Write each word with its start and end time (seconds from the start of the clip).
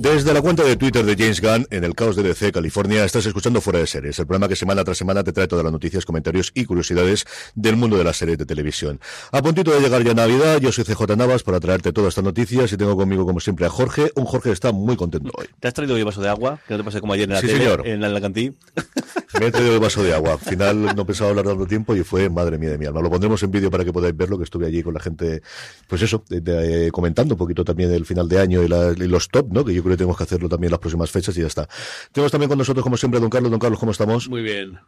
Desde 0.00 0.32
la 0.32 0.40
cuenta 0.40 0.62
de 0.62 0.76
Twitter 0.76 1.04
de 1.04 1.16
James 1.16 1.40
Gunn, 1.40 1.66
en 1.70 1.82
el 1.82 1.94
caos 1.96 2.14
de 2.14 2.22
DC, 2.22 2.52
California, 2.52 3.04
estás 3.04 3.26
escuchando 3.26 3.60
Fuera 3.60 3.80
de 3.80 3.86
Series, 3.88 4.16
el 4.20 4.26
programa 4.26 4.46
que 4.46 4.54
semana 4.54 4.84
tras 4.84 4.96
semana 4.96 5.24
te 5.24 5.32
trae 5.32 5.48
todas 5.48 5.64
las 5.64 5.72
noticias, 5.72 6.04
comentarios 6.04 6.52
y 6.54 6.66
curiosidades 6.66 7.24
del 7.56 7.74
mundo 7.76 7.96
de 7.98 8.04
las 8.04 8.16
series 8.16 8.38
de 8.38 8.46
televisión. 8.46 9.00
A 9.32 9.42
puntito 9.42 9.72
de 9.72 9.80
llegar 9.80 10.04
ya 10.04 10.14
Navidad, 10.14 10.60
yo 10.60 10.70
soy 10.70 10.84
CJ 10.84 11.16
Navas 11.16 11.42
para 11.42 11.58
traerte 11.58 11.92
todas 11.92 12.10
estas 12.10 12.22
noticias 12.22 12.72
y 12.72 12.76
tengo 12.76 12.96
conmigo, 12.96 13.26
como 13.26 13.40
siempre, 13.40 13.66
a 13.66 13.70
Jorge. 13.70 14.12
Un 14.14 14.24
Jorge 14.24 14.50
que 14.50 14.52
está 14.52 14.70
muy 14.70 14.94
contento 14.94 15.30
hoy. 15.36 15.46
¿Te 15.58 15.66
has 15.66 15.74
traído 15.74 15.96
hoy 15.96 16.02
vaso 16.04 16.20
de 16.22 16.28
agua? 16.28 16.60
Que 16.68 16.74
no 16.74 16.78
te 16.78 16.84
pase 16.84 17.00
como 17.00 17.14
ayer 17.14 17.28
en 17.28 17.34
la 17.34 17.40
Sí, 17.40 17.48
tele, 17.48 17.58
señor. 17.58 17.86
en 17.86 18.00
la, 18.00 18.06
en 18.06 18.14
la 18.14 18.20
cantí. 18.20 18.52
Me 19.40 19.46
he 19.46 19.50
traído 19.50 19.74
el 19.74 19.80
vaso 19.80 20.02
de 20.02 20.14
agua. 20.14 20.34
Al 20.34 20.38
final 20.38 20.94
no 20.94 21.04
pensaba 21.06 21.30
hablar 21.30 21.44
tanto 21.46 21.66
tiempo 21.66 21.96
y 21.96 22.04
fue 22.04 22.30
madre 22.30 22.56
mía 22.56 22.70
de 22.70 22.78
mi 22.78 22.86
alma. 22.86 23.00
Lo 23.00 23.10
pondremos 23.10 23.42
en 23.42 23.50
vídeo 23.50 23.70
para 23.70 23.84
que 23.84 23.92
podáis 23.92 24.16
verlo, 24.16 24.38
que 24.38 24.44
estuve 24.44 24.66
allí 24.66 24.82
con 24.82 24.94
la 24.94 25.00
gente, 25.00 25.42
pues 25.88 26.02
eso, 26.02 26.22
de- 26.28 26.40
de- 26.40 26.90
comentando 26.92 27.34
un 27.34 27.38
poquito 27.38 27.64
también 27.64 27.90
el 27.92 28.06
final 28.06 28.28
de 28.28 28.38
año 28.38 28.62
y, 28.62 28.68
la- 28.68 28.92
y 28.96 29.08
los 29.08 29.28
top, 29.28 29.52
¿no? 29.52 29.64
Que 29.64 29.74
yo 29.74 29.82
creo 29.88 29.96
que 29.96 29.98
tenemos 29.98 30.16
que 30.16 30.24
hacerlo 30.24 30.48
también 30.48 30.70
las 30.70 30.80
próximas 30.80 31.10
fechas 31.10 31.36
y 31.36 31.40
ya 31.40 31.46
está. 31.46 31.68
Tenemos 32.12 32.30
también 32.30 32.48
con 32.48 32.58
nosotros, 32.58 32.82
como 32.82 32.96
siempre, 32.96 33.18
a 33.18 33.20
don 33.20 33.30
Carlos. 33.30 33.50
Don 33.50 33.60
Carlos, 33.60 33.80
¿cómo 33.80 33.92
estamos? 33.92 34.28
Muy 34.28 34.42
bien. 34.42 34.78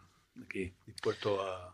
Aquí, 0.43 0.73
dispuesto 0.87 1.41
a, 1.43 1.70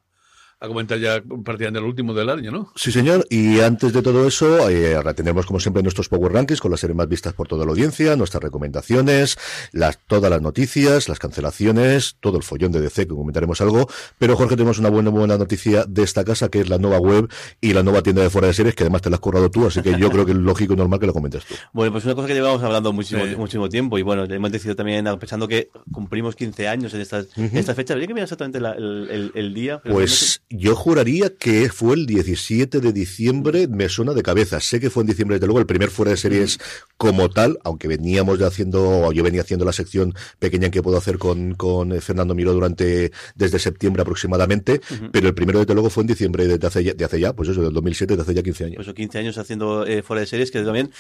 a 0.59 0.69
comentar 0.69 0.99
ya 0.99 1.23
prácticamente 1.23 1.79
el 1.81 1.85
último 1.85 2.15
del 2.15 2.31
año, 2.31 2.51
¿no? 2.51 2.73
Sí, 2.77 2.91
señor. 2.91 3.27
Y 3.29 3.61
antes 3.61 3.93
de 3.93 4.01
todo 4.01 4.27
eso, 4.27 4.71
eh, 4.71 4.95
ahora 4.97 5.13
tendremos 5.13 5.45
como 5.45 5.61
siempre 5.61 5.83
nuestros 5.83 6.09
Power 6.09 6.33
Rankings 6.33 6.61
con 6.63 6.71
las 6.71 6.81
series 6.81 6.97
más 6.97 7.09
vistas 7.09 7.35
por 7.35 7.47
toda 7.47 7.67
la 7.67 7.73
audiencia, 7.73 8.17
nuestras 8.17 8.43
recomendaciones, 8.43 9.37
las, 9.73 9.99
todas 10.07 10.31
las 10.31 10.41
noticias, 10.41 11.09
las 11.11 11.19
cancelaciones, 11.19 12.17
todo 12.21 12.39
el 12.39 12.43
follón 12.43 12.73
de 12.73 12.81
DC, 12.81 13.07
que 13.07 13.15
comentaremos 13.15 13.61
algo. 13.61 13.87
Pero 14.19 14.35
Jorge, 14.37 14.57
tenemos 14.57 14.79
una 14.79 14.89
buena, 14.89 15.11
buena 15.11 15.37
noticia 15.37 15.85
de 15.85 16.03
esta 16.03 16.25
casa, 16.25 16.49
que 16.49 16.61
es 16.61 16.69
la 16.71 16.79
nueva 16.79 16.99
web 16.99 17.29
y 17.61 17.75
la 17.75 17.83
nueva 17.83 18.03
tienda 18.03 18.23
de 18.23 18.31
fuera 18.31 18.49
de 18.49 18.55
series, 18.55 18.75
que 18.75 18.85
además 18.85 19.03
te 19.03 19.11
la 19.11 19.17
has 19.17 19.21
currado 19.21 19.51
tú, 19.51 19.67
así 19.67 19.83
que 19.83 19.99
yo 19.99 20.11
creo 20.11 20.25
que 20.25 20.33
es 20.33 20.39
lógico 20.39 20.73
y 20.73 20.77
normal 20.77 20.99
que 21.01 21.07
lo 21.07 21.13
comentes 21.13 21.45
tú. 21.45 21.55
Bueno, 21.73 21.93
pues 21.93 22.05
una 22.07 22.15
cosa 22.15 22.29
que 22.29 22.35
llevamos 22.35 22.63
hablando 22.63 22.93
muchísimo, 22.95 23.27
Sí. 23.27 23.37
muchísimo 23.37 23.69
tiempo 23.69 23.99
y 23.99 24.03
bueno, 24.03 24.25
hemos 24.25 24.51
decidido 24.53 24.75
también, 24.77 25.05
pensando 25.19 25.47
que 25.49 25.69
cumplimos 25.93 26.35
15 26.35 26.67
años 26.69 26.95
en 26.95 27.01
estas, 27.03 27.29
en 27.37 27.55
esta 27.57 27.75
fecha, 27.75 27.93
habría 27.93 28.07
que 28.09 28.15
mirar 28.15 28.25
exactamente 28.25 28.61
la- 28.61 28.73
el, 28.73 29.09
el- 29.11 29.33
el 29.35 29.53
día. 29.55 29.81
pero 29.83 29.95
Pues 29.97 30.43
yo 30.49 30.77
juraría 30.77 31.31
que 31.37 31.69
fue 31.71 31.95
el 31.97 32.07
17 32.07 32.81
de 32.81 32.93
diciembre, 32.93 33.67
me 33.67 33.89
suena 33.89 34.13
de 34.15 34.23
cabeza. 34.23 34.61
Sé 34.61 34.79
que 34.79 34.91
fue 34.91 35.03
en 35.03 35.09
diciembre, 35.09 35.37
desde 35.37 35.47
luego, 35.47 35.59
el 35.59 35.67
primer 35.67 35.91
fuera 35.91 36.13
de 36.13 36.17
series 36.17 36.59
como 36.97 37.29
tal, 37.31 37.59
aunque 37.65 37.89
veníamos 37.89 38.39
ya 38.39 38.47
haciendo, 38.47 38.81
o 39.09 39.13
yo 39.13 39.25
venía 39.25 39.41
haciendo 39.41 39.65
la 39.65 39.73
sección 39.73 40.15
pequeña 40.39 40.71
que 40.71 40.83
puedo 40.83 40.97
hacer 40.99 41.19
con, 41.19 41.55
con 41.55 42.01
Fernando 42.01 42.35
Miró 42.35 42.53
durante, 42.53 43.11
desde 43.35 43.59
septiembre 43.59 44.03
aproximadamente, 44.03 44.81
pero 45.11 45.27
el 45.29 45.35
primero, 45.35 45.59
desde 45.59 45.75
luego, 45.75 45.91
fue 45.91 46.03
en 46.03 46.07
diciembre 46.09 46.47
de, 46.47 46.65
hace, 46.67 46.85
ya, 46.85 46.95
de 46.95 47.05
hace 47.05 47.19
ya, 47.19 47.33
pues 47.33 47.49
eso, 47.49 47.63
del 47.63 47.73
2007, 47.73 48.15
de 48.17 48.23
hace 48.23 48.35
ya 48.35 48.43
15 48.43 48.65
años. 48.67 48.85
Pues 48.85 48.95
15 48.95 49.19
años 49.19 49.39
haciendo 49.39 49.85
eh, 49.87 50.03
fuera 50.03 50.21
de 50.21 50.27
series, 50.27 50.51
que 50.53 50.63
también 50.63 50.91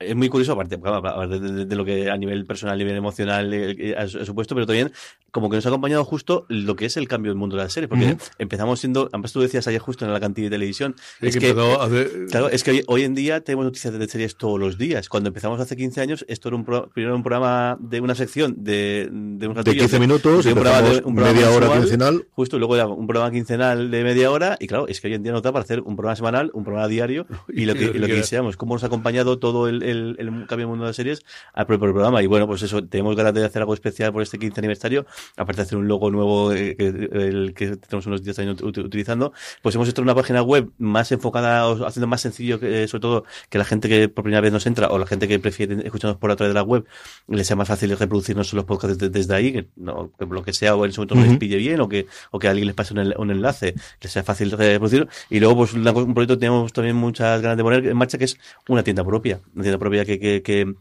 es 0.00 0.16
muy 0.16 0.28
curioso, 0.28 0.52
aparte, 0.52 0.74
aparte 0.82 1.38
de, 1.38 1.52
de- 1.52 1.64
de 1.66 1.76
lo 1.76 1.84
que 1.84 2.10
a 2.10 2.16
nivel 2.16 2.44
personal, 2.44 2.74
a 2.74 2.78
nivel 2.78 2.96
emocional 2.96 3.52
eh, 3.54 3.76
eh, 3.78 3.94
ha, 3.96 4.06
supuesto, 4.08 4.54
pero 4.54 4.66
también 4.66 4.92
como 5.30 5.50
que 5.50 5.56
nos 5.56 5.66
ha 5.66 5.68
acompañado 5.68 6.04
justo 6.04 6.46
lo 6.48 6.76
que 6.76 6.86
es 6.86 6.96
el 6.96 7.08
cambio 7.08 7.30
del 7.30 7.38
mundo 7.38 7.56
de 7.56 7.62
las 7.64 7.72
series, 7.72 7.88
porque 7.90 8.16
empezamos 8.38 8.80
siendo, 8.80 8.95
además 9.12 9.32
tú 9.32 9.40
decías 9.40 9.66
ayer 9.66 9.80
justo 9.80 10.04
en 10.04 10.12
la 10.12 10.20
cantidad 10.20 10.46
de 10.46 10.50
televisión, 10.56 10.94
Sí, 11.20 11.26
es 11.28 11.36
que 11.36 11.50
hacer- 11.50 12.26
claro, 12.30 12.48
es 12.48 12.62
que 12.64 12.70
hoy, 12.72 12.82
hoy 12.86 13.02
en 13.04 13.14
día 13.14 13.40
tenemos 13.40 13.64
noticias 13.66 13.92
de 13.98 14.08
series 14.08 14.36
todos 14.36 14.58
los 14.58 14.78
días. 14.78 15.08
Cuando 15.08 15.28
empezamos 15.28 15.60
hace 15.60 15.76
15 15.76 16.00
años, 16.00 16.24
esto 16.28 16.48
era 16.48 16.56
un 16.56 16.64
pro- 16.64 16.88
primero 16.90 17.14
un 17.16 17.22
programa 17.22 17.76
de 17.80 18.00
una 18.00 18.14
sección 18.14 18.54
de, 18.58 19.08
de, 19.10 19.48
unos 19.48 19.64
De 19.64 19.76
15 19.76 19.98
minutos, 20.00 20.44
de 20.44 20.52
un 20.52 20.58
programa, 20.60 20.88
de, 20.88 20.96
un 21.04 21.14
programa 21.14 21.32
media 21.32 21.50
hora 21.50 21.72
quincenal. 21.78 22.26
Justo, 22.32 22.56
y 22.56 22.58
luego 22.58 22.74
era 22.76 22.86
un 22.86 23.06
programa 23.06 23.30
quincenal 23.32 23.90
de 23.90 24.04
media 24.04 24.30
hora, 24.30 24.56
y 24.60 24.66
claro, 24.66 24.88
es 24.88 25.00
que 25.00 25.08
hoy 25.08 25.14
en 25.14 25.22
día 25.22 25.32
nos 25.32 25.42
da 25.42 25.52
para 25.52 25.62
hacer 25.64 25.80
un 25.80 25.96
programa 25.96 26.16
semanal, 26.16 26.50
un 26.54 26.64
programa 26.64 26.88
diario, 26.88 27.26
y 27.48 27.64
lo 27.66 27.74
que, 27.74 27.84
y 27.84 27.98
lo 27.98 28.06
que 28.06 28.14
deseamos, 28.14 28.56
cómo 28.56 28.74
nos 28.74 28.82
ha 28.84 28.86
acompañado 28.86 29.38
todo 29.38 29.68
el, 29.68 29.82
el, 29.82 30.16
el 30.18 30.28
cambio 30.46 30.58
del 30.58 30.66
mundo 30.68 30.84
de 30.84 30.88
las 30.90 30.96
series 30.96 31.20
al 31.52 31.66
propio 31.66 31.92
programa. 31.92 32.22
Y 32.22 32.26
bueno, 32.26 32.46
pues 32.46 32.62
eso, 32.62 32.84
tenemos 32.84 33.16
ganas 33.16 33.34
de 33.34 33.44
hacer 33.44 33.62
algo 33.62 33.74
especial 33.74 34.12
por 34.12 34.22
este 34.22 34.38
15 34.38 34.60
aniversario, 34.60 35.06
aparte 35.36 35.56
de 35.56 35.62
hacer 35.62 35.78
un 35.78 35.88
logo 35.88 36.10
nuevo 36.10 36.52
eh, 36.52 36.76
que, 36.76 36.86
el 36.88 37.52
que 37.54 37.76
tenemos 37.76 38.06
unos 38.06 38.22
10 38.22 38.38
años 38.40 38.62
utilizando, 38.86 39.32
pues 39.62 39.74
hemos 39.74 39.88
hecho 39.88 40.02
una 40.02 40.14
página 40.14 40.42
web 40.42 40.70
más 40.78 41.12
enfocada, 41.12 41.68
o 41.68 41.86
haciendo 41.86 42.06
más 42.06 42.20
sencillo, 42.20 42.58
que, 42.60 42.84
eh, 42.84 42.88
sobre 42.88 43.00
todo, 43.02 43.24
que 43.50 43.58
la 43.58 43.64
gente 43.64 43.88
que 43.88 44.08
por 44.08 44.24
primera 44.24 44.40
vez 44.40 44.52
nos 44.52 44.66
entra, 44.66 44.88
o 44.88 44.98
la 44.98 45.06
gente 45.06 45.28
que 45.28 45.38
prefiere 45.38 45.84
escucharnos 45.84 46.18
por 46.18 46.30
a 46.30 46.36
través 46.36 46.50
de 46.50 46.54
la 46.54 46.62
web, 46.62 46.84
les 47.28 47.46
sea 47.46 47.56
más 47.56 47.68
fácil 47.68 47.96
reproducirnos 47.96 48.52
los 48.52 48.64
podcasts 48.64 48.98
desde, 48.98 49.10
desde 49.10 49.34
ahí, 49.34 49.52
que, 49.52 49.66
no, 49.76 50.12
que 50.18 50.26
lo 50.26 50.42
que 50.42 50.52
sea, 50.52 50.74
o 50.76 50.84
en 50.84 50.92
su 50.92 51.00
momento 51.00 51.14
no 51.16 51.22
les 51.22 51.36
pille 51.38 51.56
bien, 51.56 51.80
o 51.80 51.88
que, 51.88 52.06
o 52.30 52.38
que 52.38 52.46
a 52.48 52.50
alguien 52.50 52.66
les 52.66 52.74
pase 52.74 52.94
un, 52.94 53.00
enla- 53.00 53.18
un 53.18 53.30
enlace, 53.30 53.74
que 53.98 54.08
sea 54.08 54.22
fácil 54.22 54.50
reproducir. 54.50 55.08
Y 55.30 55.40
luego, 55.40 55.56
pues, 55.56 55.72
un 55.74 55.82
proyecto 56.14 56.34
que 56.34 56.40
tenemos 56.40 56.72
también 56.72 56.96
muchas 56.96 57.40
ganas 57.42 57.56
de 57.56 57.62
poner 57.62 57.86
en 57.86 57.96
marcha, 57.96 58.18
que 58.18 58.24
es 58.24 58.38
una 58.68 58.82
tienda 58.82 59.04
propia. 59.04 59.40
Una 59.54 59.62
tienda 59.62 59.78
propia 59.78 60.04
que, 60.04 60.18
que, 60.18 60.42
que 60.42 60.74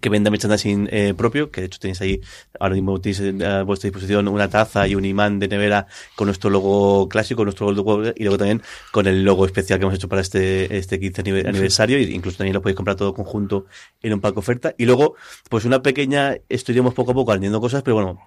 que 0.00 0.10
venda 0.10 0.30
merchandising 0.30 0.88
eh, 0.92 1.14
propio, 1.16 1.50
que 1.50 1.62
de 1.62 1.66
hecho 1.68 1.78
tenéis 1.78 2.00
ahí, 2.02 2.20
ahora 2.60 2.74
mismo 2.74 3.00
tenéis 3.00 3.20
eh, 3.20 3.46
a 3.46 3.62
vuestra 3.62 3.88
disposición 3.88 4.28
una 4.28 4.48
taza 4.48 4.86
y 4.86 4.94
un 4.94 5.04
imán 5.04 5.38
de 5.38 5.48
nevera 5.48 5.86
con 6.14 6.26
nuestro 6.26 6.50
logo 6.50 7.08
clásico, 7.08 7.42
nuestro 7.44 7.72
logo 7.72 8.02
y 8.14 8.22
luego 8.22 8.36
también 8.38 8.62
con 8.92 9.06
el 9.06 9.24
logo 9.24 9.46
especial 9.46 9.78
que 9.78 9.84
hemos 9.84 9.94
hecho 9.94 10.08
para 10.08 10.20
este, 10.20 10.76
este 10.76 11.00
15 11.00 11.22
anive- 11.24 11.48
aniversario, 11.48 11.96
e 11.98 12.02
incluso 12.02 12.36
también 12.38 12.54
lo 12.54 12.62
podéis 12.62 12.76
comprar 12.76 12.96
todo 12.96 13.14
conjunto 13.14 13.66
en 14.02 14.12
un 14.12 14.20
pack 14.20 14.36
oferta. 14.36 14.74
Y 14.76 14.84
luego, 14.84 15.14
pues 15.48 15.64
una 15.64 15.82
pequeña, 15.82 16.36
esto 16.48 16.70
iremos 16.72 16.94
poco 16.94 17.12
a 17.12 17.14
poco 17.14 17.32
añadiendo 17.32 17.60
cosas, 17.60 17.82
pero 17.82 17.94
bueno, 17.96 18.20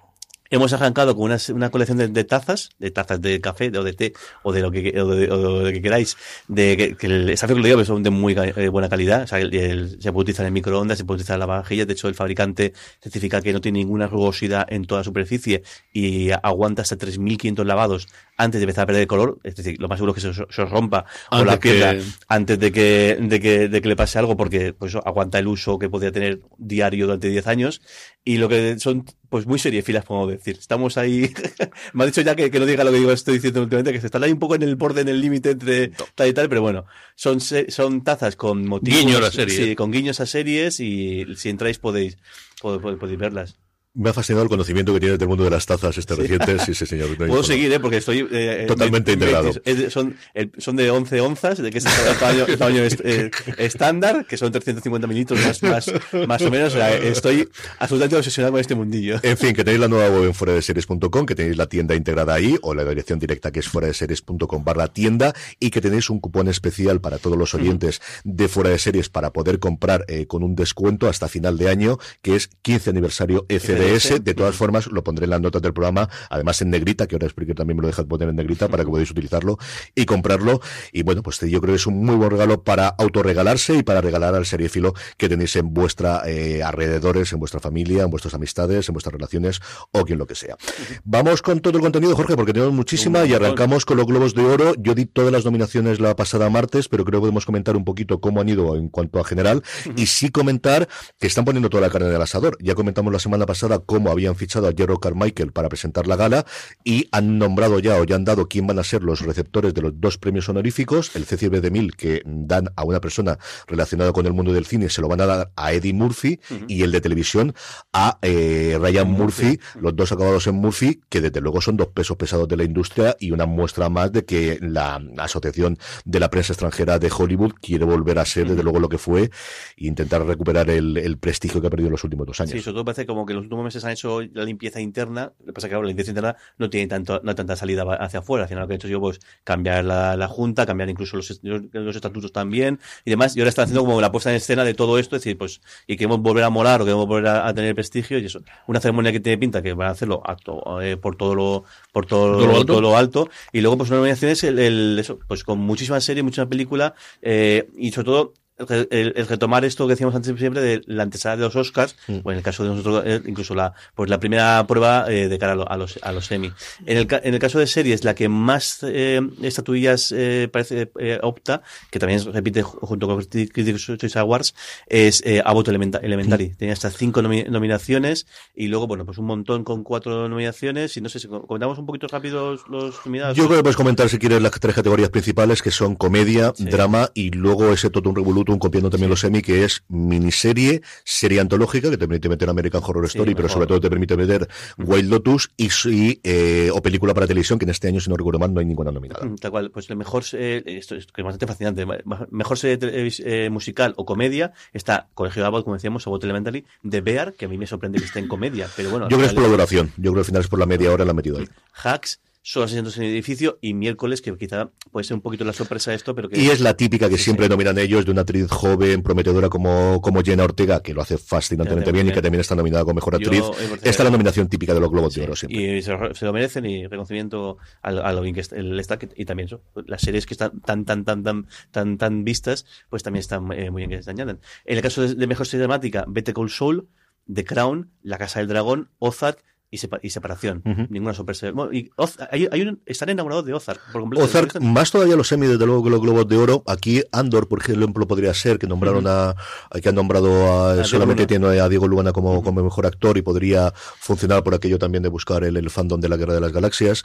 Hemos 0.52 0.74
arrancado 0.74 1.16
con 1.16 1.26
una, 1.26 1.38
una 1.54 1.70
colección 1.72 1.98
de, 1.98 2.10
de 2.10 2.24
tazas, 2.26 2.70
de 2.78 2.92
tazas 2.92 3.22
de 3.22 3.40
café 3.40 3.72
de, 3.72 3.80
o 3.80 3.84
de 3.84 3.94
té 3.94 4.14
o 4.44 4.52
de 4.52 4.62
lo 4.62 4.70
que, 4.70 4.94
o 5.02 5.08
de, 5.08 5.32
o 5.32 5.60
de 5.60 5.64
lo 5.66 5.72
que 5.72 5.82
queráis, 5.82 6.18
de 6.50 6.76
que, 6.76 6.96
que 6.98 7.08
el, 7.08 7.30
está 7.30 7.48
feo 7.48 7.56
que 7.56 7.62
lo 7.62 7.68
digo, 7.68 7.78
pero 7.78 7.86
son 7.86 8.04
de 8.04 8.10
muy 8.10 8.36
eh, 8.38 8.68
buena 8.68 8.90
calidad. 8.90 9.24
O 9.24 9.28
sea, 9.28 9.40
el- 9.40 9.54
el- 9.56 10.02
se 10.02 10.12
puede 10.12 10.24
utilizar 10.24 10.46
en 10.46 10.52
microondas, 10.54 10.98
se 10.98 11.06
puede 11.06 11.16
utilizar 11.20 11.36
en 11.36 11.40
la 11.40 11.46
vajilla. 11.46 11.86
De 11.86 11.94
hecho, 11.94 12.08
el 12.10 12.16
fabricante 12.16 12.74
certifica 13.02 13.42
que 13.42 13.54
no 13.54 13.62
tiene 13.62 13.80
ninguna 13.80 14.08
rugosidad 14.08 14.66
en 14.70 14.86
toda 14.86 15.00
la 15.02 15.06
superficie 15.06 15.64
y 15.94 16.32
aguanta 16.32 16.82
hasta 16.82 16.98
3.500 16.98 17.64
lavados 17.66 18.08
antes 18.38 18.60
de 18.60 18.64
empezar 18.66 18.84
a 18.84 18.88
perder 18.88 19.04
el 19.04 19.08
color. 19.08 19.40
Es 19.44 19.56
decir, 19.56 19.78
lo 19.80 19.88
más 19.88 20.00
seguro 20.00 20.12
es 20.12 20.16
que 20.16 20.22
se, 20.34 20.42
os- 20.42 20.48
se 20.54 20.62
os 20.64 20.70
rompa 20.70 21.06
o 21.32 21.36
Antes 21.38 21.48
la 21.48 21.60
piedra 21.60 21.94
que- 21.94 22.02
antes 22.28 22.60
de 22.60 22.72
que, 22.74 23.18
de 23.22 23.40
que, 23.40 23.70
de 23.70 23.82
que 23.82 23.88
le 23.88 23.96
pase 23.96 24.20
algo, 24.20 24.36
porque 24.36 24.74
pues, 24.74 24.96
aguanta 24.96 25.40
el 25.40 25.48
uso 25.48 25.80
que 25.80 25.88
podría 25.90 26.12
tener 26.12 26.42
diario 26.58 27.06
durante 27.06 27.30
10 27.30 27.48
años. 27.48 27.82
Y 28.26 28.38
lo 28.38 28.50
que 28.50 28.78
son, 28.80 29.06
pues 29.32 29.48
muy 29.48 29.60
seriefilas, 29.60 30.04
podemos 30.04 30.30
decir. 30.30 30.58
Estamos 30.60 30.98
ahí. 30.98 31.34
Me 31.94 32.04
ha 32.04 32.06
dicho 32.06 32.20
ya 32.20 32.36
que, 32.36 32.52
que 32.52 32.60
no 32.60 32.66
diga 32.66 32.84
lo 32.84 32.92
que 32.92 32.98
digo, 32.98 33.14
estoy 33.14 33.36
diciendo 33.36 33.62
últimamente, 33.62 33.94
que 33.94 34.02
se 34.02 34.08
están 34.08 34.26
ahí 34.26 34.32
un 34.34 34.40
poco 34.40 34.56
en 34.56 34.62
el 34.62 34.76
borde, 34.76 35.00
en 35.00 35.08
el 35.08 35.22
límite 35.22 35.52
entre 35.52 35.94
tal 36.16 36.28
y 36.28 36.34
tal, 36.34 36.50
pero 36.50 36.62
bueno, 36.62 36.86
son, 37.16 37.40
son 37.40 38.04
tazas 38.04 38.36
con 38.36 38.68
motivos. 38.68 39.00
Guiños 39.00 39.24
a 39.24 39.32
series. 39.32 39.58
Sí, 39.58 39.76
con 39.78 39.90
guiños 39.90 40.20
a 40.20 40.26
series 40.26 40.82
y 40.82 41.26
si 41.38 41.48
entráis 41.48 41.80
podéis, 41.80 42.18
podéis, 42.62 43.00
podéis 43.00 43.20
verlas. 43.20 43.61
Me 43.94 44.10
ha 44.10 44.14
fascinado 44.14 44.44
el 44.44 44.50
conocimiento 44.50 44.94
que 44.94 45.02
tienes 45.02 45.20
del 45.20 45.28
mundo 45.28 45.44
de 45.44 45.50
las 45.50 45.66
tazas 45.66 45.98
este 45.98 46.16
reciente. 46.16 46.58
Sí, 46.60 46.74
sí, 46.74 46.86
señor. 46.86 47.18
Puedo 47.18 47.44
seguir, 47.44 47.72
¿eh? 47.74 47.80
Porque 47.82 47.98
estoy... 47.98 48.26
eh, 48.32 48.64
Totalmente 48.66 49.12
me- 49.18 49.26
me- 49.26 49.32
integrado. 49.32 49.90
son, 49.90 50.16
son 50.58 50.76
de 50.78 50.90
11 50.90 51.20
onzas, 51.20 51.58
de 51.62 51.70
que 51.72 51.80
es 51.80 51.86
el 51.86 52.18
tamaño, 52.18 52.46
el 52.48 52.58
tamaño 52.58 52.84
est- 52.84 53.02
eh, 53.04 53.30
estándar, 53.58 54.26
que 54.26 54.38
son 54.38 54.50
350 54.52 55.08
mililitros 55.08 55.40
más, 55.46 55.62
más, 55.64 55.92
más 56.26 56.42
o 56.42 56.50
menos. 56.50 56.74
O 56.74 56.78
sea, 56.78 56.96
estoy 56.98 57.50
absolutamente 57.80 58.16
obsesionado 58.16 58.54
con 58.54 58.62
este 58.62 58.76
mundillo. 58.76 59.20
En 59.24 59.38
fin, 59.38 59.54
que 59.54 59.66
tenéis 59.66 59.82
la 59.82 59.90
nueva 59.90 60.10
web 60.10 60.24
en 60.24 60.34
fuera 60.34 60.54
de 60.54 60.62
series.com, 60.62 61.26
que 61.26 61.36
tenéis 61.36 61.58
la 61.58 61.68
tienda 61.68 61.94
integrada 61.94 62.34
ahí, 62.34 62.58
o 62.62 62.74
la 62.74 62.86
dirección 62.86 63.20
directa 63.20 63.52
que 63.52 63.60
es 63.60 63.68
fuera 63.68 63.88
de 63.88 63.94
series.com 63.94 64.64
barra 64.64 64.88
tienda, 64.88 65.34
y 65.60 65.70
que 65.70 65.82
tenéis 65.82 66.10
un 66.10 66.22
cupón 66.22 66.48
especial 66.48 67.02
para 67.02 67.18
todos 67.18 67.38
los 67.38 67.54
oyentes 67.56 68.02
de 68.24 68.48
fuera 68.48 68.70
de 68.70 68.80
series 68.80 69.10
para 69.10 69.34
poder 69.34 69.60
comprar 69.60 70.06
eh, 70.08 70.28
con 70.28 70.44
un 70.44 70.56
descuento 70.56 71.10
hasta 71.10 71.28
final 71.28 71.58
de 71.58 71.68
año, 71.70 71.98
que 72.22 72.36
es 72.38 72.48
15 72.62 72.90
aniversario 72.92 73.46
FDS. 73.50 73.81
De 73.82 74.34
todas 74.34 74.56
formas, 74.56 74.88
lo 74.88 75.04
pondré 75.04 75.26
en 75.26 75.32
las 75.32 75.42
notas 75.42 75.62
del 75.62 75.74
programa, 75.74 76.10
además 76.30 76.62
en 76.62 76.70
negrita, 76.70 77.08
que 77.08 77.16
ahora 77.16 77.30
Spreaker 77.30 77.56
también 77.56 77.78
me 77.78 77.82
lo 77.82 77.88
deja 77.88 78.04
poner 78.04 78.30
en 78.30 78.36
negrita 78.36 78.68
para 78.68 78.84
que 78.84 78.90
podáis 78.90 79.10
utilizarlo 79.10 79.58
y 79.96 80.06
comprarlo. 80.06 80.62
Y 80.92 81.04
bueno, 81.04 81.24
pues 81.24 81.40
yo 81.40 81.62
creo 81.62 81.74
que 81.74 81.78
es 81.78 81.88
un 81.88 82.06
muy 82.06 82.16
buen 82.16 82.32
regalo 82.32 82.64
para 82.64 82.88
autorregalarse 82.88 83.76
y 83.76 83.84
para 83.84 84.02
regalar 84.02 84.36
al 84.36 84.46
seriéfilo 84.46 84.94
que 85.18 85.30
tenéis 85.30 85.56
en 85.56 85.74
vuestra 85.74 86.24
eh, 86.26 86.62
alrededores, 86.64 87.34
en 87.34 87.40
vuestra 87.40 87.60
familia, 87.60 88.04
en 88.04 88.10
vuestras 88.10 88.34
amistades, 88.34 88.88
en 88.88 88.94
vuestras 88.94 89.14
relaciones 89.14 89.62
o 89.92 90.06
quien 90.06 90.20
lo 90.20 90.28
que 90.28 90.36
sea. 90.36 90.58
Vamos 91.04 91.42
con 91.42 91.60
todo 91.60 91.78
el 91.78 91.82
contenido, 91.82 92.16
Jorge, 92.16 92.36
porque 92.36 92.54
tenemos 92.54 92.74
muchísima 92.74 93.26
y 93.26 93.34
arrancamos 93.34 93.86
con 93.86 93.98
los 93.98 94.06
Globos 94.06 94.36
de 94.36 94.46
Oro. 94.46 94.74
Yo 94.78 94.96
di 94.96 95.06
todas 95.06 95.32
las 95.32 95.46
nominaciones 95.46 96.00
la 96.00 96.16
pasada 96.16 96.50
martes, 96.50 96.88
pero 96.88 97.06
creo 97.06 97.20
que 97.20 97.24
podemos 97.24 97.46
comentar 97.46 97.76
un 97.76 97.86
poquito 97.86 98.20
cómo 98.20 98.42
han 98.42 98.50
ido 98.50 98.76
en 98.76 98.90
cuanto 98.90 99.20
a 99.20 99.24
general 99.24 99.64
y 99.96 100.06
sí 100.06 100.30
comentar 100.30 100.88
que 101.20 101.28
están 101.28 101.46
poniendo 101.46 101.70
toda 101.70 101.82
la 101.82 101.90
carne 101.90 102.10
en 102.10 102.16
el 102.16 102.22
asador. 102.22 102.58
Ya 102.62 102.76
comentamos 102.76 103.12
la 103.12 103.20
semana 103.20 103.46
pasada 103.46 103.71
cómo 103.80 104.12
habían 104.12 104.36
fichado 104.36 104.68
a 104.68 104.74
Jerry 104.76 104.96
Carmichael 105.02 105.52
para 105.52 105.70
presentar 105.70 106.08
la 106.08 106.16
gala 106.16 106.46
y 106.84 107.08
han 107.12 107.38
nombrado 107.38 107.80
ya 107.80 107.96
o 107.98 108.04
ya 108.04 108.16
han 108.16 108.26
dado 108.26 108.48
quién 108.48 108.68
van 108.68 108.80
a 108.80 108.84
ser 108.84 109.04
los 109.04 109.22
receptores 109.22 109.74
de 109.74 109.82
los 109.82 110.00
dos 110.00 110.18
premios 110.18 110.50
honoríficos, 110.50 111.16
el 111.16 111.26
CCB 111.26 111.62
de 111.62 111.72
Mil 111.72 111.96
que 111.96 112.22
dan 112.26 112.70
a 112.76 112.84
una 112.84 113.00
persona 113.00 113.38
relacionada 113.68 114.12
con 114.12 114.26
el 114.26 114.34
mundo 114.34 114.54
del 114.54 114.66
cine 114.66 114.90
se 114.90 115.02
lo 115.02 115.08
van 115.08 115.22
a 115.22 115.26
dar 115.26 115.52
a 115.56 115.74
Eddie 115.74 115.94
Murphy 115.94 116.40
y 116.68 116.84
el 116.84 116.92
de 116.92 117.02
televisión 117.02 117.54
a 117.94 118.20
eh, 118.22 118.78
Ryan 118.80 119.10
Murphy, 119.10 119.60
los 119.80 119.96
dos 119.96 120.12
acabados 120.12 120.48
en 120.48 120.56
Murphy, 120.56 121.02
que 121.10 121.22
desde 121.22 121.42
luego 121.42 121.62
son 121.62 121.78
dos 121.78 121.88
pesos 121.88 122.18
pesados 122.18 122.48
de 122.48 122.58
la 122.58 122.64
industria 122.64 123.16
y 123.20 123.32
una 123.32 123.46
muestra 123.46 123.90
más 123.90 124.12
de 124.12 124.26
que 124.26 124.60
la 124.62 125.02
Asociación 125.18 125.78
de 126.06 126.20
la 126.20 126.30
Prensa 126.30 126.54
Extranjera 126.54 127.00
de 127.00 127.12
Hollywood 127.16 127.54
quiere 127.62 127.86
volver 127.86 128.20
a 128.20 128.26
ser 128.26 128.50
desde 128.50 128.64
luego 128.64 128.80
lo 128.80 128.90
que 128.90 128.98
fue 128.98 129.24
e 129.24 129.30
intentar 129.78 130.26
recuperar 130.26 130.70
el, 130.70 130.98
el 130.98 131.18
prestigio 131.18 131.62
que 131.62 131.68
ha 131.68 131.70
perdido 131.70 131.88
en 131.88 131.94
los 131.94 132.04
últimos 132.04 132.28
dos 132.28 132.40
años. 132.42 132.52
Sí, 132.52 132.62
sobre 132.62 132.76
todo 132.76 132.86
parece 132.86 133.06
como 133.06 133.26
que 133.26 133.34
los 133.34 133.44
últimos 133.44 133.61
meses 133.64 133.84
han 133.86 133.92
hecho 133.92 134.22
la 134.22 134.44
limpieza 134.44 134.80
interna. 134.80 135.34
Lo 135.40 135.46
que 135.48 135.54
pasa 135.54 135.68
es 135.68 135.72
que 135.74 135.80
la 135.80 135.84
limpieza 135.88 136.12
interna 136.12 136.36
no 136.58 136.70
tiene 136.70 136.88
tanto, 136.88 137.22
no 137.24 137.36
tanta 137.36 137.56
salida 137.56 137.84
hacia 137.96 138.20
afuera. 138.20 138.44
Al 138.44 138.50
final 138.50 138.64
lo 138.64 138.68
que 138.68 138.74
he 138.74 138.78
hecho 138.78 138.88
yo, 138.88 139.00
pues, 139.00 139.20
cambiar 139.44 139.86
la, 139.86 140.16
la 140.18 140.28
junta, 140.28 140.66
cambiar 140.66 140.90
incluso 140.90 141.18
los, 141.18 141.40
los, 141.44 141.62
los 141.72 141.96
estatutos 141.96 142.32
también 142.32 142.80
y 143.06 143.10
demás. 143.12 143.36
Y 143.36 143.40
ahora 143.40 143.50
están 143.50 143.64
haciendo 143.64 143.86
como 143.86 144.00
la 144.02 144.12
puesta 144.12 144.30
en 144.30 144.36
escena 144.38 144.64
de 144.64 144.74
todo 144.74 144.98
esto, 145.00 145.16
es 145.16 145.22
decir, 145.24 145.38
pues, 145.38 145.62
y 145.88 145.96
queremos 145.98 146.20
volver 146.22 146.44
a 146.44 146.50
molar 146.50 146.82
o 146.82 146.86
queremos 146.86 147.08
volver 147.08 147.28
a, 147.28 147.48
a 147.48 147.54
tener 147.54 147.76
prestigio 147.76 148.18
y 148.20 148.26
eso. 148.26 148.42
Una 148.68 148.80
ceremonia 148.80 149.12
que 149.12 149.20
tiene 149.20 149.38
pinta 149.38 149.62
que 149.62 149.74
van 149.74 149.88
a 149.90 149.92
hacerlo 149.92 150.22
a 150.26 150.36
to- 150.36 150.82
eh, 150.82 150.98
por 150.98 151.16
todo 151.16 151.36
lo, 151.36 151.64
por 151.92 152.06
todo, 152.06 152.38
¿Todo 152.38 152.46
lo 152.48 152.52
alto? 152.54 152.66
todo 152.66 152.82
lo 152.82 152.98
alto. 152.98 153.30
Y 153.52 153.62
luego, 153.62 153.78
pues, 153.78 153.90
una 153.90 153.98
nominación 154.00 154.32
es 154.32 154.44
el, 154.44 154.60
el- 154.60 154.98
eso, 155.00 155.20
pues, 155.28 155.44
con 155.44 155.60
muchísimas 155.60 156.04
series, 156.04 156.24
muchísima 156.24 156.48
película, 156.50 156.94
eh, 157.22 157.68
y 157.78 157.92
sobre 157.92 158.06
todo, 158.06 158.34
el, 158.70 159.14
retomar 159.28 159.66
esto 159.66 159.86
que 159.88 159.94
decíamos 159.94 160.16
antes 160.16 160.38
siempre 160.40 160.62
de 160.62 160.82
la 160.88 161.04
antesala 161.04 161.36
de 161.38 161.44
los 161.44 161.56
Oscars, 161.56 161.96
o 162.24 162.32
en 162.32 162.38
el 162.38 162.44
caso 162.44 162.64
de 162.64 162.70
nosotros, 162.70 163.04
eh, 163.06 163.22
incluso 163.26 163.56
la, 163.56 163.74
pues 163.96 164.10
la 164.10 164.20
primera 164.20 164.66
prueba 164.68 165.06
eh, 165.12 165.28
de 165.28 165.38
cara 165.40 165.54
a, 165.54 165.56
lo- 165.56 165.70
a 165.72 165.78
los, 165.78 166.00
a 166.02 166.12
los 166.12 166.26
semi. 166.26 166.52
En 166.86 166.98
el, 166.98 167.08
en 167.24 167.34
el 167.34 167.40
caso 167.40 167.60
de 167.60 167.68
series, 167.68 168.04
la 168.04 168.16
que 168.16 168.30
más 168.30 168.80
eh, 168.84 169.22
estatuillas 169.42 170.12
eh, 170.16 170.50
parece 170.52 170.92
eh, 171.00 171.20
opta, 171.22 171.62
que 171.90 172.00
también 172.00 172.20
se 172.20 172.32
repite 172.32 172.64
ju- 172.64 172.80
junto 172.82 173.08
con 173.08 173.24
Critics' 173.24 173.98
Choice 173.98 174.20
Awards, 174.20 174.54
es 174.88 175.22
eh, 175.26 175.42
Abbott 175.44 175.68
Elementa- 175.68 176.00
Elementary. 176.02 176.50
Tenía 176.50 176.74
hasta 176.74 176.90
cinco 176.90 177.22
nomi- 177.22 177.48
nominaciones 177.50 178.28
y 178.56 178.68
luego, 178.68 178.88
bueno, 178.88 179.06
pues 179.06 179.18
un 179.18 179.26
montón 179.26 179.64
con 179.64 179.84
cuatro 179.84 180.28
nominaciones 180.30 180.96
y 180.98 181.02
no 181.02 181.10
sé 181.10 181.20
si 181.20 181.28
co- 181.28 181.46
comentamos 181.48 181.78
un 181.80 181.86
poquito 181.86 182.08
rápido 182.08 182.52
los, 182.52 182.68
los 182.68 183.06
nominados. 183.06 183.38
Yo 183.38 183.46
creo 183.48 183.58
que 183.60 183.64
puedes 183.64 183.78
comentar 183.78 184.10
si 184.10 184.18
quieres 184.20 184.42
las 184.42 184.52
tres 184.60 184.76
categorías 184.76 185.10
principales 185.10 185.62
que 185.62 185.72
son 185.72 185.96
comedia, 185.96 186.54
Sí. 186.56 186.66
drama 186.66 187.10
y 187.14 187.32
luego 187.32 187.72
ese 187.74 187.90
totum 187.90 188.16
revolutum 188.16 188.51
copiando 188.60 188.90
también 188.90 189.10
los 189.10 189.20
semi 189.20 189.42
que 189.42 189.64
es 189.64 189.84
miniserie, 189.88 190.82
serie 191.04 191.40
antológica 191.40 191.90
que 191.90 191.98
te 191.98 192.08
permite 192.08 192.30
meter 192.30 192.50
American 192.50 192.82
Horror 192.84 193.10
Sí, 193.10 193.18
Story, 193.18 193.36
pero 193.36 193.50
sobre 193.50 193.68
todo 193.68 193.80
te 193.80 193.90
permite 193.90 194.16
meter 194.18 194.48
Wild 194.78 195.10
Lotus 195.10 195.52
y, 195.58 195.70
y, 195.90 196.20
eh, 196.24 196.70
o 196.74 196.82
película 196.82 197.14
para 197.14 197.28
televisión 197.28 197.60
que 197.60 197.66
en 197.66 197.72
este 197.72 197.88
año 197.88 198.00
si 198.00 198.10
no 198.10 198.16
recuerdo 198.16 198.40
mal 198.40 198.54
no 198.54 198.60
hay 198.60 198.66
ninguna 198.66 198.92
nominada. 198.92 199.28
Tal 199.40 199.52
cual, 199.52 199.72
pues 199.72 199.90
el 199.90 199.98
mejor, 199.98 200.24
eh, 200.34 200.64
esto 200.66 200.96
es 200.96 201.08
bastante 201.18 201.48
fascinante, 201.48 201.86
mejor 202.30 202.58
serie 202.58 203.12
eh, 203.26 203.50
musical 203.50 203.94
o 203.98 204.06
comedia 204.06 204.54
está 204.74 205.08
Colegio 205.14 205.42
de 205.42 205.48
Abbott, 205.48 205.64
como 205.64 205.76
decíamos, 205.76 206.06
Abbott 206.08 206.24
Elementary, 206.24 206.66
de 206.84 207.02
Bear, 207.02 207.34
que 207.34 207.46
a 207.46 207.48
mí 207.48 207.58
me 207.58 207.68
sorprende 207.68 208.00
que 208.00 208.06
esté 208.06 208.20
en 208.20 208.28
comedia, 208.28 208.68
pero 208.76 208.90
bueno. 208.90 209.06
Yo 209.10 209.18
creo 209.18 209.22
que 209.22 209.28
es 209.28 209.34
por 209.34 209.44
la 209.44 209.50
duración, 209.50 209.92
yo 209.98 210.12
creo 210.12 210.14
que 210.16 210.20
al 210.20 210.26
final 210.26 210.42
es 210.42 210.48
por 210.48 210.60
la 210.60 210.66
media 210.66 210.92
hora 210.92 211.06
la 211.06 211.14
metido 211.14 211.40
ahí. 211.40 211.48
Hacks, 211.84 212.20
solo 212.44 212.66
asientos 212.66 212.98
en 212.98 213.04
el 213.04 213.12
edificio 213.12 213.60
y 213.62 213.74
miércoles, 213.76 214.22
que 214.22 214.36
quizá 214.36 214.72
puede 214.92 215.04
ser 215.04 215.16
un 215.16 215.22
poquito 215.22 215.44
la 215.46 215.54
sorpresa 215.54 215.92
de 215.92 215.98
esto, 215.98 216.16
pero 216.16 216.28
que... 216.28 216.40
Y 216.42 216.50
es 216.50 216.60
la 216.60 216.76
típica 216.76 217.08
que 217.08 217.18
Sí, 217.18 217.26
siempre 217.26 217.46
sí. 217.46 217.50
nominan 217.52 217.78
ellos 217.78 218.04
de 218.06 218.12
una 218.12 218.22
actriz 218.22 218.48
joven, 218.50 219.04
prometedora 219.04 219.48
como, 219.50 220.02
como 220.02 220.22
Jenna 220.24 220.44
Ortega, 220.44 220.82
que 220.82 220.94
lo 220.94 221.02
hace 221.02 221.18
fascinantemente 221.18 221.92
bien 221.92 222.08
y 222.08 222.12
que 222.12 222.22
también 222.22 222.42
está 222.42 222.56
nominada 222.56 222.84
como 222.84 222.96
mejor 222.96 223.16
actriz. 223.16 223.42
eh, 223.60 223.70
Esta 223.76 223.90
es 223.90 224.00
la 224.00 224.10
nominación 224.10 224.48
típica 224.50 224.74
de 224.74 224.80
los 224.80 224.90
Globos 224.90 225.14
de 225.14 225.22
Sí, 225.22 225.26
Oro 225.26 225.36
siempre. 225.36 225.78
y 225.78 225.82
se, 225.84 225.92
lo- 225.92 226.16
se 226.16 226.26
lo 226.26 226.34
merecen 226.34 226.66
y 226.66 226.84
reconocimiento 226.88 227.58
a, 227.84 227.90
a 227.90 228.12
lo 228.14 228.22
bien 228.22 228.34
que 228.34 228.42
el 228.52 228.80
está 228.80 228.98
y 229.16 229.26
también 229.26 229.46
eso, 229.48 229.62
las 229.86 230.02
series 230.02 230.26
que 230.26 230.34
están 230.34 230.60
tan 230.62 230.84
tan 230.86 231.06
tan 231.06 231.24
tan 231.24 231.48
tan 231.72 231.98
tan 231.98 232.24
vistas 232.24 232.66
pues 232.90 233.04
también 233.04 233.22
están 233.22 233.52
eh, 233.52 233.70
muy 233.72 233.86
bien 233.86 233.92
que 234.00 234.04
se 234.04 234.10
añaden 234.10 234.40
en 234.66 234.76
el 234.78 234.82
caso 234.82 235.02
de, 235.04 235.16
de 235.16 235.28
mejor 235.28 235.46
serie 235.46 235.62
dramática 235.62 236.06
Better 236.08 236.34
Call 236.34 236.50
Saul 236.50 236.88
The 237.32 237.46
Crown 237.46 237.92
La 238.02 238.18
Casa 238.18 238.40
del 238.40 238.48
Dragón 238.50 238.90
Ozark 239.00 239.44
y, 239.74 239.78
sepa- 239.78 240.00
y 240.04 240.10
separación 240.10 240.62
Ujú. 240.66 240.86
ninguna 240.90 241.14
sorpresa 241.14 241.50
bueno, 241.52 241.72
y 241.72 241.90
Oz- 241.96 242.18
hay, 242.30 242.48
hay 242.52 242.62
un, 242.62 242.82
están 242.86 243.08
enamorados 243.10 243.46
de 243.46 243.54
Ozark 243.54 243.80
por 243.94 244.02
completo 244.02 244.26
Ozark, 244.26 244.60
más 244.62 244.92
todavía 244.92 245.16
los 245.16 245.30
semi, 245.30 245.48
desde 245.48 245.66
luego 245.66 245.82
que 245.84 245.90
los 245.90 246.02
Globos 246.02 246.28
de 246.28 246.36
Oro. 246.36 246.62
Aquí 246.68 247.02
Andor, 247.14 247.48
por 247.48 247.62
ejemplo, 247.62 248.06
podría 248.06 248.34
ser 248.34 248.60
que 248.60 248.68
nombraron 248.68 249.08
a, 249.08 249.30
a- 249.30 249.36
que 249.82 249.88
han 249.88 249.96
nombrado 249.96 250.30
a, 250.54 250.74
Diego 250.74 250.88
solamente 250.88 251.26
tiene 251.26 251.60
a 251.62 251.70
Diego 251.70 251.88
Luana 251.88 252.12
como, 252.12 252.44
como 252.44 252.62
mejor 252.62 252.86
actor 252.86 253.18
y 253.18 253.22
podría 253.22 253.72
funcionar 253.76 254.44
por 254.44 254.54
aquello 254.54 254.78
también 254.78 255.04
de 255.04 255.10
buscar 255.10 255.44
el, 255.46 255.56
el 255.56 255.70
fandom 255.70 256.02
de 256.02 256.10
la 256.10 256.18
Guerra 256.18 256.34
de 256.34 256.42
las 256.42 256.52
Galaxias. 256.52 257.04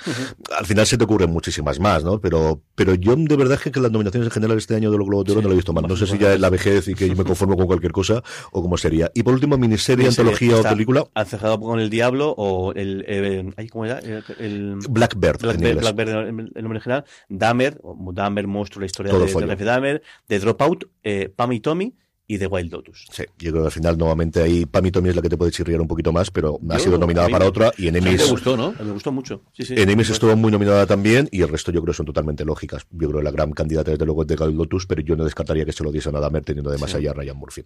Al 0.59 0.67
final 0.67 0.87
se 0.87 0.99
te 0.99 1.05
ocurren 1.05 1.31
muchísimas 1.31 1.79
más, 1.79 2.03
¿no? 2.03 2.21
Pero, 2.21 2.61
pero 2.75 2.95
yo 2.97 3.15
de 3.15 3.37
verdad 3.37 3.61
es 3.65 3.71
que 3.73 3.79
las 3.81 3.93
nominaciones 3.93 4.27
en 4.27 4.33
general 4.33 4.59
este 4.59 4.75
año 4.75 4.91
de 4.91 4.99
los 4.99 5.07
Globos 5.07 5.25
de 5.25 5.33
Oro 5.33 5.41
Sí, 5.41 5.45
no 5.45 5.49
lo 5.51 5.55
he 5.55 5.57
visto 5.57 5.73
mal. 5.73 5.85
No 5.87 5.97
sé 5.97 6.07
si 6.09 6.19
ya 6.19 6.35
es 6.35 6.41
la 6.41 6.51
vejez 6.51 6.89
y 6.89 6.95
que 6.95 7.09
yo 7.09 7.15
me 7.15 7.23
conformo 7.25 7.57
con 7.57 7.67
cualquier 7.67 7.93
cosa 7.93 8.23
o 8.51 8.61
cómo 8.61 8.77
sería. 8.77 9.09
Y 9.15 9.23
por 9.23 9.35
último, 9.35 9.57
miniserie, 9.57 10.05
Miniserie, 10.07 10.33
antología 10.33 10.57
o 10.59 10.75
película, 10.75 11.05
Ancejado 11.15 11.61
con 11.61 11.79
el 11.79 11.91
Diablo 11.91 12.35
o 12.37 12.56
el, 12.75 13.05
eh, 13.07 13.69
¿cómo 13.71 13.85
era? 13.85 13.99
El, 13.99 14.25
el- 14.39 14.79
Blackbird. 14.89 15.45
en 15.45 15.79
Blackbird, 15.79 16.09
el, 16.09 16.63
nombre 16.63 16.81
general, 16.81 17.05
Dahmer, 17.29 17.79
o 17.83 18.13
Dahmer, 18.13 18.47
monstruo, 18.47 18.81
la 18.81 18.87
historia 18.87 19.13
Todo 19.13 19.25
de, 19.27 19.57
de 19.57 19.65
Dahmer, 19.65 20.03
de 20.29 20.39
Dropout, 20.39 20.85
eh, 21.03 21.33
Pam 21.35 21.53
y 21.53 21.61
Tommy 21.61 21.95
y 22.27 22.39
The 22.39 22.47
Wild 22.47 22.73
Lotus. 22.73 23.07
Sí, 23.13 23.25
yo 23.39 23.51
creo 23.53 23.63
que 23.63 23.67
al 23.67 23.73
final 23.73 23.97
nuevamente 23.99 24.43
ahí 24.43 24.67
Pam 24.67 24.87
y 24.87 24.91
Tommy 24.91 25.11
es 25.11 25.17
la 25.17 25.23
que 25.23 25.29
te 25.29 25.37
puede 25.37 25.51
chirriar 25.53 25.81
un 25.81 25.87
poquito 25.89 26.13
más, 26.13 26.31
pero 26.31 26.59
ha 26.71 26.79
sido 26.79 26.99
nominada 26.99 27.29
para 27.29 27.45
me- 27.45 27.49
otra 27.49 27.73
y 27.79 27.89
en 27.89 27.97
A 27.97 28.01
mí 28.01 28.09
Emmys 28.09 28.25
te 28.25 28.31
gustó, 28.31 28.57
¿no? 28.57 28.75
Me 28.83 28.91
gustó 28.93 29.13
mucho. 29.13 29.43
Sí, 29.53 29.65
sí. 29.65 29.75
En 29.77 29.89
Emmys 29.91 30.11
estuvo 30.11 30.35
muy 30.37 30.51
nominada 30.51 30.87
también 30.87 31.29
y 31.31 31.43
el 31.43 31.49
resto 31.49 31.71
yo 31.73 31.81
creo 31.83 31.93
que 31.93 31.97
son 31.97 32.07
totalmente 32.07 32.45
lógicas. 32.45 32.87
Yo 32.91 33.09
creo 33.09 33.21
que 33.21 33.25
la 33.25 33.31
gran 33.31 33.53
candidata 33.53 33.91
desde 33.91 34.05
luego 34.05 34.23
es 34.23 34.29
de 34.29 34.35
Wild 34.35 34.57
Lotus, 34.57 34.87
pero 34.87 35.03
yo 35.03 35.17
no 35.17 35.25
descartaría 35.25 35.65
que 35.65 35.73
se 35.73 35.85
lo 35.85 35.93
diese 35.93 36.09
a 36.09 36.13
Nadamer 36.13 36.45
teniendo 36.45 36.71
de 36.71 36.79
más 36.79 36.95
allá 36.95 37.11
a 37.11 37.15
Ryan 37.15 37.37
Murphy. 37.37 37.63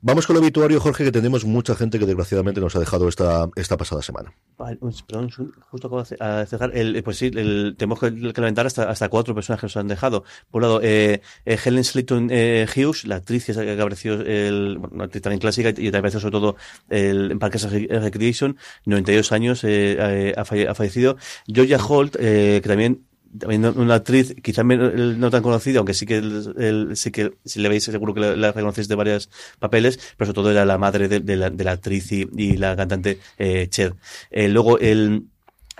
Vamos 0.00 0.26
con 0.26 0.36
el 0.36 0.42
obituario, 0.42 0.80
Jorge, 0.80 1.04
que 1.04 1.12
tenemos 1.12 1.44
mucha 1.44 1.74
gente 1.74 1.98
que 1.98 2.06
desgraciadamente 2.06 2.60
nos 2.60 2.76
ha 2.76 2.80
dejado 2.80 3.08
esta, 3.08 3.48
esta 3.56 3.76
pasada 3.76 4.02
semana. 4.02 4.32
Vale, 4.58 4.78
perdón, 5.06 5.30
justo 5.30 5.86
acabo 5.86 6.02
de 6.02 6.46
cerrar. 6.46 6.76
El, 6.76 6.96
eh, 6.96 7.02
pues 7.02 7.16
sí, 7.16 7.30
el, 7.34 7.74
tenemos 7.78 7.98
que, 7.98 8.10
lamentar 8.10 8.66
hasta, 8.66 8.90
hasta 8.90 9.08
cuatro 9.08 9.34
personas 9.34 9.60
que 9.60 9.66
nos 9.66 9.76
han 9.76 9.88
dejado. 9.88 10.24
Por 10.50 10.62
un 10.62 10.68
lado, 10.68 10.80
eh, 10.82 11.20
eh, 11.44 11.58
Helen 11.64 11.84
Slayton 11.84 12.28
eh, 12.30 12.66
Hughes, 12.76 13.04
la 13.06 13.16
actriz 13.16 13.46
que, 13.46 13.52
que 13.52 13.76
apareció, 14.10 14.14
el, 14.26 14.78
bueno, 14.78 15.08
también 15.08 15.38
clásica 15.40 15.68
y 15.70 15.72
también 15.74 15.96
apareció 15.96 16.20
sobre 16.20 16.32
todo 16.32 16.56
el, 16.90 17.38
Parques 17.38 17.70
Recreation, 17.70 18.56
92 18.86 19.32
años, 19.32 19.64
eh, 19.64 19.96
eh, 19.98 20.34
ha, 20.36 20.44
falle- 20.44 20.68
ha 20.68 20.74
fallecido. 20.74 21.16
Georgia 21.46 21.78
Holt, 21.78 22.16
eh, 22.18 22.60
que 22.62 22.68
también 22.68 23.02
también 23.38 23.64
una 23.64 23.94
actriz 23.94 24.34
quizá 24.42 24.62
menos- 24.62 24.92
no 25.16 25.30
tan 25.30 25.42
conocida, 25.42 25.78
aunque 25.78 25.94
sí 25.94 26.04
que 26.04 26.16
el- 26.18 26.52
el- 26.58 26.96
sí 26.96 27.10
que 27.10 27.32
si 27.46 27.60
le 27.60 27.70
veis 27.70 27.84
seguro 27.84 28.12
que 28.12 28.20
la, 28.20 28.36
la 28.36 28.52
reconocéis 28.52 28.88
de 28.88 28.94
varios 28.94 29.30
papeles, 29.58 29.98
pero 30.18 30.26
sobre 30.26 30.34
todo 30.34 30.50
era 30.50 30.66
la 30.66 30.76
madre 30.76 31.08
de, 31.08 31.20
de 31.20 31.36
la, 31.36 31.48
de 31.48 31.64
la 31.64 31.72
actriz 31.72 32.12
y, 32.12 32.28
y 32.36 32.58
la 32.58 32.76
cantante 32.76 33.20
eh, 33.38 33.68
Cher. 33.70 33.94
Eh, 34.30 34.48
luego 34.48 34.78
el 34.78 35.28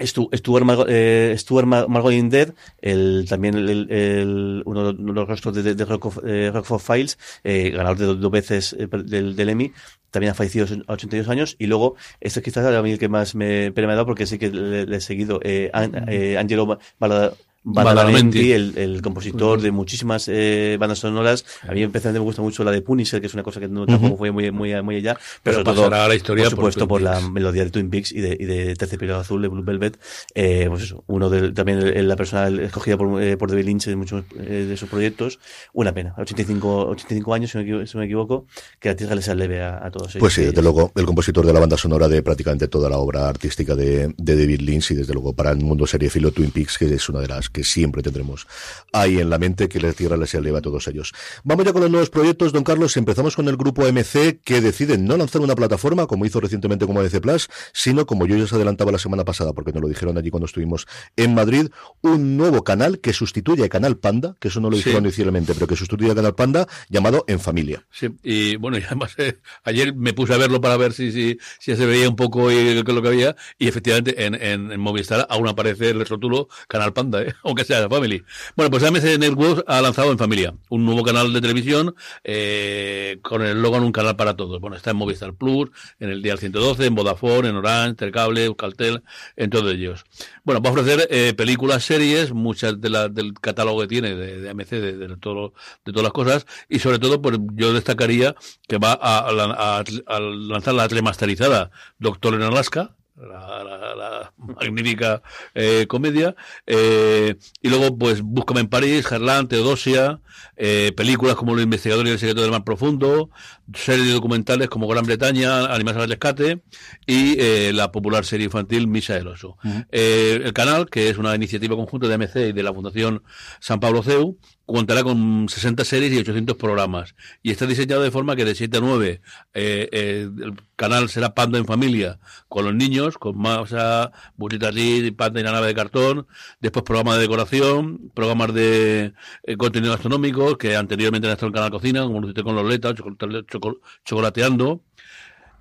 Stuart, 0.07 0.65
Margo, 0.65 0.87
eh, 0.89 1.35
Stuart 1.39 1.67
Mar- 1.67 1.89
Margolin 1.89 2.29
Dead, 2.31 2.53
el, 2.81 3.27
también 3.29 3.55
el, 3.55 3.69
el- 3.69 3.91
el- 3.91 4.63
uno 4.65 4.93
de 4.93 5.13
los 5.13 5.29
rostros 5.29 5.55
de, 5.55 5.75
de, 5.75 5.85
Rock, 5.85 6.07
of, 6.07 6.19
eh, 6.27 6.51
Rockford 6.53 6.81
Files, 6.81 7.19
eh, 7.45 7.71
ganador 7.71 7.99
de 7.99 8.05
dos, 8.07 8.21
dos 8.21 8.31
veces 8.31 8.77
eh, 8.79 8.89
del, 9.05 9.35
del 9.37 9.49
Emmy, 9.49 9.73
también 10.11 10.33
ha 10.33 10.35
fallecido 10.35 10.67
a 10.87 10.93
82 10.93 11.29
años. 11.29 11.57
Y 11.59 11.67
luego, 11.67 11.97
este 12.21 12.41
es 12.41 12.45
quizás 12.45 12.67
a 12.67 12.83
mí 12.83 12.93
el 12.93 12.99
que 12.99 13.09
más 13.09 13.35
me, 13.35 13.71
me 13.71 13.83
ha 13.85 13.87
dado 13.87 14.07
porque 14.07 14.27
sí 14.27 14.39
que 14.39 14.51
le, 14.51 14.87
le 14.87 14.97
he 14.97 15.01
seguido, 15.01 15.41
eh, 15.43 15.71
An- 15.73 16.05
eh, 16.09 16.37
Angelo 16.39 16.79
Bala- 16.99 17.33
Badalamenti, 17.65 18.53
el, 18.53 18.77
el 18.77 19.03
compositor 19.03 19.61
de 19.61 19.71
muchísimas 19.71 20.27
eh, 20.29 20.77
bandas 20.81 20.99
sonoras. 20.99 21.45
A 21.67 21.73
mí 21.73 21.83
especialmente 21.83 22.19
me 22.21 22.25
gusta 22.25 22.43
mucho 22.43 22.65
la 22.65 22.71
de 22.73 22.83
Punisher, 22.83 23.21
que 23.21 23.27
es 23.29 23.35
una 23.35 23.43
cosa 23.43 23.61
que 23.61 23.69
no, 23.69 23.87
tampoco 23.87 24.17
fue 24.17 24.31
muy, 24.33 24.51
muy, 24.51 24.81
muy 24.83 24.97
allá. 24.97 25.17
Pero 25.43 25.59
sobre 25.59 25.75
todo, 25.75 25.91
la 25.91 26.15
historia 26.15 26.45
por 26.45 26.51
por 26.57 26.73
supuesto, 26.73 26.81
Twin 26.81 26.89
por, 26.89 27.03
la 27.03 27.21
melodía 27.21 27.65
de 27.65 27.71
Twin 27.71 27.89
Peaks 27.91 28.13
y 28.13 28.21
de, 28.21 28.37
y 28.39 28.45
de 28.45 28.75
Terciopelo 28.75 29.17
Azul 29.17 29.43
de 29.43 29.49
Blue 29.49 29.63
Velvet. 29.63 29.99
Eh, 30.35 30.67
pues 30.69 30.83
eso, 30.85 31.05
uno 31.07 31.31
de, 31.31 31.53
también 31.53 31.79
el- 31.79 32.09
la 32.09 32.17
persona 32.17 32.49
escogida 32.65 32.97
por, 32.97 33.23
eh, 33.23 33.37
por 33.37 33.51
David 33.51 33.65
Lynch 33.67 33.87
en 33.89 33.99
muchos 33.99 34.25
eh, 34.39 34.67
de 34.69 34.77
sus 34.77 34.89
proyectos. 34.89 35.39
Una 35.73 35.93
pena. 35.93 36.15
85, 36.19 36.89
85 36.89 37.35
años, 37.35 37.51
si 37.53 37.59
no, 37.59 37.79
me 37.79 37.87
si 37.87 37.97
me 37.97 38.05
equivoco, 38.07 38.47
que 38.81 38.89
la 38.89 38.97
tierra 38.97 39.15
les 39.15 39.29
leve 39.29 39.63
a, 39.63 39.87
a 39.87 39.91
todos 39.91 40.09
ellos. 40.11 40.21
Pues 40.21 40.35
sí, 40.35 40.43
desde 40.43 40.63
luego, 40.63 40.91
el 40.97 41.07
compositor 41.07 41.47
de 41.47 41.53
la 41.53 41.61
banda 41.61 41.77
sonora 41.77 42.09
de 42.09 42.23
prácticamente 42.23 42.67
toda 42.69 42.91
la 42.91 42.99
obra 42.99 43.29
artística 43.29 43.75
de, 43.75 44.13
de 44.17 44.37
David 44.37 44.61
Lynch 44.63 44.91
y 44.91 44.95
desde 44.95 45.13
luego 45.13 45.33
para 45.33 45.51
el 45.53 45.59
mundo 45.59 45.87
seriefilo 45.87 46.33
Twin 46.33 46.51
Peaks, 46.51 46.77
que 46.79 46.93
es 46.93 47.09
una 47.09 47.21
de 47.21 47.29
las 47.29 47.52
que 47.53 47.65
siempre 47.65 48.03
tendremos 48.03 48.47
ahí 48.93 49.19
en 49.19 49.31
la 49.31 49.39
mente, 49.39 49.69
que 49.69 49.81
la 49.81 49.93
tierra 49.93 50.17
les 50.17 50.35
eleva 50.35 50.59
a 50.59 50.63
todos 50.63 50.89
ellos. 50.89 51.13
Vamos 51.45 51.65
ya 51.65 51.73
con 51.73 51.83
los 51.83 51.91
nuevos 51.91 52.11
proyectos, 52.11 52.53
don 52.53 52.65
Carlos. 52.65 52.97
Empezamos 52.97 53.37
con 53.37 53.49
el 53.49 53.57
grupo 53.57 53.83
MC 53.91 54.41
que 54.43 54.61
decide 54.61 54.99
no 54.99 55.17
lanzar 55.17 55.43
una 55.43 55.55
plataforma, 55.55 56.07
como 56.07 56.25
hizo 56.27 56.41
recientemente 56.41 56.87
como 56.87 57.01
MC 57.03 57.21
Plus, 57.21 57.49
sino 57.73 58.07
como 58.07 58.27
yo 58.27 58.37
ya 58.37 58.45
os 58.45 58.53
adelantaba 58.53 58.93
la 58.93 58.99
semana 58.99 59.25
pasada, 59.25 59.53
porque 59.53 59.73
nos 59.73 59.83
lo 59.83 59.89
dijeron 59.89 60.17
allí 60.19 60.31
cuando 60.31 60.47
estuvimos 60.47 60.87
en 61.17 61.35
Madrid, 61.35 61.69
un 62.01 62.37
nuevo 62.37 62.65
canal 62.65 63.01
que 63.01 63.13
sustituye 63.13 63.65
a 63.65 63.69
Canal 63.69 63.97
Panda, 63.99 64.37
que 64.41 64.49
eso 64.49 64.61
no 64.61 64.71
lo 64.71 64.77
Sí. 64.77 64.85
dijeron 64.85 65.05
inicialmente, 65.05 65.55
pero 65.55 65.67
que 65.67 65.77
sustituye 65.77 66.11
a 66.11 66.15
Canal 66.15 66.35
Panda, 66.35 66.67
llamado 66.89 67.25
En 67.29 67.39
Familia. 67.41 67.87
Sí, 67.91 68.09
y 68.23 68.57
bueno, 68.57 68.79
y 68.79 68.83
además 68.83 69.15
eh, 69.19 69.39
ayer 69.65 69.95
me 69.95 70.13
puse 70.13 70.35
a 70.35 70.37
verlo 70.39 70.61
para 70.61 70.77
ver 70.77 70.93
si, 70.93 71.13
si, 71.13 71.39
si 71.61 71.71
ya 71.73 71.77
se 71.77 71.87
veía 71.87 72.09
un 72.09 72.17
poco 72.17 72.51
y 72.51 72.55
qué 72.55 72.79
es 72.87 72.95
lo 72.95 73.03
que 73.03 73.09
había, 73.09 73.37
y 73.59 73.69
efectivamente 73.69 74.25
en, 74.25 74.35
en, 74.35 74.73
en 74.73 74.81
Movistar 74.81 75.27
aún 75.31 75.49
aparece 75.49 75.91
el 75.91 76.05
rótulo 76.07 76.49
Canal 76.69 76.93
Panda, 76.93 77.23
¿eh? 77.23 77.35
aunque 77.45 77.65
sea 77.65 77.81
de 77.81 77.89
Family. 77.89 78.23
Bueno, 78.57 78.71
pues 78.71 78.83
AMC 78.85 79.19
Networks 79.19 79.65
ha 79.67 79.81
lanzado 79.81 80.13
en 80.13 80.19
familia 80.19 80.55
un 80.69 80.85
nuevo 80.85 81.03
canal 81.03 81.33
de 81.33 81.41
televisión 81.41 81.95
eh, 82.25 83.19
con 83.23 83.43
el 83.43 83.61
logo 83.61 83.77
en 83.77 83.85
un 83.85 83.93
canal 83.93 84.17
para 84.17 84.35
todos. 84.37 84.61
Bueno, 84.61 84.77
está 84.77 84.91
en 84.91 84.97
Movistar 84.97 85.35
Plus, 85.35 85.71
en 86.01 86.11
el 86.11 86.23
Dial 86.23 86.39
112, 86.39 86.87
en 86.87 86.95
Vodafone, 86.95 87.49
en 87.49 87.57
Orange, 87.57 87.95
Tercable, 87.97 88.45
Euskaltel, 88.47 89.03
en 89.37 89.51
todos 89.51 89.73
ellos. 89.73 90.05
Bueno, 90.45 90.61
va 90.61 90.71
a 90.71 90.73
ofrecer 90.73 91.07
eh, 91.11 91.35
películas, 91.35 91.85
series, 91.85 92.33
muchas 92.33 92.81
de 92.81 92.91
la, 92.91 93.09
del 93.09 93.35
catálogo 93.35 93.81
que 93.83 93.87
tiene 93.89 94.15
de, 94.15 94.49
AMC, 94.51 94.69
de, 94.71 94.97
de, 94.97 95.17
todo, 95.17 95.55
de 95.85 95.93
todas 95.93 96.05
las 96.05 96.13
cosas, 96.13 96.47
y 96.69 96.79
sobre 96.79 96.99
todo, 96.99 97.21
pues 97.23 97.39
yo 97.55 97.73
destacaría 97.73 98.35
que 98.69 98.79
va 98.79 98.93
a, 98.93 99.19
a- 99.19 99.81
a- 100.07 100.21
lanzar 100.21 100.75
la 100.75 100.89
remasterizada 100.89 101.71
Doctor 101.99 102.35
en 102.35 102.43
Alaska, 102.43 102.97
la, 103.17 103.63
la- 103.65 103.95
la 103.95 104.33
magnífica 104.39 105.23
eh, 105.55 105.87
comedia, 105.89 106.35
eh, 106.67 107.37
y 107.61 107.69
luego 107.69 107.97
pues 107.97 108.23
Búscame 108.23 108.61
en 108.61 108.69
París, 108.69 109.07
Gerlán, 109.07 109.49
Teodosia, 109.49 110.21
eh, 110.57 110.93
películas 110.97 111.37
como 111.37 111.55
Los 111.55 111.65
investigadores 111.65 112.11
y 112.11 112.13
el 112.15 112.19
secreto 112.19 112.43
del 112.43 112.51
mar 112.51 112.65
profundo, 112.65 113.31
series 113.75 114.07
de 114.07 114.13
documentales 114.13 114.69
como 114.69 114.89
Gran 114.89 115.05
Bretaña, 115.05 115.67
Animales 115.67 116.03
al 116.03 116.09
rescate, 116.09 116.63
y 117.07 117.73
la 117.73 117.93
popular 117.93 118.25
serie 118.25 118.45
infantil 118.47 118.87
Misa 118.89 119.15
del 119.15 119.29
Oso. 119.29 119.57
El 119.91 120.53
canal, 120.53 120.89
que 120.91 121.09
es 121.09 121.19
una 121.19 121.35
iniciativa 121.35 121.77
conjunta 121.77 122.09
de 122.09 122.15
AMC 122.15 122.37
y 122.37 122.53
de 122.53 122.63
la 122.63 122.73
Fundación 122.73 123.23
San 123.61 123.81
Pablo 123.81 124.03
CEU, 124.03 124.37
contará 124.73 125.03
con 125.03 125.49
60 125.49 125.85
series 125.85 126.13
y 126.13 126.19
800 126.19 126.57
programas. 126.57 127.15
Y 127.43 127.51
está 127.51 127.67
diseñado 127.67 128.03
de 128.03 128.11
forma 128.11 128.37
que 128.37 128.45
de 128.45 128.55
7 128.55 128.79
a 128.79 128.81
9 128.81 129.21
eh, 129.55 129.89
eh, 129.93 130.29
el 130.43 130.55
canal 130.77 131.09
será 131.09 131.35
Panda 131.35 131.59
en 131.59 131.67
familia 131.67 132.19
con 132.49 132.65
los 132.65 132.75
niños, 132.75 133.19
con 133.19 133.37
Masa, 133.39 134.13
Burrita 134.37 134.71
Lee, 134.71 135.11
Panda 135.11 135.41
y 135.41 135.43
la 135.45 135.53
nave 135.53 135.69
de 135.69 135.75
cartón. 135.75 136.27
Después 136.61 136.85
programas 136.85 137.17
de 137.17 137.23
decoración, 137.23 138.11
programas 138.15 138.55
de 138.55 139.13
eh, 139.45 139.57
contenido 139.57 139.93
gastronómico 139.93 140.57
que 140.59 140.77
anteriormente 140.77 141.27
han 141.29 141.33
estado 141.33 141.49
en 141.49 141.55
Canal 141.55 141.71
Cocina, 141.71 142.03
como 142.03 142.21
lo 142.21 142.27
hiciste 142.27 142.43
con 142.43 142.55
Loleta, 142.57 142.95
chocolate- 142.95 143.45
choco- 143.47 143.81
chocolateando. 144.05 144.83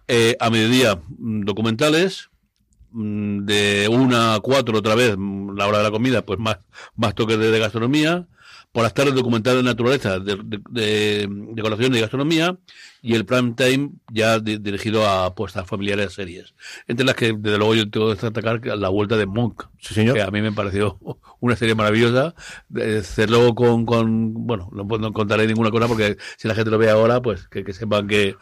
Eh, 0.07 0.35
a 0.39 0.49
mediodía, 0.49 0.99
mm, 1.19 1.41
documentales, 1.43 2.29
mm, 2.91 3.45
de 3.45 3.87
una 3.89 4.35
a 4.35 4.39
cuatro 4.41 4.77
otra 4.79 4.95
vez, 4.95 5.15
mm, 5.17 5.55
la 5.55 5.67
hora 5.67 5.77
de 5.79 5.83
la 5.85 5.91
comida, 5.91 6.25
pues 6.25 6.39
más, 6.39 6.57
más 6.95 7.15
toques 7.15 7.37
de 7.39 7.59
gastronomía. 7.59 8.27
Por 8.71 8.83
las 8.83 8.93
tardes 8.93 9.13
documentales 9.15 9.63
de 9.63 9.69
naturaleza, 9.69 10.19
de, 10.19 10.37
de, 10.45 10.59
de 10.69 11.27
decoración 11.53 11.93
y 11.93 11.99
gastronomía. 11.99 12.57
Y 13.01 13.15
el 13.15 13.25
prime 13.25 13.53
time 13.57 13.89
ya 14.11 14.39
di- 14.39 14.59
dirigido 14.59 15.05
a 15.07 15.25
apuestas 15.25 15.67
familiares 15.67 16.13
series. 16.13 16.53
Entre 16.87 17.05
las 17.05 17.15
que, 17.15 17.33
desde 17.37 17.57
luego, 17.57 17.75
yo 17.75 17.89
tengo 17.89 18.15
que 18.15 18.21
destacar 18.21 18.65
la 18.77 18.89
vuelta 18.89 19.17
de 19.17 19.25
Monk. 19.25 19.63
Sí, 19.79 19.93
señor. 19.93 20.15
Que 20.15 20.21
a 20.21 20.31
mí 20.31 20.41
me 20.41 20.51
pareció 20.51 20.99
una 21.41 21.55
serie 21.55 21.75
maravillosa. 21.75 22.33
De 22.69 22.99
hacerlo 22.99 23.53
con, 23.55 23.85
con, 23.85 24.33
bueno, 24.45 24.69
no, 24.71 24.87
puedo- 24.87 25.01
no 25.01 25.11
contaré 25.13 25.47
ninguna 25.47 25.71
cosa 25.71 25.87
porque 25.87 26.17
si 26.37 26.47
la 26.47 26.55
gente 26.55 26.71
lo 26.71 26.77
ve 26.77 26.89
ahora, 26.89 27.21
pues 27.21 27.47
que, 27.49 27.63
que 27.63 27.73
sepan 27.73 28.07
que, 28.07 28.35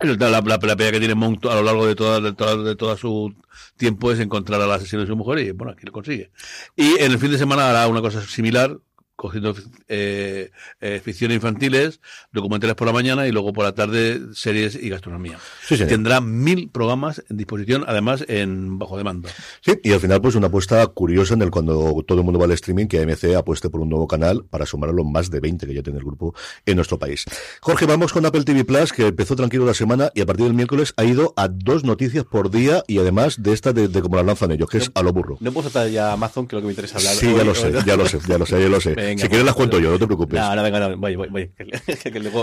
la, 0.00 0.28
la, 0.28 0.40
la 0.42 0.58
pelea 0.58 0.92
que 0.92 0.98
tiene 0.98 1.14
Monk 1.14 1.44
a 1.46 1.54
lo 1.54 1.62
largo 1.62 1.86
de 1.86 1.94
toda, 1.94 2.20
de 2.20 2.32
toda, 2.34 2.56
de 2.62 2.76
toda 2.76 2.96
su 2.96 3.34
tiempo 3.76 4.12
es 4.12 4.20
encontrar 4.20 4.60
a 4.60 4.66
la 4.66 4.74
asesino 4.74 5.02
de 5.02 5.08
su 5.08 5.16
mujer 5.16 5.38
y 5.38 5.50
bueno, 5.52 5.72
aquí 5.72 5.86
lo 5.86 5.92
consigue. 5.92 6.30
Y 6.76 6.98
en 7.00 7.12
el 7.12 7.18
fin 7.18 7.30
de 7.30 7.38
semana 7.38 7.70
hará 7.70 7.86
una 7.88 8.00
cosa 8.02 8.20
similar, 8.20 8.76
cogiendo 9.16 9.54
eh, 9.88 10.50
eh, 10.80 11.00
ficciones 11.02 11.36
infantiles, 11.36 12.00
documentales 12.32 12.76
por 12.76 12.86
la 12.86 12.92
mañana 12.92 13.26
y 13.26 13.32
luego 13.32 13.52
por 13.52 13.64
la 13.64 13.72
tarde 13.72 14.20
series 14.34 14.74
y 14.74 14.88
gastronomía. 14.88 15.38
Sí. 15.66 15.76
Tendrá 15.78 16.20
mil 16.20 16.68
programas 16.70 17.22
en 17.28 17.36
disposición, 17.36 17.84
además 17.86 18.24
en 18.28 18.78
bajo 18.78 18.96
demanda. 18.96 19.30
Sí, 19.60 19.78
y 19.82 19.92
al 19.92 20.00
final, 20.00 20.20
pues 20.20 20.34
una 20.34 20.48
apuesta 20.48 20.86
curiosa 20.88 21.34
en 21.34 21.42
el 21.42 21.50
cuando 21.50 22.02
todo 22.06 22.18
el 22.18 22.24
mundo 22.24 22.38
va 22.38 22.46
al 22.46 22.52
streaming, 22.52 22.86
que 22.86 23.00
AMC 23.00 23.36
apueste 23.36 23.70
por 23.70 23.80
un 23.80 23.88
nuevo 23.88 24.08
canal 24.08 24.44
para 24.44 24.66
sumar 24.66 24.90
a 24.90 24.92
los 24.92 25.06
más 25.06 25.30
de 25.30 25.40
20 25.40 25.66
que 25.66 25.74
ya 25.74 25.82
tiene 25.82 25.98
el 25.98 26.04
grupo 26.04 26.34
en 26.66 26.76
nuestro 26.76 26.98
país. 26.98 27.24
Jorge, 27.60 27.86
vamos 27.86 28.12
con 28.12 28.26
Apple 28.26 28.44
TV 28.44 28.64
Plus, 28.64 28.92
que 28.92 29.06
empezó 29.08 29.36
tranquilo 29.36 29.64
la 29.64 29.74
semana 29.74 30.10
y 30.14 30.20
a 30.20 30.26
partir 30.26 30.46
del 30.46 30.54
miércoles 30.54 30.92
ha 30.96 31.04
ido 31.04 31.34
a 31.36 31.48
dos 31.48 31.84
noticias 31.84 32.24
por 32.24 32.50
día 32.50 32.82
y 32.86 32.98
además 32.98 33.42
de 33.42 33.52
esta 33.52 33.72
de, 33.72 33.88
de 33.88 34.02
cómo 34.02 34.16
la 34.16 34.22
lanzan 34.22 34.50
ellos, 34.50 34.68
que 34.68 34.78
es 34.78 34.90
a 34.94 35.02
lo 35.02 35.12
burro. 35.12 35.36
No 35.40 35.52
puedo 35.52 35.70
tratar 35.70 35.90
ya 35.90 36.12
Amazon, 36.12 36.46
que 36.46 36.56
es 36.56 36.62
lo 36.62 36.62
que 36.62 36.66
me 36.66 36.72
interesa 36.72 36.98
hablar. 36.98 37.14
Sí, 37.14 37.26
hoy, 37.26 37.36
ya 37.36 37.44
lo 37.44 37.52
hoy, 37.52 37.56
sé, 37.56 37.72
ya 37.86 37.96
lo 37.96 38.06
sé, 38.06 38.18
ya 38.26 38.38
lo 38.38 38.46
sé, 38.46 38.60
ya 38.60 38.68
lo 38.68 38.80
sé. 38.80 38.94
Venga, 39.06 39.22
si 39.22 39.28
quieres 39.28 39.44
las 39.46 39.54
pues, 39.54 39.68
cuento 39.68 39.78
yo, 39.84 39.90
no 39.92 39.98
te 39.98 40.06
preocupes. 40.06 40.40
No, 40.40 40.54
no, 40.56 40.62
venga, 40.62 40.80
no, 40.80 40.96
voy, 40.96 41.16
voy, 41.16 41.28
voy. 41.28 41.50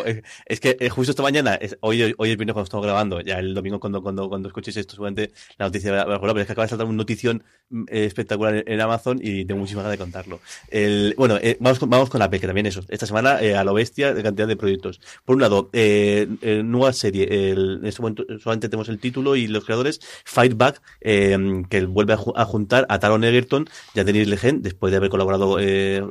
Eh, 0.06 0.22
es 0.46 0.60
que 0.60 0.78
eh, 0.80 0.90
justo 0.90 1.12
esta 1.12 1.24
mañana, 1.24 1.56
es- 1.56 1.78
hoy, 1.82 2.02
hoy 2.18 2.30
es 2.32 2.38
viernes 2.38 2.54
cuando 2.54 2.64
estamos 2.64 2.86
grabando, 2.86 3.22
ya 3.22 3.40
el 3.40 3.54
domingo 3.54 3.80
cuando, 3.80 4.02
cuando, 4.02 4.30
cuando 4.30 4.48
escuchéis 4.48 4.78
esto, 4.78 4.94
seguramente 4.94 5.32
la 5.58 5.66
noticia 5.66 5.92
va 6.06 6.16
a 6.16 6.20
pero 6.22 6.40
es 6.40 6.46
que 6.46 6.52
acaba 6.54 6.66
de 6.66 6.70
saltar 6.70 6.88
una 6.88 6.98
notición 6.98 7.44
mm, 7.70 7.84
eh, 7.90 8.06
espectacular 8.06 8.64
en, 8.66 8.82
Amazon 8.82 9.20
y 9.22 9.46
tengo 9.46 9.60
muchísimas 9.60 9.84
ganas 9.84 9.98
de 9.98 10.04
contarlo. 10.04 10.40
El, 10.70 11.14
bueno, 11.18 11.38
eh, 11.42 11.58
vamos, 11.60 11.80
con, 11.80 11.90
vamos 11.90 12.10
con 12.10 12.20
la 12.20 12.30
P, 12.30 12.40
que 12.40 12.48
también 12.48 12.66
eso. 12.66 12.82
Esta 12.90 13.06
semana, 13.06 13.42
eh, 13.42 13.56
a 13.56 13.64
lo 13.64 13.74
bestia, 13.74 14.14
de 14.14 14.24
cantidad 14.24 14.48
de 14.48 14.56
proyectos. 14.56 15.00
Por 15.26 15.36
un 15.36 15.42
lado, 15.42 15.70
eh, 15.74 16.28
nueva 16.64 16.94
serie, 16.94 17.52
el- 17.52 17.80
en 17.82 17.86
este 17.86 18.02
momento 18.02 18.26
solamente 18.40 18.70
tenemos 18.70 18.90
el 18.90 19.00
título 19.00 19.36
y 19.36 19.48
los 19.48 19.66
creadores, 19.66 20.00
Fight 20.26 20.56
Back, 20.56 20.82
que 21.02 21.86
vuelve 21.88 22.14
a, 22.14 22.20
a 22.36 22.46
juntar 22.46 22.86
a 22.90 23.00
Taron 23.00 23.24
Egerton 23.24 23.68
y 23.94 24.00
a 24.00 24.04
Denis 24.04 24.28
Legen, 24.28 24.62
después 24.62 24.92
de 24.92 24.98
haber 24.98 25.10
colaborado 25.10 25.58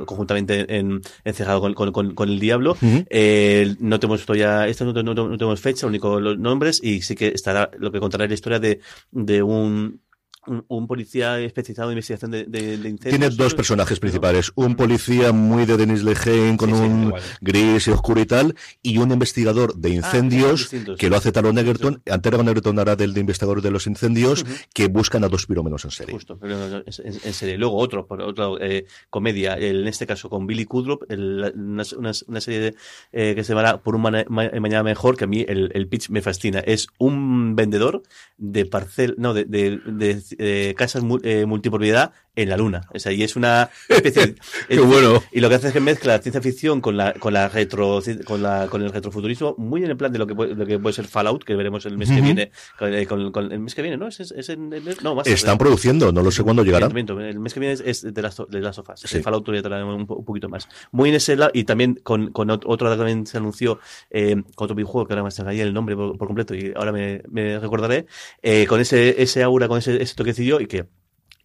conjuntamente 0.06 0.39
completamente 0.40 0.76
en, 0.76 1.00
encejado 1.24 1.60
con, 1.60 1.92
con, 1.92 2.14
con, 2.14 2.28
el 2.28 2.38
diablo. 2.38 2.76
eh, 3.10 3.74
no 3.80 3.98
tenemos 4.00 4.24
todavía, 4.24 4.66
esto 4.68 4.84
no, 4.84 4.92
no, 4.92 5.14
no, 5.14 5.36
tenemos 5.36 5.60
fecha, 5.60 5.86
único 5.86 6.20
los 6.20 6.38
nombres, 6.38 6.80
y 6.82 7.02
sí 7.02 7.14
que 7.14 7.28
estará 7.28 7.70
lo 7.78 7.90
que 7.90 8.00
contará 8.00 8.26
la 8.26 8.34
historia 8.34 8.58
de, 8.58 8.80
de 9.10 9.42
un 9.42 10.00
un, 10.46 10.86
policía 10.86 11.38
especializado 11.40 11.90
en 11.90 11.98
investigación 11.98 12.30
de, 12.30 12.44
de, 12.44 12.74
incendios. 12.74 13.00
Tiene 13.00 13.30
dos 13.30 13.54
personajes 13.54 14.00
principales. 14.00 14.52
Un 14.54 14.74
policía 14.74 15.32
muy 15.32 15.66
de 15.66 15.76
Denis 15.76 16.02
Lehane 16.02 16.56
con 16.56 16.72
un 16.72 17.12
gris 17.40 17.86
y 17.86 17.90
oscuro 17.90 18.20
y 18.20 18.26
tal, 18.26 18.54
y 18.82 18.98
un 18.98 19.10
investigador 19.12 19.74
de 19.76 19.90
ah, 19.90 19.94
incendios 19.94 20.70
que 20.98 21.10
lo 21.10 21.16
hace 21.16 21.32
Talon 21.32 21.58
Egerton. 21.58 22.02
Antes 22.10 22.32
Egerton 22.32 22.78
hará 22.78 22.96
del 22.96 23.12
de 23.12 23.20
investigador 23.20 23.60
de 23.60 23.70
los 23.70 23.86
incendios, 23.86 24.44
que 24.72 24.88
buscan 24.88 25.24
a 25.24 25.28
dos 25.28 25.46
pirómenos 25.46 25.84
en 25.84 25.90
serie. 25.90 26.14
Justo, 26.14 26.38
en, 26.42 27.32
serie. 27.34 27.58
Luego 27.58 27.76
otro, 27.76 28.06
por 28.06 28.22
otro 28.22 28.60
eh, 28.60 28.86
comedia, 29.10 29.56
en 29.58 29.86
este 29.86 30.06
caso 30.06 30.30
con 30.30 30.46
Billy 30.46 30.64
Kudrop, 30.64 31.02
una, 31.10 31.82
una, 31.96 32.40
serie 32.40 32.74
eh, 33.12 33.34
que 33.34 33.44
se 33.44 33.54
llama 33.54 33.82
Por 33.82 33.94
un 33.94 34.02
mañana 34.02 34.82
mejor, 34.82 35.16
que 35.16 35.24
a 35.24 35.26
mí 35.26 35.44
el, 35.46 35.70
el 35.74 35.88
pitch 35.88 36.08
me 36.08 36.22
fascina. 36.22 36.60
Es 36.60 36.88
un 36.98 37.54
vendedor 37.56 38.02
de 38.38 38.64
parcel, 38.64 39.14
no, 39.18 39.34
de, 39.34 39.44
de, 39.44 39.78
de 39.84 40.22
eh, 40.38 40.74
casas 40.76 41.02
eh, 41.22 41.46
multipropiedad 41.46 42.12
en 42.36 42.48
la 42.48 42.56
luna. 42.56 42.82
O 42.94 42.98
sea, 42.98 43.12
y 43.12 43.22
es 43.22 43.36
una 43.36 43.70
especie 43.88 44.34
Qué 44.68 44.80
bueno. 44.80 45.22
Y 45.32 45.40
lo 45.40 45.48
que 45.48 45.56
hace 45.56 45.68
es 45.68 45.72
que 45.72 45.80
mezcla 45.80 46.18
ciencia 46.18 46.40
ficción 46.40 46.80
con 46.80 46.96
la, 46.96 47.12
con 47.14 47.32
la 47.32 47.48
retro, 47.48 48.00
con 48.24 48.42
la, 48.42 48.68
con 48.68 48.82
el 48.82 48.92
retrofuturismo, 48.92 49.54
muy 49.58 49.84
en 49.84 49.90
el 49.90 49.96
plan 49.96 50.12
de 50.12 50.18
lo 50.18 50.26
que 50.26 50.34
puede, 50.34 50.54
lo 50.54 50.66
que 50.66 50.78
puede 50.78 50.94
ser 50.94 51.06
Fallout, 51.06 51.44
que 51.44 51.54
veremos 51.54 51.86
el 51.86 51.98
mes 51.98 52.10
que 52.10 52.20
viene, 52.20 52.52
eh, 52.80 53.06
con, 53.06 53.32
con, 53.32 53.52
el 53.52 53.60
mes 53.60 53.74
que 53.74 53.82
viene, 53.82 53.96
¿no? 53.96 54.08
Es, 54.08 54.20
es, 54.20 54.48
en, 54.48 54.70
no, 55.02 55.14
más, 55.14 55.26
Están 55.26 55.58
produciendo, 55.58 56.12
no 56.12 56.22
lo 56.22 56.30
sé 56.30 56.42
cuándo 56.42 56.64
llegará. 56.64 56.86
El 56.86 57.40
mes 57.40 57.54
que 57.54 57.60
viene 57.60 57.78
es, 57.84 58.02
de 58.02 58.22
las, 58.22 58.36
de 58.48 58.60
las 58.60 58.76
sofás. 58.76 59.00
Sí. 59.00 59.16
El 59.16 59.22
Fallout 59.22 59.44
todavía 59.44 59.62
trae 59.62 59.82
un, 59.82 60.06
un, 60.08 60.24
poquito 60.24 60.48
más. 60.48 60.68
Muy 60.92 61.08
en 61.08 61.16
ese 61.16 61.36
lado, 61.36 61.50
y 61.54 61.64
también 61.64 62.00
con, 62.02 62.30
con 62.32 62.50
otro 62.50 62.96
también 62.96 63.26
se 63.26 63.38
anunció, 63.38 63.80
eh, 64.10 64.36
con 64.54 64.64
otro 64.64 64.74
videojuego, 64.74 65.06
que 65.06 65.14
ahora 65.14 65.24
me 65.24 65.50
ahí 65.50 65.60
el 65.60 65.72
nombre 65.72 65.96
por, 65.96 66.16
completo, 66.18 66.54
y 66.54 66.72
ahora 66.76 66.92
me, 66.92 67.22
me 67.28 67.58
recordaré, 67.58 68.06
eh, 68.42 68.66
con 68.66 68.80
ese, 68.80 69.22
ese 69.22 69.42
aura, 69.42 69.68
con 69.68 69.78
ese, 69.78 70.00
ese 70.02 70.14
toquecillo, 70.14 70.60
y 70.60 70.66
que 70.66 70.86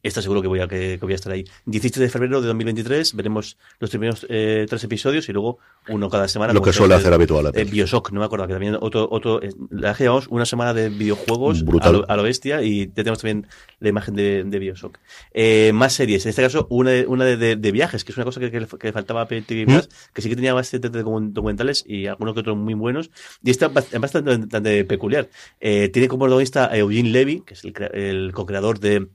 esta 0.08 0.22
seguro 0.22 0.42
que 0.42 0.48
voy 0.48 0.60
a 0.60 0.68
que, 0.68 0.98
voy 1.02 1.14
a 1.14 1.16
estar 1.16 1.32
ahí. 1.32 1.46
17 1.66 2.00
de 2.00 2.10
febrero 2.10 2.42
de 2.42 2.48
2023 2.48 3.16
veremos 3.16 3.58
los 3.80 3.90
primeros 3.90 4.26
eh, 4.30 4.66
tres 4.70 4.84
episodios 4.84 5.28
y 5.30 5.34
luego 5.34 5.58
uno 5.90 6.10
cada 6.10 6.28
semana. 6.28 6.54
Lo 6.54 6.62
que 6.62 6.74
suele 6.74 6.96
hacer 6.96 7.14
habitual. 7.14 7.52
Eh, 7.54 7.64
Bioshock, 7.64 8.12
no 8.12 8.20
me 8.20 8.26
acuerdo, 8.26 8.48
que 8.48 8.54
también 8.54 8.78
otro, 8.80 9.08
otro, 9.10 9.42
eh, 9.42 9.50
llevamos 9.98 10.28
una 10.28 10.46
semana 10.46 10.74
de 10.74 10.90
videojuegos 10.90 11.64
a 11.82 11.92
lo, 11.92 12.10
a 12.10 12.16
lo, 12.16 12.24
bestia 12.24 12.62
y 12.62 12.88
ya 12.88 12.94
tenemos 12.94 13.20
también 13.20 13.48
la 13.80 13.90
imagen 13.90 14.16
de, 14.16 14.44
de 14.44 14.60
Bioshock. 14.60 15.00
Eh, 15.34 15.72
más 15.74 15.94
series, 15.94 16.26
en 16.26 16.30
este 16.30 16.42
caso 16.42 16.68
una, 16.70 16.92
de, 16.92 17.08
una 17.08 17.26
de, 17.26 17.56
de, 17.56 17.72
viajes, 17.72 18.04
que 18.04 18.12
es 18.12 18.18
una 18.18 18.26
cosa 18.26 18.40
que, 18.40 18.52
que, 18.52 18.66
que 18.66 18.92
faltaba 18.92 19.22
a 19.22 19.28
TV 19.28 19.66
Plus, 19.66 19.90
que 20.14 20.22
sí 20.22 20.30
que 20.30 20.36
tenía 20.36 20.54
bastante 20.54 20.90
documentales 20.90 21.84
y 21.88 22.08
algunos 22.08 22.34
que 22.34 22.42
otros 22.42 22.58
muy 22.58 22.74
buenos. 22.74 23.10
Y 23.44 23.52
esta 23.52 23.68
es 23.68 24.00
bastante, 24.00 24.38
bastante 24.38 24.86
peculiar. 24.86 25.30
Eh, 25.60 25.90
tiene 25.90 26.08
como 26.08 26.26
protagonista 26.26 26.66
a 26.72 26.78
Eugene 26.78 27.10
Levy, 27.10 27.42
que 27.42 27.54
es 27.56 27.64
el, 27.64 27.74
el 27.94 28.32
co-creador 28.34 28.80
de 28.80 29.08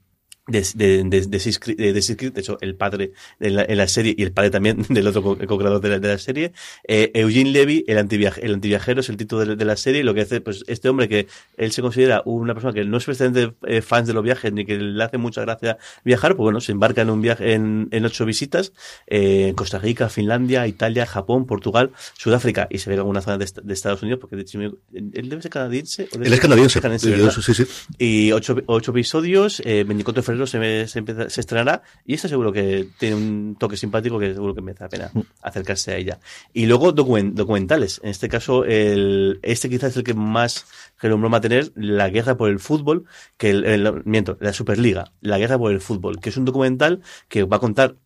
de, 0.50 0.66
de, 0.74 1.04
de, 1.04 1.20
de, 1.26 1.92
de, 1.92 2.40
hecho, 2.40 2.58
el 2.60 2.74
padre 2.74 3.12
en 3.38 3.56
la, 3.56 3.64
en 3.64 3.76
la, 3.76 3.88
serie 3.88 4.14
y 4.16 4.22
el 4.22 4.32
padre 4.32 4.50
también 4.50 4.84
del 4.88 5.06
otro 5.06 5.22
co-creador 5.22 5.80
de, 5.80 5.88
la, 5.88 5.98
de 5.98 6.08
la 6.08 6.18
serie. 6.18 6.52
Eh, 6.86 7.10
Eugene 7.14 7.50
Levy, 7.50 7.84
el, 7.86 7.98
antiviaje, 7.98 8.44
el 8.44 8.54
antiviajero, 8.54 9.00
es 9.00 9.08
el 9.08 9.16
título 9.16 9.56
de, 9.56 9.64
la 9.64 9.76
serie. 9.76 10.00
Y 10.00 10.04
lo 10.04 10.14
que 10.14 10.22
hace, 10.22 10.40
pues, 10.40 10.64
este 10.66 10.88
hombre 10.88 11.08
que 11.08 11.26
él 11.56 11.72
se 11.72 11.82
considera 11.82 12.22
una 12.24 12.54
persona 12.54 12.72
que 12.72 12.84
no 12.84 12.96
es 12.96 13.02
especialmente 13.02 13.54
eh, 13.66 13.82
fans 13.82 14.08
de 14.08 14.14
los 14.14 14.22
viajes 14.22 14.52
ni 14.52 14.64
que 14.64 14.78
le 14.78 15.02
hace 15.02 15.18
mucha 15.18 15.42
gracia 15.42 15.78
viajar, 16.04 16.36
pues 16.36 16.44
bueno, 16.44 16.60
se 16.60 16.72
embarca 16.72 17.02
en 17.02 17.10
un 17.10 17.20
viaje 17.20 17.54
en, 17.54 17.88
en 17.90 18.04
ocho 18.04 18.24
visitas 18.24 18.72
eh, 19.06 19.48
en 19.48 19.54
Costa 19.54 19.78
Rica, 19.78 20.08
Finlandia, 20.08 20.66
Italia, 20.66 21.06
Japón, 21.06 21.46
Portugal, 21.46 21.90
Sudáfrica 22.16 22.68
y 22.70 22.78
se 22.78 22.90
ve 22.90 22.94
en 22.94 23.00
alguna 23.00 23.20
zona 23.20 23.38
de, 23.38 23.46
de, 23.62 23.74
Estados 23.74 24.02
Unidos, 24.02 24.20
porque 24.20 24.36
de 24.36 24.42
hecho, 24.42 24.60
él 24.60 25.28
debe 25.28 25.42
ser 25.42 25.50
canadiense. 25.50 26.08
¿o 26.12 26.22
él 26.22 26.32
es 26.32 26.40
canadiense. 26.40 26.80
canadiense 26.80 27.42
sí, 27.42 27.54
sí. 27.54 27.64
Y 27.98 28.32
ocho, 28.32 28.56
ocho 28.66 28.90
episodios, 28.90 29.60
eh, 29.64 29.84
24 29.84 30.22
de 30.22 30.26
febrero 30.26 30.39
se, 30.46 30.86
se, 30.88 31.04
se, 31.28 31.40
estrenará 31.40 31.82
y 32.04 32.14
esto 32.14 32.28
seguro 32.28 32.52
que 32.52 32.88
tiene 32.98 33.16
un 33.16 33.56
toque 33.58 33.76
simpático 33.76 34.18
que 34.18 34.34
seguro 34.34 34.54
que 34.54 34.60
merece 34.60 34.84
la 34.84 34.88
pena 34.88 35.10
mm. 35.12 35.20
acercarse 35.42 35.92
a 35.92 35.96
ella. 35.96 36.18
Y 36.52 36.66
luego 36.66 36.92
documentales. 36.92 38.00
En 38.02 38.10
este 38.10 38.28
caso, 38.28 38.64
el, 38.64 39.38
este 39.42 39.68
quizás 39.68 39.90
es 39.90 39.96
el 39.98 40.04
que 40.04 40.14
más 40.14 40.66
renombró 40.98 41.30
va 41.30 41.38
a 41.38 41.40
tener, 41.40 41.72
La 41.74 42.08
guerra 42.08 42.36
por 42.36 42.50
el 42.50 42.60
fútbol, 42.60 43.04
que 43.36 43.50
el, 43.50 43.64
el, 43.64 44.02
miento, 44.04 44.36
la 44.40 44.52
Superliga, 44.52 45.12
La 45.20 45.38
guerra 45.38 45.58
por 45.58 45.72
el 45.72 45.80
fútbol, 45.80 46.20
que 46.20 46.30
es 46.30 46.36
un 46.36 46.44
documental 46.44 47.02
que 47.28 47.44
va 47.44 47.56
a 47.56 47.60
contar 47.60 47.96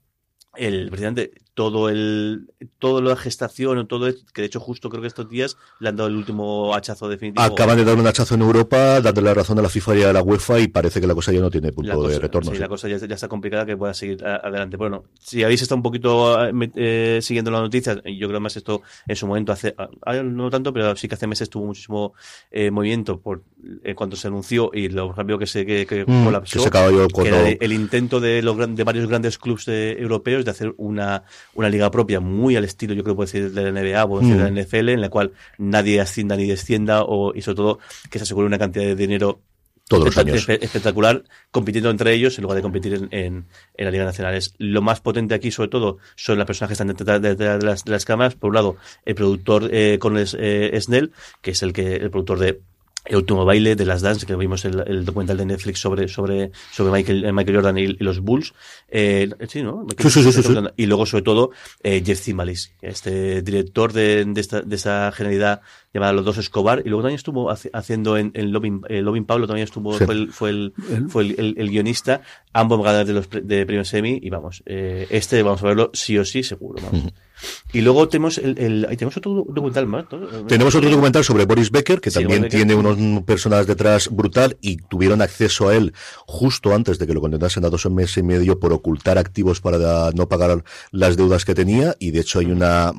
el 0.56 0.88
presidente 0.90 1.32
todo 1.54 1.88
el 1.88 2.50
todo 2.78 3.00
la 3.00 3.16
gestación 3.16 3.78
o 3.78 3.86
todo 3.86 4.12
que 4.32 4.42
de 4.42 4.46
hecho 4.46 4.58
justo 4.58 4.90
creo 4.90 5.00
que 5.00 5.08
estos 5.08 5.28
días 5.28 5.56
le 5.78 5.88
han 5.88 5.96
dado 5.96 6.08
el 6.08 6.16
último 6.16 6.74
hachazo 6.74 7.08
definitivo. 7.08 7.42
Acaban 7.42 7.76
de 7.76 7.84
dar 7.84 7.96
un 7.96 8.06
hachazo 8.06 8.34
en 8.34 8.42
Europa 8.42 9.00
dándole 9.00 9.28
la 9.28 9.34
razón 9.34 9.58
a 9.60 9.62
la 9.62 9.68
FIFA 9.68 9.96
y 9.96 10.02
a 10.02 10.12
la 10.12 10.22
UEFA 10.22 10.58
y 10.58 10.68
parece 10.68 11.00
que 11.00 11.06
la 11.06 11.14
cosa 11.14 11.32
ya 11.32 11.40
no 11.40 11.50
tiene 11.50 11.72
punto 11.72 12.08
de 12.08 12.18
retorno 12.18 12.50
sí, 12.50 12.58
la 12.58 12.68
cosa 12.68 12.88
ya, 12.88 12.96
ya, 12.98 13.14
está 13.14 13.28
complicada 13.28 13.64
que 13.64 13.76
pueda 13.76 13.94
seguir 13.94 14.24
adelante. 14.24 14.76
Bueno 14.76 15.04
si 15.20 15.44
habéis 15.44 15.62
estado 15.62 15.76
un 15.76 15.82
poquito 15.84 16.38
eh, 16.74 17.20
siguiendo 17.22 17.52
la 17.52 17.60
noticia 17.60 18.02
yo 18.04 18.28
creo 18.28 18.40
más 18.40 18.56
esto 18.56 18.82
en 19.06 19.14
su 19.14 19.26
momento 19.28 19.52
hace 19.52 19.76
no 20.24 20.50
tanto 20.50 20.72
pero 20.72 20.96
sí 20.96 21.06
que 21.06 21.14
hace 21.14 21.28
meses 21.28 21.48
tuvo 21.48 21.66
muchísimo 21.66 22.14
eh, 22.50 22.72
movimiento 22.72 23.20
por 23.20 23.44
eh, 23.84 23.94
cuando 23.94 24.16
se 24.16 24.26
anunció 24.26 24.70
y 24.74 24.88
lo 24.88 25.12
rápido 25.12 25.38
que 25.38 25.46
se 25.46 25.64
que, 25.64 25.86
que 25.86 26.04
mm, 26.04 26.24
colapsó 26.24 26.58
que, 26.58 26.64
se 26.64 27.22
que 27.22 27.28
era 27.28 27.48
el, 27.48 27.72
intento 27.72 28.18
de 28.18 28.42
los 28.42 28.56
de 28.74 28.84
varios 28.84 29.08
grandes 29.08 29.38
clubes 29.38 29.68
europeos 29.68 30.44
de 30.44 30.50
hacer 30.50 30.74
una 30.78 31.24
una 31.54 31.68
liga 31.68 31.90
propia 31.90 32.20
muy 32.20 32.56
al 32.56 32.64
estilo, 32.64 32.94
yo 32.94 33.02
creo 33.02 33.14
que 33.14 33.16
puede 33.16 33.28
ser 33.28 33.50
de 33.50 33.70
la 33.70 33.80
NBA 33.80 34.04
o 34.04 34.20
de 34.20 34.36
la 34.36 34.50
mm. 34.50 34.58
NFL, 34.60 34.88
en 34.90 35.00
la 35.00 35.08
cual 35.08 35.32
nadie 35.58 36.00
ascienda 36.00 36.36
ni 36.36 36.46
descienda 36.46 37.02
o, 37.02 37.34
y 37.34 37.42
sobre 37.42 37.56
todo 37.56 37.78
que 38.10 38.18
se 38.18 38.24
asegure 38.24 38.46
una 38.46 38.58
cantidad 38.58 38.84
de 38.84 38.96
dinero 38.96 39.40
todos 39.88 40.04
los 40.06 40.18
años. 40.18 40.48
espectacular, 40.48 41.24
compitiendo 41.50 41.90
entre 41.90 42.14
ellos 42.14 42.38
en 42.38 42.42
lugar 42.42 42.56
de 42.56 42.62
competir 42.62 42.94
en, 42.94 43.08
en, 43.10 43.44
la 43.76 43.90
Liga 43.90 44.04
Nacional. 44.04 44.34
Es 44.34 44.54
lo 44.58 44.82
más 44.82 45.00
potente 45.00 45.34
aquí, 45.34 45.50
sobre 45.50 45.68
todo, 45.68 45.98
son 46.16 46.38
las 46.38 46.46
personas 46.46 46.68
que 46.68 46.72
están 46.74 46.88
detrás 46.88 47.20
de, 47.20 47.58
las, 47.58 47.84
de 47.84 47.90
las, 47.90 48.04
cámaras. 48.04 48.34
Por 48.34 48.48
un 48.48 48.54
lado, 48.54 48.76
el 49.04 49.14
productor 49.14 49.68
eh, 49.72 49.98
con 50.00 50.16
eh, 50.18 50.80
Snell, 50.80 51.12
que 51.42 51.50
es 51.50 51.62
el 51.62 51.72
que 51.72 51.96
el 51.96 52.10
productor 52.10 52.38
de 52.38 52.60
el 53.04 53.16
último 53.16 53.44
baile 53.44 53.76
de 53.76 53.84
las 53.84 54.02
Dance, 54.02 54.26
que 54.26 54.34
vimos 54.34 54.64
el, 54.64 54.82
el, 54.86 55.04
documental 55.04 55.36
de 55.36 55.46
Netflix 55.46 55.78
sobre, 55.78 56.08
sobre, 56.08 56.52
sobre 56.72 56.92
Michael, 56.92 57.32
Michael 57.32 57.56
Jordan 57.56 57.78
y, 57.78 57.86
los 57.98 58.20
Bulls. 58.20 58.54
Eh, 58.88 59.28
sí, 59.48 59.62
¿no? 59.62 59.86
Sí, 59.98 60.10
sí, 60.10 60.32
sí, 60.32 60.54
y 60.76 60.86
luego, 60.86 61.04
sobre 61.04 61.22
todo, 61.22 61.50
eh, 61.82 62.02
Jeff 62.04 62.20
Zimbalist, 62.20 62.72
este 62.80 63.42
director 63.42 63.92
de, 63.92 64.24
de, 64.24 64.40
esta, 64.40 64.62
de 64.62 64.76
esa 64.76 65.12
generalidad 65.12 65.60
llamada 65.92 66.12
Los 66.12 66.24
Dos 66.24 66.38
Escobar, 66.38 66.82
y 66.84 66.88
luego 66.88 67.02
también 67.02 67.16
estuvo 67.16 67.50
haciendo 67.50 68.16
en, 68.16 68.32
en 68.34 68.52
Loving, 68.52 68.82
eh, 68.88 69.02
Loving 69.02 69.26
Pablo, 69.26 69.46
también 69.46 69.64
estuvo, 69.64 69.92
fue, 69.92 70.14
el, 70.14 70.32
fue, 70.32 70.50
el, 70.50 70.72
fue 71.08 71.22
el, 71.24 71.54
el, 71.58 71.70
guionista, 71.70 72.22
ambos 72.52 72.78
ganadores 72.82 73.06
de 73.06 73.14
los 73.14 73.28
de 73.30 73.66
premios 73.66 73.88
semi, 73.88 74.18
y 74.22 74.30
vamos, 74.30 74.62
eh, 74.66 75.06
este 75.10 75.42
vamos 75.42 75.62
a 75.62 75.66
verlo 75.66 75.90
sí 75.92 76.18
o 76.18 76.24
sí, 76.24 76.42
seguro, 76.42 76.82
vamos. 76.82 77.12
Y 77.72 77.80
luego 77.80 78.08
tenemos 78.08 78.38
el, 78.38 78.58
el 78.58 78.86
tenemos 78.96 79.16
otro 79.16 79.44
documental 79.48 79.86
más. 79.86 80.06
¿no? 80.10 80.46
Tenemos 80.46 80.74
otro 80.74 80.88
documental 80.88 81.24
sobre 81.24 81.44
Boris 81.44 81.70
Becker, 81.70 82.00
que 82.00 82.10
sí, 82.10 82.20
también 82.20 82.42
Becker. 82.42 82.58
tiene 82.58 82.74
unos 82.74 83.22
personas 83.24 83.66
detrás 83.66 84.08
brutal 84.10 84.56
y 84.60 84.76
tuvieron 84.76 85.22
acceso 85.22 85.68
a 85.68 85.76
él 85.76 85.92
justo 86.26 86.74
antes 86.74 86.98
de 86.98 87.06
que 87.06 87.14
lo 87.14 87.20
condenasen 87.20 87.64
a 87.64 87.70
dos 87.70 87.86
meses 87.90 88.18
y 88.18 88.22
medio 88.22 88.58
por 88.58 88.72
ocultar 88.72 89.18
activos 89.18 89.60
para 89.60 90.10
no 90.12 90.28
pagar 90.28 90.64
las 90.92 91.16
deudas 91.16 91.44
que 91.44 91.54
tenía. 91.54 91.96
Y 91.98 92.12
de 92.12 92.20
hecho 92.20 92.38
hay 92.38 92.46
una, 92.46 92.92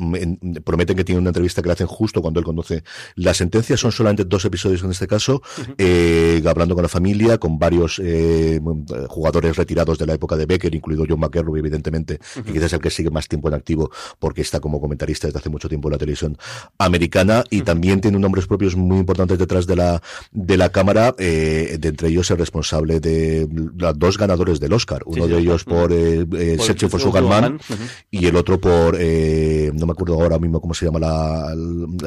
prometen 0.64 0.98
que 0.98 1.04
tiene 1.04 1.20
una 1.22 1.30
entrevista 1.30 1.62
que 1.62 1.68
le 1.70 1.74
hacen 1.74 1.88
justo 1.88 2.22
cuando 2.22 2.40
él 2.40 2.46
conoce 2.46 2.84
la 3.16 3.34
sentencia. 3.34 3.78
Son 3.78 3.92
solamente 3.92 4.26
dos 4.26 4.44
episodios 4.46 4.84
en 4.84 4.92
este 4.92 5.08
caso, 5.08 5.36
uh 5.36 5.62
-huh. 5.62 5.76
eh, 5.78 6.44
hablando 6.46 6.76
con 6.76 6.84
la 6.84 6.90
familia, 6.90 7.38
con 7.38 7.58
varios 7.58 8.00
eh, 8.04 8.60
jugadores 9.08 9.56
retirados 9.56 9.98
de 9.98 10.06
la 10.06 10.14
época 10.14 10.36
de 10.36 10.46
Becker, 10.46 10.74
incluido 10.76 11.06
John 11.08 11.20
McEnroe, 11.20 11.60
evidentemente, 11.60 12.16
uh 12.16 12.40
-huh. 12.40 12.44
que 12.44 12.54
quizás 12.54 12.66
es 12.66 12.74
el 12.74 12.80
que 12.82 12.90
sigue 12.90 13.10
más 13.10 13.28
tiempo 13.28 13.48
en 13.48 13.54
activo 13.54 13.92
porque 14.20 14.35
está 14.42 14.60
como 14.60 14.80
comentarista 14.80 15.28
desde 15.28 15.40
hace 15.40 15.50
mucho 15.50 15.70
tiempo 15.70 15.88
en 15.88 15.94
la 15.94 15.98
televisión 15.98 16.38
americana 16.78 17.44
y 17.50 17.62
también 17.62 18.02
tiene 18.02 18.20
nombres 18.20 18.48
propios 18.48 18.76
muy 18.76 18.98
importantes 18.98 19.38
detrás 19.38 19.68
de 19.68 19.76
la 19.76 20.02
de 20.32 20.58
la 20.58 20.70
cámara, 20.70 21.16
eh, 21.18 21.78
de 21.80 21.90
entre 21.90 22.10
ellos 22.10 22.30
el 22.32 22.38
responsable 22.38 23.00
de 23.00 23.48
los 23.76 23.98
dos 23.98 24.18
ganadores 24.18 24.60
del 24.60 24.74
Oscar, 24.74 25.02
uno 25.06 25.26
sí, 25.26 25.32
de 25.32 25.40
ellos 25.40 25.64
por, 25.64 25.92
eh, 25.92 26.22
eh, 26.22 26.56
por 26.58 26.66
Searching 26.66 26.90
for 26.90 27.02
Sugarman 27.02 27.56
uh 27.56 27.58
-huh. 27.58 28.06
y 28.12 28.26
el 28.26 28.36
otro 28.36 28.60
por, 28.60 28.98
eh, 29.00 29.72
no 29.74 29.86
me 29.86 29.92
acuerdo 29.92 30.22
ahora 30.22 30.40
mismo 30.40 30.60
cómo 30.62 30.74
se 30.74 30.86
llama 30.86 31.00
la, 31.00 31.54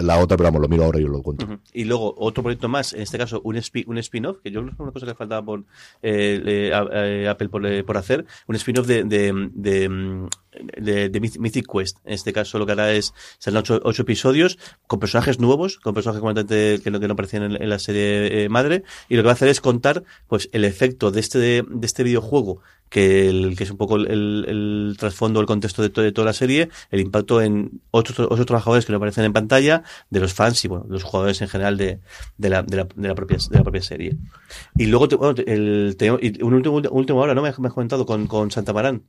la 0.02 0.18
otra, 0.18 0.36
pero 0.36 0.48
vamos, 0.48 0.62
lo 0.62 0.68
miro 0.68 0.84
ahora 0.84 0.98
y 0.98 1.02
yo 1.02 1.08
lo 1.08 1.22
cuento. 1.22 1.46
Uh 1.46 1.50
-huh. 1.50 1.58
Y 1.72 1.84
luego 1.84 2.14
otro 2.18 2.42
proyecto 2.42 2.68
más, 2.68 2.92
en 2.92 3.02
este 3.02 3.18
caso 3.18 3.40
un, 3.44 3.56
spi 3.56 3.84
un 3.86 3.98
spin-off, 3.98 4.38
que 4.42 4.50
yo 4.50 4.60
creo 4.60 4.70
que 4.70 4.74
es 4.74 4.80
una 4.80 4.92
cosa 4.92 5.06
que 5.06 5.14
faltaba 5.14 5.44
por 5.44 5.64
eh, 6.02 6.72
Apple 7.28 7.48
por, 7.48 7.84
por, 7.84 7.96
hacer, 7.96 8.24
un 8.46 8.56
spin-off 8.56 8.86
de, 8.86 9.04
de, 9.04 9.50
de 9.54 10.28
de, 10.76 11.08
de 11.08 11.20
Mythic 11.20 11.66
Quest. 11.70 11.98
En 12.04 12.14
este 12.14 12.32
caso 12.32 12.58
lo 12.58 12.66
que 12.66 12.72
hará 12.72 12.92
es, 12.92 13.14
serán 13.38 13.58
ocho, 13.58 13.80
ocho 13.84 14.02
episodios 14.02 14.58
con 14.86 15.00
personajes 15.00 15.38
nuevos, 15.38 15.78
con 15.78 15.94
personajes 15.94 16.20
completamente 16.20 16.82
que 16.82 16.90
no, 16.90 17.00
que 17.00 17.06
no 17.08 17.14
aparecían 17.14 17.56
en, 17.56 17.68
la 17.68 17.78
serie 17.78 18.44
eh, 18.44 18.48
madre, 18.48 18.82
y 19.08 19.16
lo 19.16 19.22
que 19.22 19.26
va 19.26 19.32
a 19.32 19.34
hacer 19.34 19.48
es 19.48 19.60
contar 19.60 20.04
pues 20.26 20.48
el 20.52 20.64
efecto 20.64 21.10
de 21.10 21.20
este, 21.20 21.38
de 21.38 21.64
este 21.82 22.02
videojuego 22.02 22.60
que, 22.88 23.28
el, 23.28 23.54
que 23.54 23.64
es 23.64 23.70
un 23.70 23.76
poco 23.76 23.96
el, 23.96 24.44
el, 24.48 24.96
trasfondo, 24.98 25.40
el 25.40 25.46
contexto 25.46 25.82
de, 25.82 25.90
to- 25.90 26.00
de 26.00 26.10
toda 26.10 26.24
la 26.24 26.32
serie, 26.32 26.70
el 26.90 27.00
impacto 27.00 27.42
en 27.42 27.82
otros, 27.90 28.18
otros 28.20 28.46
trabajadores 28.46 28.86
que 28.86 28.92
no 28.92 28.96
aparecen 28.96 29.24
en 29.24 29.34
pantalla, 29.34 29.82
de 30.08 30.20
los 30.20 30.32
fans 30.32 30.64
y 30.64 30.68
bueno, 30.68 30.86
los 30.88 31.02
jugadores 31.02 31.42
en 31.42 31.48
general 31.48 31.76
de, 31.76 32.00
de, 32.38 32.48
la, 32.48 32.62
de, 32.62 32.76
la, 32.78 32.84
de, 32.84 33.08
la, 33.08 33.14
propia, 33.14 33.36
de 33.50 33.58
la 33.58 33.62
propia 33.62 33.82
serie. 33.82 34.16
Y 34.78 34.86
luego, 34.86 35.06
te- 35.06 35.16
bueno, 35.16 35.34
el, 35.46 35.96
te- 35.98 36.10
un 36.10 36.54
último, 36.54 36.80
último 36.90 37.20
ahora, 37.20 37.34
¿no? 37.34 37.42
Me 37.42 37.48
has 37.50 37.56
comentado 37.56 38.06
con, 38.06 38.26
con 38.26 38.50
Santa 38.50 38.72
Marán. 38.72 39.02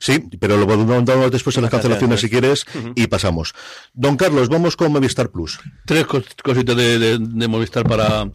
Sí, 0.00 0.24
pero 0.40 0.56
lo 0.56 0.66
mandamos 0.66 1.30
después 1.30 1.56
en 1.56 1.62
las 1.62 1.70
cancelaciones 1.70 2.20
si 2.20 2.28
quieres 2.30 2.64
y 2.96 3.06
pasamos. 3.06 3.54
Don 3.94 4.16
Carlos, 4.16 4.48
vamos 4.48 4.76
con 4.76 4.92
Movistar 4.92 5.30
Plus. 5.30 5.60
Tres 5.86 6.04
cos- 6.06 6.34
cositas 6.42 6.76
de, 6.76 6.98
de- 6.98 7.18
de 7.20 7.48
Movistar 7.48 7.84
para 7.88 8.30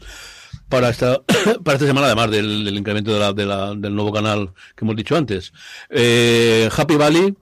para 0.69 0.89
esta 0.89 1.21
para 1.63 1.75
esta 1.75 1.85
semana 1.85 2.07
además 2.07 2.31
del, 2.31 2.63
del 2.65 2.77
incremento 2.77 3.13
de 3.13 3.19
la, 3.19 3.33
de 3.33 3.45
la- 3.45 3.75
del 3.75 3.93
nuevo 3.93 4.11
canal 4.13 4.53
que 4.75 4.85
hemos 4.85 4.95
dicho 4.95 5.15
antes 5.17 5.51
Eh, 5.89 6.69
Happy 6.75 6.95
Valley 6.95 7.35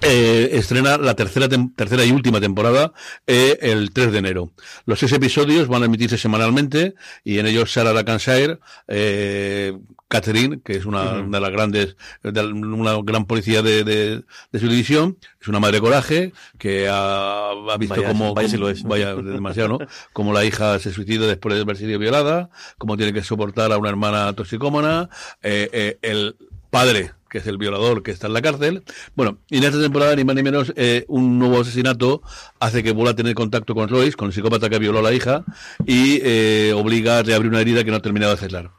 eh, 0.00 0.50
estrena 0.52 0.96
la 0.96 1.14
tercera 1.14 1.48
tercera 1.76 2.04
y 2.04 2.10
última 2.12 2.40
temporada 2.40 2.92
eh, 3.26 3.58
el 3.60 3.90
3 3.90 4.10
de 4.12 4.18
enero. 4.18 4.52
Los 4.86 5.00
seis 5.00 5.12
episodios 5.12 5.68
van 5.68 5.82
a 5.82 5.86
emitirse 5.86 6.16
semanalmente 6.16 6.94
y 7.24 7.38
en 7.38 7.46
ellos 7.46 7.72
Sarah 7.72 7.92
Lacanshire, 7.92 8.58
eh, 8.88 9.76
Catherine, 10.08 10.60
que 10.64 10.74
es 10.76 10.86
una, 10.86 11.22
de 11.22 11.40
las 11.40 11.50
grandes, 11.50 11.96
de 12.22 12.40
una 12.46 12.94
gran 13.02 13.24
policía 13.26 13.60
de, 13.62 13.82
de, 13.82 14.22
de 14.52 14.58
su 14.60 14.68
división, 14.68 15.18
es 15.40 15.48
una 15.48 15.58
madre 15.60 15.80
coraje 15.80 16.32
que 16.58 16.88
ha, 16.88 17.50
ha 17.50 17.76
visto 17.76 17.96
Vaya- 17.96 18.08
como 18.08 18.32
vaya 18.34 18.48
si 18.48 18.56
lo 18.56 18.68
es. 18.68 18.82
vaya 18.84 19.14
demasiado, 19.16 19.68
¿no? 19.68 19.78
Como 20.12 20.32
la 20.32 20.44
hija 20.44 20.78
se 20.78 20.92
suicida 20.92 21.26
después 21.26 21.54
de 21.56 21.62
haber 21.62 21.76
sido 21.76 21.98
violada, 21.98 22.50
cómo 22.78 22.96
tiene 22.96 23.12
que 23.12 23.22
soportar 23.24 23.72
a 23.72 23.78
una 23.78 23.88
hermana 23.88 24.32
toxicómana, 24.34 25.08
eh, 25.42 25.68
eh, 25.72 25.98
el 26.02 26.36
padre 26.70 27.12
que 27.28 27.38
es 27.38 27.46
el 27.48 27.58
violador 27.58 28.04
que 28.04 28.12
está 28.12 28.28
en 28.28 28.34
la 28.34 28.40
cárcel. 28.40 28.84
Bueno, 29.16 29.38
y 29.50 29.58
en 29.58 29.64
esta 29.64 29.80
temporada, 29.80 30.14
ni 30.14 30.22
más 30.22 30.36
ni 30.36 30.44
menos, 30.44 30.72
eh, 30.76 31.04
un 31.08 31.40
nuevo 31.40 31.60
asesinato 31.60 32.22
hace 32.60 32.84
que 32.84 32.92
vuelva 32.92 33.10
a 33.10 33.16
tener 33.16 33.34
contacto 33.34 33.74
con 33.74 33.88
Royce, 33.88 34.16
con 34.16 34.28
el 34.28 34.32
psicópata 34.32 34.70
que 34.70 34.78
violó 34.78 35.00
a 35.00 35.02
la 35.02 35.12
hija, 35.12 35.44
y 35.84 36.20
eh, 36.22 36.72
obliga 36.74 37.18
a 37.18 37.22
reabrir 37.24 37.50
una 37.50 37.60
herida 37.60 37.82
que 37.82 37.90
no 37.90 37.96
ha 37.96 38.00
terminado 38.00 38.32
de 38.32 38.38
cerrar. 38.38 38.70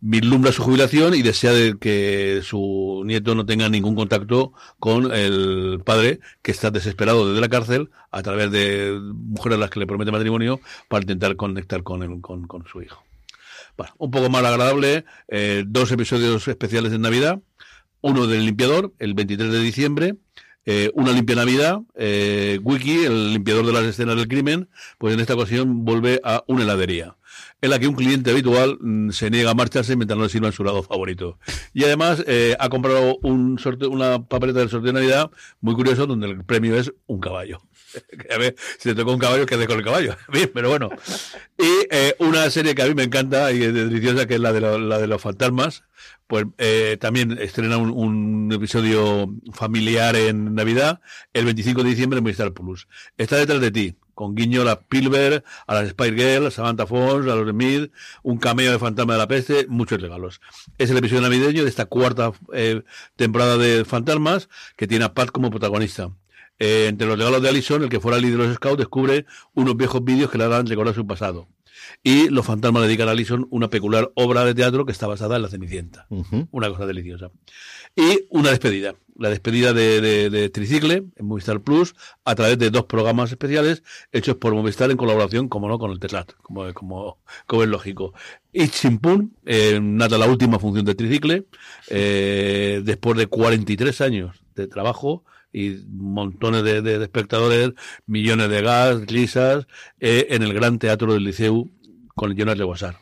Vislumbra 0.00 0.52
su 0.52 0.62
jubilación 0.62 1.14
y 1.14 1.22
desea 1.22 1.52
de 1.52 1.78
que 1.78 2.40
su 2.44 3.02
nieto 3.06 3.34
no 3.34 3.46
tenga 3.46 3.68
ningún 3.68 3.94
contacto 3.96 4.52
con 4.78 5.10
el 5.12 5.80
padre 5.84 6.20
que 6.42 6.50
está 6.52 6.70
desesperado 6.70 7.26
desde 7.28 7.40
la 7.40 7.48
cárcel 7.48 7.90
a 8.10 8.22
través 8.22 8.50
de 8.50 8.98
mujeres 9.02 9.56
a 9.56 9.60
las 9.60 9.70
que 9.70 9.80
le 9.80 9.86
promete 9.86 10.12
matrimonio 10.12 10.60
para 10.88 11.02
intentar 11.02 11.34
conectar 11.36 11.82
con, 11.82 12.02
el- 12.02 12.20
con, 12.20 12.46
con 12.46 12.66
su 12.66 12.82
hijo. 12.82 13.02
Bueno, 13.76 13.94
un 13.98 14.10
poco 14.10 14.28
más 14.30 14.44
agradable, 14.44 15.04
eh, 15.28 15.64
dos 15.66 15.90
episodios 15.92 16.46
especiales 16.46 16.92
de 16.92 16.98
Navidad, 16.98 17.40
uno 18.00 18.26
del 18.26 18.44
limpiador, 18.44 18.92
el 18.98 19.14
23 19.14 19.50
de 19.50 19.60
diciembre, 19.60 20.16
eh, 20.66 20.90
una 20.94 21.12
limpia 21.12 21.36
Navidad, 21.36 21.80
eh, 21.94 22.58
Wiki, 22.62 23.04
el 23.04 23.32
limpiador 23.32 23.64
de 23.64 23.72
las 23.72 23.84
escenas 23.84 24.16
del 24.16 24.26
crimen, 24.26 24.68
pues 24.98 25.14
en 25.14 25.20
esta 25.20 25.34
ocasión 25.34 25.84
vuelve 25.84 26.20
a 26.24 26.42
una 26.48 26.64
heladería, 26.64 27.16
en 27.60 27.70
la 27.70 27.78
que 27.78 27.86
un 27.86 27.94
cliente 27.94 28.32
habitual 28.32 28.76
mm, 28.80 29.10
se 29.10 29.30
niega 29.30 29.52
a 29.52 29.54
marcharse 29.54 29.94
mientras 29.94 30.18
no 30.18 30.24
le 30.24 30.28
sirvan 30.28 30.52
su 30.52 30.64
lado 30.64 30.82
favorito. 30.82 31.38
Y 31.72 31.84
además 31.84 32.24
eh, 32.26 32.56
ha 32.58 32.68
comprado 32.68 33.16
un 33.22 33.60
sorteo, 33.60 33.90
una 33.90 34.24
papeleta 34.24 34.58
del 34.58 34.68
sorteo 34.68 34.92
de 34.92 35.00
Navidad 35.00 35.30
muy 35.60 35.74
curioso, 35.74 36.06
donde 36.06 36.26
el 36.26 36.44
premio 36.44 36.76
es 36.76 36.92
un 37.06 37.20
caballo. 37.20 37.60
Que 38.08 38.32
a 38.34 38.38
ver, 38.38 38.56
si 38.78 38.90
te 38.90 38.94
toca 38.94 39.12
un 39.12 39.18
caballo, 39.18 39.46
¿qué 39.46 39.54
haces 39.54 39.66
con 39.66 39.78
el 39.78 39.84
caballo? 39.84 40.16
Bien, 40.32 40.50
pero 40.52 40.68
bueno. 40.68 40.90
Y 41.58 41.86
eh, 41.90 42.14
una 42.18 42.48
serie 42.50 42.74
que 42.74 42.82
a 42.82 42.86
mí 42.86 42.94
me 42.94 43.04
encanta 43.04 43.52
y 43.52 43.62
es 43.62 43.72
deliciosa, 43.72 44.26
que 44.26 44.34
es 44.34 44.40
la 44.40 44.52
de, 44.52 44.60
la 44.60 44.98
de 44.98 45.06
los 45.06 45.20
fantasmas, 45.20 45.84
pues 46.26 46.46
eh, 46.58 46.96
también 47.00 47.38
estrena 47.38 47.78
un, 47.78 48.50
episodio 48.52 49.32
familiar 49.52 50.16
en 50.16 50.54
Navidad, 50.54 51.00
el 51.32 51.44
25 51.44 51.82
de 51.82 51.90
diciembre 51.90 52.18
en 52.18 52.24
Movistar 52.24 52.52
Plus. 52.52 52.88
Está 53.16 53.36
detrás 53.36 53.60
de 53.60 53.70
ti, 53.70 53.96
con 54.14 54.34
guiño 54.34 54.62
a 54.62 54.64
las 54.64 54.78
Spielberg, 54.78 55.44
a 55.66 55.74
las 55.74 55.90
Spice 55.90 56.14
Girls, 56.14 56.46
a 56.46 56.50
Samantha 56.50 56.86
Fox, 56.86 57.26
a 57.26 57.34
los 57.34 57.50
Smith, 57.50 57.92
un 58.22 58.38
cameo 58.38 58.72
de 58.72 58.78
Fantasma 58.78 59.14
de 59.14 59.18
la 59.18 59.28
Peste, 59.28 59.66
muchos 59.68 60.00
regalos. 60.00 60.40
Es 60.78 60.90
el 60.90 60.96
episodio 60.96 61.22
navideño 61.22 61.62
de 61.64 61.68
esta 61.68 61.86
cuarta 61.86 62.32
eh, 62.52 62.82
temporada 63.16 63.56
de 63.56 63.84
Fantasmas, 63.84 64.48
que 64.76 64.86
tiene 64.86 65.04
a 65.04 65.14
Pat 65.14 65.30
como 65.30 65.50
protagonista. 65.50 66.10
Eh, 66.58 66.86
entre 66.88 67.06
los 67.06 67.18
regalos 67.18 67.42
de 67.42 67.48
Allison, 67.48 67.82
el 67.82 67.88
que 67.88 68.00
fuera 68.00 68.18
líder 68.18 68.38
de 68.38 68.46
los 68.46 68.56
Scouts 68.56 68.78
descubre 68.78 69.26
unos 69.54 69.76
viejos 69.76 70.02
vídeos 70.02 70.30
que 70.30 70.38
le 70.38 70.44
harán 70.44 70.66
recordar 70.66 70.94
su 70.94 71.06
pasado. 71.06 71.48
Y 72.02 72.28
los 72.30 72.46
fantasmas 72.46 72.82
le 72.82 72.88
dedican 72.88 73.08
a 73.08 73.12
Allison 73.12 73.46
una 73.50 73.68
peculiar 73.68 74.10
obra 74.14 74.44
de 74.44 74.54
teatro 74.54 74.86
que 74.86 74.92
está 74.92 75.06
basada 75.06 75.36
en 75.36 75.42
la 75.42 75.48
Cenicienta. 75.48 76.06
Una 76.50 76.68
cosa 76.68 76.86
deliciosa. 76.86 77.30
Y 77.94 78.26
una 78.30 78.50
despedida. 78.50 78.94
La 79.18 79.30
despedida 79.30 79.72
de, 79.72 80.00
de, 80.00 80.28
de 80.28 80.50
Tricicle 80.50 81.04
en 81.16 81.26
Movistar 81.26 81.60
Plus 81.60 81.94
a 82.24 82.34
través 82.34 82.58
de 82.58 82.70
dos 82.70 82.84
programas 82.84 83.30
especiales 83.30 83.82
hechos 84.12 84.36
por 84.36 84.54
Movistar 84.54 84.90
en 84.90 84.98
colaboración, 84.98 85.48
como 85.48 85.68
no, 85.68 85.78
con 85.78 85.90
el 85.90 85.98
Teslat, 85.98 86.32
como, 86.42 86.72
como, 86.74 87.18
como 87.46 87.62
es 87.62 87.68
lógico. 87.68 88.12
Y 88.52 88.68
Chimpún, 88.68 89.34
eh, 89.46 89.80
nada, 89.82 90.18
la 90.18 90.26
última 90.26 90.58
función 90.58 90.84
de 90.84 90.94
Tricicle, 90.94 91.44
eh, 91.88 92.82
después 92.84 93.16
de 93.16 93.26
43 93.26 94.00
años 94.02 94.36
de 94.54 94.66
trabajo 94.66 95.24
y 95.56 95.82
montones 95.88 96.62
de, 96.62 97.02
espectadores, 97.02 97.72
millones 98.04 98.50
de 98.50 98.60
gas, 98.60 99.06
risas, 99.06 99.66
eh, 99.98 100.26
en 100.30 100.42
el 100.42 100.52
Gran 100.52 100.78
Teatro 100.78 101.14
del 101.14 101.24
Liceu 101.24 101.70
con 102.14 102.36
Jonas 102.36 102.58
Leguasar. 102.58 102.98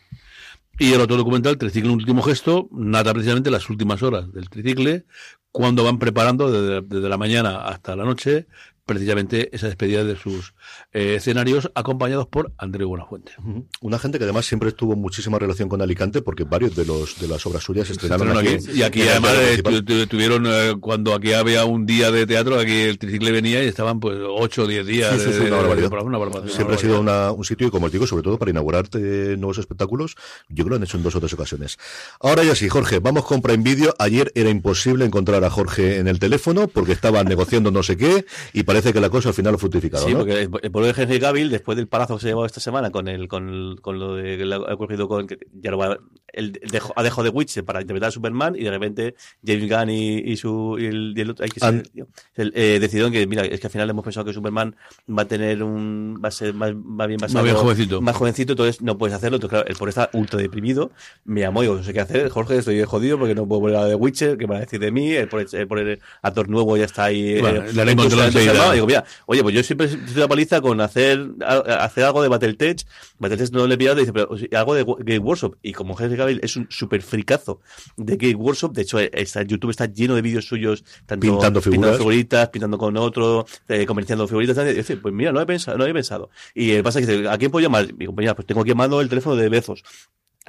Y 0.79 0.93
el 0.93 1.01
otro 1.01 1.17
documental, 1.17 1.59
Tricicle, 1.59 1.91
un 1.91 1.97
último 1.97 2.23
gesto, 2.23 2.69
nada 2.71 3.13
precisamente 3.13 3.51
las 3.51 3.69
últimas 3.71 4.05
horas 4.05 4.33
del 4.33 4.49
tricicle, 4.49 5.05
cuando 5.51 5.83
van 5.83 5.99
preparando 5.99 6.81
desde 6.83 7.09
la 7.09 7.19
mañana 7.19 7.65
hasta 7.65 7.97
la 7.97 8.05
noche, 8.05 8.47
precisamente 8.87 9.55
esa 9.55 9.67
despedida 9.67 10.05
de 10.05 10.17
sus 10.17 10.55
eh, 10.93 11.15
escenarios, 11.17 11.71
acompañados 11.75 12.27
por 12.27 12.53
Andreu 12.59 12.89
Buenafuente. 12.89 13.33
Una 13.81 13.99
gente 13.99 14.19
que 14.19 14.25
además 14.25 14.47
siempre 14.47 14.73
tuvo 14.73 14.95
muchísima 14.97 15.39
relación 15.39 15.69
con 15.69 15.81
Alicante 15.83 16.23
porque 16.23 16.45
varios 16.45 16.77
de 16.77 16.85
los 16.85 17.19
de 17.21 17.29
las 17.29 17.45
obras 17.47 17.63
suyas 17.65 17.87
se 17.87 17.95
estrenaron 17.95 18.37
aquí. 18.37 18.49
aquí. 18.55 18.67
Y 18.75 18.83
aquí 18.83 19.03
además 19.03 19.33
eh, 19.37 20.07
tuvieron, 20.09 20.45
eh, 20.47 20.75
cuando 20.81 21.15
aquí 21.15 21.33
había 21.33 21.65
un 21.65 21.87
día 21.87 22.11
de 22.11 22.27
teatro, 22.27 22.59
aquí 22.59 22.73
el 22.83 22.99
tricicle 22.99 23.33
venía 23.33 23.63
y 23.65 23.67
estaban 23.69 24.01
pues 24.01 24.19
8 24.27 24.63
o 24.63 24.67
10 24.67 24.87
días. 24.87 25.13
Sí, 25.15 25.19
sí, 25.21 25.25
de- 25.27 25.33
sí, 25.33 25.39
de- 25.41 25.47
una 25.49 25.57
barbaridad. 25.59 25.91
de- 25.91 25.97
una 26.05 26.19
barbaridad, 26.19 26.49
Siempre 26.55 26.67
una 26.67 26.75
ha 26.77 26.79
sido 26.79 27.01
una- 27.01 27.33
un 27.33 27.45
sitio, 27.45 27.69
y 27.69 27.71
como 27.71 27.87
os 27.87 27.93
digo, 27.93 28.07
sobre 28.07 28.23
todo 28.23 28.39
para 28.39 28.51
inaugurar 28.51 28.89
nuevos 28.95 29.59
espectáculos, 29.59 30.15
yo 30.49 30.57
creo 30.57 30.65
que 30.65 30.71
lo 30.71 30.77
han 30.77 30.83
hecho 30.83 30.97
en 30.97 31.03
dos 31.03 31.15
o 31.17 31.21
tres 31.21 31.33
ocasiones. 31.33 31.79
Ahora 32.21 32.45
ya 32.45 32.55
sí, 32.55 32.69
Jorge, 32.69 32.99
vamos 32.99 33.25
con 33.25 33.41
Prime 33.41 33.63
Video. 33.63 33.95
Ayer 33.99 34.31
era 34.35 34.51
imposible 34.51 35.05
encontrar 35.05 35.43
a 35.45 35.51
Jorge 35.51 35.99
en 35.99 36.09
el 36.09 36.19
teléfono 36.19 36.69
porque 36.69 36.93
estaba 36.93 37.25
negociando 37.25 37.71
no 37.71 37.83
sé 37.83 37.97
qué 37.97 38.25
y 38.53 38.63
parece 38.75 38.93
que 38.93 39.01
la 39.01 39.11
cosa 39.11 39.29
al 39.29 39.35
final 39.35 39.53
lo 39.53 39.57
ha 39.57 39.61
fructificado. 39.61 40.05
Sí, 40.05 40.13
¿no? 40.13 40.19
porque 40.19 40.43
el 40.43 40.71
pueblo 40.73 40.93
de 40.93 41.03
Henry 41.03 41.21
Cavill, 41.21 41.51
después 41.51 41.77
del 41.77 41.87
palazo 41.87 42.17
que 42.17 42.23
se 42.23 42.27
ha 42.27 42.31
llevado 42.31 42.47
esta 42.47 42.61
semana 42.61 42.91
con 42.91 43.09
el, 43.09 43.29
con, 43.29 43.77
con 43.81 43.99
lo 43.99 44.17
de 44.17 44.37
que 44.37 44.45
le 44.45 44.55
ha 44.55 44.59
ocurrido 44.59 45.09
con 45.09 45.27
que 45.27 45.39
ya 45.53 45.71
lo 45.71 45.79
va, 45.79 45.99
él 46.35 46.61
dejó, 46.71 46.93
ha 46.97 47.03
dejado 47.03 47.23
de 47.25 47.31
Witcher 47.31 47.65
para 47.65 47.81
interpretar 47.81 48.09
a 48.09 48.13
Superman 48.13 48.55
y 48.57 48.65
de 48.65 48.71
repente 48.71 49.15
James 49.47 49.69
Gunn 49.71 49.91
y, 49.91 50.19
y 50.19 50.37
su 50.37 50.77
y 50.79 50.87
el, 50.87 51.15
y 51.17 51.21
el 51.21 51.31
otro 51.31 51.45
ay, 51.45 51.51
que 51.51 51.61
se- 51.61 51.67
And- 51.67 51.89
tío, 51.91 52.07
el, 52.35 52.53
eh, 52.55 52.79
decidieron 52.81 53.13
que 53.13 53.27
mira 53.27 53.45
es 53.45 53.61
que 53.61 53.67
al 53.67 53.73
final 53.73 53.89
hemos 53.91 54.05
pensado 54.05 54.25
que 54.27 54.33
Superman 54.33 54.77
va 55.09 55.23
a 55.23 55.25
tener 55.27 55.63
un 55.63 56.21
va 56.25 56.29
a 56.29 56.33
ser 56.33 56.55
más, 56.55 56.75
más 56.75 57.09
bien 57.09 57.19
basado, 57.19 57.45
bien 57.45 57.57
jovencito. 57.57 58.01
más 58.01 58.17
jovencito 58.17 58.53
entonces 58.53 58.83
no 58.83 58.99
puedes 58.99 59.15
hacerlo 59.17 59.37
entonces 59.37 59.51
claro 59.59 59.69
el 59.69 59.77
pobre 59.77 59.91
está 59.91 60.11
ultra 60.13 60.39
deprimido 60.41 60.91
me 61.25 61.41
llamó 61.41 61.63
y 61.63 61.67
digo 61.67 61.77
no 61.77 61.83
sé 61.85 61.93
qué 61.93 62.01
hacer 62.01 62.29
Jorge 62.29 62.59
estoy 62.59 62.83
jodido 62.85 63.19
porque 63.19 63.35
no 63.35 63.47
puedo 63.47 63.61
volver 63.61 63.77
a 63.79 63.89
The 63.89 63.95
Witcher 63.95 64.37
qué 64.39 64.47
van 64.47 64.59
a 64.59 64.61
decir 64.61 64.81
de 64.81 64.91
mí 64.91 65.13
el 65.13 65.29
pobre, 65.29 65.47
el 65.53 65.67
pobre 65.69 65.99
actor 66.23 66.49
nuevo 66.49 66.77
ya 66.77 66.85
está 66.85 67.05
ahí 67.05 67.41
Bueno, 67.41 67.63
eh, 67.65 67.81
haré 67.81 67.93
encontrar 67.93 68.27
entusiasmado. 68.27 68.73
enseguida. 68.73 68.73
Digo, 68.75 68.87
mira, 68.87 69.05
oye, 69.27 69.43
pues 69.43 69.55
yo 69.55 69.63
siempre 69.63 69.87
estoy 69.87 70.15
la 70.15 70.29
paliza 70.29 70.61
con 70.61 70.81
hacer, 70.81 71.27
a- 71.45 71.85
hacer 71.85 72.05
algo 72.05 72.23
de 72.23 72.29
Battletech. 72.29 72.85
Battletech 73.19 73.51
no 73.53 73.67
le 73.67 73.75
he 73.75 73.79
pillado, 73.79 74.01
dice, 74.01 74.13
pero 74.13 74.31
algo 74.53 74.75
de 74.75 74.85
Game 75.01 75.19
Workshop. 75.19 75.57
Y 75.63 75.73
como 75.73 75.99
Henry 75.99 76.17
Es 76.29 76.57
un 76.57 76.67
súper 76.71 77.03
fricazo 77.03 77.61
de 77.97 78.17
Game 78.17 78.35
Workshop, 78.35 78.73
de 78.73 78.83
hecho, 78.83 78.99
eh, 78.99 79.11
está, 79.13 79.43
YouTube 79.43 79.71
está 79.71 79.87
lleno 79.87 80.15
de 80.15 80.23
vídeos 80.23 80.47
suyos, 80.47 80.85
tanto 81.07 81.27
Pintando 81.27 81.61
figuras. 81.61 81.97
figuritas, 81.97 82.49
pintando 82.51 82.79
con 82.79 82.97
otro, 82.97 83.47
eh, 83.69 83.87
comerciando 83.87 84.27
figuritas. 84.27 84.57
tal, 84.57 84.69
y 84.69 84.75
dice, 84.75 84.97
pues 84.97 85.15
mira, 85.15 85.33
no 85.33 85.41
he 85.41 85.47
pensado, 85.47 85.79
no 85.79 85.87
he 85.87 85.93
pensado. 85.93 86.31
Y 86.55 86.73
el 86.73 86.83
pasa 86.83 87.01
es 87.01 87.07
que 87.07 87.13
dice, 87.13 87.29
¿a 87.29 87.39
quién 87.39 87.51
puedo 87.51 87.63
llamar? 87.63 87.93
Mi 87.95 88.07
compañera, 88.07 88.35
pues 88.35 88.47
tengo 88.47 88.61
aquí 88.61 88.71
llamando 88.71 89.01
el 89.01 89.09
teléfono 89.09 89.37
de 89.37 89.49
Bezos 89.49 89.85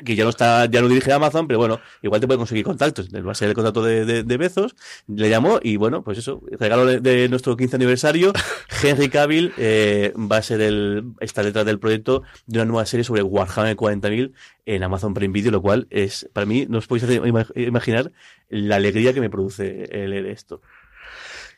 que 0.03 0.15
ya 0.15 0.23
no 0.23 0.29
está, 0.29 0.65
ya 0.65 0.81
no 0.81 0.89
dirige 0.89 1.11
a 1.13 1.15
Amazon, 1.15 1.47
pero 1.47 1.59
bueno, 1.59 1.79
igual 2.01 2.19
te 2.19 2.27
puede 2.27 2.37
conseguir 2.37 2.65
contactos. 2.65 3.09
Va 3.09 3.31
a 3.31 3.35
ser 3.35 3.49
el 3.49 3.55
contacto 3.55 3.81
de, 3.83 4.05
de, 4.05 4.23
de 4.23 4.37
Bezos, 4.37 4.75
le 5.07 5.29
llamó 5.29 5.59
y 5.61 5.77
bueno, 5.77 6.03
pues 6.03 6.17
eso, 6.17 6.41
regalo 6.59 6.85
de, 6.85 6.99
de 6.99 7.29
nuestro 7.29 7.55
15 7.55 7.77
aniversario, 7.77 8.33
Henry 8.83 9.09
Cavill 9.09 9.53
eh, 9.57 10.13
va 10.17 10.37
a 10.37 10.41
ser 10.41 10.61
el, 10.61 11.13
está 11.21 11.43
detrás 11.43 11.65
del 11.65 11.79
proyecto 11.79 12.23
de 12.45 12.59
una 12.59 12.65
nueva 12.65 12.85
serie 12.85 13.03
sobre 13.05 13.23
Warhammer 13.23 13.77
40.000 13.77 14.33
en 14.65 14.83
Amazon 14.83 15.13
Prime 15.13 15.31
Video, 15.31 15.51
lo 15.51 15.61
cual 15.61 15.87
es, 15.89 16.29
para 16.33 16.45
mí, 16.45 16.65
no 16.67 16.79
os 16.79 16.87
podéis 16.87 17.21
imaginar 17.55 18.11
la 18.49 18.75
alegría 18.75 19.13
que 19.13 19.21
me 19.21 19.29
produce 19.29 19.85
el 19.91 20.09
leer 20.09 20.25
esto. 20.25 20.61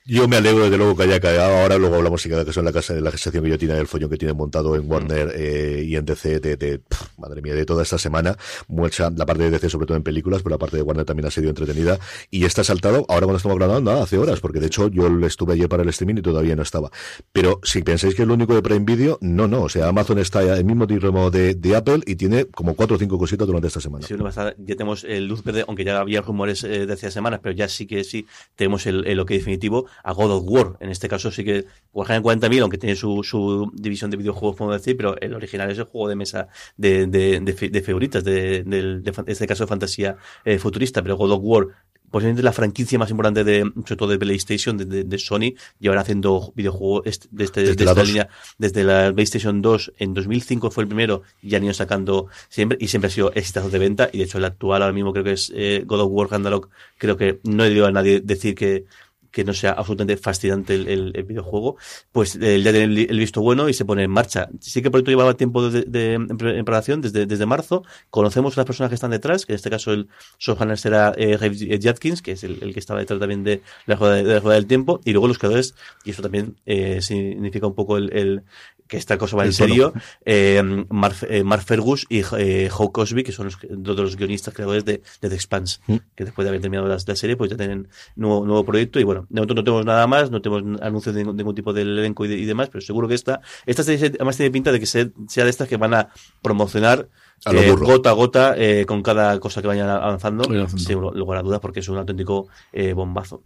Yo 0.10 0.26
me 0.26 0.38
alegro 0.38 0.64
desde 0.64 0.78
luego 0.78 0.96
que 0.96 1.04
haya 1.04 1.20
caído. 1.20 1.44
Ahora 1.44 1.78
luego 1.78 1.96
hablamos 1.96 2.22
si 2.22 2.30
cada 2.30 2.46
caso 2.46 2.62
en 2.62 2.66
la 2.66 2.72
casa 2.72 2.94
de 2.94 3.02
la 3.02 3.12
gestación 3.12 3.44
que 3.44 3.50
yo 3.50 3.58
tiene, 3.58 3.78
el 3.78 3.88
follón 3.88 4.10
que 4.10 4.16
tiene 4.16 4.34
montado 4.34 4.74
en 4.78 4.90
Warner 4.90 5.34
eh, 5.36 5.84
y 5.86 5.98
en 5.98 6.06
DC 6.06 6.40
de, 6.40 6.56
de 6.56 6.82
madre 7.18 7.42
mía, 7.42 7.54
de 7.54 7.66
toda 7.66 7.84
esta 7.84 7.98
semana. 7.98 8.38
Mucha, 8.70 9.10
la 9.10 9.26
parte 9.26 9.44
de 9.44 9.50
DC 9.50 9.70
sobre 9.70 9.86
todo 9.86 9.98
en 9.98 10.04
películas, 10.04 10.44
pero 10.44 10.56
la 10.56 10.60
parte 10.60 10.78
de 10.78 10.84
Warner 10.84 11.04
también 11.04 11.28
ha 11.28 11.32
sido 11.32 11.50
entretenida. 11.50 12.00
Y 12.32 12.46
está 12.46 12.64
saltado, 12.64 13.06
ahora 13.10 13.26
cuando 13.26 13.36
estamos 13.36 13.58
grabando, 13.58 13.92
nada, 13.92 14.04
hace 14.04 14.18
horas, 14.18 14.40
porque 14.40 14.62
de 14.62 14.68
hecho 14.68 14.88
yo 14.88 15.10
estuve 15.26 15.56
ayer 15.56 15.68
para 15.68 15.84
el 15.84 15.90
streaming 15.90 16.20
y 16.20 16.22
todavía 16.22 16.56
no 16.56 16.62
estaba. 16.62 16.90
Pero 17.34 17.60
si 17.64 17.82
pensáis 17.82 18.16
que 18.16 18.22
es 18.22 18.28
lo 18.30 18.36
único 18.36 18.56
de 18.56 18.62
Prime 18.62 18.86
Video, 18.86 19.18
no, 19.20 19.50
no. 19.50 19.64
O 19.64 19.70
sea, 19.70 19.90
Amazon 19.90 20.20
está 20.20 20.42
el 20.58 20.64
mismo 20.64 20.86
ritmo 20.86 21.30
de, 21.32 21.54
de 21.54 21.76
Apple 21.76 22.00
y 22.06 22.16
tiene 22.16 22.46
como 22.46 22.76
cuatro 22.76 22.96
o 22.96 23.00
cinco 23.00 23.20
cositas 23.20 23.46
durante 23.46 23.68
esta 23.68 23.82
semana. 23.82 24.08
Sí, 24.08 24.16
ya 24.16 24.76
tenemos 24.78 25.04
el 25.04 25.28
luz 25.28 25.44
verde, 25.44 25.66
aunque 25.68 25.84
ya 25.84 26.00
había 26.00 26.22
rumores 26.22 26.64
eh, 26.64 26.86
de 26.86 26.94
hace 26.94 27.12
semanas, 27.12 27.42
pero 27.44 27.54
ya 27.54 27.68
sí 27.68 27.86
que 27.86 28.06
sí 28.06 28.26
tenemos 28.56 28.86
el, 28.86 29.06
el 29.06 29.20
OK 29.20 29.32
definitivo 29.32 29.86
a 30.04 30.14
God 30.14 30.32
of 30.32 30.44
War. 30.46 30.78
En 30.80 30.90
este 30.90 31.08
caso 31.08 31.32
sí 31.32 31.44
que 31.44 31.66
Warhammer 31.94 32.24
40.000, 32.24 32.62
aunque 32.62 32.78
tiene 32.78 32.96
su, 32.96 33.24
su 33.24 33.72
división 33.74 34.12
de 34.12 34.18
videojuegos, 34.18 34.56
podemos 34.56 34.80
decir, 34.80 34.98
pero 34.98 35.20
el 35.20 35.34
original 35.34 35.72
es 35.72 35.78
el 35.78 35.86
juego 35.86 36.10
de 36.10 36.16
mesa 36.16 36.48
de, 36.76 37.08
de, 37.08 37.40
de, 37.40 37.70
de 37.70 37.82
figuritas, 37.82 38.24
de, 38.24 38.64
de, 38.64 39.14
este 39.28 39.48
caso 39.48 39.64
de 39.64 39.68
fantasía 39.68 40.18
eh, 40.46 40.60
futurista, 40.60 41.02
pero 41.02 41.18
God 41.18 41.32
of 41.32 41.42
War 41.44 41.68
posiblemente 42.10 42.44
la 42.44 42.54
franquicia 42.54 42.98
más 42.98 43.10
importante 43.10 43.44
de, 43.44 43.62
sobre 43.62 43.96
todo 43.96 44.10
de 44.10 44.18
PlayStation, 44.18 44.78
de, 44.78 45.04
de, 45.04 45.18
Sony, 45.18 45.54
llevan 45.80 46.00
haciendo 46.00 46.54
videojuegos 46.56 47.02
este, 47.06 47.28
desde, 47.32 47.64
desde, 47.64 47.86
la 47.86 48.04
línea, 48.04 48.30
desde 48.58 48.84
la 48.84 49.12
PlayStation 49.14 49.62
2 49.62 49.94
en 49.98 50.14
2005 50.14 50.72
fue 50.72 50.84
el 50.84 50.88
primero, 50.88 51.24
y 51.42 51.56
han 51.56 51.64
ido 51.64 51.74
sacando 51.74 52.28
siempre, 52.50 52.78
y 52.80 52.88
siempre 52.88 53.08
ha 53.08 53.12
sido 53.12 53.34
exitazo 53.34 53.70
de 53.70 53.80
venta, 53.80 54.10
y 54.12 54.20
de 54.20 54.24
hecho 54.24 54.38
el 54.38 54.46
actual 54.46 54.82
ahora 54.82 54.94
mismo 54.94 55.12
creo 55.12 55.26
que 55.26 55.34
es 55.34 55.52
eh, 55.56 55.84
God 55.86 56.02
of 56.02 56.12
War 56.12 56.32
Ragnarok, 56.32 56.70
creo 56.98 57.18
que 57.18 57.40
no 57.44 57.66
he 57.66 57.70
oído 57.70 57.86
a 57.86 57.92
nadie 57.92 58.22
decir 58.22 58.56
que 58.56 58.86
que 59.32 59.44
no 59.44 59.54
sea 59.54 59.72
absolutamente 59.72 60.18
fascinante 60.18 60.76
el, 60.76 61.14
el, 61.16 61.24
videojuego, 61.24 61.78
pues 62.12 62.36
eh, 62.36 62.62
ya 62.62 62.72
tiene 62.72 62.86
el, 62.86 63.20
visto 63.20 63.42
bueno 63.42 63.70
y 63.70 63.74
se 63.74 63.86
pone 63.86 64.04
en 64.04 64.12
marcha. 64.12 64.50
Sí 64.60 64.82
que 64.82 64.88
el 64.88 64.92
proyecto 64.92 65.12
llevaba 65.12 65.36
tiempo 65.36 65.70
de, 65.70 65.84
de, 65.84 66.14
en 66.14 66.38
preparación 66.38 67.02
desde, 67.02 67.26
desde 67.26 67.46
marzo. 67.46 67.84
Conocemos 68.10 68.58
a 68.58 68.62
las 68.62 68.66
personas 68.66 68.90
que 68.90 68.96
están 68.96 69.12
detrás, 69.12 69.46
que 69.46 69.54
en 69.54 69.58
este 69.58 69.70
caso 69.70 69.92
el 69.94 70.08
showrunner 70.40 70.78
será 70.78 71.14
eh, 71.18 71.80
Jatkins, 71.82 72.22
que 72.22 72.34
es 72.34 72.44
el, 72.44 72.60
el, 72.62 72.74
que 72.74 72.80
estaba 72.80 73.00
detrás 73.00 73.20
también 73.20 73.44
de 73.44 73.62
la 73.86 73.98
jugada, 73.98 74.16
de 74.18 74.24
la 74.24 74.40
jugada 74.40 74.56
del 74.56 74.68
tiempo, 74.68 75.02
y 75.04 75.12
luego 75.12 75.28
los 75.28 75.38
creadores, 75.38 75.76
y 76.04 76.12
eso 76.12 76.22
también 76.22 76.56
eh, 76.66 77.02
significa 77.02 77.68
un 77.68 77.76
poco 77.76 77.98
el, 77.98 78.12
el, 78.14 78.44
que 78.88 78.98
esta 78.98 79.18
cosa 79.18 79.38
va 79.38 79.46
en 79.46 79.54
serio, 79.54 79.94
eh, 80.26 80.62
Mark, 80.90 81.16
eh, 81.30 81.44
Mark, 81.44 81.64
Fergus 81.64 82.06
y 82.10 82.22
eh, 82.38 82.70
Howe 82.76 82.92
Cosby, 82.92 83.24
que 83.24 83.32
son 83.32 83.46
los, 83.46 83.58
dos 83.70 83.96
de 83.96 84.02
los 84.02 84.16
guionistas 84.16 84.54
creadores 84.54 84.86
de, 84.86 85.02
de 85.22 85.30
The 85.30 85.36
Expanse, 85.36 85.80
mm. 85.88 85.96
que 86.16 86.26
después 86.26 86.46
de 86.46 86.50
haber 86.50 86.62
terminado 86.62 86.88
la, 86.88 86.98
la, 87.06 87.16
serie, 87.16 87.36
pues 87.36 87.52
ya 87.52 87.58
tienen 87.58 87.88
nuevo, 88.16 88.46
nuevo 88.46 88.66
proyecto. 88.66 89.00
Y 89.00 89.04
bueno, 89.04 89.26
de 89.30 89.36
momento 89.36 89.56
no 89.56 89.64
tenemos 89.64 89.86
nada 89.86 90.08
más, 90.08 90.32
no 90.32 90.42
tenemos 90.42 90.82
anuncios 90.82 91.14
de 91.16 91.24
ningún, 91.24 91.56
tipo 91.56 91.74
de 91.74 91.82
elenco 91.82 92.26
y, 92.26 92.30
de, 92.30 92.38
y, 92.38 92.46
demás, 92.46 92.70
pero 92.70 92.82
seguro 92.82 93.08
que 93.08 93.16
esta, 93.16 93.42
esta 93.66 93.84
serie 93.84 94.08
además 94.16 94.38
tiene 94.38 94.52
pinta 94.52 94.72
de 94.72 94.80
que 94.80 94.86
sea, 94.86 95.08
sea 95.28 95.44
de 95.44 95.50
estas 95.50 95.68
que 95.68 95.78
van 95.78 95.94
a 95.94 96.10
promocionar 96.42 97.10
a 97.46 97.54
eh, 97.54 97.72
gota 97.72 98.10
a 98.10 98.14
gota 98.14 98.56
eh, 98.58 98.86
con 98.86 99.04
cada 99.04 99.40
cosa 99.40 99.62
que 99.62 99.68
vayan 99.68 99.90
avanzando, 99.90 100.44
sin 100.68 101.00
lugar 101.00 101.40
a 101.40 101.42
dudas, 101.44 101.60
porque 101.60 101.82
es 101.82 101.90
un 101.90 101.98
auténtico 101.98 102.48
eh, 102.72 102.94
bombazo. 102.94 103.44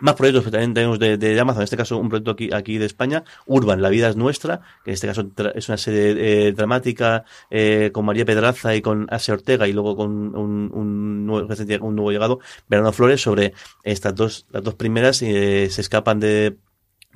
Más 0.00 0.14
proyectos 0.14 0.44
que 0.44 0.50
también 0.50 0.74
tenemos 0.74 0.98
de, 0.98 1.16
de, 1.16 1.40
Amazon, 1.40 1.62
en 1.62 1.64
este 1.64 1.76
caso 1.76 1.96
un 1.96 2.10
proyecto 2.10 2.32
aquí, 2.32 2.50
aquí 2.52 2.76
de 2.76 2.84
España, 2.84 3.24
Urban, 3.46 3.80
La 3.80 3.88
vida 3.88 4.08
es 4.08 4.16
nuestra, 4.16 4.60
que 4.84 4.90
en 4.90 4.94
este 4.94 5.06
caso 5.06 5.26
es 5.54 5.68
una 5.68 5.78
serie 5.78 6.48
eh, 6.48 6.52
dramática 6.52 7.24
eh, 7.50 7.90
con 7.94 8.04
María 8.04 8.26
Pedraza 8.26 8.74
y 8.74 8.82
con 8.82 9.06
Asia 9.10 9.32
Ortega 9.32 9.66
y 9.66 9.72
luego 9.72 9.96
con 9.96 10.36
un, 10.36 10.70
un, 10.72 11.26
nuevo, 11.26 11.48
un 11.80 11.96
nuevo 11.96 12.12
llegado, 12.12 12.40
Verano 12.68 12.92
Flores, 12.92 13.22
sobre 13.22 13.54
estas 13.84 14.14
dos, 14.14 14.46
las 14.50 14.62
dos 14.62 14.74
primeras 14.74 15.22
eh, 15.22 15.68
se 15.70 15.80
escapan 15.80 16.20
de 16.20 16.58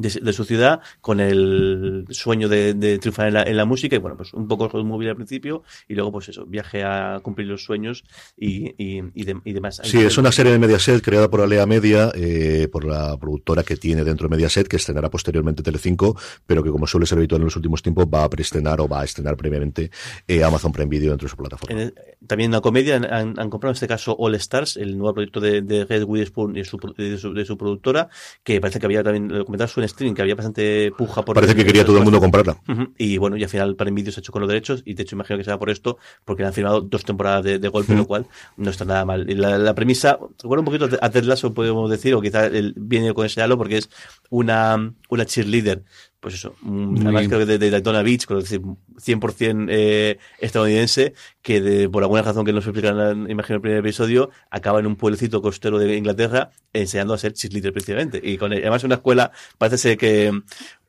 de, 0.01 0.33
su 0.33 0.45
ciudad 0.45 0.81
con 1.01 1.21
el 1.21 2.07
sueño 2.11 2.49
de, 2.49 2.75
de 2.75 2.99
triunfar 2.99 3.29
en 3.29 3.35
la, 3.35 3.43
en 3.43 3.57
la, 3.57 3.65
música 3.65 3.97
y 3.97 3.99
bueno, 3.99 4.17
pues 4.17 4.33
un 4.33 4.49
poco 4.49 4.69
móvil 4.83 5.11
al 5.11 5.17
principio 5.17 5.63
y 5.89 5.95
luego 5.95 6.13
pues 6.13 6.29
eso, 6.29 6.47
viaje 6.47 6.83
a 6.83 7.21
cumplir 7.23 7.47
los 7.49 7.65
sueños 7.65 8.05
y, 8.37 8.71
y, 8.83 9.03
y, 9.15 9.25
de, 9.25 9.37
y 9.45 9.53
demás. 9.53 9.81
Sí, 9.85 9.99
es 9.99 10.19
una 10.19 10.33
serie 10.33 10.53
de 10.53 10.59
Mediaset 10.59 11.03
creada 11.03 11.31
por 11.31 11.41
Alea 11.41 11.67
Media, 11.67 12.11
eh, 12.15 12.69
por 12.71 12.85
la 12.85 13.17
productora 13.19 13.63
que 13.63 13.77
tiene 13.77 14.05
dentro 14.05 14.29
de 14.29 14.37
Mediaset, 14.37 14.67
que 14.67 14.77
estrenará 14.77 15.11
posteriormente 15.11 15.63
Telecinco, 15.63 16.17
pero 16.47 16.63
que 16.63 16.71
como 16.71 16.87
suele 16.87 17.07
ser 17.07 17.19
habitual 17.19 17.43
en 17.43 17.47
los 17.47 17.57
últimos 17.57 17.83
tiempos 17.83 18.07
va 18.07 18.25
a 18.25 18.31
preestrenar 18.31 18.81
o 18.81 18.89
va 18.89 19.03
a 19.03 19.05
estrenar 19.05 19.37
previamente 19.37 19.91
eh, 20.27 20.43
Amazon 20.43 20.73
Prime 20.73 20.89
Video 20.89 21.11
dentro 21.11 21.27
de 21.27 21.31
su 21.31 21.37
plataforma. 21.37 21.81
El, 21.81 21.95
también 22.27 22.51
una 22.51 22.61
comedia 22.61 22.97
han, 22.97 23.39
han, 23.39 23.51
comprado 23.51 23.71
en 23.71 23.75
este 23.75 23.89
caso 23.89 24.15
All 24.19 24.35
Stars, 24.35 24.77
el 24.77 24.97
nuevo 24.99 25.15
proyecto 25.15 25.41
de, 25.41 25.63
de 25.63 25.85
Red 25.85 26.05
Witherspoon 26.05 26.57
y 26.57 26.65
su, 26.65 26.79
de, 26.97 27.19
su, 27.19 27.33
de 27.33 27.45
su 27.45 27.57
productora, 27.57 28.09
que 28.43 28.61
parece 28.61 28.79
que 28.79 28.87
había 28.87 29.03
también, 29.03 29.29
lo 29.29 29.45
comentaba 29.45 29.69
su 29.69 29.81
streaming, 29.91 30.15
que 30.15 30.23
había 30.23 30.35
bastante 30.35 30.93
puja 30.97 31.23
por... 31.25 31.35
Parece 31.35 31.55
que 31.55 31.65
quería 31.65 31.85
todo 31.85 31.99
el 31.99 32.05
mundo 32.05 32.21
comprarla. 32.21 32.61
Uh 32.67 32.73
-huh. 32.73 32.93
Y 32.99 33.19
bueno, 33.19 33.37
y 33.37 33.43
al 33.43 33.49
final 33.49 33.77
para 33.77 33.91
Video 33.91 34.13
se 34.13 34.21
ha 34.21 34.23
hecho 34.23 34.33
con 34.33 34.41
los 34.41 34.49
derechos 34.49 34.83
y 34.85 34.95
de 34.95 35.03
hecho 35.03 35.17
imagino 35.17 35.37
que 35.39 35.45
será 35.45 35.59
por 35.59 35.71
esto, 35.71 35.99
porque 36.25 36.45
han 36.45 36.53
firmado 36.53 36.81
dos 36.81 37.05
temporadas 37.05 37.45
de, 37.45 37.59
de 37.59 37.69
golpe, 37.69 37.93
uh 37.93 37.97
-huh. 37.97 37.99
lo 37.99 38.07
cual 38.07 38.27
no 38.57 38.71
está 38.71 38.85
nada 38.85 39.05
mal. 39.05 39.29
Y 39.29 39.35
la, 39.35 39.59
la 39.59 39.75
premisa, 39.75 40.19
recuerda 40.43 40.61
un 40.61 40.65
poquito 40.65 40.89
a 41.01 41.11
Ted 41.11 41.25
Lasso, 41.25 41.53
podemos 41.53 41.91
decir, 41.91 42.15
o 42.15 42.21
quizá 42.21 42.47
el, 42.47 42.75
viene 42.77 43.13
con 43.15 43.27
ese 43.27 43.43
halo, 43.43 43.59
porque 43.59 43.79
es 43.79 43.91
una, 44.31 44.93
una 45.09 45.25
cheerleader 45.25 45.83
pues 46.21 46.35
eso, 46.35 46.55
Muy 46.61 47.01
además 47.01 47.29
creo 47.29 47.41
que 47.41 47.47
de, 47.47 47.59
de 47.59 47.71
Daytona 47.71 48.03
Beach, 48.03 48.27
con 48.27 48.39
decir, 48.39 48.61
100% 48.61 49.69
eh, 49.71 50.19
estadounidense, 50.39 51.15
que 51.41 51.63
de, 51.63 51.89
por 51.89 52.03
alguna 52.03 52.21
razón 52.21 52.45
que 52.45 52.53
no 52.53 52.61
se 52.61 52.69
explica 52.69 52.91
en 52.91 52.99
la 52.99 53.31
imagino 53.31 53.57
el 53.57 53.63
primer 53.63 53.79
episodio, 53.79 54.31
acaba 54.51 54.81
en 54.81 54.87
un 54.87 54.97
pueblecito 54.97 55.41
costero 55.41 55.79
de 55.79 55.97
Inglaterra 55.97 56.51
enseñando 56.75 57.15
a 57.15 57.19
ser 57.19 57.33
cheerleader 57.33 57.73
precisamente. 57.73 58.21
Y 58.23 58.37
con 58.37 58.53
además 58.53 58.85
una 58.85 58.97
escuela, 58.97 59.33
parece 59.57 59.79
ser 59.79 59.97
que 59.97 60.31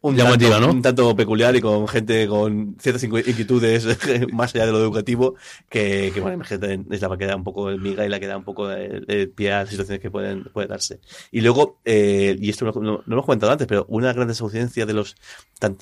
un 0.02 0.16
tanto, 0.16 0.60
¿no? 0.60 0.72
un 0.72 0.82
tanto 0.82 1.16
peculiar 1.16 1.56
y 1.56 1.62
con 1.62 1.88
gente 1.88 2.28
con 2.28 2.76
ciertas 2.80 3.04
inquietudes 3.04 3.86
más 4.34 4.56
allá 4.56 4.66
de 4.66 4.72
lo 4.72 4.80
educativo 4.80 5.36
que, 5.70 6.12
que 6.14 6.20
bueno, 6.20 6.44
es 6.44 7.02
la 7.02 7.18
que 7.18 7.26
da 7.26 7.36
un 7.36 7.44
poco 7.44 7.70
el 7.70 7.80
miga 7.80 8.06
y 8.06 8.10
la 8.10 8.20
que 8.20 8.28
da 8.28 8.38
un 8.38 8.44
poco 8.44 8.68
de 8.68 9.32
pie 9.36 9.52
a 9.52 9.60
las 9.60 9.70
situaciones 9.70 10.02
que 10.02 10.10
pueden, 10.10 10.46
puede 10.46 10.68
darse. 10.68 11.00
Y 11.32 11.42
luego, 11.42 11.80
eh, 11.86 12.36
y 12.40 12.50
esto 12.50 12.66
no, 12.66 13.04
lo 13.06 13.14
hemos 13.14 13.26
comentado 13.26 13.52
antes, 13.52 13.68
pero 13.68 13.86
una 13.90 14.08
de 14.08 14.10
las 14.10 14.16
grandes 14.16 14.42
audiencias 14.42 14.88
de 14.88 14.94
los 14.94 15.16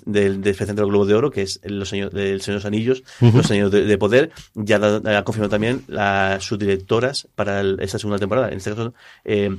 del, 0.05 0.41
del 0.41 0.55
Centro 0.55 0.87
Globo 0.87 1.05
de 1.05 1.15
Oro, 1.15 1.31
que 1.31 1.43
es 1.43 1.61
los 1.63 1.91
años 1.93 2.11
del 2.11 2.41
Señor 2.41 2.59
de 2.59 2.63
los 2.63 2.65
Anillos, 2.65 3.03
uh 3.21 3.25
-huh. 3.25 3.33
los 3.33 3.51
años 3.51 3.71
de, 3.71 3.85
de, 3.85 3.97
poder, 3.97 4.31
ya 4.53 4.77
ha 4.77 5.23
confirmado 5.23 5.49
también 5.49 5.83
las 5.87 6.43
subdirectoras 6.43 7.27
para 7.35 7.61
el, 7.61 7.79
esta 7.79 7.99
segunda 7.99 8.19
temporada. 8.19 8.49
En 8.49 8.57
este 8.57 8.71
caso, 8.71 8.93
eh, 9.23 9.55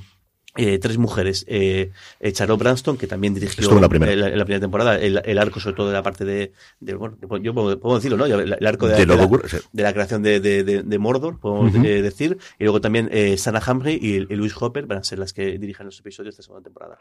eh, 0.61 0.79
tres 0.79 0.99
mujeres. 0.99 1.45
Eh, 1.49 1.91
eh, 2.21 2.33
Charlotte 2.33 2.59
Branston, 2.59 2.97
que 2.97 3.07
también 3.07 3.35
dirigió 3.35 3.81
la 3.81 3.89
primera. 3.89 4.15
La, 4.15 4.29
la, 4.29 4.45
primera 4.45 4.61
temporada, 4.61 4.99
el, 4.99 5.23
el, 5.25 5.39
arco 5.39 5.59
sobre 5.59 5.77
todo 5.77 5.89
de 5.89 5.95
la 5.95 6.03
parte 6.03 6.25
de, 6.25 6.53
de 6.81 6.95
bueno, 6.95 7.17
yo 7.43 7.55
puedo, 7.55 7.81
puedo, 7.81 7.97
decirlo, 7.97 8.17
¿no? 8.17 8.27
El, 8.27 8.57
el 8.59 8.67
arco 8.67 8.87
de, 8.87 8.97
de, 8.97 9.07
la, 9.07 9.23
ocurre, 9.23 9.49
sí. 9.49 9.57
de, 9.73 9.83
la, 9.83 9.93
creación 9.93 10.23
de, 10.23 10.41
de 10.41 10.99
Mordor, 10.99 11.41
podemos 11.41 11.75
uh 11.75 11.79
-huh. 11.79 12.03
decir. 12.03 12.37
Y 12.59 12.65
luego 12.65 12.81
también 12.81 13.09
eh, 13.11 13.37
Sana 13.39 13.63
Humphrey 13.67 13.99
y, 14.01 14.17
y 14.17 14.37
Louis 14.37 14.53
Hopper 14.61 14.87
van 14.87 14.99
a 14.99 15.05
ser 15.05 15.19
las 15.19 15.33
que 15.33 15.59
dirijan 15.59 15.87
los 15.87 15.99
episodios 15.99 16.35
de 16.35 16.41
esta 16.41 16.43
segunda 16.43 16.65
temporada. 16.65 16.99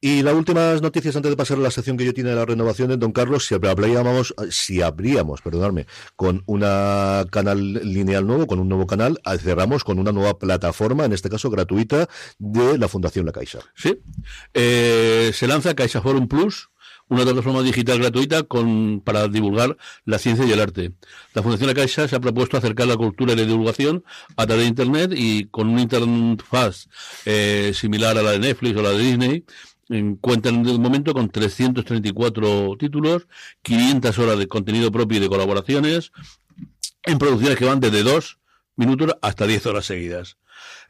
Y 0.00 0.22
las 0.22 0.34
últimas 0.34 0.80
noticias 0.80 1.16
antes 1.16 1.30
de 1.30 1.36
pasar 1.36 1.58
a 1.58 1.60
la 1.60 1.72
sección 1.72 1.96
que 1.96 2.04
yo 2.04 2.14
tiene 2.14 2.30
de 2.30 2.36
la 2.36 2.44
renovación 2.44 2.88
de 2.88 2.96
Don 2.96 3.10
Carlos, 3.10 3.46
si 3.46 3.54
habríamos, 3.56 4.32
si 4.48 4.80
abríamos, 4.80 5.42
perdonadme, 5.42 5.86
con 6.14 6.44
una 6.46 7.24
canal 7.30 7.72
lineal 7.72 8.24
nuevo, 8.24 8.46
con 8.46 8.60
un 8.60 8.68
nuevo 8.68 8.86
canal, 8.86 9.20
cerramos 9.40 9.82
con 9.82 9.98
una 9.98 10.12
nueva 10.12 10.38
plataforma, 10.38 11.04
en 11.04 11.12
este 11.12 11.28
caso 11.28 11.50
gratuita, 11.50 12.08
de 12.38 12.78
la 12.78 12.87
Fundación 12.88 13.26
La 13.26 13.32
Caixa. 13.32 13.60
Sí. 13.74 13.98
Eh, 14.54 15.30
se 15.34 15.46
lanza 15.46 15.74
Caixa 15.74 16.00
Forum 16.00 16.28
Plus, 16.28 16.70
una 17.08 17.24
plataforma 17.24 17.62
digital 17.62 17.98
gratuita 17.98 18.42
con, 18.42 19.00
para 19.00 19.28
divulgar 19.28 19.76
la 20.04 20.18
ciencia 20.18 20.44
y 20.44 20.52
el 20.52 20.60
arte. 20.60 20.92
La 21.34 21.42
Fundación 21.42 21.68
La 21.68 21.74
Caixa 21.74 22.06
se 22.06 22.16
ha 22.16 22.20
propuesto 22.20 22.56
acercar 22.56 22.86
la 22.86 22.96
cultura 22.96 23.32
y 23.32 23.36
la 23.36 23.44
divulgación 23.44 24.04
a 24.36 24.46
través 24.46 24.64
de 24.64 24.68
Internet 24.68 25.12
y 25.14 25.46
con 25.46 25.68
una 25.68 25.82
interfaz 25.82 26.88
eh, 27.24 27.72
similar 27.74 28.18
a 28.18 28.22
la 28.22 28.32
de 28.32 28.38
Netflix 28.40 28.76
o 28.76 28.82
la 28.82 28.90
de 28.90 28.98
Disney, 28.98 29.44
cuentan 30.20 30.62
de 30.62 30.78
momento 30.78 31.14
con 31.14 31.30
334 31.30 32.76
títulos, 32.78 33.26
500 33.62 34.18
horas 34.18 34.38
de 34.38 34.46
contenido 34.46 34.92
propio 34.92 35.18
y 35.18 35.20
de 35.20 35.28
colaboraciones, 35.28 36.12
en 37.04 37.18
producciones 37.18 37.56
que 37.56 37.64
van 37.64 37.80
desde 37.80 38.02
2 38.02 38.38
minutos 38.76 39.16
hasta 39.22 39.46
10 39.46 39.66
horas 39.66 39.86
seguidas. 39.86 40.36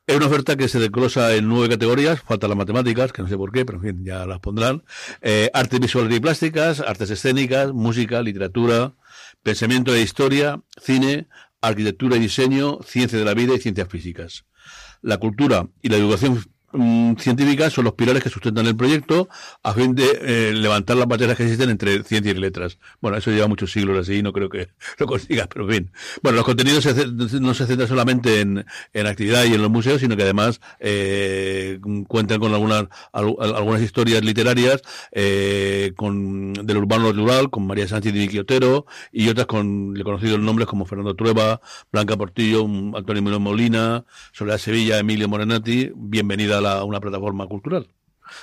Es 0.08 0.16
una 0.16 0.24
oferta 0.24 0.56
que 0.56 0.68
se 0.68 0.78
desglosa 0.78 1.34
en 1.34 1.46
nueve 1.48 1.68
categorías, 1.68 2.22
faltan 2.22 2.48
las 2.48 2.56
matemáticas, 2.56 3.12
que 3.12 3.20
no 3.20 3.28
sé 3.28 3.36
por 3.36 3.52
qué, 3.52 3.66
pero 3.66 3.76
en 3.76 3.84
fin, 3.84 4.04
ya 4.06 4.24
las 4.24 4.40
pondrán. 4.40 4.82
Eh, 5.20 5.50
artes 5.52 5.78
visuales 5.80 6.16
y 6.16 6.18
plásticas, 6.18 6.80
artes 6.80 7.10
escénicas, 7.10 7.74
música, 7.74 8.22
literatura, 8.22 8.94
pensamiento 9.42 9.94
e 9.94 10.00
historia, 10.00 10.62
cine, 10.80 11.28
arquitectura 11.60 12.16
y 12.16 12.20
diseño, 12.20 12.78
ciencia 12.82 13.18
de 13.18 13.24
la 13.26 13.34
vida 13.34 13.52
y 13.52 13.58
ciencias 13.58 13.86
físicas. 13.88 14.46
La 15.02 15.18
cultura 15.18 15.68
y 15.82 15.90
la 15.90 15.98
educación 15.98 16.42
mm, 16.72 17.16
científicas 17.16 17.72
son 17.72 17.84
los 17.84 17.94
pilares 17.94 18.22
que 18.22 18.28
sustentan 18.28 18.66
el 18.66 18.76
proyecto 18.76 19.28
a 19.62 19.72
fin 19.74 19.94
de 19.94 20.06
eh, 20.22 20.52
levantar 20.54 20.96
las 20.96 21.06
barreras 21.06 21.36
que 21.36 21.44
existen 21.44 21.70
entre 21.70 22.02
ciencia 22.02 22.32
y 22.32 22.34
letras. 22.34 22.78
Bueno, 23.00 23.16
eso 23.16 23.30
lleva 23.30 23.46
muchos 23.46 23.72
siglos 23.72 23.98
así, 23.98 24.22
no 24.22 24.32
creo 24.32 24.48
que 24.48 24.68
lo 24.98 25.06
consigas, 25.06 25.48
pero 25.48 25.64
en 25.66 25.70
fin. 25.70 25.92
Bueno, 26.22 26.36
los 26.36 26.44
contenidos 26.44 26.86
no 27.40 27.54
se 27.54 27.66
centran 27.66 27.88
solamente 27.88 28.40
en, 28.40 28.64
en, 28.92 29.06
actividad 29.06 29.44
y 29.44 29.54
en 29.54 29.62
los 29.62 29.70
museos, 29.70 30.00
sino 30.00 30.16
que 30.16 30.22
además 30.22 30.60
eh, 30.80 31.78
cuentan 32.06 32.40
con 32.40 32.52
algunas 32.54 32.86
algunas 33.12 33.82
historias 33.82 34.24
literarias 34.24 34.82
eh, 35.12 35.92
con 35.96 36.52
del 36.52 36.76
urbano 36.76 37.12
rural, 37.12 37.50
con 37.50 37.66
María 37.66 37.88
Sánchez 37.88 38.14
y 38.14 38.18
Vicky 38.18 38.38
Otero, 38.38 38.86
y 39.12 39.28
otras 39.28 39.46
con 39.46 39.94
conocidos 40.02 40.40
nombres 40.40 40.68
como 40.68 40.86
Fernando 40.86 41.14
Trueba, 41.14 41.60
Blanca 41.92 42.16
Portillo, 42.16 42.64
Antonio 42.64 43.40
Molina, 43.40 44.04
Soledad 44.32 44.58
Sevilla, 44.58 44.98
Emilio 44.98 45.28
Morenati. 45.28 45.90
Bienvenida 45.94 46.57
a 46.66 46.84
una 46.84 47.00
plataforma 47.00 47.46
cultural. 47.46 47.88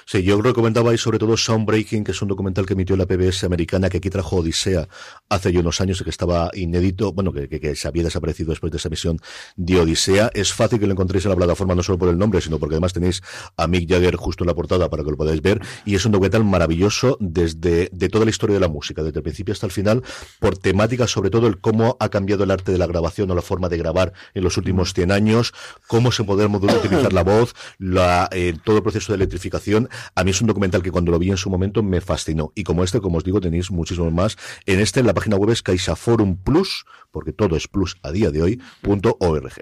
Sí, 0.06 0.24
yo 0.24 0.42
recomendaba 0.42 0.92
ahí 0.92 0.98
sobre 0.98 1.20
todo 1.20 1.38
Soundbreaking, 1.38 2.04
que 2.04 2.12
es 2.12 2.22
un 2.22 2.28
documental 2.28 2.66
que 2.66 2.74
emitió 2.74 2.96
la 2.96 3.06
PBS 3.06 3.44
americana, 3.44 3.90
que 3.90 3.98
aquí 3.98 4.10
trajo 4.10 4.38
Odisea 4.38 4.88
hace 5.30 5.52
ya 5.52 5.60
unos 5.60 5.82
años 5.82 6.02
y 6.02 6.04
que 6.04 6.10
estaba 6.10 6.50
inédito, 6.54 7.14
bueno, 7.14 7.32
que, 7.32 7.48
que, 7.48 7.76
se 7.76 7.88
había 7.88 8.04
desaparecido 8.04 8.50
después 8.52 8.72
de 8.72 8.78
esa 8.78 8.88
emisión 8.88 9.20
de 9.56 9.80
Odisea. 9.80 10.32
Es 10.34 10.54
fácil 10.54 10.80
que 10.80 10.88
lo 10.88 10.94
encontréis 10.94 11.26
en 11.26 11.32
la 11.32 11.38
plataforma 11.38 11.76
no 11.76 11.84
solo 11.84 11.98
por 11.98 12.10
el 12.10 12.18
nombre, 12.18 12.42
sino 12.42 12.60
porque 12.60 12.76
además 12.76 12.94
tenéis 12.94 13.22
a 13.58 13.68
Mick 13.68 13.90
Jagger 13.90 14.16
justo 14.16 14.44
en 14.44 14.48
la 14.48 14.54
portada 14.56 14.90
para 14.90 15.04
que 15.04 15.12
lo 15.12 15.18
podáis 15.18 15.42
ver. 15.42 15.62
Y 15.86 15.96
es 15.96 16.06
un 16.06 16.12
documental 16.12 16.44
maravilloso 16.44 17.18
desde 17.20 17.90
de 17.92 18.10
toda 18.10 18.26
la 18.26 18.32
historia 18.32 18.56
de 18.56 18.60
la 18.60 18.68
música, 18.68 19.04
desde 19.04 19.20
el 19.20 19.24
principio 19.24 19.54
hasta 19.54 19.66
el 19.66 19.72
final, 19.72 20.04
por 20.40 20.58
temática 20.58 21.08
sobre 21.08 21.30
todo 21.30 21.48
el 21.48 21.60
cómo 21.60 21.98
ha 22.00 22.10
cambiado 22.10 22.44
el 22.44 22.52
arte 22.52 22.72
de 22.72 22.78
la 22.78 22.88
grabación 22.88 23.30
o 23.32 23.36
la 23.36 23.42
forma 23.42 23.70
de 23.70 23.78
grabar 23.78 24.14
en 24.34 24.44
los 24.44 24.58
últimos 24.58 24.94
100 24.94 25.12
años, 25.12 25.54
cómo 25.88 26.12
se 26.12 26.24
puede 26.24 26.46
utilizar 26.46 27.14
la 27.14 27.24
voz, 27.24 27.54
la, 27.78 28.30
eh, 28.32 28.54
todo 28.64 28.78
el 28.78 28.84
proceso 28.84 29.12
de 29.12 29.18
electrificación 29.18 29.75
a 30.16 30.24
mí 30.24 30.32
es 30.32 30.42
un 30.42 30.48
documental 30.48 30.82
que 30.82 30.92
cuando 30.92 31.12
lo 31.12 31.20
vi 31.20 31.30
en 31.30 31.38
su 31.38 31.50
momento 31.50 31.84
me 31.84 32.02
fascinó. 32.02 32.52
Y 32.56 32.64
como 32.64 32.84
este, 32.84 33.00
como 33.02 33.18
os 33.18 33.24
digo, 33.24 33.42
tenéis 33.42 33.72
muchísimos 33.72 34.14
más. 34.14 34.38
En 34.66 34.80
este, 34.80 35.00
en 35.00 35.08
la 35.08 35.14
página 35.14 35.38
web 35.38 35.52
es 35.52 35.62
CaixaForum 35.62 36.38
Plus, 36.38 36.86
porque 37.12 37.32
todo 37.32 37.56
es 37.56 37.68
plus 37.68 37.98
a 38.04 38.12
día 38.12 38.32
de 38.32 38.42
hoy, 38.42 38.62
punto 38.82 39.18
org. 39.20 39.54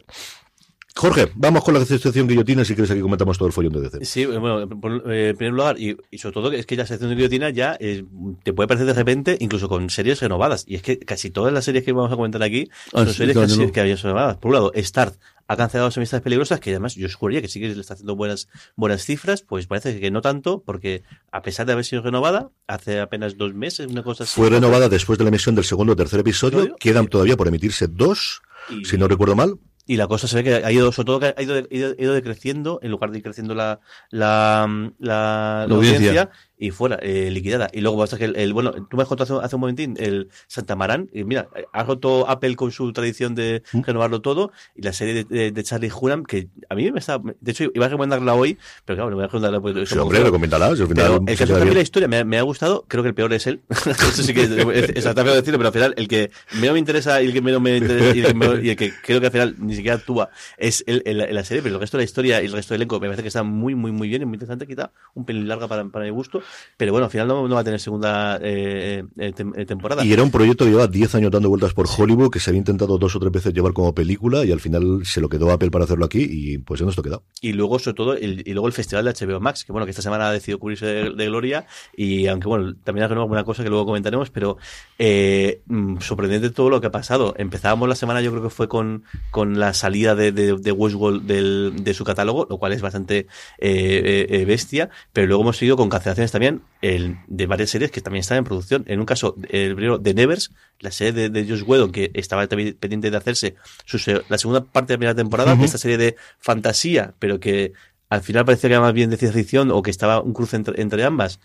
Jorge, 0.95 1.31
vamos 1.35 1.63
con 1.63 1.73
la 1.73 1.83
sección 1.83 2.27
guillotina 2.27 2.63
si 2.63 2.75
quieres 2.75 2.91
aquí 2.91 3.01
comentamos 3.01 3.37
todo 3.37 3.47
el 3.47 3.53
follón 3.53 3.73
de 3.73 3.81
DC. 3.81 4.05
Sí, 4.05 4.25
bueno, 4.25 4.61
eh, 5.09 5.29
en 5.29 5.37
primer 5.37 5.53
lugar, 5.53 5.79
y, 5.79 5.97
sobre 6.17 6.33
todo 6.33 6.51
es 6.51 6.65
que 6.65 6.75
la 6.75 6.85
sección 6.85 7.09
de 7.09 7.15
guillotina 7.15 7.49
ya 7.49 7.75
eh, 7.79 8.05
te 8.43 8.53
puede 8.53 8.67
parecer 8.67 8.85
de 8.87 8.93
repente, 8.93 9.37
incluso 9.39 9.67
con 9.67 9.89
series 9.89 10.19
renovadas. 10.21 10.65
Y 10.67 10.75
es 10.75 10.83
que 10.83 10.99
casi 10.99 11.31
todas 11.31 11.51
las 11.51 11.65
series 11.65 11.83
que 11.83 11.91
vamos 11.93 12.11
a 12.11 12.15
comentar 12.15 12.43
aquí 12.43 12.69
ah, 12.93 13.05
son 13.05 13.13
series 13.13 13.57
que, 13.57 13.71
que 13.71 13.79
habían 13.81 13.97
renovadas. 13.97 14.37
Por 14.37 14.49
un 14.49 14.53
lado, 14.53 14.71
Start 14.75 15.15
ha 15.47 15.57
cancelado 15.57 15.87
las 15.87 15.97
amistades 15.97 16.23
peligrosas, 16.23 16.59
que 16.59 16.69
además 16.69 16.95
yo 16.95 17.07
juraría 17.09 17.41
que 17.41 17.47
sí 17.47 17.59
que 17.59 17.69
le 17.69 17.79
está 17.79 17.95
haciendo 17.95 18.15
buenas, 18.15 18.47
buenas 18.75 19.03
cifras, 19.03 19.41
pues 19.41 19.67
parece 19.67 19.99
que 19.99 20.11
no 20.11 20.21
tanto, 20.21 20.63
porque 20.63 21.03
a 21.31 21.41
pesar 21.41 21.65
de 21.65 21.73
haber 21.73 21.85
sido 21.85 22.01
renovada, 22.01 22.51
hace 22.67 22.99
apenas 22.99 23.37
dos 23.37 23.53
meses, 23.53 23.87
una 23.87 24.03
cosa 24.03 24.23
así. 24.23 24.33
Fue 24.35 24.49
renovada 24.49 24.89
después 24.89 25.17
de 25.17 25.25
la 25.25 25.29
emisión 25.29 25.55
del 25.55 25.65
segundo 25.65 25.93
o 25.93 25.95
tercer 25.95 26.19
episodio, 26.19 26.75
quedan 26.79 27.07
todavía 27.07 27.35
por 27.35 27.47
emitirse 27.47 27.87
dos, 27.87 28.41
si 28.83 28.97
no 28.97 29.07
recuerdo 29.07 29.35
mal. 29.35 29.59
Y 29.85 29.97
la 29.97 30.07
cosa 30.07 30.27
se 30.27 30.37
ve 30.37 30.43
que 30.43 30.55
ha 30.55 30.71
ido, 30.71 30.91
sobre 30.91 31.05
todo 31.05 31.19
que 31.19 31.33
ha 31.35 31.41
ido, 31.41 31.57
ido, 31.69 32.13
decreciendo, 32.13 32.79
en 32.81 32.91
lugar 32.91 33.11
de 33.11 33.17
ir 33.17 33.23
creciendo 33.23 33.53
la, 33.53 33.81
la, 34.09 34.93
la, 34.99 35.63
audiencia 35.63 36.31
y 36.57 36.71
fuera, 36.71 36.97
eh, 37.01 37.29
liquidada. 37.31 37.69
Y 37.73 37.81
luego 37.81 37.97
pasa 37.97 38.17
que 38.17 38.25
el, 38.25 38.53
bueno, 38.53 38.71
tú 38.89 38.97
me 38.97 39.03
has 39.03 39.09
contado 39.09 39.41
hace, 39.41 39.55
un 39.55 39.61
momentín 39.61 39.95
el 39.99 40.29
Santa 40.47 40.75
Marán, 40.75 41.09
y 41.13 41.23
mira, 41.23 41.49
ha 41.71 41.83
roto 41.83 42.29
Apple 42.29 42.55
con 42.55 42.71
su 42.71 42.91
tradición 42.93 43.35
de 43.35 43.63
mm. 43.73 43.81
renovarlo 43.81 44.21
todo, 44.21 44.51
y 44.75 44.81
la 44.81 44.93
serie 44.93 45.23
de, 45.23 45.63
Charlie 45.63 45.91
Hunnam, 45.91 46.23
que 46.23 46.49
a 46.69 46.75
mí 46.75 46.91
me 46.91 46.99
está, 46.99 47.19
de 47.19 47.51
hecho 47.51 47.65
iba 47.73 47.85
a 47.85 47.89
recomendarla 47.89 48.33
hoy, 48.33 48.57
pero 48.85 48.97
claro, 48.97 49.09
no 49.09 49.15
voy 49.15 49.23
a 49.23 49.27
recomendarla 49.27 49.61
porque... 49.61 49.85
Sí, 49.85 49.97
hombre, 49.97 50.23
recomiéndala. 50.23 50.69
el 50.69 51.37
caso 51.37 51.55
de 51.57 51.73
la 51.73 51.81
historia 51.81 52.07
me, 52.07 52.37
ha 52.37 52.41
gustado, 52.43 52.85
creo 52.87 53.03
que 53.03 53.09
el 53.09 53.15
peor 53.15 53.33
es 53.33 53.47
él, 53.47 53.61
eso 53.69 54.23
sí 54.23 54.33
que 54.33 54.43
es, 54.43 54.49
es 54.51 55.03
feo 55.03 55.35
decirlo, 55.35 55.57
pero 55.57 55.67
al 55.67 55.73
final 55.73 55.93
el 55.97 56.07
que 56.07 56.31
menos 56.59 56.73
me 56.73 56.79
interesa 56.79 57.21
y 57.21 57.27
el 57.27 57.33
que 57.33 57.41
menos 57.41 57.61
me 57.61 57.77
interesa 57.77 58.15
y 58.61 58.69
el 58.69 58.75
que, 58.75 58.93
creo 59.01 59.19
que 59.19 59.27
al 59.27 59.31
final 59.31 59.55
ni 59.59 59.75
siquiera 59.75 59.97
actúa 59.97 60.29
es 60.57 60.83
el, 60.87 61.03
la 61.05 61.43
serie, 61.43 61.63
pero 61.63 61.75
el 61.75 61.81
resto 61.81 61.97
de 61.97 62.01
la 62.01 62.05
historia 62.05 62.41
y 62.41 62.45
el 62.45 62.51
resto 62.51 62.73
del 62.73 62.81
elenco 62.81 62.99
me 62.99 63.07
parece 63.07 63.21
que 63.21 63.29
está 63.29 63.43
muy, 63.43 63.75
muy, 63.75 63.91
muy 63.91 64.09
bien 64.09 64.21
y 64.21 64.25
muy 64.25 64.35
interesante, 64.35 64.67
quizá 64.67 64.91
un 65.13 65.25
pelín 65.25 65.47
larga 65.47 65.67
para, 65.67 65.85
para 65.85 66.05
mi 66.05 66.11
gusto, 66.11 66.42
pero 66.83 66.91
bueno, 66.91 67.05
al 67.05 67.11
final 67.11 67.29
no, 67.29 67.47
va 67.47 67.61
a 67.61 67.63
tener 67.63 67.79
segunda 67.79 68.37
eh, 68.41 69.05
eh, 69.17 69.33
eh, 69.55 69.65
temporada. 69.65 70.03
Y 70.03 70.11
era 70.11 70.21
un 70.21 70.31
proyecto 70.31 70.65
que 70.65 70.71
lleva 70.71 70.85
10 70.85 71.15
años 71.15 71.31
dando 71.31 71.47
vueltas 71.47 71.73
por 71.73 71.87
Hollywood, 71.87 72.29
que 72.29 72.41
se 72.41 72.49
había 72.49 72.57
intentado 72.57 72.97
dos 72.97 73.15
o 73.15 73.21
tres 73.21 73.31
veces 73.31 73.53
llevar 73.53 73.71
como 73.71 73.95
película 73.95 74.43
y 74.43 74.51
al 74.51 74.59
final 74.59 75.05
se 75.05 75.21
lo 75.21 75.29
quedó 75.29 75.49
Apple 75.49 75.71
para 75.71 75.85
hacerlo 75.85 76.03
aquí 76.03 76.27
y 76.29 76.57
pues 76.57 76.81
ya 76.81 76.85
nos 76.85 76.97
lo 76.97 77.03
quedado. 77.03 77.23
Y 77.39 77.53
luego, 77.53 77.79
sobre 77.79 77.95
todo, 77.95 78.15
el, 78.15 78.43
y 78.45 78.51
luego 78.51 78.67
el 78.67 78.73
festival 78.73 79.05
de 79.05 79.13
HBO 79.13 79.39
Max, 79.39 79.63
que 79.63 79.71
bueno, 79.71 79.85
que 79.85 79.91
esta 79.91 80.01
semana 80.01 80.27
ha 80.27 80.33
decidido 80.33 80.59
cubrirse 80.59 80.85
de, 80.85 81.25
gloria 81.25 81.67
y 81.95 82.27
aunque 82.27 82.49
bueno, 82.49 82.75
también 82.83 83.09
ha 83.09 83.13
alguna 83.13 83.45
cosa 83.45 83.63
que 83.63 83.69
luego 83.69 83.85
comentaremos, 83.85 84.29
pero 84.29 84.57
mm, 84.97 85.99
sorprendente 86.01 86.49
todo 86.49 86.69
lo 86.69 86.81
que 86.81 86.87
ha 86.87 86.91
pasado. 86.91 87.33
Empezábamos 87.37 87.87
la 87.87 87.95
semana, 87.95 88.19
yo 88.19 88.31
creo 88.31 88.43
que 88.43 88.49
fue 88.49 88.67
con, 88.67 89.05
con 89.31 89.57
la 89.57 89.73
salida 89.73 90.15
de, 90.15 90.33
de, 90.33 90.71
Westworld 90.73 91.25
del, 91.25 91.83
de 91.83 91.93
su 91.93 92.03
catálogo, 92.03 92.45
lo 92.49 92.57
cual 92.57 92.73
es 92.73 92.81
bastante 92.81 93.27
bestia, 93.57 94.89
pero 95.13 95.27
luego 95.27 95.43
hemos 95.43 95.55
seguido 95.55 95.77
con 95.77 95.87
cancelaciones 95.87 96.32
también 96.33 96.61
el, 96.81 97.17
de 97.27 97.47
varias 97.47 97.69
series 97.69 97.91
que 97.91 98.01
también 98.01 98.21
están 98.21 98.39
en 98.39 98.43
producción. 98.43 98.83
En 98.87 98.99
un 98.99 99.05
caso, 99.05 99.35
el 99.49 99.75
primero 99.75 99.97
de 99.97 100.13
Nevers, 100.13 100.51
la 100.79 100.91
serie 100.91 101.13
de, 101.13 101.29
de 101.29 101.47
Josh 101.47 101.63
Whedon, 101.65 101.91
que 101.91 102.11
estaba 102.13 102.45
también 102.47 102.75
pendiente 102.77 103.09
de 103.09 103.17
hacerse 103.17 103.55
su, 103.85 103.97
la 104.27 104.37
segunda 104.37 104.65
parte 104.65 104.87
de 104.87 104.95
la 104.95 104.99
primera 104.99 105.15
temporada, 105.15 105.57
esta 105.63 105.77
serie 105.77 105.97
de 105.97 106.15
fantasía, 106.39 107.13
pero 107.19 107.39
que 107.39 107.73
al 108.09 108.21
final 108.21 108.45
parecía 108.45 108.67
que 108.67 108.73
era 108.73 108.81
más 108.81 108.93
bien 108.93 109.09
de 109.09 109.17
ciencia 109.17 109.39
ficción 109.39 109.71
o 109.71 109.81
que 109.81 109.91
estaba 109.91 110.21
un 110.21 110.33
cruce 110.33 110.57
entre, 110.57 111.03
ambas. 111.03 111.39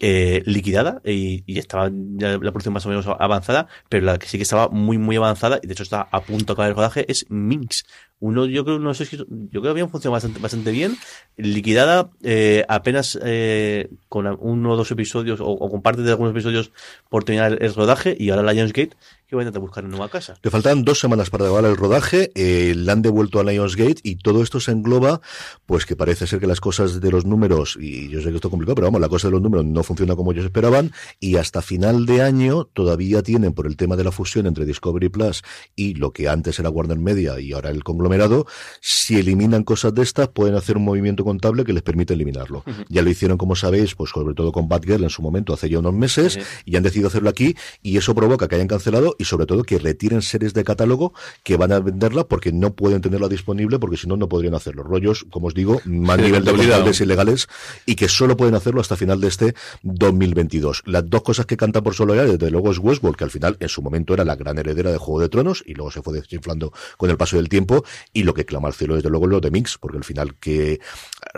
Eh, 0.00 0.42
liquidada 0.44 1.00
y, 1.04 1.44
estaba 1.56 1.88
ya 1.88 2.30
la 2.32 2.38
producción 2.50 2.74
más 2.74 2.84
o 2.84 2.88
menos 2.88 3.06
avanzada, 3.06 3.68
pero 3.88 4.04
la 4.04 4.18
que 4.18 4.26
sí 4.26 4.36
que 4.36 4.42
estaba 4.42 4.68
muy 4.68 4.98
muy 4.98 5.14
avanzada 5.14 5.60
y 5.62 5.68
de 5.68 5.72
hecho 5.72 5.84
está 5.84 6.08
a 6.10 6.20
punto 6.20 6.46
de 6.46 6.52
acabar 6.52 6.68
el 6.68 6.74
rodaje 6.74 7.10
es 7.10 7.26
Minx, 7.30 7.86
uno, 8.24 8.46
yo 8.46 8.64
creo, 8.64 8.78
no 8.78 8.94
sé 8.94 9.04
si, 9.04 9.18
yo 9.18 9.26
creo 9.26 9.62
que 9.62 9.68
había 9.68 9.86
funcionado 9.86 10.12
bastante, 10.12 10.40
bastante 10.40 10.72
bien. 10.72 10.96
Liquidada 11.36 12.10
eh, 12.22 12.64
apenas 12.68 13.18
eh, 13.22 13.90
con 14.08 14.26
uno 14.40 14.70
o 14.70 14.76
dos 14.76 14.90
episodios 14.90 15.40
o, 15.42 15.68
con 15.68 15.82
parte 15.82 16.00
de 16.00 16.10
algunos 16.10 16.32
episodios 16.32 16.72
por 17.10 17.24
terminar 17.24 17.58
el, 17.60 17.74
rodaje 17.74 18.16
y 18.18 18.30
ahora 18.30 18.42
la 18.42 18.54
Lionsgate 18.54 18.96
que 19.38 19.50
va 19.50 19.56
a 19.56 19.58
buscar 19.58 19.84
una 19.84 19.96
nueva 19.96 20.10
casa. 20.10 20.36
Le 20.42 20.50
faltan 20.50 20.84
dos 20.84 21.00
semanas 21.00 21.30
para 21.30 21.44
acabar 21.44 21.64
el 21.64 21.76
rodaje, 21.76 22.30
eh, 22.34 22.74
la 22.76 22.92
han 22.92 23.02
devuelto 23.02 23.40
a 23.40 23.44
Lionsgate 23.44 24.00
y 24.02 24.16
todo 24.16 24.42
esto 24.42 24.60
se 24.60 24.72
engloba, 24.72 25.20
pues 25.66 25.86
que 25.86 25.96
parece 25.96 26.26
ser 26.26 26.40
que 26.40 26.46
las 26.46 26.60
cosas 26.60 27.00
de 27.00 27.10
los 27.10 27.24
números, 27.24 27.76
y 27.80 28.08
yo 28.08 28.20
sé 28.20 28.30
que 28.30 28.36
esto 28.36 28.48
es 28.48 28.50
complicado, 28.50 28.76
pero 28.76 28.86
vamos, 28.86 29.00
la 29.00 29.08
cosa 29.08 29.28
de 29.28 29.32
los 29.32 29.42
números 29.42 29.64
no 29.64 29.82
funciona 29.82 30.16
como 30.16 30.32
ellos 30.32 30.44
esperaban 30.44 30.92
y 31.20 31.36
hasta 31.36 31.62
final 31.62 32.06
de 32.06 32.22
año 32.22 32.64
todavía 32.64 33.22
tienen 33.22 33.52
por 33.52 33.66
el 33.66 33.76
tema 33.76 33.96
de 33.96 34.04
la 34.04 34.12
fusión 34.12 34.46
entre 34.46 34.64
Discovery 34.64 35.08
Plus 35.08 35.42
y 35.74 35.94
lo 35.94 36.12
que 36.12 36.28
antes 36.28 36.58
era 36.58 36.70
Warner 36.70 36.98
Media 36.98 37.40
y 37.40 37.52
ahora 37.52 37.70
el 37.70 37.82
conglomerado 37.84 38.46
si 38.80 39.18
eliminan 39.18 39.64
cosas 39.64 39.94
de 39.94 40.02
estas, 40.02 40.28
pueden 40.28 40.54
hacer 40.54 40.76
un 40.76 40.84
movimiento 40.84 41.24
contable 41.24 41.64
que 41.64 41.72
les 41.72 41.82
permite 41.82 42.14
eliminarlo. 42.14 42.64
Ya 42.88 43.02
lo 43.02 43.10
hicieron, 43.10 43.38
como 43.38 43.56
sabéis, 43.56 43.94
pues 43.94 44.10
sobre 44.10 44.34
todo 44.34 44.52
con 44.52 44.68
Batgirl 44.68 45.04
en 45.04 45.10
su 45.10 45.22
momento, 45.22 45.52
hace 45.52 45.68
ya 45.68 45.78
unos 45.78 45.94
meses, 45.94 46.38
y 46.64 46.76
han 46.76 46.82
decidido 46.82 47.08
hacerlo 47.08 47.30
aquí, 47.30 47.56
y 47.82 47.96
eso 47.96 48.14
provoca 48.14 48.48
que 48.48 48.56
hayan 48.56 48.68
cancelado 48.68 49.16
y 49.18 49.23
sobre 49.24 49.46
todo 49.46 49.62
que 49.62 49.78
retiren 49.78 50.22
series 50.22 50.54
de 50.54 50.64
catálogo 50.64 51.12
que 51.42 51.56
van 51.56 51.72
a 51.72 51.80
venderla 51.80 52.24
porque 52.24 52.52
no 52.52 52.74
pueden 52.74 53.00
tenerla 53.00 53.28
disponible, 53.28 53.78
porque 53.78 53.96
si 53.96 54.06
no, 54.06 54.16
no 54.16 54.28
podrían 54.28 54.54
hacerlo. 54.54 54.82
Rollos, 54.82 55.26
como 55.30 55.48
os 55.48 55.54
digo, 55.54 55.80
más 55.84 56.18
nivel 56.18 56.44
de 56.44 56.52
legales 56.56 57.00
ilegales 57.00 57.48
y 57.86 57.94
que 57.96 58.08
solo 58.08 58.36
pueden 58.36 58.54
hacerlo 58.54 58.80
hasta 58.80 58.96
final 58.96 59.20
de 59.20 59.28
este 59.28 59.54
2022. 59.82 60.82
Las 60.86 61.08
dos 61.08 61.22
cosas 61.22 61.46
que 61.46 61.56
cantan 61.56 61.82
por 61.82 61.94
solo 61.94 62.14
ya, 62.14 62.24
desde 62.24 62.50
luego, 62.50 62.70
es 62.70 62.78
Westworld, 62.78 63.16
que 63.16 63.24
al 63.24 63.30
final 63.30 63.56
en 63.60 63.68
su 63.68 63.82
momento 63.82 64.14
era 64.14 64.24
la 64.24 64.36
gran 64.36 64.58
heredera 64.58 64.90
de 64.90 64.98
Juego 64.98 65.20
de 65.20 65.28
Tronos 65.28 65.62
y 65.66 65.74
luego 65.74 65.90
se 65.90 66.02
fue 66.02 66.14
desinflando 66.14 66.72
con 66.96 67.10
el 67.10 67.16
paso 67.16 67.36
del 67.36 67.48
tiempo 67.48 67.84
y 68.12 68.22
lo 68.22 68.34
que 68.34 68.44
clama 68.44 68.68
al 68.68 68.74
cielo 68.74 68.94
desde 68.94 69.10
luego 69.10 69.26
es 69.26 69.30
lo 69.32 69.40
de 69.40 69.50
Mix, 69.50 69.78
porque 69.78 69.98
al 69.98 70.04
final 70.04 70.36
que, 70.36 70.80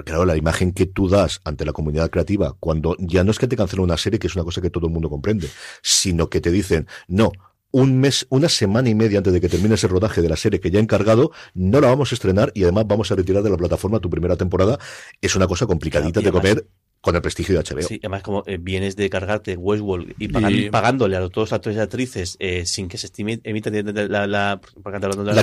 claro, 0.05 0.25
la 0.25 0.37
imagen 0.37 0.73
que 0.73 0.87
tú 0.87 1.09
das 1.09 1.41
ante 1.45 1.65
la 1.65 1.73
comunidad 1.73 2.11
creativa, 2.11 2.57
cuando 2.59 2.97
ya 2.99 3.25
no 3.25 3.31
es 3.31 3.39
que 3.39 3.47
te 3.47 3.57
cancelen 3.57 3.85
una 3.85 3.97
serie, 3.97 4.19
que 4.19 4.27
es 4.27 4.35
una 4.35 4.45
cosa 4.45 4.61
que 4.61 4.71
todo 4.71 4.87
el 4.87 4.93
mundo 4.93 5.11
comprende, 5.11 5.49
sino 5.83 6.29
que 6.29 6.41
te 6.41 6.51
dicen, 6.51 6.87
no, 7.09 7.33
un 7.73 7.99
mes, 8.01 8.27
una 8.31 8.49
semana 8.49 8.89
y 8.89 8.95
media 8.95 9.19
antes 9.19 9.33
de 9.33 9.41
que 9.41 9.49
termine 9.49 9.75
ese 9.75 9.89
rodaje 9.89 10.23
de 10.23 10.29
la 10.29 10.37
serie 10.37 10.61
que 10.61 10.71
ya 10.71 10.79
he 10.79 10.83
encargado, 10.83 11.33
no 11.55 11.81
la 11.81 11.89
vamos 11.89 12.13
a 12.13 12.15
estrenar 12.15 12.53
y 12.55 12.63
además 12.63 12.87
vamos 12.87 13.11
a 13.13 13.15
retirar 13.15 13.43
de 13.43 13.51
la 13.51 13.57
plataforma 13.57 14.01
tu 14.01 14.11
primera 14.11 14.37
temporada. 14.37 14.79
Es 15.21 15.37
una 15.37 15.47
cosa 15.47 15.67
complicadita 15.67 16.21
de 16.21 16.33
comer 16.33 16.67
con 17.01 17.15
el 17.15 17.23
prestigio 17.23 17.55
de 17.55 17.63
HBO. 17.63 17.83
Sí, 17.83 17.99
además 18.03 18.23
como 18.23 18.43
eh, 18.47 18.59
vienes 18.61 18.97
de 18.97 19.09
cargarte 19.09 19.57
Westworld 19.57 20.15
y, 20.19 20.71
pagándole 20.71 21.17
a 21.17 21.21
todos 21.29 21.49
los 21.49 21.53
actores 21.53 21.77
y 21.77 21.81
actrices 21.81 22.37
eh, 22.41 22.67
sin 22.67 22.89
que 22.89 22.99
se 22.99 23.11
emita 23.17 23.71
la, 23.71 24.27
la, 24.27 24.27
la, 24.27 24.61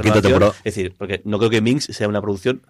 quinta 0.02 0.22
temporada. 0.22 0.54
Es 0.64 0.76
decir, 0.76 0.94
porque 0.98 1.22
no 1.24 1.38
creo 1.38 1.50
que 1.50 1.62
Minx 1.62 1.86
sea 1.86 2.08
una 2.08 2.22
producción 2.22 2.64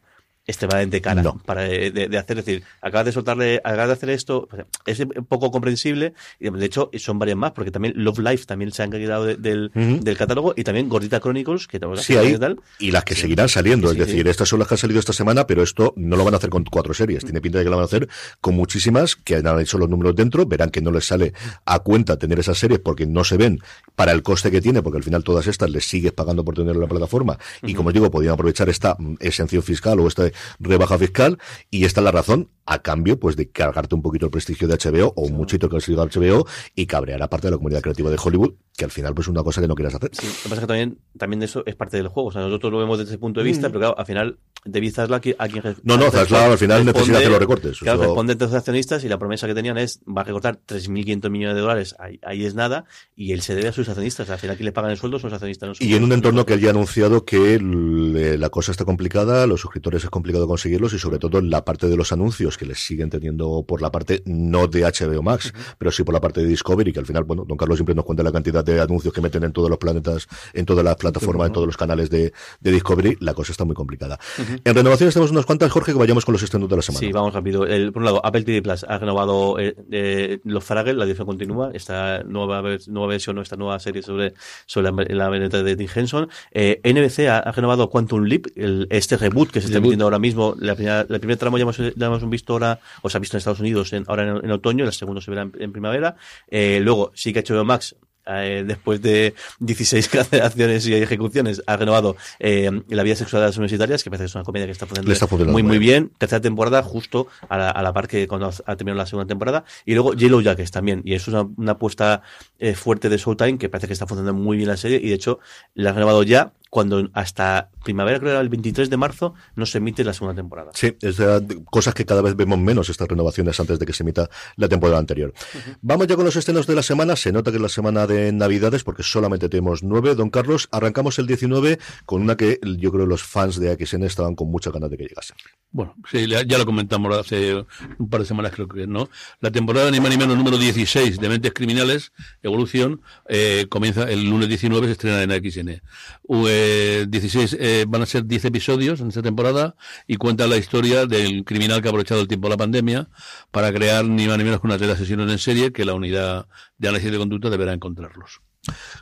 extremadamente 0.46 1.02
cara 1.02 1.22
No. 1.24 1.38
para 1.46 1.62
de, 1.64 1.92
de 1.92 2.18
hacer, 2.18 2.38
es 2.40 2.46
decir, 2.46 2.64
acabas 2.82 3.06
de 3.06 3.12
soltarle, 3.14 3.62
acabas 3.64 3.88
de 3.88 3.94
hacer 3.94 4.10
esto, 4.10 4.48
pues, 4.50 4.66
es 4.86 5.06
poco 5.30 5.52
comprensible, 5.52 6.14
y 6.40 6.50
de 6.50 6.66
hecho 6.66 6.90
son 6.98 7.18
varias 7.20 7.38
más, 7.38 7.52
porque 7.54 7.72
también 7.72 7.94
Love 7.96 8.20
Life 8.20 8.46
también 8.46 8.72
se 8.72 8.84
han 8.84 8.92
quitado 8.92 9.26
de- 9.26 9.36
del, 9.38 9.72
del 9.74 10.18
catálogo, 10.18 10.54
y 10.58 10.64
también 10.64 10.90
Gordita 10.90 11.20
Chronicles, 11.20 11.68
que 11.68 11.80
también 11.80 12.04
Sí, 12.04 12.18
hay, 12.18 12.38
y 12.80 12.92
las 12.92 13.04
que 13.06 13.16
seguirán 13.16 13.48
saliendo. 13.48 13.88
Sí, 13.94 14.00
es 14.02 14.08
decir, 14.08 14.28
estas 14.28 14.50
son 14.50 14.60
las 14.60 14.68
que 14.68 14.74
han 14.74 14.78
salido 14.80 15.00
esta 15.00 15.14
semana, 15.14 15.48
pero 15.48 15.64
esto 15.64 15.94
no 15.96 16.16
lo 16.18 16.26
van 16.26 16.34
a 16.34 16.38
hacer 16.38 16.50
con 16.50 16.64
cuatro 16.66 16.94
series. 16.94 17.24
Tiene 17.24 17.40
pinta 17.40 17.60
de 17.60 17.64
que 17.64 17.70
lo 17.70 17.78
van 17.78 17.84
a 17.84 17.86
hacer 17.86 18.10
con 18.42 18.56
muchísimas 18.56 19.16
que 19.16 19.36
han 19.36 19.60
hecho 19.60 19.78
los 19.78 19.90
números 19.90 20.16
dentro. 20.16 20.46
Verán 20.46 20.70
que 20.72 20.82
no 20.82 20.92
les 20.92 21.06
sale 21.06 21.34
a 21.66 21.80
cuenta 21.80 22.18
tener 22.18 22.40
esas 22.40 22.58
series 22.58 22.80
porque 22.80 23.06
no 23.06 23.24
se 23.24 23.38
ven 23.38 23.60
para 23.96 24.12
el 24.12 24.24
coste 24.24 24.52
que 24.52 24.60
tiene, 24.62 24.82
porque 24.82 24.98
al 24.98 25.04
final 25.04 25.24
todas 25.24 25.48
estas 25.48 25.70
les 25.70 25.86
sigues 25.86 26.12
pagando 26.12 26.44
por 26.44 26.56
tener 26.56 26.76
en 26.76 26.82
la 26.82 26.88
plataforma. 26.88 27.38
Y 27.62 27.74
como 27.74 27.90
os 27.90 27.94
digo, 27.94 28.10
podían 28.12 28.34
aprovechar 28.34 28.68
esta 28.70 28.96
mm, 28.98 29.16
exención 29.20 29.64
fiscal 29.64 30.00
o 30.00 30.08
esta 30.08 30.30
rebaja 30.60 30.98
fiscal. 30.98 31.40
Y 31.70 31.86
esta 31.86 32.02
es 32.02 32.06
la 32.06 32.12
razón, 32.12 32.50
a 32.66 32.80
cambio, 32.82 33.20
pues 33.20 33.36
de 33.36 33.50
cargarte 33.50 33.94
un 33.96 34.02
poquito 34.02 34.26
el 34.26 34.32
prestigio 34.32 34.68
de 34.68 34.76
HBO 34.78 35.14
o 35.16 35.24
un 35.26 35.34
muchito 35.34 35.68
que 35.70 35.78
ha 35.78 35.80
sido 35.80 36.06
HBO 36.06 36.48
y 36.76 36.86
cabrear 36.86 37.22
a 37.22 37.30
parte 37.30 37.48
de 37.48 37.52
la 37.52 37.58
comunidad 37.58 37.82
creativa 37.82 38.10
de 38.10 38.18
Hollywood, 38.24 38.54
que 38.78 38.86
al 38.86 38.92
final 38.92 39.14
pues 39.14 39.26
es 39.28 39.32
una 39.32 39.44
cosa 39.44 39.62
que 39.62 39.68
no 39.68 39.76
quieras 39.76 39.96
hacer. 39.96 40.10
Sí, 40.14 40.26
lo 40.26 40.32
que 40.34 40.44
pasa 40.50 40.54
es 40.56 40.60
que 40.62 40.68
también, 40.68 40.98
también 41.18 41.40
de 41.42 41.46
eso 41.46 41.64
es 41.66 41.76
parte 41.76 41.98
del 41.98 42.08
juego. 42.08 42.30
O 42.30 42.32
sea, 42.32 42.42
nosotros 42.42 42.72
lo 42.72 42.80
vemos 42.80 42.98
desde 42.98 43.12
ese 43.12 43.18
punto 43.20 43.40
de 43.42 43.46
vista, 43.46 43.68
pero 43.68 43.80
claro, 43.80 43.96
al 44.00 44.06
final, 44.06 44.38
David 44.66 44.94
Zaslav, 44.94 45.18
a 45.38 45.48
quien 45.48 45.64
Mm. 45.64 45.76
No, 45.84 45.98
no, 45.98 46.10
Zaslav 46.10 46.52
al 46.52 46.58
final 46.58 46.86
necesita 46.86 47.18
hacer 47.18 47.30
los 47.32 47.40
recortes. 47.40 47.80
Claro, 47.80 48.00
Eso- 48.02 48.10
responde 48.10 48.34
entre 48.34 48.48
los 48.48 48.56
accionistas 48.56 49.04
y 49.04 49.10
la 49.10 49.18
promesa 49.20 49.46
que 49.48 49.54
tenían 49.54 49.78
es, 49.78 50.00
va 50.08 50.22
a 50.22 50.24
recortar 50.26 50.58
3.500 50.66 51.30
millones 51.30 51.56
de 51.56 51.62
dólares, 51.62 51.96
ahí, 52.00 52.20
ahí 52.24 52.46
es 52.46 52.56
nada, 52.56 52.86
y 53.16 53.34
él 53.34 53.42
se 53.42 53.56
debe 53.56 53.68
a 53.68 53.74
sus 53.74 53.88
accionistas. 53.90 54.30
Al 54.30 54.40
final, 54.40 54.56
quien 54.56 54.66
le 54.66 54.72
pagan 54.72 54.92
el 54.92 54.98
sueldo 54.98 55.20
son 55.20 55.30
los 55.30 55.36
accionistas. 55.36 55.68
no 55.70 55.76
son 55.76 55.86
Y 55.88 55.94
en 55.96 56.04
un 56.04 56.12
entorno 56.14 56.46
que 56.46 56.54
él 56.54 56.62
ya 56.62 56.68
ha 56.68 56.72
anunciado 56.72 57.26
que 57.26 57.60
la 57.62 58.50
cosa 58.50 58.72
está 58.72 58.86
complicada, 58.86 59.46
los 59.48 59.62
suscriptores 59.62 60.04
es 60.04 60.10
complicado 60.10 60.48
conseguirlos 60.48 60.94
y 60.94 61.00
sobre 61.00 61.20
todo 61.20 61.40
en 61.40 61.50
la 61.50 61.64
parte 61.66 61.88
de 61.88 61.98
los 61.98 62.12
anuncios 62.12 62.53
que 62.58 62.66
les 62.66 62.80
siguen 62.80 63.10
teniendo 63.10 63.64
por 63.68 63.82
la 63.82 63.92
parte 63.92 64.22
no 64.26 64.68
de 64.68 64.82
HBO 64.84 65.22
Max, 65.22 65.54
pero 65.78 65.92
sí 65.92 66.04
por 66.04 66.14
la 66.14 66.22
parte 66.22 66.42
de 66.42 66.48
Discovery, 66.48 66.92
que 66.94 67.00
al 67.00 67.06
final, 67.06 67.24
bueno, 67.24 67.46
don 67.48 67.58
Carlos 67.58 67.78
siempre 67.78 67.96
nos 67.96 68.06
cuenta 68.06 68.24
la 68.24 68.32
cantidad 68.32 68.64
de 68.64 68.80
anuncios 68.82 69.14
que 69.14 69.22
meten 69.22 69.44
en 69.44 69.52
todos 69.54 69.70
los 69.70 69.78
planetas, 69.80 70.28
en 70.54 70.66
todas 70.66 70.84
las 70.84 70.96
plataformas, 70.96 71.48
en 71.48 71.54
todos 71.54 71.68
los 71.68 71.78
canales 71.78 72.10
de, 72.10 72.34
de 72.60 72.72
Discovery, 72.72 73.18
la 73.20 73.34
cosa 73.34 73.52
está 73.52 73.66
muy 73.66 73.76
complicada. 73.76 74.20
En 74.64 74.76
renovaciones 74.76 75.14
tenemos 75.14 75.32
unas 75.32 75.46
cuantas, 75.46 75.72
Jorge, 75.72 75.92
que 75.94 75.98
vayamos 76.00 76.26
con 76.26 76.34
los 76.34 76.44
estrenos 76.44 76.70
de 76.70 76.76
la 76.76 76.82
semana. 76.82 77.00
Sí, 77.00 77.12
vamos 77.12 77.34
rápido. 77.34 77.66
El, 77.66 77.92
por 77.92 78.02
un 78.02 78.06
lado, 78.06 78.26
Apple 78.26 78.44
TV 78.44 78.62
Plus 78.62 78.84
ha 78.88 78.98
renovado 78.98 79.60
eh, 79.60 79.76
eh, 79.92 80.40
Los 80.44 80.64
Faragel, 80.64 80.98
la 80.98 81.06
edición 81.06 81.26
continúa, 81.28 81.72
esta 81.74 82.24
nueva, 82.24 82.62
nueva 82.88 83.08
versión, 83.08 83.38
esta 83.40 83.56
nueva 83.56 83.80
serie 83.80 84.02
sobre, 84.02 84.34
sobre 84.66 84.92
la, 85.14 85.30
veneta 85.30 85.64
de 85.64 85.76
Tim 85.76 85.88
Henson. 85.94 86.30
Eh, 86.52 86.82
NBC 86.84 87.28
ha, 87.28 87.40
ha 87.40 87.52
renovado 87.52 87.90
Quantum 87.90 88.24
Leap, 88.24 88.46
el- 88.56 88.88
este 88.90 89.18
reboot 89.18 89.50
que 89.52 89.62
se 89.62 89.68
está 89.68 89.78
emitiendo 89.80 90.06
ahora 90.06 90.20
mismo. 90.20 90.56
La 90.60 90.76
primera, 90.76 91.06
la 91.08 91.20
primera 91.20 91.38
tramo 91.38 91.58
ya 91.58 91.64
hemos, 91.64 91.78
ya 91.78 92.06
hemos 92.06 92.30
visto 92.30 92.43
ahora, 92.52 92.80
o 93.02 93.10
se 93.10 93.16
ha 93.18 93.20
visto 93.22 93.38
en 93.38 93.40
Estados 93.40 93.62
Unidos 93.62 93.94
en, 93.94 94.04
ahora 94.08 94.24
en, 94.24 94.44
en 94.44 94.52
otoño, 94.52 94.84
la 94.84 94.92
segunda 94.92 95.22
se 95.22 95.32
verá 95.32 95.44
en, 95.44 95.54
en 95.58 95.72
primavera. 95.72 96.18
Eh, 96.50 96.82
luego, 96.82 97.12
sí 97.16 97.32
que 97.32 97.40
ha 97.40 97.42
hecho 97.42 97.64
Max. 97.64 97.96
eh, 98.26 98.64
después 98.66 99.02
de 99.02 99.34
16 99.60 100.08
cancelaciones 100.10 100.88
y 100.88 100.94
ejecuciones, 100.96 101.62
ha 101.68 101.76
renovado 101.78 102.16
eh, 102.40 102.72
La 102.88 103.04
vida 103.04 103.16
sexual 103.16 103.42
de 103.42 103.48
las 103.48 103.58
universitarias, 103.58 104.04
que 104.04 104.10
parece 104.10 104.24
que 104.24 104.28
es 104.28 104.36
una 104.36 104.44
comedia 104.44 104.66
que 104.66 104.72
está 104.72 104.86
funcionando 104.86 105.52
muy, 105.52 105.64
muy 105.64 105.78
bien. 105.78 106.12
Tercera 106.18 106.42
temporada, 106.42 106.82
justo 106.84 107.28
a 107.50 107.58
la, 107.58 107.70
a 107.70 107.82
la 107.84 107.92
par 107.94 108.08
que 108.08 108.28
cuando 108.28 108.48
ha 108.48 108.76
terminado 108.76 108.98
la 108.98 109.06
segunda 109.06 109.28
temporada. 109.28 109.66
Y 109.86 109.94
luego 109.94 110.14
Yellow 110.14 110.42
Jackets 110.42 110.72
también. 110.72 111.02
Y 111.04 111.14
eso 111.16 111.32
es 111.32 111.36
una, 111.36 111.50
una 111.58 111.72
apuesta 111.74 112.22
eh, 112.60 112.76
fuerte 112.76 113.10
de 113.10 113.18
Showtime 113.18 113.58
que 113.58 113.68
parece 113.70 113.88
que 113.88 113.94
está 113.94 114.08
funcionando 114.08 114.40
muy 114.42 114.56
bien 114.58 114.70
la 114.70 114.78
serie. 114.78 115.00
Y 115.04 115.10
de 115.10 115.16
hecho, 115.16 115.40
la 115.74 115.90
han 115.90 115.96
renovado 115.96 116.24
ya 116.24 116.54
cuando 116.74 117.08
hasta 117.14 117.70
primavera, 117.84 118.18
creo 118.18 118.30
que 118.30 118.32
era 118.32 118.42
el 118.42 118.50
23 118.50 118.90
de 118.90 118.98
marzo, 118.98 119.36
no 119.56 119.68
se 119.68 119.78
emite 119.78 120.04
la 120.04 120.12
segunda 120.12 120.34
temporada. 120.36 120.72
Sí, 120.74 120.98
es 121.02 121.18
de- 121.18 121.64
cosas 121.70 121.94
que 121.94 122.04
cada 122.04 122.24
vez 122.24 122.36
vemos 122.36 122.58
menos 122.58 122.90
estas 122.90 123.08
renovaciones 123.08 123.60
antes 123.60 123.78
de 123.78 123.86
que 123.86 123.94
se 123.94 124.02
emita 124.02 124.28
la 124.56 124.68
temporada 124.68 124.98
anterior. 124.98 125.36
Vamos 125.84 126.08
ya 126.08 126.16
con 126.16 126.26
los 126.26 126.36
estrenos 126.36 126.66
de 126.66 126.74
la 126.74 126.82
semana. 126.82 127.16
Se 127.16 127.32
nota 127.32 127.52
que 127.52 127.58
es 127.58 127.62
la 127.62 127.70
semana 127.70 128.08
de 128.08 128.32
Navidades 128.32 128.84
porque 128.84 129.04
solamente 129.04 129.50
tenemos 129.50 129.84
nueve. 129.84 130.16
Don 130.16 130.32
Carlos, 130.32 130.68
arrancamos 130.72 131.20
el 131.20 131.28
19 131.28 131.78
con 132.08 132.24
una 132.24 132.36
que 132.38 132.60
yo 132.80 132.92
creo 132.92 133.06
los 133.06 133.22
fans 133.22 133.60
de 133.60 133.70
AXN 133.70 134.06
estaban 134.06 134.34
con 134.34 134.50
muchas 134.50 134.74
ganas 134.74 134.90
de 134.90 134.98
que 134.98 135.04
llegase. 135.04 135.36
Bueno, 135.70 135.96
sí, 136.10 136.26
ya 136.28 136.58
lo 136.58 136.66
comentamos 136.66 137.16
hace 137.16 137.54
un 138.00 138.10
par 138.10 138.22
de 138.22 138.26
semanas, 138.26 138.52
creo 138.52 138.68
que, 138.68 138.88
¿no? 138.88 139.10
La 139.42 139.52
temporada 139.52 139.92
ni 139.92 140.00
más 140.00 140.10
ni 140.10 140.18
menos 140.18 140.36
número 140.38 140.58
16 140.58 141.20
de 141.20 141.30
Mentes 141.30 141.54
Criminales, 141.54 142.14
Evolución, 142.42 143.02
eh, 143.30 143.68
comienza 143.70 144.04
el 144.10 144.28
lunes 144.28 144.50
19, 144.50 144.88
se 144.88 144.94
estrena 144.94 145.22
en 145.22 145.32
XN. 145.32 145.82
U- 146.24 146.48
eh, 146.64 147.06
16 147.08 147.58
eh, 147.60 147.86
van 147.88 148.02
a 148.02 148.06
ser 148.06 148.26
10 148.26 148.46
episodios 148.46 149.02
en 149.02 149.10
esta 149.10 149.22
temporada 149.22 149.76
y 150.08 150.16
cuenta 150.16 150.48
la 150.48 150.58
historia 150.58 151.06
del 151.06 151.44
criminal 151.44 151.82
que 151.82 151.88
ha 151.88 151.92
aprovechado 151.92 152.22
el 152.22 152.28
tiempo 152.28 152.48
de 152.48 152.52
la 152.52 152.58
pandemia 152.58 153.10
para 153.52 153.72
crear 153.74 154.06
ni 154.06 154.28
más 154.28 154.38
ni 154.38 154.44
menos 154.44 154.62
que 154.62 154.68
una 154.68 154.78
red 154.78 154.88
de 154.88 154.94
asesinos 154.94 155.30
en 155.32 155.38
serie 155.38 155.72
que 155.72 155.86
la 155.86 155.94
unidad 155.94 156.48
de 156.78 156.88
análisis 156.88 157.12
de 157.12 157.18
conducta 157.18 157.50
deberá 157.50 157.74
encontrarlos. 157.74 158.42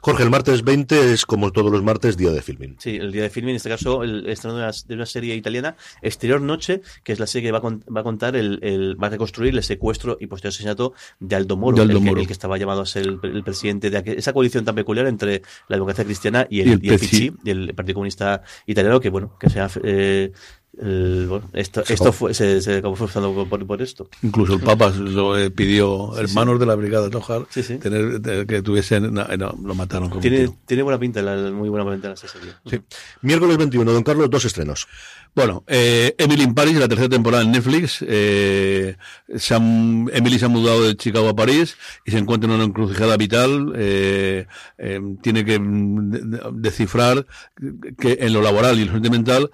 Jorge, 0.02 0.24
el 0.24 0.32
martes 0.32 0.64
20 0.64 1.14
es 1.14 1.26
como 1.28 1.52
todos 1.52 1.72
los 1.72 1.84
martes, 1.84 2.18
día 2.18 2.32
de 2.32 2.42
filming. 2.42 2.76
Sí, 2.80 2.96
el 2.96 3.12
día 3.12 3.22
de 3.24 3.30
filming, 3.30 3.52
en 3.52 3.56
este 3.58 3.70
caso, 3.70 4.04
el 4.04 4.28
estreno 4.28 4.58
de 4.58 4.64
una, 4.64 4.72
de 4.88 4.96
una 4.96 5.06
serie 5.06 5.36
italiana, 5.36 5.76
Exterior 6.02 6.42
Noche, 6.42 6.82
que 7.04 7.14
es 7.14 7.20
la 7.20 7.28
serie 7.28 7.48
que 7.50 7.52
va 7.52 7.60
a, 7.60 7.62
con- 7.62 7.84
va 7.96 8.02
a 8.02 8.04
contar, 8.04 8.36
el, 8.36 8.58
el- 8.64 9.02
va 9.02 9.08
a 9.08 9.10
reconstruir 9.12 9.54
el 9.54 9.62
secuestro 9.62 10.18
y 10.20 10.26
posterior 10.28 10.50
asesinato 10.50 10.94
de 11.20 11.36
Aldo 11.36 11.58
Moro, 11.58 11.76
De 11.78 11.84
Aldo 11.84 12.00
el, 12.00 12.04
que, 12.04 12.20
el 12.22 12.28
que 12.28 12.34
estaba 12.34 12.58
llamado 12.58 12.82
a 12.82 12.86
ser 12.88 13.04
el, 13.04 13.20
el 13.22 13.44
presidente 13.44 13.92
de 13.92 13.98
aquel- 14.00 14.18
esa 14.18 14.34
coalición 14.34 14.66
tan 14.66 14.74
peculiar 14.74 15.06
entre 15.06 15.44
la 15.68 15.76
democracia 15.76 16.04
cristiana 16.06 16.48
y 16.50 16.62
el, 16.62 16.68
Y 16.68 16.72
el 17.50 17.70
y 17.70 17.74
Partido 17.74 17.94
Comunista 17.96 18.42
Italiano, 18.66 19.00
que 19.00 19.10
bueno, 19.10 19.38
que 19.40 19.50
sea... 19.50 19.70
Eh, 19.84 20.32
el- 20.80 21.28
bueno, 21.28 21.50
esto, 21.54 21.84
esto 21.88 22.12
fue, 22.14 22.34
se, 22.34 22.62
se 22.62 22.78
acabó 22.78 22.96
forzando 22.96 23.46
por, 23.46 23.82
esto. 23.82 24.10
Incluso 24.24 24.54
el 24.54 24.62
Papa 24.62 24.90
lo 24.98 25.38
eh, 25.38 25.52
pidió, 25.52 26.18
hermanos 26.18 26.60
de 26.60 26.66
la 26.66 26.76
Brigada 26.76 27.10
Tojar, 27.10 27.46
Sí, 27.50 27.62
sí. 27.64 27.78
tener, 27.78 28.22
tener 28.22 28.46
que 28.48 28.62
tuviesen, 28.62 29.14
no, 29.14 29.26
no, 29.38 29.58
lo 29.64 29.76
mataron 29.76 30.10
como 30.10 30.22
Tiene, 30.22 30.50
tiene 30.66 30.84
buena 30.84 31.00
pinta, 31.00 31.22
la- 31.22 31.52
muy 31.52 31.70
buena 31.70 31.90
pinta 31.92 32.10
la 32.10 32.16
serie. 32.16 32.54
Sí. 32.66 32.80
Miércoles 33.22 33.58
21, 33.58 33.92
don 33.92 34.04
Carlos, 34.04 34.30
dos 34.30 34.46
estrenos. 34.46 34.88
Bueno, 35.34 35.64
eh, 35.68 36.14
Emily 36.18 36.44
in 36.44 36.54
Paris, 36.54 36.76
la 36.78 36.90
tercera 36.90 37.08
temporada 37.08 37.42
en 37.44 37.52
Netflix. 37.52 38.04
Eh, 38.06 38.98
se 39.38 39.56
han- 39.56 40.10
Emily 40.14 40.38
se 40.38 40.46
ha 40.46 40.50
mudado 40.50 40.84
de 40.84 40.98
Chicago 40.98 41.30
a 41.30 41.36
París 41.36 41.78
y 42.06 42.12
se 42.12 42.18
encuentra 42.18 42.50
en 42.50 42.56
una 42.56 42.66
encrucijada 42.66 43.16
vital. 43.16 43.72
eh, 43.78 44.46
eh, 44.78 45.00
tiene 45.22 45.46
que 45.46 45.58
mm, 45.58 46.10
de- 46.10 46.42
descifrar 46.56 47.26
que 47.98 48.18
en 48.20 48.34
lo 48.34 48.42
laboral 48.42 48.78
y 48.78 48.82
en 48.82 48.88
lo 48.88 48.94
sentimental 48.94 49.50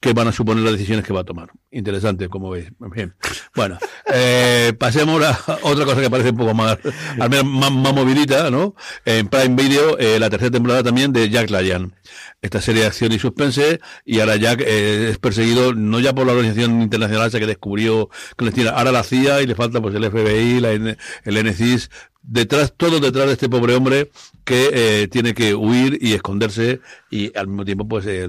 qué 0.00 0.12
van 0.12 0.28
a 0.28 0.32
suponer 0.32 0.62
las 0.62 0.74
decisiones 0.74 1.04
que 1.04 1.12
va 1.12 1.20
a 1.20 1.24
tomar. 1.24 1.50
Interesante, 1.70 2.28
como 2.28 2.50
veis. 2.50 2.68
Bien. 2.78 3.14
Bueno, 3.54 3.78
eh, 4.12 4.72
pasemos 4.78 5.22
a 5.24 5.58
otra 5.62 5.84
cosa 5.84 6.00
que 6.00 6.10
parece 6.10 6.30
un 6.30 6.36
poco 6.36 6.54
más, 6.54 6.78
al 7.18 7.30
menos 7.30 7.46
más, 7.46 7.72
más 7.72 7.94
movilita, 7.94 8.50
¿no? 8.50 8.74
En 9.04 9.28
Prime 9.28 9.54
Video, 9.56 9.98
eh, 9.98 10.18
la 10.18 10.30
tercera 10.30 10.50
temporada 10.50 10.82
también 10.82 11.12
de 11.12 11.28
Jack 11.30 11.50
Ryan. 11.50 11.94
Esta 12.42 12.60
serie 12.60 12.82
de 12.82 12.88
acción 12.88 13.12
y 13.12 13.18
suspense, 13.18 13.80
y 14.04 14.20
ahora 14.20 14.36
Jack 14.36 14.60
eh, 14.60 15.08
es 15.10 15.18
perseguido 15.18 15.74
no 15.74 15.98
ya 16.00 16.14
por 16.14 16.26
la 16.26 16.32
organización 16.32 16.82
internacional 16.82 17.28
esa 17.28 17.40
que 17.40 17.46
descubrió 17.46 18.10
clandestina, 18.36 18.70
ahora 18.70 18.92
la 18.92 19.02
CIA 19.02 19.42
y 19.42 19.46
le 19.46 19.54
falta 19.54 19.80
pues 19.80 19.94
el 19.94 20.04
FBI, 20.10 20.60
la 20.60 20.72
el 20.72 20.96
NCIS, 21.24 21.90
detrás, 22.26 22.74
todo 22.76 23.00
detrás 23.00 23.26
de 23.26 23.32
este 23.32 23.48
pobre 23.48 23.74
hombre 23.74 24.10
que 24.44 24.70
eh, 24.72 25.08
tiene 25.08 25.34
que 25.34 25.54
huir 25.54 25.98
y 26.00 26.12
esconderse 26.12 26.80
y 27.10 27.36
al 27.36 27.48
mismo 27.48 27.64
tiempo, 27.64 27.88
pues, 27.88 28.04
eh, 28.06 28.28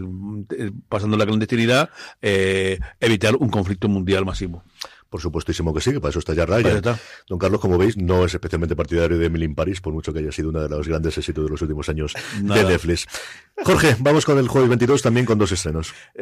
pasando 0.87 1.17
la 1.17 1.25
clandestinidad, 1.25 1.89
eh, 2.21 2.79
evitar 2.99 3.35
un 3.35 3.49
conflicto 3.49 3.87
mundial 3.89 4.25
masivo. 4.25 4.63
Por 5.09 5.21
supuestísimo 5.21 5.73
que 5.73 5.79
sí, 5.79 5.93
que 5.93 6.01
para 6.01 6.09
eso 6.09 6.19
está 6.19 6.33
ya 6.33 6.45
Ryan. 6.45 6.77
está. 6.77 6.99
Don 7.29 7.39
Carlos, 7.39 7.61
como 7.61 7.77
veis, 7.77 7.95
no 7.95 8.25
es 8.25 8.33
especialmente 8.33 8.75
partidario 8.75 9.17
de 9.17 9.27
Emily 9.27 9.45
in 9.45 9.55
Paris, 9.55 9.79
por 9.79 9.93
mucho 9.93 10.11
que 10.11 10.19
haya 10.19 10.33
sido 10.33 10.49
uno 10.49 10.61
de 10.61 10.67
los 10.67 10.85
grandes 10.85 11.17
éxitos 11.17 11.45
de 11.45 11.51
los 11.51 11.61
últimos 11.61 11.87
años 11.87 12.13
Nada. 12.41 12.63
de 12.63 12.69
Netflix. 12.71 13.07
Jorge, 13.63 13.95
vamos 13.99 14.23
con 14.23 14.37
el 14.37 14.47
jueves 14.47 14.69
22 14.69 15.01
también 15.01 15.25
con 15.25 15.39
dos 15.39 15.51
estrenos. 15.51 15.91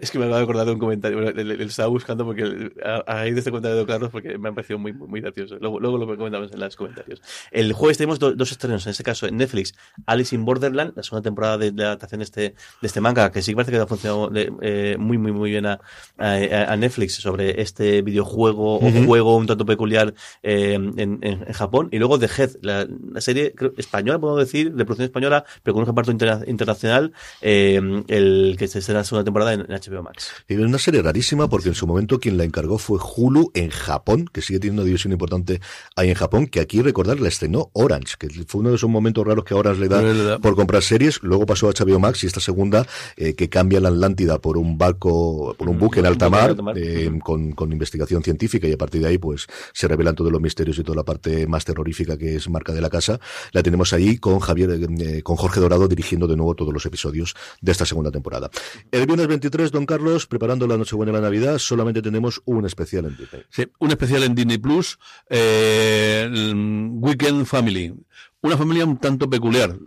Es 0.00 0.10
que 0.10 0.18
me 0.18 0.24
acabo 0.24 0.38
de 0.38 0.42
acordar 0.44 0.66
de 0.66 0.72
un 0.72 0.78
comentario. 0.78 1.18
Bueno, 1.18 1.32
le, 1.32 1.44
le- 1.44 1.56
le 1.58 1.64
estaba 1.64 1.88
buscando 1.88 2.24
porque 2.24 2.72
a, 2.82 3.02
raíz 3.06 3.34
de 3.34 3.40
este 3.40 3.50
comentario 3.50 3.76
de 3.76 3.86
Carlos, 3.86 4.10
porque 4.10 4.38
me 4.38 4.48
ha 4.48 4.52
parecido 4.52 4.78
muy, 4.78 4.94
muy, 4.94 5.06
muy 5.06 5.20
gracioso. 5.20 5.58
Luego, 5.60 5.78
luego 5.80 5.98
lo 5.98 6.06
comentamos 6.16 6.50
en 6.50 6.58
los 6.60 6.76
comentarios. 6.76 7.20
El 7.50 7.74
jueves 7.74 7.98
tenemos 7.98 8.18
do- 8.18 8.34
dos 8.34 8.50
estrenos, 8.52 8.86
en 8.86 8.92
este 8.92 9.02
caso 9.04 9.26
en 9.26 9.36
Netflix, 9.36 9.74
Alice 10.06 10.34
in 10.34 10.46
Borderland, 10.46 10.94
la 10.96 11.02
segunda 11.02 11.22
temporada 11.22 11.58
de, 11.58 11.72
de 11.72 11.82
la 11.82 11.88
adaptación 11.88 12.20
de 12.20 12.24
este, 12.24 12.40
de 12.40 12.54
este 12.82 13.00
manga, 13.02 13.30
que 13.32 13.42
sí 13.42 13.54
parece 13.54 13.70
que 13.72 13.78
ha 13.78 13.86
funcionado 13.86 14.30
eh, 14.34 14.96
muy, 14.98 15.18
muy, 15.18 15.32
muy 15.32 15.50
bien 15.50 15.66
a, 15.66 15.80
a- 16.16 16.72
a 16.72 16.76
Netflix 16.78 17.16
sobre 17.16 17.60
este 17.60 18.00
videojuego 18.00 18.76
o 18.76 19.04
juego 19.04 19.36
un 19.36 19.46
tanto 19.46 19.66
peculiar 19.66 20.14
eh, 20.42 20.72
en, 20.74 20.94
en- 20.98 21.18
en 21.22 21.52
Japón. 21.52 21.88
Y 21.92 21.98
luego 21.98 22.18
The 22.18 22.30
Head, 22.34 22.50
la, 22.62 22.86
la 23.12 23.20
serie 23.20 23.52
creo, 23.54 23.74
española, 23.76 24.18
podemos 24.18 24.40
decir, 24.40 24.72
de 24.72 24.84
producción 24.86 25.04
española, 25.04 25.44
pero 25.62 25.74
con 25.74 25.82
un 25.82 25.86
reparto 25.86 26.10
interna- 26.12 26.42
internacional 26.46 26.77
internacional, 26.78 27.12
eh, 27.40 28.04
el 28.08 28.56
que 28.58 28.68
se 28.68 28.82
será 28.82 29.00
la 29.00 29.04
segunda 29.04 29.24
temporada 29.24 29.52
en, 29.52 29.62
HBO 29.62 30.02
Max. 30.02 30.32
Y 30.48 30.54
es 30.54 30.60
una 30.60 30.78
serie 30.78 31.02
rarísima 31.02 31.48
porque 31.48 31.68
en 31.68 31.74
su 31.74 31.86
momento 31.86 32.18
quien 32.18 32.36
la 32.36 32.44
encargó 32.44 32.78
fue 32.78 32.98
Hulu 32.98 33.50
en 33.54 33.70
Japón, 33.70 34.28
que 34.32 34.40
sigue 34.40 34.58
teniendo 34.58 34.82
una 34.82 34.86
división 34.86 35.12
importante 35.12 35.60
ahí 35.96 36.08
en 36.08 36.14
Japón, 36.14 36.46
que 36.46 36.60
aquí 36.60 36.82
recordar 36.82 37.20
la 37.20 37.28
estrenó 37.28 37.70
Orange, 37.72 38.14
que 38.18 38.28
fue 38.46 38.60
uno 38.60 38.70
de 38.70 38.76
esos 38.76 38.88
momentos 38.88 39.26
raros 39.26 39.44
que 39.44 39.54
Orange 39.54 39.80
le 39.80 39.88
da 39.88 40.38
por 40.38 40.54
comprar 40.54 40.82
series, 40.82 41.22
luego 41.22 41.46
pasó 41.46 41.68
a 41.68 41.72
HBO 41.72 41.98
Max 41.98 42.24
y 42.24 42.26
esta 42.26 42.40
segunda 42.40 42.86
eh, 43.16 43.34
que 43.34 43.48
cambia 43.48 43.80
la 43.80 43.88
Atlántida 43.88 44.38
por 44.38 44.58
un 44.58 44.78
barco, 44.78 45.54
por 45.58 45.68
un 45.68 45.76
mm, 45.76 45.80
buque 45.80 46.00
en 46.00 46.06
alta 46.06 46.30
mar, 46.30 46.54
eh, 46.76 47.10
con, 47.22 47.52
con 47.52 47.72
investigación 47.72 48.22
científica 48.22 48.68
y 48.68 48.72
a 48.72 48.78
partir 48.78 49.00
de 49.00 49.08
ahí 49.08 49.18
pues 49.18 49.46
se 49.72 49.88
revelan 49.88 50.14
todos 50.14 50.30
los 50.30 50.40
misterios 50.40 50.78
y 50.78 50.84
toda 50.84 50.96
la 50.96 51.04
parte 51.04 51.46
más 51.46 51.64
terrorífica 51.64 52.16
que 52.16 52.36
es 52.36 52.48
marca 52.48 52.72
de 52.72 52.80
la 52.80 52.90
casa. 52.90 53.18
La 53.52 53.62
tenemos 53.62 53.92
ahí 53.92 54.18
con 54.18 54.38
Javier, 54.38 54.78
eh, 55.00 55.22
con 55.22 55.36
Jorge 55.36 55.60
Dorado 55.60 55.88
dirigiendo 55.88 56.26
de 56.26 56.36
nuevo 56.36 56.54
todos 56.68 56.74
los 56.74 56.86
episodios 56.86 57.34
de 57.62 57.72
esta 57.72 57.86
segunda 57.86 58.10
temporada. 58.10 58.50
El 58.92 59.06
viernes 59.06 59.26
23, 59.26 59.72
don 59.72 59.86
Carlos, 59.86 60.26
preparando 60.26 60.66
la 60.66 60.76
Nochebuena 60.76 61.12
y 61.12 61.14
la 61.14 61.22
Navidad, 61.22 61.58
solamente 61.58 62.02
tenemos 62.02 62.42
un 62.44 62.66
especial 62.66 63.06
en 63.06 63.16
Disney. 63.16 63.42
Sí, 63.48 63.66
un 63.78 63.90
especial 63.90 64.22
en 64.22 64.34
Disney 64.34 64.58
Plus, 64.58 64.98
eh, 65.30 66.28
Weekend 66.30 67.46
Family. 67.46 67.94
Una 68.42 68.58
familia 68.58 68.84
un 68.84 68.98
tanto 68.98 69.30
peculiar. 69.30 69.78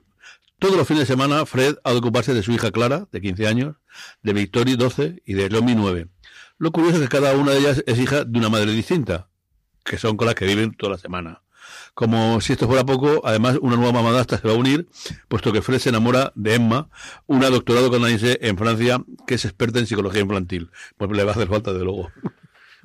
Todos 0.58 0.76
los 0.76 0.88
fines 0.88 1.02
de 1.02 1.14
semana, 1.14 1.46
Fred 1.46 1.76
ha 1.84 1.92
de 1.92 1.98
ocuparse 1.98 2.34
de 2.34 2.42
su 2.42 2.52
hija 2.52 2.72
Clara, 2.72 3.08
de 3.12 3.22
15 3.22 3.48
años, 3.48 3.76
de 4.24 4.34
Victoria, 4.34 4.76
12, 4.76 5.22
y 5.24 5.34
de 5.36 5.50
Lomi, 5.50 5.76
9. 5.76 6.08
Lo 6.58 6.72
curioso 6.72 6.98
es 6.98 7.04
que 7.04 7.10
cada 7.10 7.36
una 7.36 7.52
de 7.52 7.60
ellas 7.60 7.84
es 7.86 8.00
hija 8.00 8.24
de 8.26 8.40
una 8.40 8.50
madre 8.50 8.72
distinta, 8.72 9.28
que 9.84 10.00
son 10.00 10.18
con 10.18 10.26
las 10.26 10.36
que 10.36 10.46
viven 10.46 10.74
toda 10.74 10.94
la 10.94 10.98
semana. 10.98 11.42
Como 11.94 12.40
si 12.42 12.54
esto 12.54 12.68
fuera 12.68 12.86
poco, 12.86 13.22
además 13.26 13.58
una 13.62 13.76
nueva 13.76 13.92
mamadasta 13.92 14.38
se 14.38 14.48
va 14.48 14.54
a 14.54 14.58
unir, 14.58 14.88
puesto 15.28 15.52
que 15.52 15.62
Fred 15.62 15.80
se 15.80 15.90
enamora 15.90 16.32
de 16.36 16.56
Emma, 16.56 16.90
una 17.28 17.50
doctorado 17.50 17.92
canadiense 17.92 18.40
en 18.42 18.58
Francia 18.58 19.04
que 19.28 19.36
es 19.36 19.46
experta 19.46 19.80
en 19.80 19.88
psicología 19.88 20.22
infantil. 20.22 20.72
Pues 20.98 21.12
le 21.12 21.24
va 21.24 21.32
a 21.32 21.36
hacer 21.36 21.48
falta, 21.48 21.74
de 21.74 21.84
luego. 21.84 22.10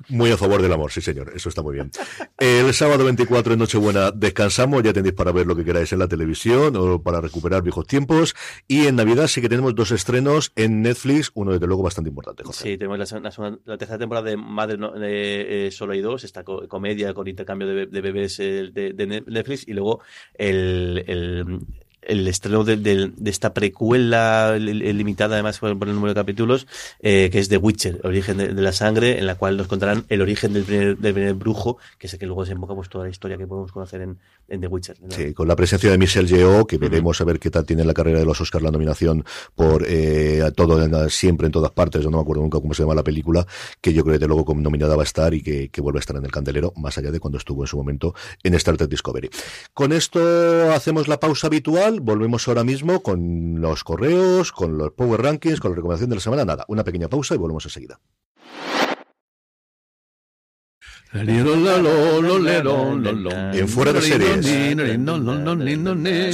Muy 0.09 0.31
a 0.31 0.37
favor 0.37 0.61
del 0.61 0.71
amor, 0.71 0.91
sí 0.91 1.01
señor, 1.01 1.31
eso 1.35 1.49
está 1.49 1.61
muy 1.61 1.73
bien. 1.73 1.91
El 2.37 2.73
sábado 2.73 3.03
24 3.05 3.53
en 3.53 3.59
Nochebuena 3.59 4.11
descansamos, 4.11 4.83
ya 4.83 4.93
tenéis 4.93 5.13
para 5.13 5.31
ver 5.31 5.47
lo 5.47 5.55
que 5.55 5.65
queráis 5.65 5.91
en 5.91 5.99
la 5.99 6.07
televisión 6.07 6.75
o 6.75 7.01
para 7.01 7.19
recuperar 7.19 7.63
viejos 7.63 7.87
tiempos. 7.87 8.35
Y 8.67 8.87
en 8.87 8.95
Navidad 8.95 9.27
sí 9.27 9.41
que 9.41 9.49
tenemos 9.49 9.75
dos 9.75 9.91
estrenos 9.91 10.51
en 10.55 10.81
Netflix, 10.81 11.31
uno 11.33 11.51
desde 11.51 11.67
luego 11.67 11.83
bastante 11.83 12.09
importante, 12.09 12.43
José. 12.43 12.63
Sí, 12.63 12.77
tenemos 12.77 12.99
la, 12.99 13.77
tercera 13.77 13.97
temporada 13.97 14.29
de 14.29 14.37
Madre 14.37 14.77
eh, 15.01 15.71
Solo 15.71 15.93
hay 15.93 16.01
dos, 16.01 16.23
esta 16.23 16.43
comedia 16.43 17.13
con 17.13 17.27
intercambio 17.27 17.67
de, 17.67 18.01
bebés 18.01 18.39
eh, 18.39 18.69
de, 18.71 19.23
Netflix 19.25 19.67
y 19.67 19.73
luego 19.73 20.01
el 20.35 21.59
estreno 22.27 22.63
de, 22.63 23.11
esta 23.25 23.53
precuela 23.53 24.57
limitada 24.57 25.35
además 25.35 25.59
por, 25.59 25.71
el 25.71 25.77
número 25.93 26.07
de 26.07 26.15
capítulos, 26.15 26.67
eh, 27.01 27.29
que 27.31 27.39
es 27.39 27.49
The 27.49 27.57
Witcher, 27.57 28.01
Origen 28.03 28.37
de, 28.37 28.53
la 28.53 28.71
Sangre, 28.71 29.19
en 29.19 29.27
la 29.27 29.35
cual 29.35 29.57
nos 29.57 29.67
contarán 29.67 30.05
el 30.09 30.21
origen 30.21 30.53
del 30.53 30.63
primer, 30.63 30.97
del 30.97 31.13
primer 31.13 31.33
brujo, 31.33 31.77
que 31.97 32.07
sé 32.07 32.17
que 32.17 32.25
luego 32.25 32.43
desembocamos 32.43 32.89
toda 32.89 33.05
la 33.05 33.11
historia 33.11 33.37
que 33.37 33.45
podemos 33.45 33.71
conocer 33.71 34.01
en, 34.01 34.17
The 34.47 34.67
Witcher. 34.67 34.95
Sí, 35.09 35.33
con 35.33 35.47
la 35.47 35.57
presencia 35.57 35.91
de 35.91 35.97
Michelle 35.97 36.27
Yeoh, 36.27 36.65
que 36.65 36.77
veremos 36.77 37.19
a 37.19 37.25
ver 37.25 37.37
qué 37.37 37.49
tal 37.49 37.65
tiene 37.65 37.83
la 37.83 37.93
carrera 37.93 38.19
de 38.19 38.25
los 38.25 38.39
Oscars 38.39 38.63
la 38.63 38.71
nominación 38.71 39.25
por 39.55 39.83
eh, 39.85 40.41
todo 40.55 41.09
siempre 41.09 41.47
en 41.47 41.51
todas 41.51 41.71
partes, 41.71 42.01
yo 42.01 42.09
no 42.09 42.17
me 42.17 42.21
acuerdo 42.21 42.43
nunca 42.43 42.61
cómo 42.61 42.73
se 42.73 42.83
llama 42.83 42.95
la 42.95 43.03
película, 43.03 43.45
que 43.81 43.93
yo 43.93 44.05
creo 44.05 44.17
que 44.17 44.25
luego 44.25 44.45
como 44.45 44.61
nominada 44.61 44.95
va 44.95 45.03
a 45.03 45.05
estar 45.05 45.33
y 45.33 45.41
que, 45.41 45.67
que 45.67 45.81
vuelve 45.81 45.99
a 45.99 46.01
estar 46.01 46.15
en 46.15 46.23
el 46.23 46.31
candelero, 46.31 46.71
más 46.77 46.97
allá 46.97 47.11
de 47.11 47.19
cuando 47.19 47.37
estuvo 47.37 47.63
en 47.63 47.67
su 47.67 47.75
momento 47.75 48.15
en 48.41 48.53
Star 48.53 48.77
Trek 48.77 48.89
Discovery. 48.89 49.29
Con 49.73 49.91
esto 49.91 50.71
hacemos 50.71 51.09
la 51.09 51.19
pausa 51.19 51.47
habitual 51.47 51.96
volvemos 51.99 52.47
ahora 52.47 52.63
mismo 52.63 53.01
con 53.01 53.61
los 53.61 53.83
correos, 53.83 54.51
con 54.51 54.77
los 54.77 54.91
Power 54.91 55.21
Rankings, 55.21 55.59
con 55.59 55.71
la 55.71 55.75
recomendación 55.75 56.09
de 56.09 56.15
la 56.15 56.21
semana. 56.21 56.45
Nada, 56.45 56.65
una 56.67 56.83
pequeña 56.83 57.07
pausa 57.07 57.35
y 57.35 57.37
volvemos 57.37 57.65
enseguida. 57.65 57.99
En 63.53 63.67
fuera 63.67 63.93
de 63.93 64.01
series 64.01 64.45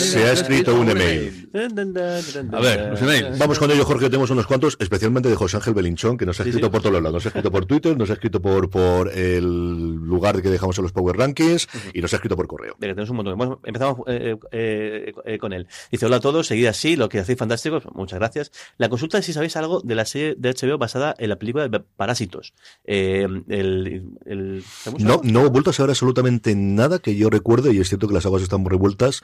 se 0.02 0.24
ha 0.24 0.34
escrito 0.34 0.76
un 0.76 0.90
email. 0.90 1.50
A 1.54 2.60
ver, 2.60 2.90
los 2.90 3.02
emails. 3.02 3.38
Vamos 3.38 3.60
con 3.60 3.70
ello, 3.70 3.86
Jorge. 3.86 4.06
Tenemos 4.06 4.30
unos 4.32 4.48
cuantos, 4.48 4.76
especialmente 4.80 5.30
de 5.30 5.36
José 5.36 5.58
Ángel 5.58 5.74
Belinchón, 5.74 6.18
que 6.18 6.26
nos 6.26 6.40
ha 6.40 6.44
escrito 6.44 6.72
por 6.72 6.82
todos 6.82 6.96
lados. 7.02 7.14
Nos 7.14 7.26
ha 7.26 7.30
escrito 7.30 7.52
por 7.52 7.66
Twitter, 7.66 7.98
nos 7.98 8.10
ha 8.10 8.14
escrito 8.14 8.42
por, 8.42 8.70
por 8.70 9.12
el 9.12 9.94
lugar 9.96 10.42
que 10.42 10.50
dejamos 10.50 10.78
en 10.80 10.84
los 10.84 10.92
Power 10.92 11.16
Rankings 11.16 11.68
y 11.94 12.02
nos 12.02 12.12
ha 12.14 12.18
escrito 12.18 12.36
por 12.36 12.48
correo. 12.48 12.76
tenemos 12.80 13.10
un 13.10 13.18
montón. 13.18 13.60
Empezamos 13.64 14.00
eh, 14.08 14.36
eh, 14.52 15.14
eh, 15.26 15.38
con 15.38 15.54
él. 15.54 15.68
Dice: 15.92 16.06
Hola 16.06 16.18
a 16.18 16.20
todos, 16.20 16.48
seguid 16.48 16.66
así, 16.66 16.96
lo 16.96 17.08
que 17.10 17.20
hacéis 17.20 17.38
fantásticos. 17.38 17.84
Muchas 17.94 18.20
gracias. 18.20 18.52
La 18.78 18.90
consulta 18.90 19.20
es 19.20 19.26
si 19.26 19.34
sabéis 19.34 19.56
algo 19.56 19.82
de 19.82 19.96
la 19.96 20.06
serie 20.06 20.36
de 20.38 20.54
HBO 20.54 20.78
basada 20.78 21.16
en 21.18 21.30
la 21.30 21.38
película 21.38 21.68
de 21.68 21.80
Parásitos. 21.80 22.54
el, 22.86 23.44
el 23.48 24.64
no, 25.00 25.22
no 25.24 25.46
he 25.46 25.50
vuelto 25.50 25.70
a 25.70 25.74
saber 25.74 25.92
absolutamente 25.92 26.56
nada 26.56 27.00
que 27.00 27.16
yo 27.16 27.30
recuerde 27.30 27.74
y 27.74 27.80
es 27.80 27.90
cierto 27.90 28.08
que 28.08 28.14
las 28.14 28.26
aguas 28.26 28.44
están 28.44 28.62
muy 28.62 28.70
revueltas 28.70 29.22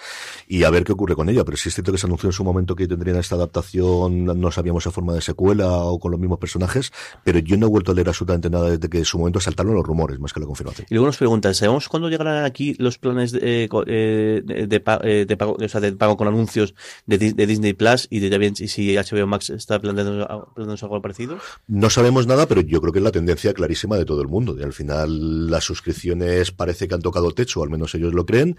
y 0.48 0.64
a 0.64 0.70
ver 0.70 0.84
qué 0.84 0.94
ocurre 0.94 1.16
con 1.16 1.30
ella, 1.30 1.44
pero 1.44 1.58
sí 1.58 1.70
es 1.70 1.76
cierto 1.76 1.92
que 1.92 1.98
se 1.98 2.08
anunció 2.08 2.30
en 2.30 2.34
su 2.34 2.44
momento 2.44 2.76
que 2.76 2.88
tendrían 2.88 3.18
esta 3.18 3.36
adaptación, 3.36 4.26
no 4.26 4.52
sabíamos 4.52 4.88
a 4.88 4.92
forma 4.92 5.14
de 5.14 5.22
secuela 5.22 5.68
o 5.70 6.00
con 6.00 6.12
los 6.12 6.20
mismos 6.20 6.40
personajes, 6.40 6.92
pero 7.24 7.40
yo 7.40 7.58
no 7.58 7.68
he 7.68 7.70
vuelto 7.70 7.92
a 7.92 7.96
leer 7.96 8.08
absolutamente 8.08 8.50
nada 8.50 8.70
desde 8.70 8.90
que 8.90 9.00
en 9.00 9.06
su 9.06 9.18
momento 9.18 9.40
saltaron 9.40 9.74
los 9.74 9.86
rumores, 9.86 10.20
más 10.20 10.34
que 10.34 10.40
la 10.40 10.46
confirmación. 10.46 10.88
Y 10.90 10.94
luego 10.94 11.08
nos 11.08 11.18
preguntan, 11.18 11.54
¿sabemos 11.56 11.90
cuándo 11.90 12.10
llegarán 12.10 12.46
aquí 12.46 12.76
los 12.80 12.98
planes 12.98 13.32
de, 13.32 13.66
eh, 13.66 13.70
eh, 13.88 14.66
de, 14.68 14.80
pago, 14.80 15.58
o 15.60 15.68
sea, 15.68 15.82
de 15.82 15.92
pago 15.94 16.18
con 16.18 16.28
anuncios 16.28 16.74
de, 17.06 17.18
Disney 17.18 17.74
Plus 17.74 18.08
y 18.10 18.20
de 18.20 18.30
y 18.40 18.68
si 18.68 18.96
HBO 18.96 19.28
Max 19.28 19.50
está 19.50 19.80
planteando, 19.80 20.28
algo 20.56 21.02
parecido? 21.02 21.38
No 21.68 21.90
sabemos 21.90 22.28
nada, 22.28 22.48
pero 22.48 22.62
yo 22.62 22.80
creo 22.82 22.94
que 22.94 23.00
es 23.00 23.04
la 23.04 23.12
tendencia 23.12 23.54
clarísima 23.54 23.98
de 23.98 24.06
todo 24.06 24.22
el 24.22 24.28
mundo. 24.28 24.56
Y 24.58 24.64
al 24.64 24.74
final 24.74 25.29
las 25.50 25.64
suscripciones 25.64 26.52
parece 26.52 26.88
que 26.88 26.96
han 26.96 27.02
tocado 27.02 27.32
techo, 27.32 27.64
al 27.64 27.70
menos 27.70 27.94
ellos 27.96 28.14
lo 28.14 28.26
creen, 28.26 28.58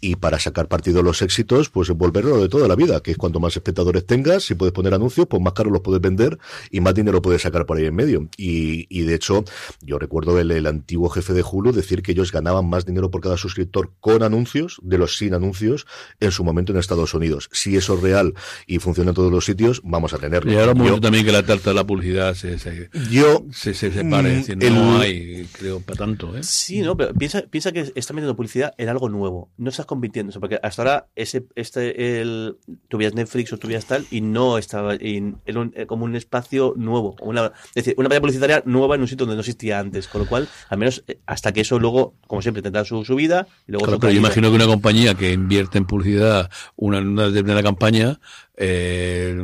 y 0.00 0.16
para 0.16 0.38
sacar 0.38 0.68
partido 0.68 1.02
los 1.02 1.22
éxitos, 1.22 1.68
pues 1.68 1.90
volverlo 1.90 2.40
de 2.40 2.48
toda 2.48 2.68
la 2.68 2.76
vida, 2.76 3.00
que 3.00 3.12
es 3.12 3.16
cuanto 3.16 3.40
más 3.40 3.56
espectadores 3.56 4.06
tengas, 4.06 4.44
si 4.44 4.54
puedes 4.54 4.72
poner 4.72 4.94
anuncios, 4.94 5.26
pues 5.28 5.42
más 5.42 5.52
caro 5.52 5.70
los 5.70 5.82
puedes 5.82 6.00
vender 6.00 6.38
y 6.70 6.80
más 6.80 6.94
dinero 6.94 7.22
puedes 7.22 7.42
sacar 7.42 7.66
por 7.66 7.76
ahí 7.76 7.86
en 7.86 7.94
medio. 7.94 8.28
Y, 8.36 8.86
y 8.88 9.02
de 9.02 9.14
hecho, 9.14 9.44
yo 9.80 9.98
recuerdo 9.98 10.38
el, 10.38 10.50
el 10.50 10.66
antiguo 10.66 11.08
jefe 11.08 11.32
de 11.32 11.44
Hulu 11.48 11.72
decir 11.72 12.02
que 12.02 12.12
ellos 12.12 12.32
ganaban 12.32 12.68
más 12.68 12.84
dinero 12.84 13.10
por 13.10 13.20
cada 13.20 13.36
suscriptor 13.36 13.90
con 14.00 14.22
anuncios 14.22 14.80
de 14.82 14.98
los 14.98 15.16
sin 15.16 15.34
anuncios 15.34 15.86
en 16.20 16.32
su 16.32 16.44
momento 16.44 16.72
en 16.72 16.78
Estados 16.78 17.14
Unidos. 17.14 17.48
Si 17.52 17.76
eso 17.76 17.94
es 17.94 18.00
real 18.00 18.34
y 18.66 18.78
funciona 18.78 19.10
en 19.10 19.14
todos 19.14 19.32
los 19.32 19.44
sitios, 19.44 19.80
vamos 19.84 20.12
a 20.12 20.18
tenerlo. 20.18 20.52
Y 20.52 20.56
ahora 20.56 20.74
mucho 20.74 21.00
también 21.00 21.24
que 21.24 21.32
la 21.32 21.44
tarta 21.44 21.70
de 21.70 21.76
la 21.76 21.86
publicidad 21.86 22.34
se, 22.34 22.58
se, 22.58 22.90
yo, 23.10 23.44
se, 23.52 23.74
se 23.74 23.92
separe, 23.92 24.44
mm, 24.48 24.74
no 24.74 24.98
hay, 24.98 25.46
creo, 25.52 25.80
para 25.80 25.96
tanto. 26.16 26.36
¿eh? 26.36 26.42
Sí, 26.42 26.80
no, 26.80 26.96
pero 26.96 27.14
piensa, 27.14 27.42
piensa 27.42 27.72
que 27.72 27.80
estás 27.80 28.12
metiendo 28.12 28.36
publicidad 28.36 28.74
en 28.78 28.88
algo 28.88 29.08
nuevo. 29.08 29.50
No 29.56 29.70
estás 29.70 29.86
compitiendo, 29.86 30.32
porque 30.40 30.58
hasta 30.62 30.82
ahora 30.82 31.06
ese, 31.14 31.46
este, 31.54 32.20
el, 32.20 32.56
tuvías 32.88 33.14
Netflix 33.14 33.52
o 33.52 33.58
tuvías 33.58 33.86
tal 33.86 34.06
y 34.10 34.20
no 34.20 34.58
estaba 34.58 34.94
en, 34.94 35.38
eh, 35.46 35.86
como 35.86 36.04
un 36.04 36.16
espacio 36.16 36.74
nuevo. 36.76 37.16
Una, 37.20 37.52
es 37.74 37.84
decir, 37.84 37.94
una 37.96 38.08
publicitaria 38.08 38.62
nueva 38.66 38.94
en 38.94 39.02
un 39.02 39.08
sitio 39.08 39.26
donde 39.26 39.36
no 39.36 39.40
existía 39.40 39.78
antes. 39.78 40.08
Con 40.08 40.22
lo 40.22 40.26
cual, 40.28 40.48
al 40.68 40.78
menos 40.78 41.04
eh, 41.06 41.18
hasta 41.26 41.52
que 41.52 41.62
eso 41.62 41.78
luego, 41.78 42.14
como 42.26 42.42
siempre, 42.42 42.62
tendrá 42.62 42.84
su, 42.84 43.04
su 43.04 43.14
vida. 43.14 43.46
Y 43.66 43.72
luego 43.72 43.86
claro, 43.86 44.00
pero 44.00 44.12
yo 44.12 44.18
imagino 44.18 44.50
que 44.50 44.56
una 44.56 44.66
compañía 44.66 45.14
que 45.14 45.32
invierte 45.32 45.78
en 45.78 45.86
publicidad 45.86 46.50
una, 46.76 46.98
una 46.98 47.26
determinada 47.26 47.62
campaña, 47.62 48.20
eh, 48.56 49.40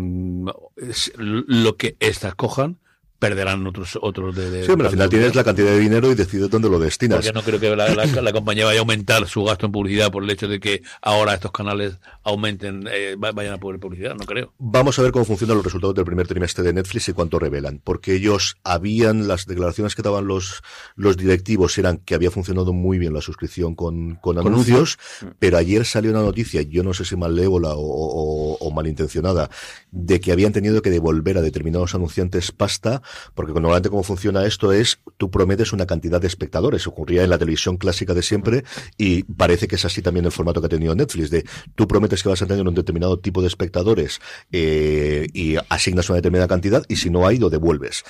lo 1.17 1.77
que 1.77 1.97
estas 2.01 2.35
cojan 2.35 2.79
perderán 3.19 3.67
otros 3.67 3.99
otros 4.01 4.35
de, 4.37 4.63
sí, 4.63 4.73
pero 4.77 4.85
al 4.85 4.91
final 4.91 5.09
tienes 5.09 5.35
la 5.35 5.43
cantidad 5.43 5.69
de 5.69 5.79
dinero 5.79 6.11
y 6.11 6.15
decides 6.15 6.49
dónde 6.51 6.69
lo 6.69 6.79
destinas. 6.79 7.19
Porque 7.19 7.33
no 7.33 7.43
creo 7.43 7.59
que 7.59 7.77
la, 8.23 8.33
compañía 8.33 8.65
vaya 8.65 8.79
a 8.79 8.81
aumentar 8.81 9.27
su 9.27 9.45
gasto 9.45 9.67
en 9.67 9.73
publicidad 9.73 10.13
por 10.13 10.23
el 10.23 10.31
hecho 10.31 10.47
de 10.47 10.61
que 10.61 10.83
ahora 11.03 11.35
estos 11.35 11.51
canales 11.51 11.99
aumenten, 12.23 12.89
eh, 12.91 13.17
vayan 13.19 13.55
a 13.55 13.59
poner 13.59 13.81
publicidad, 13.81 14.15
no 14.15 14.25
creo. 14.25 14.53
Vamos 14.59 14.99
a 14.99 15.03
ver 15.03 15.11
cómo 15.11 15.25
funcionan 15.25 15.57
los 15.57 15.65
resultados 15.65 15.97
del 15.97 16.05
primer 16.05 16.29
trimestre 16.29 16.63
de 16.63 16.73
Netflix 16.73 17.09
y 17.09 17.13
cuánto 17.13 17.39
revelan, 17.39 17.81
porque 17.83 18.15
ellos 18.15 18.57
habían, 18.63 19.27
las 19.27 19.47
declaraciones 19.47 19.95
que 19.95 20.03
daban 20.03 20.27
los, 20.27 20.63
los 20.95 21.17
directivos 21.17 21.77
eran 21.79 21.99
que 21.99 22.15
había 22.15 22.31
funcionado 22.31 22.73
muy 22.73 22.99
bien 22.99 23.15
la 23.15 23.21
suscripción 23.21 23.75
con, 23.75 24.15
con 24.17 24.39
anuncios, 24.39 24.99
pero 25.39 25.59
ayer 25.59 25.85
salió 25.85 26.13
una 26.13 26.23
noticia, 26.23 26.63
yo 26.63 26.85
no 26.85 26.95
sé 26.95 27.05
si 27.05 27.17
malévola 27.17 27.75
o, 27.75 27.81
o, 27.81 28.59
o 28.59 28.71
malintencionada, 28.71 29.51
de 29.91 30.21
que 30.21 30.31
habían 30.31 30.53
tenido 30.53 30.83
que 30.83 30.91
devolver 30.91 31.39
a 31.39 31.43
determinados 31.43 31.95
anunciantes 31.95 32.53
pasta 32.53 33.03
porque 33.35 33.53
normalmente 33.53 33.91
cómo 33.91 34.03
funciona 34.03 34.45
esto 34.45 34.73
es, 34.73 35.01
tú 35.17 35.31
prometes 35.31 35.73
una 35.73 35.87
cantidad 35.87 36.21
de 36.21 36.27
espectadores. 36.27 36.87
Ocurría 36.87 37.25
en 37.25 37.31
la 37.31 37.39
televisión 37.39 37.77
clásica 37.77 38.15
de 38.15 38.23
siempre 38.23 38.65
y 38.97 39.25
parece 39.25 39.69
que 39.69 39.77
es 39.77 39.85
así 39.85 40.03
también 40.03 40.27
el 40.27 40.33
formato 40.33 40.61
que 40.61 40.67
ha 40.67 40.71
tenido 40.71 40.95
Netflix, 40.95 41.31
de 41.31 41.45
tú 41.75 41.87
prometes 41.89 42.23
que 42.23 42.29
vas 42.29 42.43
a 42.43 42.47
tener 42.47 42.67
un 42.67 42.75
determinado 42.75 43.19
tipo 43.19 43.41
de 43.41 43.49
espectadores 43.49 44.21
eh, 44.53 45.27
y 45.33 45.57
asignas 45.69 46.09
una 46.09 46.17
determinada 46.17 46.49
cantidad 46.49 46.85
y 46.89 46.97
si 46.97 47.11
no 47.11 47.27
hay, 47.27 47.39
lo 47.39 47.51
devuelves. 47.51 48.05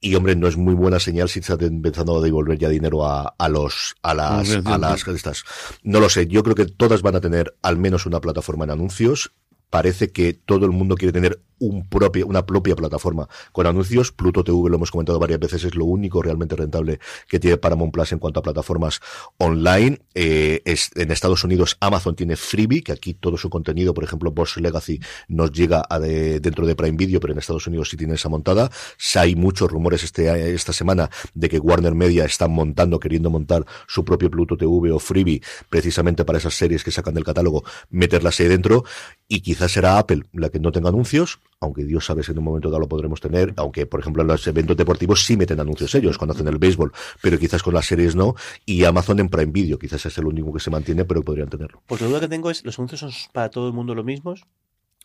Y 0.00 0.14
hombre, 0.14 0.36
no 0.36 0.46
es 0.46 0.56
muy 0.56 0.74
buena 0.74 1.00
señal 1.00 1.28
si 1.28 1.40
estás 1.40 1.60
empezando 1.60 2.18
a 2.18 2.22
devolver 2.22 2.56
ya 2.56 2.68
dinero 2.68 3.04
a, 3.04 3.34
a 3.36 3.48
los, 3.48 3.96
a 4.02 4.14
las, 4.14 4.48
a 4.64 4.78
las, 4.78 5.08
estas. 5.08 5.42
No 5.82 5.98
lo 5.98 6.08
sé. 6.08 6.28
Yo 6.28 6.44
creo 6.44 6.54
que 6.54 6.66
todas 6.66 7.02
van 7.02 7.16
a 7.16 7.20
tener 7.20 7.56
al 7.62 7.78
menos 7.78 8.06
una 8.06 8.20
plataforma 8.20 8.64
en 8.64 8.70
anuncios 8.70 9.32
parece 9.70 10.10
que 10.10 10.32
todo 10.32 10.66
el 10.66 10.72
mundo 10.72 10.96
quiere 10.96 11.12
tener 11.12 11.40
un 11.58 11.88
propio, 11.88 12.26
una 12.26 12.46
propia 12.46 12.76
plataforma 12.76 13.28
con 13.52 13.66
anuncios. 13.66 14.12
Pluto 14.12 14.44
TV, 14.44 14.68
lo 14.68 14.76
hemos 14.76 14.90
comentado 14.90 15.18
varias 15.18 15.40
veces, 15.40 15.64
es 15.64 15.74
lo 15.74 15.84
único 15.84 16.22
realmente 16.22 16.56
rentable 16.56 16.98
que 17.28 17.38
tiene 17.38 17.56
Paramount 17.56 17.92
Plus 17.92 18.12
en 18.12 18.18
cuanto 18.18 18.40
a 18.40 18.42
plataformas 18.42 19.00
online. 19.38 20.00
Eh, 20.14 20.62
es, 20.64 20.90
en 20.94 21.10
Estados 21.10 21.44
Unidos 21.44 21.76
Amazon 21.80 22.14
tiene 22.14 22.36
Freebie, 22.36 22.82
que 22.82 22.92
aquí 22.92 23.14
todo 23.14 23.36
su 23.36 23.50
contenido, 23.50 23.94
por 23.94 24.04
ejemplo, 24.04 24.30
Boss 24.30 24.56
Legacy, 24.56 25.00
nos 25.28 25.52
llega 25.52 25.84
a 25.88 25.98
de, 25.98 26.40
dentro 26.40 26.66
de 26.66 26.76
Prime 26.76 26.96
Video, 26.96 27.20
pero 27.20 27.32
en 27.32 27.38
Estados 27.38 27.66
Unidos 27.66 27.90
sí 27.90 27.96
tiene 27.96 28.14
esa 28.14 28.28
montada. 28.28 28.70
Hay 29.16 29.34
muchos 29.34 29.70
rumores 29.70 30.04
este, 30.04 30.54
esta 30.54 30.72
semana 30.72 31.10
de 31.34 31.48
que 31.48 31.58
Warner 31.58 31.94
Media 31.94 32.24
está 32.24 32.46
montando, 32.46 33.00
queriendo 33.00 33.30
montar 33.30 33.64
su 33.86 34.04
propio 34.04 34.30
Pluto 34.30 34.56
TV 34.56 34.92
o 34.92 34.98
Freebie, 34.98 35.42
precisamente 35.68 36.24
para 36.24 36.38
esas 36.38 36.54
series 36.54 36.84
que 36.84 36.90
sacan 36.90 37.14
del 37.14 37.24
catálogo, 37.24 37.64
meterlas 37.90 38.38
ahí 38.38 38.46
dentro. 38.46 38.84
Y 39.26 39.40
quizás 39.58 39.72
será 39.72 39.98
Apple 39.98 40.22
la 40.34 40.50
que 40.50 40.60
no 40.60 40.70
tenga 40.70 40.88
anuncios, 40.88 41.40
aunque 41.58 41.84
Dios 41.84 42.06
sabe 42.06 42.22
si 42.22 42.30
en 42.30 42.38
un 42.38 42.44
momento 42.44 42.70
dado 42.70 42.78
lo 42.78 42.88
podremos 42.88 43.20
tener, 43.20 43.54
aunque 43.56 43.86
por 43.86 43.98
ejemplo 43.98 44.22
en 44.22 44.28
los 44.28 44.46
eventos 44.46 44.76
deportivos 44.76 45.24
sí 45.24 45.36
meten 45.36 45.58
anuncios 45.58 45.92
ellos 45.96 46.16
cuando 46.16 46.34
hacen 46.34 46.46
el 46.46 46.58
béisbol, 46.58 46.92
pero 47.20 47.40
quizás 47.40 47.60
con 47.64 47.74
las 47.74 47.86
series 47.86 48.14
no, 48.14 48.36
y 48.64 48.84
Amazon 48.84 49.18
en 49.18 49.28
Prime 49.28 49.50
Video, 49.50 49.76
quizás 49.76 50.06
es 50.06 50.16
el 50.16 50.26
único 50.26 50.52
que 50.52 50.60
se 50.60 50.70
mantiene, 50.70 51.04
pero 51.04 51.22
podrían 51.22 51.48
tenerlo. 51.48 51.82
Porque 51.88 52.04
la 52.04 52.10
duda 52.10 52.20
que 52.20 52.28
tengo 52.28 52.52
es, 52.52 52.64
¿los 52.64 52.78
anuncios 52.78 53.00
son 53.00 53.10
para 53.32 53.50
todo 53.50 53.66
el 53.66 53.74
mundo 53.74 53.96
los 53.96 54.04
mismos? 54.04 54.44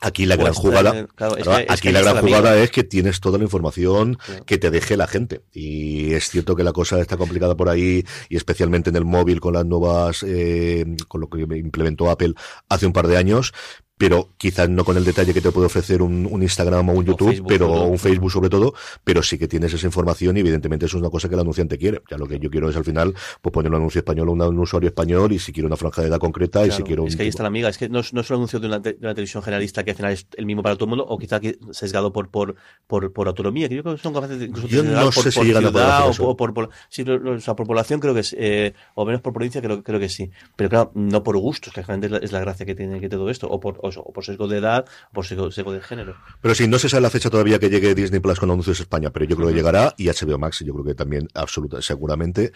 Aquí 0.04 0.26
la 0.26 0.36
gran 0.36 0.54
jugada, 0.54 1.08
claro, 1.16 1.38
es 1.38 1.48
que, 1.48 1.66
aquí 1.70 1.92
la 1.92 2.02
gran 2.02 2.18
jugada 2.18 2.58
es 2.58 2.72
que 2.72 2.84
tienes 2.84 3.22
toda 3.22 3.38
la 3.38 3.46
información 3.46 4.16
claro. 4.16 4.46
que 4.46 4.58
te 4.58 4.70
deje 4.70 4.98
la 4.98 5.08
gente. 5.08 5.44
Y 5.54 6.14
es 6.14 6.30
cierto 6.30 6.58
que 6.58 6.64
la 6.64 6.74
cosa 6.74 7.00
está 7.00 7.16
complicada 7.16 7.56
por 7.56 7.70
ahí, 7.70 8.04
y 8.28 8.36
especialmente 8.36 8.90
en 8.90 8.98
el 8.98 9.06
móvil 9.06 9.40
con 9.40 9.54
las 9.54 9.66
nuevas, 9.66 10.26
eh, 10.28 10.86
con 11.08 11.22
lo 11.22 11.30
que 11.30 11.42
implementó 11.42 12.10
Apple 12.10 12.34
hace 12.68 12.86
un 12.86 12.92
par 12.92 13.08
de 13.08 13.16
años, 13.16 13.54
pero 13.98 14.30
quizás 14.38 14.70
no 14.70 14.84
con 14.84 14.98
el 14.98 15.06
detalle 15.06 15.34
que 15.34 15.42
te 15.42 15.52
puede 15.52 15.68
ofrecer 15.68 16.02
un, 16.02 16.28
un 16.30 16.42
Instagram 16.42 16.90
o 16.90 16.94
un 16.94 17.06
YouTube, 17.06 17.28
o 17.28 17.32
Facebook, 17.32 17.48
pero 17.48 17.72
o 17.72 17.88
un 17.88 18.00
Facebook 18.00 18.32
sobre 18.32 18.50
todo, 18.50 18.74
pero 19.04 19.22
sí 19.22 19.38
que 19.38 19.48
tienes 19.48 19.74
esa 19.74 19.86
información 19.86 20.36
y 20.38 20.40
evidentemente 20.40 20.88
eso 20.88 20.98
es 20.98 21.02
una 21.02 21.10
cosa 21.10 21.30
que 21.30 21.36
el 21.36 21.42
anunciante 21.42 21.78
quiere. 21.78 22.02
Ya 22.10 22.18
lo 22.18 22.28
que 22.28 22.40
yo 22.40 22.50
quiero 22.50 22.70
es 22.70 22.76
al 22.76 22.84
final 22.84 23.14
pues 23.42 23.54
poner 23.54 23.72
un 23.72 23.78
anuncio 23.78 24.00
español 24.00 24.30
a 24.30 24.48
un, 24.48 24.60
usuario 24.60 24.90
español 24.90 25.32
y 25.32 25.40
si 25.40 25.54
quiero 25.54 25.68
una 25.68 25.78
franja 25.78 26.02
de 26.02 26.08
edad 26.08 26.20
concreta 26.20 26.60
claro, 26.60 26.68
y 26.68 26.72
si 26.72 26.84
quiero 26.84 27.04
un 27.04 27.10
Es 27.10 27.16
que 27.16 27.24
ahí 27.24 27.30
está 27.30 27.44
la 27.44 27.48
amiga, 27.48 27.70
es 27.70 27.78
que 27.78 27.88
no, 27.90 28.02
no 28.12 28.22
es 28.22 28.30
un 28.30 28.36
anuncio 28.36 28.60
de 28.60 28.68
una, 28.68 28.80
de 28.80 28.98
una, 29.00 29.14
televisión 29.14 29.44
generalista 29.44 29.84
que 29.84 29.92
al 29.92 29.98
final 29.98 30.12
es 30.12 30.28
el 30.38 30.46
mismo 30.46 30.64
para 30.64 30.76
todo 30.76 30.86
el 30.86 30.90
mundo 30.90 31.06
o 31.08 31.18
quizá 31.18 31.40
sesgado 31.72 32.12
por 32.12 32.30
por, 32.30 32.56
por, 32.88 33.14
por 33.14 33.28
autonomía, 33.28 33.70
que 33.70 33.76
yo 33.76 33.84
creo 33.84 33.96
que 33.96 34.02
son 34.02 34.14
capaces 34.14 34.40
de 34.40 34.46
incluso 34.46 34.68
yo 34.68 34.84
no 34.84 35.12
por, 35.12 35.14
sé 35.14 35.32
si 35.32 35.40
por 35.40 35.46
llegan 35.46 35.64
ciudad 35.64 35.92
a 35.92 36.06
o 36.06 36.36
por, 36.36 36.36
por, 36.36 36.54
por, 36.54 36.70
sí, 36.90 37.04
o 37.04 37.40
sea, 37.40 37.56
por 37.56 37.68
población 37.68 38.00
creo 38.00 38.14
que 38.14 38.22
es, 38.22 38.36
eh, 38.38 38.74
o 38.96 39.06
menos 39.06 39.22
por 39.22 39.34
provincia 39.34 39.62
creo, 39.62 39.84
creo 39.84 40.00
que 40.00 40.10
sí, 40.10 40.32
pero 40.56 40.70
claro, 40.70 40.92
no 40.96 41.24
por 41.24 41.38
gustos, 41.38 41.74
que 41.74 41.82
realmente 41.82 42.08
es 42.08 42.12
la, 42.12 42.18
es 42.20 42.32
la 42.32 42.40
gracia 42.40 42.66
que 42.66 42.76
tiene 42.76 43.00
que 43.00 43.10
todo 43.10 43.30
esto, 43.30 43.48
o 43.50 43.60
por, 43.60 43.80
o, 43.84 43.90
o 44.02 44.14
por 44.14 44.24
sesgo 44.24 44.48
de 44.48 44.58
edad, 44.58 44.86
por 45.14 45.26
sesgo, 45.26 45.52
sesgo 45.52 45.72
de 45.72 45.82
género. 45.82 46.16
Pero 46.42 46.56
sí, 46.56 46.68
no 46.68 46.80
se 46.80 46.90
sabe 46.90 47.02
la 47.02 47.10
fecha 47.10 47.30
todavía 47.30 47.60
que 47.60 47.70
llegue 47.70 47.94
Disney 47.96 48.20
Plus 48.20 48.40
con 48.40 48.50
anuncios 48.50 48.80
en 48.80 48.84
España, 48.84 49.10
pero 49.12 49.26
yo 49.26 49.36
creo 49.36 49.50
que 49.50 49.56
llegará 49.56 49.94
y 49.98 50.08
HBO 50.08 50.38
Max, 50.38 50.64
yo 50.66 50.74
creo 50.74 50.86
que 50.86 50.96
también, 50.96 51.28
absoluta, 51.34 51.82
seguramente. 51.82 52.52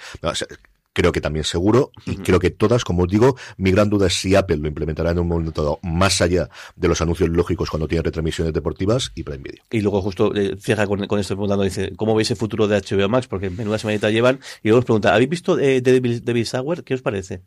Creo 0.93 1.11
que 1.11 1.21
también 1.21 1.43
seguro, 1.43 1.91
y 2.07 2.09
uh 2.09 2.13
-huh. 2.15 2.23
creo 2.25 2.39
que 2.39 2.49
todas, 2.49 2.83
como 2.83 3.03
os 3.03 3.07
digo, 3.07 3.35
mi 3.57 3.71
gran 3.71 3.87
duda 3.87 4.07
es 4.07 4.15
si 4.15 4.33
Apple 4.33 4.57
lo 4.57 4.67
implementará 4.67 5.11
en 5.11 5.19
un 5.19 5.27
momento 5.27 5.61
dado 5.61 5.79
más 5.83 6.21
allá 6.21 6.49
de 6.75 6.87
los 6.87 6.99
anuncios 7.01 7.29
lógicos 7.29 7.69
cuando 7.69 7.87
tiene 7.87 8.01
retransmisiones 8.01 8.51
deportivas 8.51 9.11
y 9.13 9.21
Prime 9.21 9.43
Video. 9.43 9.63
Y 9.69 9.81
luego 9.81 10.01
justo 10.01 10.33
eh, 10.33 10.57
cierra 10.59 10.87
con, 10.87 11.05
con 11.05 11.19
esto 11.19 11.35
preguntando, 11.35 11.63
dice, 11.63 11.93
¿cómo 11.95 12.15
veis 12.15 12.31
el 12.31 12.37
futuro 12.37 12.67
de 12.67 12.81
HBO 12.81 13.09
Max? 13.09 13.27
Porque 13.27 13.51
menuda 13.51 13.77
semanita 13.77 14.09
llevan, 14.09 14.39
y 14.63 14.69
luego 14.69 14.79
os 14.79 14.85
pregunta, 14.85 15.13
¿habéis 15.13 15.29
visto 15.29 15.59
eh, 15.59 15.81
Devil, 15.81 16.25
Devil 16.25 16.47
Sauer? 16.47 16.83
¿Qué 16.83 16.95
os 16.95 17.03
parece? 17.03 17.43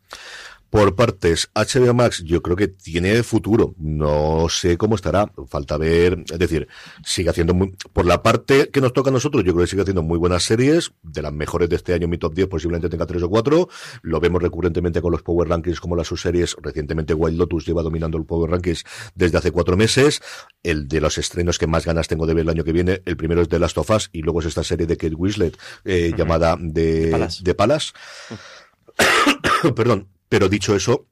Por 0.71 0.95
partes, 0.95 1.51
HBO 1.55 1.95
Max 1.95 2.23
yo 2.25 2.43
creo 2.43 2.57
que 2.57 2.69
tiene 2.69 3.23
futuro. 3.25 3.75
No 3.77 4.49
sé 4.49 4.77
cómo 4.77 4.95
estará. 4.95 5.33
Falta 5.49 5.77
ver, 5.77 6.25
es 6.31 6.39
decir, 6.39 6.69
sigue 7.05 7.31
haciendo 7.31 7.55
muy, 7.55 7.77
por 7.93 8.07
la 8.07 8.23
parte 8.23 8.71
que 8.71 8.81
nos 8.81 8.93
toca 8.93 9.11
a 9.11 9.13
nosotros, 9.13 9.45
yo 9.45 9.53
creo 9.53 9.65
que 9.65 9.71
sigue 9.71 9.83
haciendo 9.83 10.03
muy 10.03 10.17
buenas 10.17 10.45
series, 10.45 10.93
de 11.03 11.23
las 11.23 11.33
mejores 11.33 11.69
de 11.69 11.77
este 11.77 11.93
año, 11.93 12.07
mi 12.07 12.19
top 12.19 12.35
10 12.35 12.49
posiblemente 12.49 12.89
tenga 12.89 13.07
tres 13.07 13.23
o 13.23 13.29
cuatro. 13.29 13.69
Lo 14.03 14.21
vemos 14.21 14.43
recurrentemente 14.43 15.03
con 15.03 15.13
los 15.13 15.23
Power 15.23 15.49
Rankings 15.49 15.81
como 15.81 15.97
las 15.97 16.07
subseries. 16.07 16.57
Recientemente 16.63 17.15
Wild 17.15 17.39
Lotus 17.39 17.67
lleva 17.67 17.83
dominando 17.83 18.17
el 18.17 18.25
Power 18.25 18.51
Rankings 18.51 18.85
desde 19.15 19.39
hace 19.39 19.51
cuatro 19.51 19.77
meses. 19.77 20.23
El 20.63 20.89
de 20.89 21.01
los 21.01 21.19
estrenos 21.19 21.59
que 21.59 21.67
más 21.67 21.85
ganas 21.85 22.07
tengo 22.07 22.27
de 22.27 22.35
ver 22.35 22.43
el 22.43 22.51
año 22.51 22.65
que 22.65 22.73
viene, 22.73 23.03
el 23.05 23.17
primero 23.17 23.43
es 23.43 23.49
The 23.49 23.59
Last 23.59 23.79
of 23.79 23.91
Us 23.91 24.11
y 24.13 24.23
luego 24.23 24.41
es 24.41 24.47
esta 24.47 24.63
serie 24.63 24.87
de 24.87 24.97
Kate 24.97 25.15
Winslet 25.15 25.57
eh, 25.85 26.11
uh 26.11 26.15
-huh. 26.15 26.17
llamada 26.17 26.57
de, 26.59 27.11
de. 27.11 27.11
Uh 27.11 27.55
-huh. 29.63 29.75
Perdón, 29.75 30.09
pero 30.31 30.49
dicho 30.49 30.75
eso, 30.77 31.09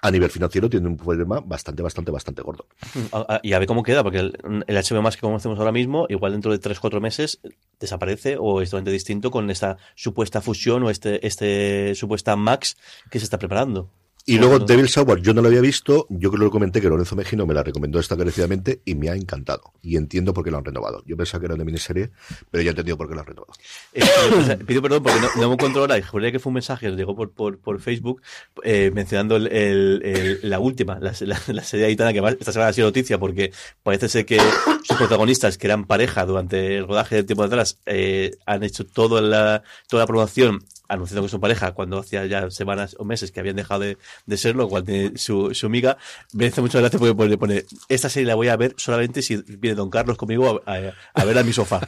a 0.00 0.10
nivel 0.10 0.30
financiero 0.30 0.70
tiene 0.70 0.88
un 0.88 0.96
problema 0.96 1.40
bastante, 1.40 1.82
bastante, 1.82 2.10
bastante 2.10 2.42
gordo. 2.42 2.66
Y 3.42 3.52
a 3.52 3.58
ver 3.58 3.68
cómo 3.68 3.82
queda, 3.82 4.02
porque 4.02 4.18
el, 4.18 4.64
el 4.66 4.76
HBO 4.76 5.10
que 5.10 5.20
conocemos 5.20 5.58
ahora 5.58 5.70
mismo, 5.70 6.06
igual 6.08 6.32
dentro 6.32 6.50
de 6.50 6.58
3-4 6.58 7.00
meses 7.00 7.40
desaparece 7.78 8.36
o 8.40 8.62
es 8.62 8.70
totalmente 8.70 8.92
distinto 8.92 9.30
con 9.30 9.50
esta 9.50 9.76
supuesta 9.94 10.40
fusión 10.40 10.82
o 10.84 10.90
este, 10.90 11.26
este 11.26 11.94
supuesta 11.94 12.36
Max 12.36 12.78
que 13.10 13.18
se 13.18 13.24
está 13.24 13.38
preparando. 13.38 13.90
Y 14.28 14.36
luego 14.36 14.58
Devil 14.58 14.90
Sour, 14.90 15.22
yo 15.22 15.32
no 15.32 15.40
lo 15.40 15.48
había 15.48 15.62
visto, 15.62 16.06
yo 16.10 16.28
creo 16.28 16.40
que 16.40 16.44
lo 16.44 16.50
comenté 16.50 16.82
que 16.82 16.88
Lorenzo 16.90 17.16
Mejino 17.16 17.46
me 17.46 17.54
la 17.54 17.62
recomendó 17.62 17.98
esta 17.98 18.14
encarecidamente 18.14 18.82
y 18.84 18.94
me 18.94 19.08
ha 19.08 19.14
encantado. 19.14 19.72
Y 19.80 19.96
entiendo 19.96 20.34
por 20.34 20.44
qué 20.44 20.50
lo 20.50 20.58
han 20.58 20.66
renovado. 20.66 21.02
Yo 21.06 21.16
pensaba 21.16 21.40
que 21.40 21.46
era 21.46 21.54
una 21.54 21.64
miniserie, 21.64 22.10
pero 22.50 22.62
ya 22.62 22.68
he 22.68 22.72
entendido 22.72 22.98
por 22.98 23.08
qué 23.08 23.14
lo 23.14 23.20
han 23.20 23.26
renovado. 23.26 23.54
Eh, 23.94 24.04
pido 24.66 24.82
perdón 24.82 25.02
porque 25.02 25.18
no, 25.18 25.28
no 25.40 25.48
me 25.48 25.54
encuentro 25.54 25.80
ahora, 25.80 25.96
y 25.96 26.02
juré 26.02 26.30
que 26.30 26.38
fue 26.40 26.50
un 26.50 26.54
mensaje, 26.56 26.90
llegó 26.90 27.16
por, 27.16 27.30
por, 27.30 27.58
por 27.58 27.80
Facebook, 27.80 28.20
eh, 28.64 28.90
mencionando 28.92 29.36
el, 29.36 29.46
el, 29.46 30.02
el, 30.04 30.40
la 30.42 30.60
última, 30.60 30.98
la, 31.00 31.14
la, 31.20 31.40
la 31.46 31.64
serie 31.64 31.86
aitana 31.86 32.12
que 32.12 32.20
más, 32.20 32.34
esta 32.38 32.52
semana 32.52 32.68
ha 32.68 32.74
sido 32.74 32.88
noticia 32.88 33.18
porque 33.18 33.50
parece 33.82 34.10
ser 34.10 34.26
que 34.26 34.38
sus 34.84 34.98
protagonistas, 34.98 35.56
que 35.56 35.68
eran 35.68 35.86
pareja 35.86 36.26
durante 36.26 36.76
el 36.76 36.86
rodaje 36.86 37.14
del 37.14 37.24
tiempo 37.24 37.44
de 37.44 37.46
atrás, 37.46 37.78
eh, 37.86 38.32
han 38.44 38.62
hecho 38.62 38.84
toda 38.84 39.22
la, 39.22 39.62
toda 39.88 40.02
la 40.02 40.06
promoción 40.06 40.62
anunciando 40.88 41.22
que 41.22 41.30
son 41.30 41.40
pareja 41.40 41.72
cuando 41.72 41.98
hacía 41.98 42.26
ya 42.26 42.50
semanas 42.50 42.96
o 42.98 43.04
meses 43.04 43.30
que 43.30 43.40
habían 43.40 43.56
dejado 43.56 43.80
de, 43.80 43.98
de 44.26 44.36
serlo, 44.36 44.68
cual 44.68 44.84
tiene 44.84 45.16
su, 45.18 45.54
su 45.54 45.66
amiga, 45.66 45.98
me 46.32 46.46
hace 46.46 46.60
mucho 46.60 46.78
gracia 46.78 46.98
porque 46.98 47.14
pone, 47.14 47.36
pone, 47.38 47.64
esta 47.88 48.08
serie 48.08 48.26
la 48.26 48.34
voy 48.34 48.48
a 48.48 48.56
ver 48.56 48.74
solamente 48.76 49.22
si 49.22 49.36
viene 49.36 49.76
Don 49.76 49.90
Carlos 49.90 50.16
conmigo 50.16 50.62
a, 50.66 50.72
a, 50.72 50.94
a 51.14 51.24
ver 51.24 51.38
a 51.38 51.42
mi 51.42 51.52
sofá. 51.52 51.80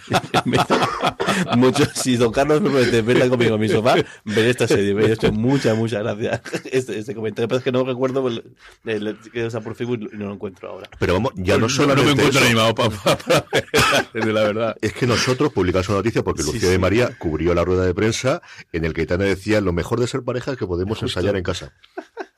mucho, 1.56 1.84
si 1.94 2.16
Don 2.16 2.32
Carlos 2.32 2.60
me 2.60 2.70
promete 2.70 3.02
verla 3.02 3.28
conmigo 3.28 3.54
a 3.54 3.58
mi 3.58 3.68
sofá, 3.68 3.94
veré 4.24 4.50
esta 4.50 4.68
serie. 4.68 4.94
Me 4.94 5.04
ha 5.06 5.12
hecho 5.12 5.32
mucha, 5.32 5.74
mucha 5.74 6.02
gracia 6.02 6.42
este, 6.70 6.98
este 6.98 7.14
comentario. 7.14 7.48
Pero 7.48 7.58
es 7.58 7.64
que 7.64 7.72
no 7.72 7.84
recuerdo 7.84 8.26
el, 8.28 8.54
el, 8.84 9.18
que 9.32 9.44
o 9.44 9.50
sea, 9.50 9.60
por 9.60 9.74
Facebook 9.74 10.10
y 10.12 10.16
no 10.16 10.26
lo 10.26 10.34
encuentro 10.34 10.70
ahora. 10.70 10.88
Pero 10.98 11.14
vamos, 11.14 11.32
ya 11.36 11.58
no 11.58 11.68
solamente 11.68 12.02
no 12.02 12.06
me 12.06 12.12
encuentro 12.12 12.40
eso. 12.40 12.46
animado 12.46 12.74
para, 12.74 12.90
para, 12.90 13.44
para 13.44 14.26
la 14.26 14.42
verdad. 14.42 14.76
Es 14.80 14.92
que 14.92 15.06
nosotros 15.06 15.52
publicamos 15.52 15.88
una 15.88 15.98
noticia 15.98 16.22
porque 16.22 16.42
Lucía 16.42 16.60
sí, 16.60 16.66
sí. 16.66 16.72
de 16.72 16.78
María 16.78 17.16
cubrió 17.18 17.54
la 17.54 17.64
rueda 17.64 17.84
de 17.84 17.94
prensa 17.94 18.42
en 18.72 18.84
el 18.84 18.89
que 18.92 19.02
Itana 19.02 19.24
decía 19.24 19.60
lo 19.60 19.72
mejor 19.72 20.00
de 20.00 20.06
ser 20.06 20.22
pareja 20.22 20.52
es 20.52 20.58
que 20.58 20.66
podemos 20.66 20.98
Justo. 20.98 21.18
ensayar 21.18 21.36
en 21.36 21.42
casa. 21.42 21.72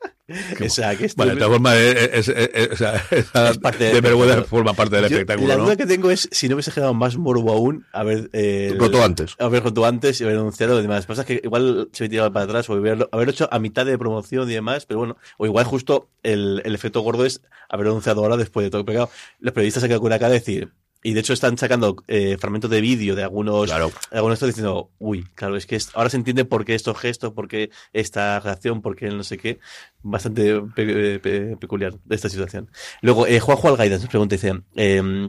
O 0.65 0.69
sea, 0.69 0.97
que 0.97 1.11
vale, 1.17 1.33
de 1.33 1.37
todas 1.37 1.53
formas, 1.53 1.77
es, 1.77 2.29
es, 2.29 2.29
es, 2.55 2.81
es 2.81 3.59
parte 3.59 3.85
de, 3.85 4.01
vergüenza 4.01 4.45
forma 4.45 4.73
parte 4.73 4.97
del 4.97 5.09
Yo, 5.09 5.17
espectáculo. 5.17 5.49
La 5.49 5.57
duda 5.57 5.73
¿no? 5.73 5.77
que 5.77 5.87
tengo 5.87 6.11
es 6.11 6.29
si 6.31 6.49
no 6.49 6.55
hubiese 6.55 6.71
generado 6.71 6.95
más 6.95 7.17
morbo 7.17 7.53
aún 7.53 7.87
haber 7.93 8.31
eh, 8.33 8.75
roto 8.79 9.03
antes. 9.03 9.35
Haber 9.39 9.65
roto 9.65 9.85
antes 9.85 10.21
y 10.21 10.25
haber 10.25 10.37
anunciado 10.37 10.79
y 10.79 10.83
demás. 10.83 11.07
Pasa 11.07 11.25
que 11.25 11.41
igual 11.43 11.89
se 11.93 12.05
hubiera 12.05 12.11
tirado 12.11 12.33
para 12.33 12.45
atrás 12.45 12.71
o 12.71 12.75
haberlo, 12.75 13.09
haberlo 13.13 13.33
hecho 13.33 13.49
a 13.51 13.59
mitad 13.59 13.85
de 13.85 13.99
promoción 13.99 14.49
y 14.51 14.55
demás, 14.55 14.87
pero 14.87 14.99
bueno, 14.99 15.17
o 15.39 15.47
igual 15.47 15.65
justo 15.65 16.09
el, 16.23 16.63
el 16.65 16.75
efecto 16.75 17.01
gordo 17.01 17.25
es 17.25 17.43
haber 17.69 17.89
anunciado 17.89 18.23
ahora 18.23 18.37
después 18.37 18.65
de 18.65 18.71
todo 18.71 18.85
pegado. 18.85 19.11
Los 19.41 19.53
periodistas 19.53 19.83
se 19.83 19.89
quedan 19.89 20.01
con 20.01 20.11
la 20.11 20.19
cara 20.19 20.31
de 20.31 20.39
decir, 20.39 20.73
y 21.03 21.15
de 21.15 21.21
hecho 21.21 21.33
están 21.33 21.59
sacando 21.59 21.97
eh, 22.09 22.37
fragmentos 22.39 22.71
de 22.71 22.81
vídeo 22.81 23.15
de 23.15 23.23
algunos, 23.23 23.67
claro. 23.67 23.91
algunos 24.11 24.37
están 24.37 24.51
diciendo, 24.51 24.91
uy, 24.99 25.25
claro, 25.35 25.57
es 25.57 25.67
que 25.67 25.79
ahora 25.95 26.11
se 26.11 26.17
entiende 26.17 26.45
por 26.45 26.65
qué 26.65 26.75
estos 26.75 26.99
gestos, 26.99 27.33
por 27.33 27.49
qué 27.49 27.71
esta 27.93 28.41
reacción, 28.41 28.83
por 28.83 28.97
qué 28.97 29.09
no 29.09 29.25
sé 29.25 29.39
qué, 29.39 29.59
bastante 30.03 30.61
pe 30.75 31.19
pe 31.19 31.57
peculiar 31.57 31.95
de 32.05 32.15
esta 32.15 32.29
situación. 32.29 32.71
Luego, 33.01 33.27
eh, 33.27 33.41
Juanjo 33.41 33.69
Algaida 33.69 33.97
nos 33.97 34.07
pregunta, 34.07 34.35
dice, 34.35 34.63
eh, 34.77 35.29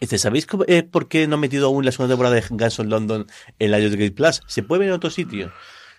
Dice, 0.00 0.18
¿sabéis 0.18 0.46
eh, 0.66 0.82
por 0.82 1.08
qué 1.08 1.26
no 1.26 1.34
han 1.34 1.40
metido 1.40 1.68
aún 1.68 1.84
la 1.84 1.92
segunda 1.92 2.12
temporada 2.12 2.34
de 2.34 2.44
Guns 2.50 2.78
London 2.80 3.26
en 3.58 3.70
la 3.70 3.78
Gate 3.78 4.12
Plus? 4.12 4.42
¿Se 4.46 4.62
puede 4.62 4.80
ver 4.80 4.88
en 4.88 4.94
otro 4.94 5.10
sitio? 5.10 5.52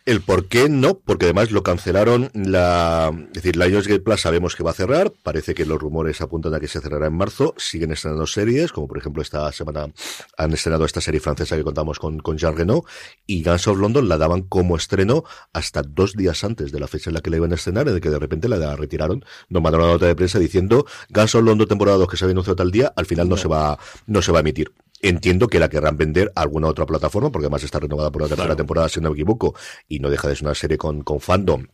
El 0.07 0.21
por 0.21 0.45
qué 0.45 0.69
no, 0.69 0.99
porque 0.99 1.25
además 1.25 1.51
lo 1.51 1.63
cancelaron 1.63 2.31
la, 2.33 3.11
es 3.27 3.33
decir, 3.33 3.57
la 3.57 3.67
Lionsgate 3.67 3.99
Plus 3.99 4.21
sabemos 4.21 4.55
que 4.55 4.63
va 4.63 4.71
a 4.71 4.73
cerrar, 4.73 5.11
parece 5.11 5.53
que 5.53 5.65
los 5.65 5.77
rumores 5.77 6.21
apuntan 6.21 6.53
a 6.53 6.61
que 6.61 6.69
se 6.69 6.79
cerrará 6.79 7.07
en 7.07 7.13
marzo, 7.13 7.53
siguen 7.57 7.91
estrenando 7.91 8.25
series, 8.25 8.71
como 8.71 8.87
por 8.87 8.97
ejemplo 8.99 9.21
esta 9.21 9.51
semana 9.51 9.91
han 10.37 10.53
estrenado 10.53 10.85
esta 10.85 11.01
serie 11.01 11.19
francesa 11.19 11.57
que 11.57 11.63
contamos 11.65 11.99
con, 11.99 12.19
con 12.19 12.37
Jean 12.37 12.55
Reno, 12.55 12.85
y 13.25 13.43
Guns 13.43 13.67
of 13.67 13.79
London 13.79 14.07
la 14.07 14.17
daban 14.17 14.43
como 14.43 14.77
estreno 14.77 15.25
hasta 15.51 15.81
dos 15.81 16.13
días 16.13 16.41
antes 16.45 16.71
de 16.71 16.79
la 16.79 16.87
fecha 16.87 17.09
en 17.09 17.15
la 17.15 17.19
que 17.19 17.29
la 17.29 17.35
iban 17.35 17.51
a 17.51 17.55
estrenar, 17.55 17.89
en 17.89 17.95
el 17.95 17.99
que 17.99 18.09
de 18.09 18.19
repente 18.19 18.47
la 18.47 18.77
retiraron, 18.77 19.25
nos 19.49 19.61
mandaron 19.61 19.87
una 19.87 19.93
nota 19.95 20.05
de 20.05 20.15
prensa 20.15 20.39
diciendo 20.39 20.85
Guns 21.09 21.35
of 21.35 21.43
London 21.43 21.67
temporada 21.67 21.97
2 21.97 22.07
que 22.07 22.15
se 22.15 22.23
había 22.23 22.31
anunciado 22.31 22.55
tal 22.55 22.71
día, 22.71 22.93
al 22.95 23.07
final 23.07 23.27
no, 23.27 23.35
no 23.35 23.41
se 23.41 23.49
va, 23.49 23.77
no 24.05 24.21
se 24.21 24.31
va 24.31 24.39
a 24.39 24.39
emitir. 24.39 24.71
Entiendo 25.01 25.47
que 25.47 25.59
la 25.59 25.69
querrán 25.69 25.97
vender 25.97 26.31
a 26.35 26.41
alguna 26.41 26.67
otra 26.67 26.85
plataforma, 26.85 27.31
porque 27.31 27.45
además 27.45 27.63
está 27.63 27.79
renovada 27.79 28.11
por 28.11 28.21
la 28.23 28.27
tercera 28.27 28.47
claro. 28.47 28.57
temporada, 28.57 28.89
si 28.89 28.99
no 28.99 29.09
me 29.09 29.15
equivoco, 29.15 29.55
y 29.87 29.99
no 29.99 30.09
deja 30.09 30.27
de 30.27 30.35
ser 30.35 30.45
una 30.45 30.55
serie 30.55 30.77
con, 30.77 31.03
con 31.03 31.19
fandom 31.19 31.65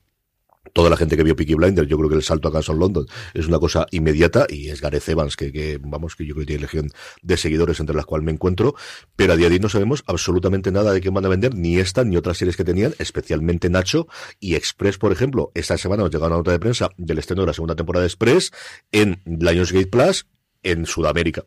toda 0.71 0.89
la 0.89 0.97
gente 0.97 1.17
que 1.17 1.23
vio 1.23 1.35
Peaky 1.35 1.55
Blinders, 1.55 1.87
yo 1.87 1.97
creo 1.97 2.09
que 2.09 2.15
el 2.15 2.23
salto 2.23 2.47
a 2.47 2.51
Castle 2.51 2.75
London 2.75 3.05
es 3.33 3.47
una 3.47 3.59
cosa 3.59 3.85
inmediata 3.91 4.45
y 4.49 4.69
es 4.69 4.81
Gareth 4.81 5.09
Evans, 5.09 5.35
que, 5.35 5.51
que, 5.51 5.79
vamos, 5.81 6.15
que 6.15 6.25
yo 6.25 6.33
creo 6.33 6.43
que 6.43 6.47
tiene 6.47 6.61
legión 6.61 6.89
de 7.21 7.37
seguidores 7.37 7.79
entre 7.79 7.95
las 7.95 8.05
cuales 8.05 8.25
me 8.25 8.31
encuentro, 8.31 8.75
pero 9.15 9.33
a 9.33 9.35
día 9.35 9.49
de 9.49 9.55
hoy 9.55 9.59
no 9.59 9.69
sabemos 9.69 10.03
absolutamente 10.07 10.71
nada 10.71 10.93
de 10.93 11.01
qué 11.01 11.09
van 11.09 11.25
a 11.25 11.29
vender, 11.29 11.55
ni 11.55 11.77
esta 11.77 12.03
ni 12.03 12.17
otras 12.17 12.37
series 12.37 12.55
que 12.55 12.63
tenían, 12.63 12.93
especialmente 12.97 13.69
Nacho 13.69 14.07
y 14.39 14.55
Express, 14.55 14.97
por 14.97 15.11
ejemplo. 15.11 15.51
Esta 15.53 15.77
semana 15.77 16.03
nos 16.03 16.11
llegó 16.11 16.25
una 16.25 16.37
nota 16.37 16.51
de 16.51 16.59
prensa 16.59 16.89
del 16.97 17.19
estreno 17.19 17.41
de 17.41 17.47
la 17.47 17.53
segunda 17.53 17.75
temporada 17.75 18.03
de 18.03 18.07
Express 18.07 18.51
en 18.91 19.21
Lionsgate 19.25 19.87
Plus 19.87 20.27
en 20.63 20.85
Sudamérica. 20.85 21.45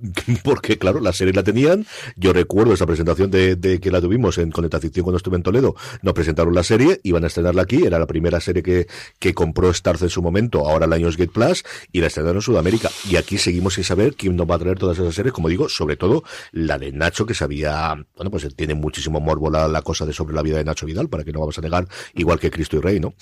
porque 0.44 0.78
claro, 0.78 1.00
la 1.00 1.12
serie 1.12 1.32
la 1.32 1.42
tenían. 1.42 1.86
Yo 2.16 2.32
recuerdo 2.32 2.74
esa 2.74 2.86
presentación 2.86 3.30
de, 3.30 3.56
de 3.56 3.80
que 3.80 3.90
la 3.90 4.00
tuvimos 4.00 4.38
en 4.38 4.50
Conecta 4.50 4.80
Ficción 4.80 5.04
cuando 5.04 5.18
estuve 5.18 5.36
en 5.36 5.42
Toledo. 5.42 5.74
Nos 6.02 6.14
presentaron 6.14 6.54
la 6.54 6.62
serie, 6.62 7.00
iban 7.02 7.24
a 7.24 7.26
estrenarla 7.26 7.62
aquí, 7.62 7.84
era 7.84 7.98
la 7.98 8.06
primera 8.06 8.40
serie 8.40 8.62
que, 8.62 8.86
que 9.18 9.34
compró 9.34 9.72
Starz 9.72 10.02
en 10.02 10.10
su 10.10 10.22
momento, 10.22 10.68
ahora 10.68 10.86
Lionsgate 10.86 11.32
Plus, 11.32 11.64
y 11.92 12.00
la 12.00 12.08
estrenaron 12.08 12.36
en 12.36 12.42
Sudamérica. 12.42 12.90
Y 13.08 13.16
aquí 13.16 13.38
seguimos 13.38 13.74
sin 13.74 13.84
saber 13.84 14.14
quién 14.14 14.36
nos 14.36 14.48
va 14.48 14.56
a 14.56 14.58
traer 14.58 14.78
todas 14.78 14.98
esas 14.98 15.14
series, 15.14 15.32
como 15.32 15.48
digo, 15.48 15.68
sobre 15.68 15.96
todo 15.96 16.24
la 16.52 16.78
de 16.78 16.92
Nacho, 16.92 17.26
que 17.26 17.34
sabía, 17.34 17.94
bueno, 18.16 18.30
pues 18.30 18.48
tiene 18.56 18.74
muchísimo 18.74 19.20
morbo 19.20 19.50
la 19.50 19.82
cosa 19.82 20.06
de 20.06 20.12
sobre 20.12 20.34
la 20.34 20.42
vida 20.42 20.58
de 20.58 20.64
Nacho 20.64 20.86
Vidal, 20.86 21.08
para 21.08 21.24
que 21.24 21.32
no 21.32 21.40
vamos 21.40 21.58
a 21.58 21.62
negar, 21.62 21.86
igual 22.14 22.38
que 22.38 22.50
Cristo 22.50 22.76
y 22.76 22.80
Rey, 22.80 23.00
¿no? 23.00 23.14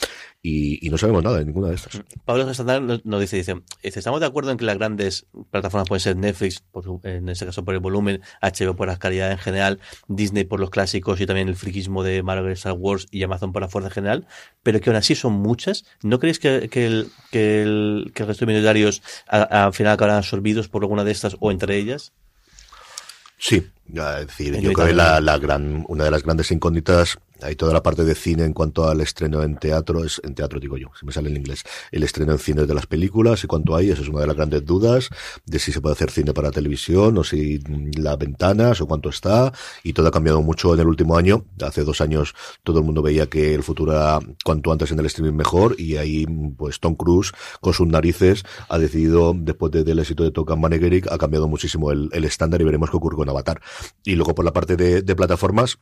Y, 0.50 0.78
y 0.80 0.88
no 0.88 0.96
sabemos 0.96 1.22
nada 1.22 1.38
de 1.38 1.44
ninguna 1.44 1.68
de 1.68 1.74
estas. 1.74 2.00
Pablo 2.24 2.46
Gestandar 2.46 2.80
nos 2.80 3.20
dice, 3.20 3.36
dice, 3.36 3.54
dice, 3.82 3.98
estamos 3.98 4.18
de 4.18 4.26
acuerdo 4.26 4.50
en 4.50 4.56
que 4.56 4.64
las 4.64 4.78
grandes 4.78 5.26
plataformas 5.50 5.86
pueden 5.88 6.00
ser 6.00 6.16
Netflix, 6.16 6.60
por 6.60 6.84
su, 6.84 7.00
en 7.04 7.28
este 7.28 7.44
caso 7.44 7.66
por 7.66 7.74
el 7.74 7.80
volumen, 7.80 8.22
HBO 8.40 8.74
por 8.74 8.88
la 8.88 8.96
calidad 8.98 9.30
en 9.30 9.36
general, 9.36 9.78
Disney 10.06 10.44
por 10.44 10.58
los 10.58 10.70
clásicos 10.70 11.20
y 11.20 11.26
también 11.26 11.48
el 11.48 11.56
friquismo 11.56 12.02
de 12.02 12.22
Marvel 12.22 12.52
Star 12.52 12.72
Wars 12.72 13.08
y 13.10 13.22
Amazon 13.22 13.52
por 13.52 13.60
la 13.60 13.68
fuerza 13.68 13.90
general, 13.90 14.26
pero 14.62 14.80
que 14.80 14.88
aún 14.88 14.96
así 14.96 15.14
son 15.14 15.34
muchas. 15.34 15.84
¿No 16.02 16.18
creéis 16.18 16.38
que, 16.38 16.70
que, 16.70 16.86
el, 16.86 17.10
que, 17.30 17.62
el, 17.62 18.12
que 18.14 18.22
el 18.22 18.28
resto 18.28 18.46
de 18.46 18.52
minoritarios 18.52 19.02
al 19.26 19.74
final 19.74 19.92
acabarán 19.92 20.16
absorbidos 20.16 20.68
por 20.68 20.82
alguna 20.82 21.04
de 21.04 21.10
estas 21.10 21.36
o 21.40 21.50
entre 21.50 21.76
ellas? 21.76 22.14
Sí, 23.36 23.66
es 23.88 24.26
decir, 24.26 24.60
yo 24.60 24.72
creo 24.72 24.88
que 24.88 24.94
la, 24.94 25.20
la 25.20 25.38
gran, 25.38 25.84
una 25.88 26.04
de 26.04 26.10
las 26.10 26.22
grandes 26.22 26.50
incógnitas 26.50 27.18
hay 27.40 27.54
toda 27.54 27.72
la 27.72 27.82
parte 27.82 28.04
de 28.04 28.14
cine 28.14 28.44
en 28.44 28.52
cuanto 28.52 28.88
al 28.88 29.00
estreno 29.00 29.42
en 29.42 29.56
teatro, 29.56 30.04
es 30.04 30.20
en 30.24 30.34
teatro 30.34 30.58
digo 30.58 30.76
yo, 30.76 30.90
si 30.98 31.06
me 31.06 31.12
sale 31.12 31.30
en 31.30 31.36
inglés, 31.36 31.64
el 31.92 32.02
estreno 32.02 32.32
en 32.32 32.38
cine 32.38 32.66
de 32.66 32.74
las 32.74 32.86
películas 32.86 33.44
y 33.44 33.46
cuánto 33.46 33.76
hay, 33.76 33.90
esa 33.90 34.02
es 34.02 34.08
una 34.08 34.20
de 34.20 34.26
las 34.26 34.36
grandes 34.36 34.64
dudas 34.64 35.08
de 35.46 35.58
si 35.58 35.72
se 35.72 35.80
puede 35.80 35.94
hacer 35.94 36.10
cine 36.10 36.32
para 36.32 36.50
televisión 36.50 37.16
o 37.18 37.24
si 37.24 37.60
las 37.96 38.18
ventanas 38.18 38.80
o 38.80 38.86
cuánto 38.86 39.08
está 39.08 39.52
y 39.82 39.92
todo 39.92 40.08
ha 40.08 40.10
cambiado 40.10 40.42
mucho 40.42 40.74
en 40.74 40.80
el 40.80 40.86
último 40.86 41.16
año. 41.16 41.44
Hace 41.64 41.84
dos 41.84 42.00
años 42.00 42.34
todo 42.62 42.78
el 42.78 42.84
mundo 42.84 43.02
veía 43.02 43.26
que 43.26 43.54
el 43.54 43.62
futuro 43.62 43.92
era 43.92 44.18
cuanto 44.44 44.72
antes 44.72 44.90
en 44.90 44.98
el 44.98 45.06
streaming 45.06 45.36
mejor 45.36 45.76
y 45.78 45.96
ahí 45.96 46.26
pues 46.56 46.80
Tom 46.80 46.94
Cruise 46.94 47.32
con 47.60 47.72
sus 47.72 47.86
narices 47.86 48.44
ha 48.68 48.78
decidido 48.78 49.34
después 49.36 49.72
de, 49.72 49.84
del 49.84 49.98
éxito 50.00 50.24
de 50.24 50.30
Tokan 50.30 50.60
Manegeric 50.60 51.10
ha 51.10 51.18
cambiado 51.18 51.48
muchísimo 51.48 51.92
el, 51.92 52.08
el 52.12 52.24
estándar 52.24 52.60
y 52.60 52.64
veremos 52.64 52.90
qué 52.90 52.96
ocurre 52.96 53.16
con 53.16 53.28
Avatar. 53.28 53.60
Y 54.04 54.14
luego 54.14 54.34
por 54.34 54.44
la 54.44 54.52
parte 54.52 54.76
de, 54.76 55.16
plataformas 55.16 55.78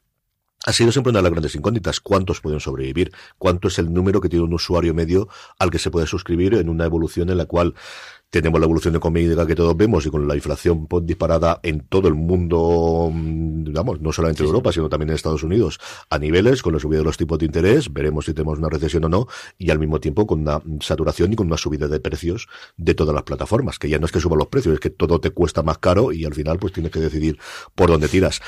ha 0.64 0.72
sido 0.72 0.90
siempre 0.90 1.10
una 1.10 1.20
de 1.20 1.24
las 1.24 1.32
grandes 1.32 1.54
incógnitas. 1.54 2.00
¿Cuántos 2.00 2.40
pueden 2.40 2.60
sobrevivir? 2.60 3.12
¿Cuánto 3.38 3.68
es 3.68 3.78
el 3.78 3.92
número 3.92 4.20
que 4.20 4.28
tiene 4.28 4.44
un 4.44 4.54
usuario 4.54 4.94
medio 4.94 5.28
al 5.58 5.70
que 5.70 5.78
se 5.78 5.90
puede 5.90 6.06
suscribir 6.06 6.54
en 6.54 6.68
una 6.68 6.84
evolución 6.84 7.30
en 7.30 7.38
la 7.38 7.46
cual 7.46 7.74
tenemos 8.30 8.60
la 8.60 8.66
evolución 8.66 8.94
económica 8.94 9.46
que 9.46 9.54
todos 9.54 9.76
vemos 9.76 10.04
y 10.06 10.10
con 10.10 10.26
la 10.26 10.34
inflación 10.34 10.86
pues, 10.86 11.06
disparada 11.06 11.60
en 11.62 11.80
todo 11.80 12.08
el 12.08 12.14
mundo, 12.14 13.10
digamos, 13.12 14.00
no 14.00 14.12
solamente 14.12 14.42
en 14.42 14.48
Europa, 14.48 14.72
sino 14.72 14.88
también 14.88 15.10
en 15.10 15.14
Estados 15.14 15.42
Unidos, 15.42 15.78
a 16.10 16.18
niveles, 16.18 16.62
con 16.62 16.72
la 16.72 16.80
subida 16.80 16.98
de 16.98 17.04
los 17.04 17.16
tipos 17.16 17.38
de 17.38 17.46
interés, 17.46 17.92
veremos 17.92 18.24
si 18.24 18.34
tenemos 18.34 18.58
una 18.58 18.68
recesión 18.68 19.04
o 19.04 19.08
no, 19.08 19.26
y 19.58 19.70
al 19.70 19.78
mismo 19.78 20.00
tiempo 20.00 20.26
con 20.26 20.40
una 20.40 20.60
saturación 20.80 21.32
y 21.32 21.36
con 21.36 21.46
una 21.46 21.56
subida 21.56 21.88
de 21.88 22.00
precios 22.00 22.48
de 22.76 22.94
todas 22.94 23.14
las 23.14 23.22
plataformas, 23.22 23.78
que 23.78 23.88
ya 23.88 23.98
no 23.98 24.06
es 24.06 24.12
que 24.12 24.20
suban 24.20 24.38
los 24.38 24.48
precios, 24.48 24.74
es 24.74 24.80
que 24.80 24.90
todo 24.90 25.20
te 25.20 25.30
cuesta 25.30 25.62
más 25.62 25.78
caro 25.78 26.12
y 26.12 26.24
al 26.24 26.34
final 26.34 26.58
pues 26.58 26.72
tienes 26.72 26.92
que 26.92 27.00
decidir 27.00 27.38
por 27.74 27.90
dónde 27.90 28.08
tiras. 28.08 28.40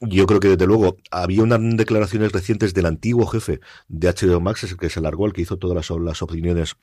Yo 0.00 0.26
creo 0.26 0.40
que 0.40 0.48
desde 0.48 0.66
luego 0.66 0.96
había 1.12 1.44
unas 1.44 1.60
declaraciones 1.76 2.32
recientes 2.32 2.74
del 2.74 2.86
antiguo 2.86 3.24
jefe 3.26 3.60
de 3.88 4.08
HBO 4.08 4.40
Max, 4.40 4.64
el 4.64 4.76
que 4.76 4.90
se 4.90 4.98
alargó, 4.98 5.26
el 5.26 5.32
que 5.32 5.42
hizo 5.42 5.58
todas 5.58 5.76
las, 5.76 6.00
las 6.00 6.22
opiniones 6.22 6.76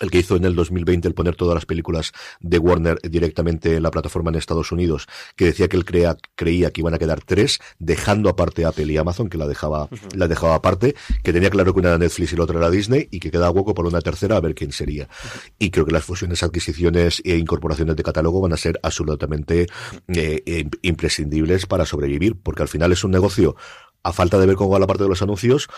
el 0.00 0.10
que 0.10 0.18
hizo 0.18 0.36
en 0.36 0.44
el 0.44 0.54
2020 0.54 1.08
el 1.08 1.14
poner 1.14 1.36
todas 1.36 1.54
las 1.54 1.66
películas 1.66 2.12
de 2.40 2.58
Warner 2.58 2.98
directamente 3.02 3.76
en 3.76 3.82
la 3.82 3.90
plataforma 3.90 4.30
en 4.30 4.36
Estados 4.36 4.72
Unidos, 4.72 5.06
que 5.36 5.46
decía 5.46 5.68
que 5.68 5.76
él 5.76 5.84
crea, 5.84 6.16
creía 6.34 6.70
que 6.70 6.80
iban 6.80 6.94
a 6.94 6.98
quedar 6.98 7.22
tres, 7.22 7.60
dejando 7.78 8.28
aparte 8.28 8.64
Apple 8.64 8.92
y 8.92 8.96
Amazon, 8.96 9.28
que 9.28 9.38
la 9.38 9.46
dejaba, 9.46 9.84
uh 9.84 9.88
-huh. 9.88 10.16
la 10.16 10.28
dejaba 10.28 10.56
aparte, 10.56 10.94
que 11.22 11.32
tenía 11.32 11.50
claro 11.50 11.72
que 11.72 11.80
una 11.80 11.90
era 11.90 11.98
Netflix 11.98 12.32
y 12.32 12.36
la 12.36 12.44
otra 12.44 12.58
era 12.58 12.70
Disney, 12.70 13.08
y 13.10 13.20
que 13.20 13.30
quedaba 13.30 13.50
hueco 13.50 13.74
para 13.74 13.88
una 13.88 14.00
tercera 14.00 14.36
a 14.36 14.40
ver 14.40 14.54
quién 14.54 14.72
sería. 14.72 15.04
Uh 15.04 15.06
-huh. 15.06 15.52
Y 15.58 15.70
creo 15.70 15.86
que 15.86 15.92
las 15.92 16.04
fusiones, 16.04 16.42
adquisiciones 16.42 17.22
e 17.24 17.36
incorporaciones 17.36 17.96
de 17.96 18.02
catálogo 18.02 18.40
van 18.40 18.52
a 18.52 18.56
ser 18.56 18.78
absolutamente 18.82 19.66
eh, 20.08 20.68
imprescindibles 20.82 21.66
para 21.66 21.86
sobrevivir, 21.86 22.36
porque 22.42 22.62
al 22.62 22.68
final 22.68 22.92
es 22.92 23.04
un 23.04 23.10
negocio 23.10 23.56
a 24.02 24.12
falta 24.12 24.38
de 24.38 24.46
ver 24.46 24.56
cómo 24.56 24.70
va 24.70 24.78
la 24.78 24.86
parte 24.86 25.02
de 25.02 25.08
los 25.08 25.22
anuncios, 25.22 25.68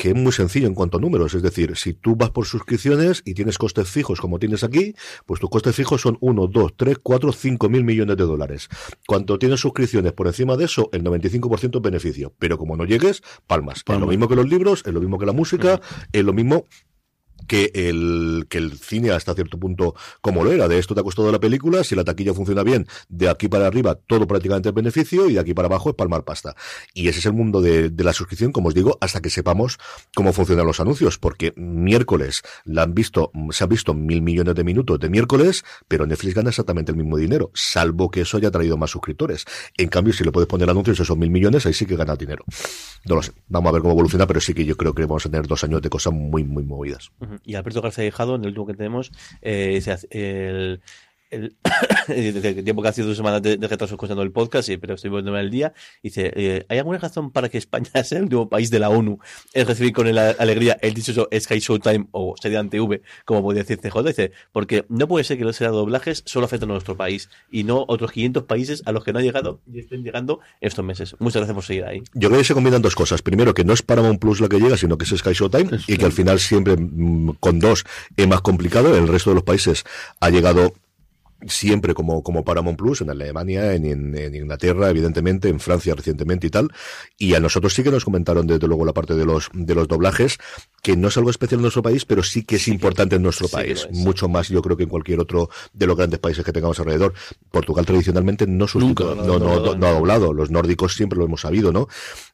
que 0.00 0.10
es 0.10 0.14
muy 0.14 0.32
sencillo 0.32 0.68
en 0.68 0.74
cuanto 0.74 0.98
a 0.98 1.00
números. 1.00 1.34
Es 1.34 1.42
decir, 1.42 1.76
si 1.76 1.92
tú 1.92 2.14
vas 2.14 2.30
por 2.30 2.46
suscripciones 2.46 3.22
y 3.24 3.34
tienes 3.34 3.58
costes 3.58 3.88
fijos 3.88 4.20
como 4.20 4.38
tienes 4.38 4.62
aquí, 4.62 4.94
pues 5.26 5.40
tus 5.40 5.50
costes 5.50 5.74
fijos 5.74 6.00
son 6.02 6.18
1, 6.20 6.46
2, 6.46 6.72
3, 6.76 6.98
4, 7.02 7.32
5 7.32 7.68
mil 7.68 7.84
millones 7.84 8.16
de 8.16 8.24
dólares. 8.24 8.68
Cuando 9.06 9.38
tienes 9.38 9.60
suscripciones 9.60 10.12
por 10.12 10.28
encima 10.28 10.56
de 10.56 10.66
eso, 10.66 10.88
el 10.92 11.02
95% 11.02 11.76
es 11.76 11.82
beneficio. 11.82 12.32
Pero 12.38 12.58
como 12.58 12.76
no 12.76 12.84
llegues, 12.84 13.22
palmas. 13.46 13.82
palmas. 13.82 13.98
Es 13.98 14.00
lo 14.00 14.06
mismo 14.06 14.28
que 14.28 14.36
los 14.36 14.48
libros, 14.48 14.82
es 14.86 14.92
lo 14.92 15.00
mismo 15.00 15.18
que 15.18 15.26
la 15.26 15.32
música, 15.32 15.80
-huh. 15.80 16.08
es 16.12 16.24
lo 16.24 16.32
mismo 16.32 16.66
que 17.48 17.72
el, 17.74 18.46
que 18.48 18.58
el 18.58 18.78
cine 18.78 19.10
hasta 19.10 19.34
cierto 19.34 19.58
punto 19.58 19.94
como 20.20 20.44
lo 20.44 20.52
era. 20.52 20.68
De 20.68 20.78
esto 20.78 20.94
te 20.94 21.00
ha 21.00 21.04
costado 21.04 21.32
la 21.32 21.40
película, 21.40 21.82
si 21.82 21.96
la 21.96 22.04
taquilla 22.04 22.34
funciona 22.34 22.62
bien, 22.62 22.86
de 23.08 23.28
aquí 23.28 23.48
para 23.48 23.66
arriba 23.66 23.96
todo 23.96 24.26
prácticamente 24.26 24.68
es 24.68 24.74
beneficio 24.74 25.28
y 25.28 25.34
de 25.34 25.40
aquí 25.40 25.54
para 25.54 25.66
abajo 25.66 25.90
es 25.90 25.96
palmar 25.96 26.24
pasta. 26.24 26.54
Y 26.94 27.08
ese 27.08 27.18
es 27.18 27.26
el 27.26 27.32
mundo 27.32 27.60
de, 27.60 27.90
de 27.90 28.04
la 28.04 28.12
suscripción, 28.12 28.52
como 28.52 28.68
os 28.68 28.74
digo, 28.74 28.98
hasta 29.00 29.20
que 29.20 29.30
sepamos 29.30 29.78
cómo 30.14 30.32
funcionan 30.32 30.66
los 30.66 30.78
anuncios, 30.78 31.18
porque 31.18 31.52
miércoles 31.56 32.42
la 32.64 32.82
han 32.82 32.94
visto, 32.94 33.32
se 33.50 33.64
han 33.64 33.70
visto 33.70 33.94
mil 33.94 34.22
millones 34.22 34.54
de 34.54 34.64
minutos 34.64 35.00
de 35.00 35.08
miércoles, 35.08 35.64
pero 35.88 36.06
Netflix 36.06 36.34
gana 36.34 36.50
exactamente 36.50 36.92
el 36.92 36.98
mismo 36.98 37.16
dinero, 37.16 37.50
salvo 37.54 38.10
que 38.10 38.20
eso 38.20 38.36
haya 38.36 38.50
traído 38.50 38.76
más 38.76 38.90
suscriptores. 38.90 39.46
En 39.76 39.88
cambio, 39.88 40.12
si 40.12 40.24
le 40.24 40.32
puedes 40.32 40.48
poner 40.48 40.68
anuncios 40.68 41.00
esos 41.00 41.16
mil 41.16 41.30
millones, 41.30 41.64
ahí 41.66 41.72
sí 41.72 41.86
que 41.86 41.96
gana 41.96 42.14
dinero. 42.16 42.44
No 43.04 43.14
lo 43.14 43.22
sé. 43.22 43.32
Vamos 43.48 43.70
a 43.70 43.72
ver 43.72 43.82
cómo 43.82 43.92
evoluciona, 43.92 44.26
pero 44.26 44.40
sí 44.40 44.52
que 44.52 44.64
yo 44.64 44.76
creo 44.76 44.94
que 44.94 45.02
vamos 45.02 45.24
a 45.24 45.30
tener 45.30 45.46
dos 45.46 45.64
años 45.64 45.80
de 45.80 45.88
cosas 45.88 46.12
muy, 46.12 46.44
muy 46.44 46.64
movidas. 46.64 47.10
Y 47.44 47.54
Alberto 47.54 47.82
García 47.82 48.04
Dejado, 48.04 48.34
en 48.36 48.42
el 48.42 48.48
último 48.48 48.66
que 48.66 48.74
tenemos, 48.74 49.12
eh, 49.42 49.70
dice, 49.74 49.96
el, 50.10 50.80
el, 51.30 51.56
el, 52.08 52.64
tiempo 52.64 52.82
que 52.82 52.88
ha 52.88 52.92
sido 52.92 53.08
dos 53.08 53.16
semanas 53.16 53.42
de, 53.42 53.56
de 53.56 53.68
retraso 53.68 53.94
escuchando 53.94 54.22
el 54.22 54.32
podcast, 54.32 54.68
pero 54.80 54.94
estoy 54.94 55.10
volviendo 55.10 55.38
el 55.38 55.50
día, 55.50 55.72
dice, 56.02 56.32
eh, 56.34 56.66
¿hay 56.68 56.78
alguna 56.78 56.98
razón 56.98 57.30
para 57.30 57.48
que 57.48 57.58
España 57.58 57.90
sea 58.04 58.18
el 58.18 58.24
último 58.24 58.48
país 58.48 58.70
de 58.70 58.78
la 58.78 58.90
ONU 58.90 59.18
en 59.52 59.66
recibir 59.66 59.92
con 59.92 60.12
la 60.14 60.30
alegría 60.30 60.78
el 60.80 60.94
dicho 60.94 61.28
Sky 61.38 61.58
Showtime 61.58 62.06
o 62.12 62.34
serie 62.40 62.62
TV, 62.64 63.02
como 63.24 63.42
podría 63.42 63.62
decir 63.62 63.78
CJ? 63.78 64.02
Dice, 64.02 64.32
porque 64.52 64.84
no 64.88 65.08
puede 65.08 65.24
ser 65.24 65.38
que 65.38 65.44
los 65.44 65.58
doblajes 65.58 66.22
solo 66.26 66.46
afecten 66.46 66.70
a 66.70 66.72
nuestro 66.72 66.96
país 66.96 67.28
y 67.50 67.64
no 67.64 67.84
otros 67.88 68.12
500 68.12 68.44
países 68.44 68.82
a 68.86 68.92
los 68.92 69.04
que 69.04 69.12
no 69.12 69.18
han 69.18 69.24
llegado 69.24 69.60
y 69.70 69.80
estén 69.80 70.02
llegando 70.02 70.40
estos 70.60 70.84
meses. 70.84 71.16
Muchas 71.18 71.40
gracias 71.40 71.54
por 71.54 71.64
seguir 71.64 71.84
ahí. 71.84 72.02
Yo 72.14 72.28
creo 72.28 72.40
que 72.40 72.44
se 72.44 72.54
combinan 72.54 72.82
dos 72.82 72.94
cosas. 72.94 73.22
Primero, 73.22 73.54
que 73.54 73.64
no 73.64 73.72
es 73.72 73.82
Paramount 73.82 74.20
Plus 74.20 74.40
la 74.40 74.48
que 74.48 74.58
llega, 74.58 74.76
sino 74.76 74.98
que 74.98 75.04
es 75.04 75.10
Sky 75.10 75.32
Showtime 75.32 75.76
es 75.76 75.88
y 75.88 75.96
que 75.96 76.04
al 76.04 76.12
final 76.12 76.38
siempre 76.40 76.76
mm, 76.76 77.36
con 77.40 77.58
dos 77.58 77.84
es 78.16 78.28
más 78.28 78.40
complicado. 78.40 78.96
El 78.96 79.08
resto 79.08 79.30
de 79.30 79.34
los 79.34 79.44
países 79.44 79.84
ha 80.20 80.30
llegado 80.30 80.72
siempre 81.46 81.94
como, 81.94 82.22
como 82.22 82.44
Paramount 82.44 82.78
Plus, 82.78 83.00
en 83.00 83.10
Alemania, 83.10 83.74
en, 83.74 83.84
en, 83.84 84.16
en, 84.16 84.34
Inglaterra, 84.34 84.90
evidentemente, 84.90 85.48
en 85.48 85.60
Francia 85.60 85.94
recientemente 85.94 86.46
y 86.48 86.50
tal. 86.50 86.70
Y 87.16 87.34
a 87.34 87.40
nosotros 87.40 87.74
sí 87.74 87.82
que 87.82 87.90
nos 87.90 88.04
comentaron 88.04 88.46
desde 88.46 88.66
luego 88.66 88.84
la 88.84 88.92
parte 88.92 89.14
de 89.14 89.24
los, 89.24 89.48
de 89.52 89.74
los 89.74 89.86
doblajes, 89.86 90.38
que 90.82 90.96
no 90.96 91.08
es 91.08 91.16
algo 91.16 91.30
especial 91.30 91.58
en 91.58 91.62
nuestro 91.62 91.82
país, 91.82 92.04
pero 92.04 92.22
sí 92.22 92.44
que 92.44 92.56
es 92.56 92.62
sí 92.62 92.72
importante 92.72 93.10
que, 93.10 93.16
en 93.16 93.22
nuestro 93.22 93.46
sí 93.46 93.54
país. 93.54 93.88
Mucho 93.92 94.28
más, 94.28 94.48
yo 94.48 94.62
creo 94.62 94.76
que 94.76 94.84
en 94.84 94.88
cualquier 94.88 95.20
otro 95.20 95.48
de 95.72 95.86
los 95.86 95.96
grandes 95.96 96.18
países 96.18 96.44
que 96.44 96.52
tengamos 96.52 96.78
alrededor. 96.80 97.14
Portugal 97.50 97.86
tradicionalmente 97.86 98.46
no 98.46 98.66
sustituye, 98.66 99.14
no, 99.16 99.38
no, 99.38 99.60
no, 99.60 99.74
no, 99.74 99.86
ha 99.86 99.92
doblado. 99.92 100.32
Los 100.32 100.50
nórdicos 100.50 100.94
siempre 100.94 101.18
lo 101.18 101.24
hemos 101.24 101.42
sabido, 101.42 101.72
¿no? 101.72 101.88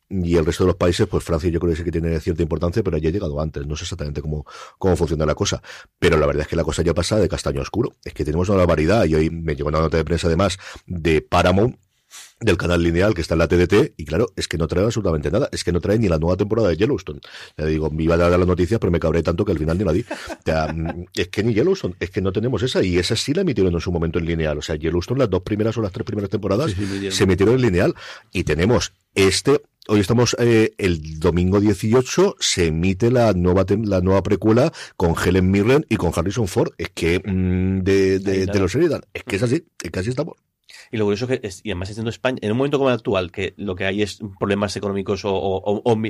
Y 0.09 0.37
el 0.37 0.45
resto 0.45 0.65
de 0.65 0.69
los 0.69 0.77
países, 0.77 1.07
pues 1.07 1.25
Francia 1.25 1.51
yo 1.51 1.61
creo 1.61 1.73
que 1.73 1.77
sí 1.77 1.85
que 1.85 1.93
tiene 1.93 2.19
cierta 2.21 2.43
importancia, 2.43 2.83
pero 2.83 2.99
ya 2.99 3.09
ha 3.09 3.13
llegado 3.13 3.41
antes, 3.41 3.67
no 3.67 3.77
sé 3.77 3.85
exactamente 3.85 4.21
cómo, 4.21 4.45
cómo 4.79 4.97
funciona 4.97 5.27
la 5.27 5.35
cosa. 5.35 5.63
Pero 5.99 6.19
la 6.19 6.27
verdad 6.27 6.43
es 6.43 6.49
que 6.49 6.57
la 6.57 6.65
cosa 6.65 6.83
ya 6.83 6.95
pasa 6.95 7.19
de 7.19 7.29
castaño 7.29 7.61
oscuro. 7.61 7.95
Es 8.05 8.13
que 8.13 8.25
tenemos 8.25 8.49
una 8.49 8.67
variedad, 8.67 9.05
y 9.07 9.15
hoy 9.15 9.31
me 9.31 9.57
llegó 9.57 9.69
una 9.69 9.81
nota 9.81 9.97
de 9.97 10.05
prensa 10.05 10.27
además 10.27 10.59
de 10.87 11.23
Paramount, 11.23 11.77
del 12.41 12.57
canal 12.57 12.83
lineal 12.83 13.15
que 13.15 13.23
está 13.23 13.35
en 13.35 13.39
la 13.39 13.49
TDT 13.49 13.95
y 13.97 14.05
claro, 14.05 14.27
es 14.37 14.49
que 14.49 14.59
no 14.59 14.67
trae 14.67 14.85
absolutamente 14.85 15.31
nada, 15.31 15.49
es 15.53 15.65
que 15.65 15.73
no 15.73 15.81
trae 15.81 15.99
ni 15.99 16.09
la 16.09 16.19
nueva 16.19 16.37
temporada 16.37 16.69
de 16.69 16.77
Yellowstone. 16.77 17.21
Ya 17.57 17.65
digo, 17.65 17.91
me 17.91 18.03
iba 18.03 18.15
a 18.15 18.19
dar 18.19 18.39
las 18.39 18.47
noticias, 18.47 18.79
pero 18.81 18.91
me 18.91 19.01
cabré 19.01 19.23
tanto 19.23 19.45
que 19.45 19.53
al 19.53 19.59
final 19.59 19.79
ni 19.79 19.85
la 19.85 19.93
di. 19.93 20.01
O 20.01 20.43
sea, 20.45 20.75
es 21.15 21.29
que 21.29 21.43
ni 21.43 21.55
Yellowstone, 21.55 21.95
es 22.01 22.11
que 22.11 22.21
no 22.21 22.33
tenemos 22.33 22.63
esa 22.63 22.83
y 22.83 22.99
esa 22.99 23.17
sí 23.17 23.33
la 23.33 23.43
emitieron 23.43 23.73
en 23.73 23.81
su 23.81 23.91
momento 23.93 24.19
en 24.19 24.27
lineal. 24.27 24.59
O 24.59 24.63
sea, 24.63 24.77
Yellowstone 24.77 25.21
las 25.21 25.31
dos 25.31 25.43
primeras 25.43 25.77
o 25.79 25.83
las 25.83 25.93
tres 25.93 26.05
primeras 26.05 26.31
temporadas 26.31 26.73
sí, 26.73 26.87
sí, 26.87 27.11
se 27.11 27.25
emitieron 27.25 27.55
en 27.55 27.63
lineal 27.63 27.95
y 28.33 28.45
tenemos 28.45 28.93
este 29.15 29.63
hoy 29.89 30.01
estamos 30.01 30.37
eh, 30.39 30.75
el 30.79 31.19
domingo 31.19 31.61
18, 31.61 32.37
se 32.39 32.67
emite 32.67 33.11
la 33.11 33.33
nueva 33.33 33.65
la 33.85 34.01
nueva 34.01 34.23
precuela 34.23 34.73
con 34.97 35.15
Helen 35.15 35.51
Mirren 35.51 35.87
y 35.89 35.97
con 35.97 36.13
Harrison 36.15 36.49
Ford. 36.49 36.73
Es 36.79 36.91
que 36.91 37.21
mm, 37.21 37.83
de, 37.83 38.19
de, 38.19 38.47
de 38.47 38.59
los 38.59 38.73
Sheridan, 38.73 39.03
es 39.13 39.25
que 39.25 39.37
es 39.37 39.43
así, 39.43 39.67
es 39.83 39.91
que 39.91 39.99
así 40.01 40.11
estamos. 40.11 40.37
Y 40.91 40.97
lo 40.97 41.05
curioso 41.05 41.27
que, 41.27 41.41
es, 41.43 41.61
y 41.65 41.71
además 41.71 41.89
siendo 41.89 42.11
España, 42.11 42.39
en 42.43 42.53
un 42.53 42.59
momento 42.59 42.79
como 42.79 42.91
el 42.91 42.97
actual, 42.97 43.31
que 43.31 43.55
lo 43.57 43.75
que 43.75 43.87
hay 43.87 44.03
es 44.03 44.21
problemas 44.39 44.77
económicos 44.77 45.25
o, 45.25 45.35
o, 45.35 45.83
o, 45.85 46.03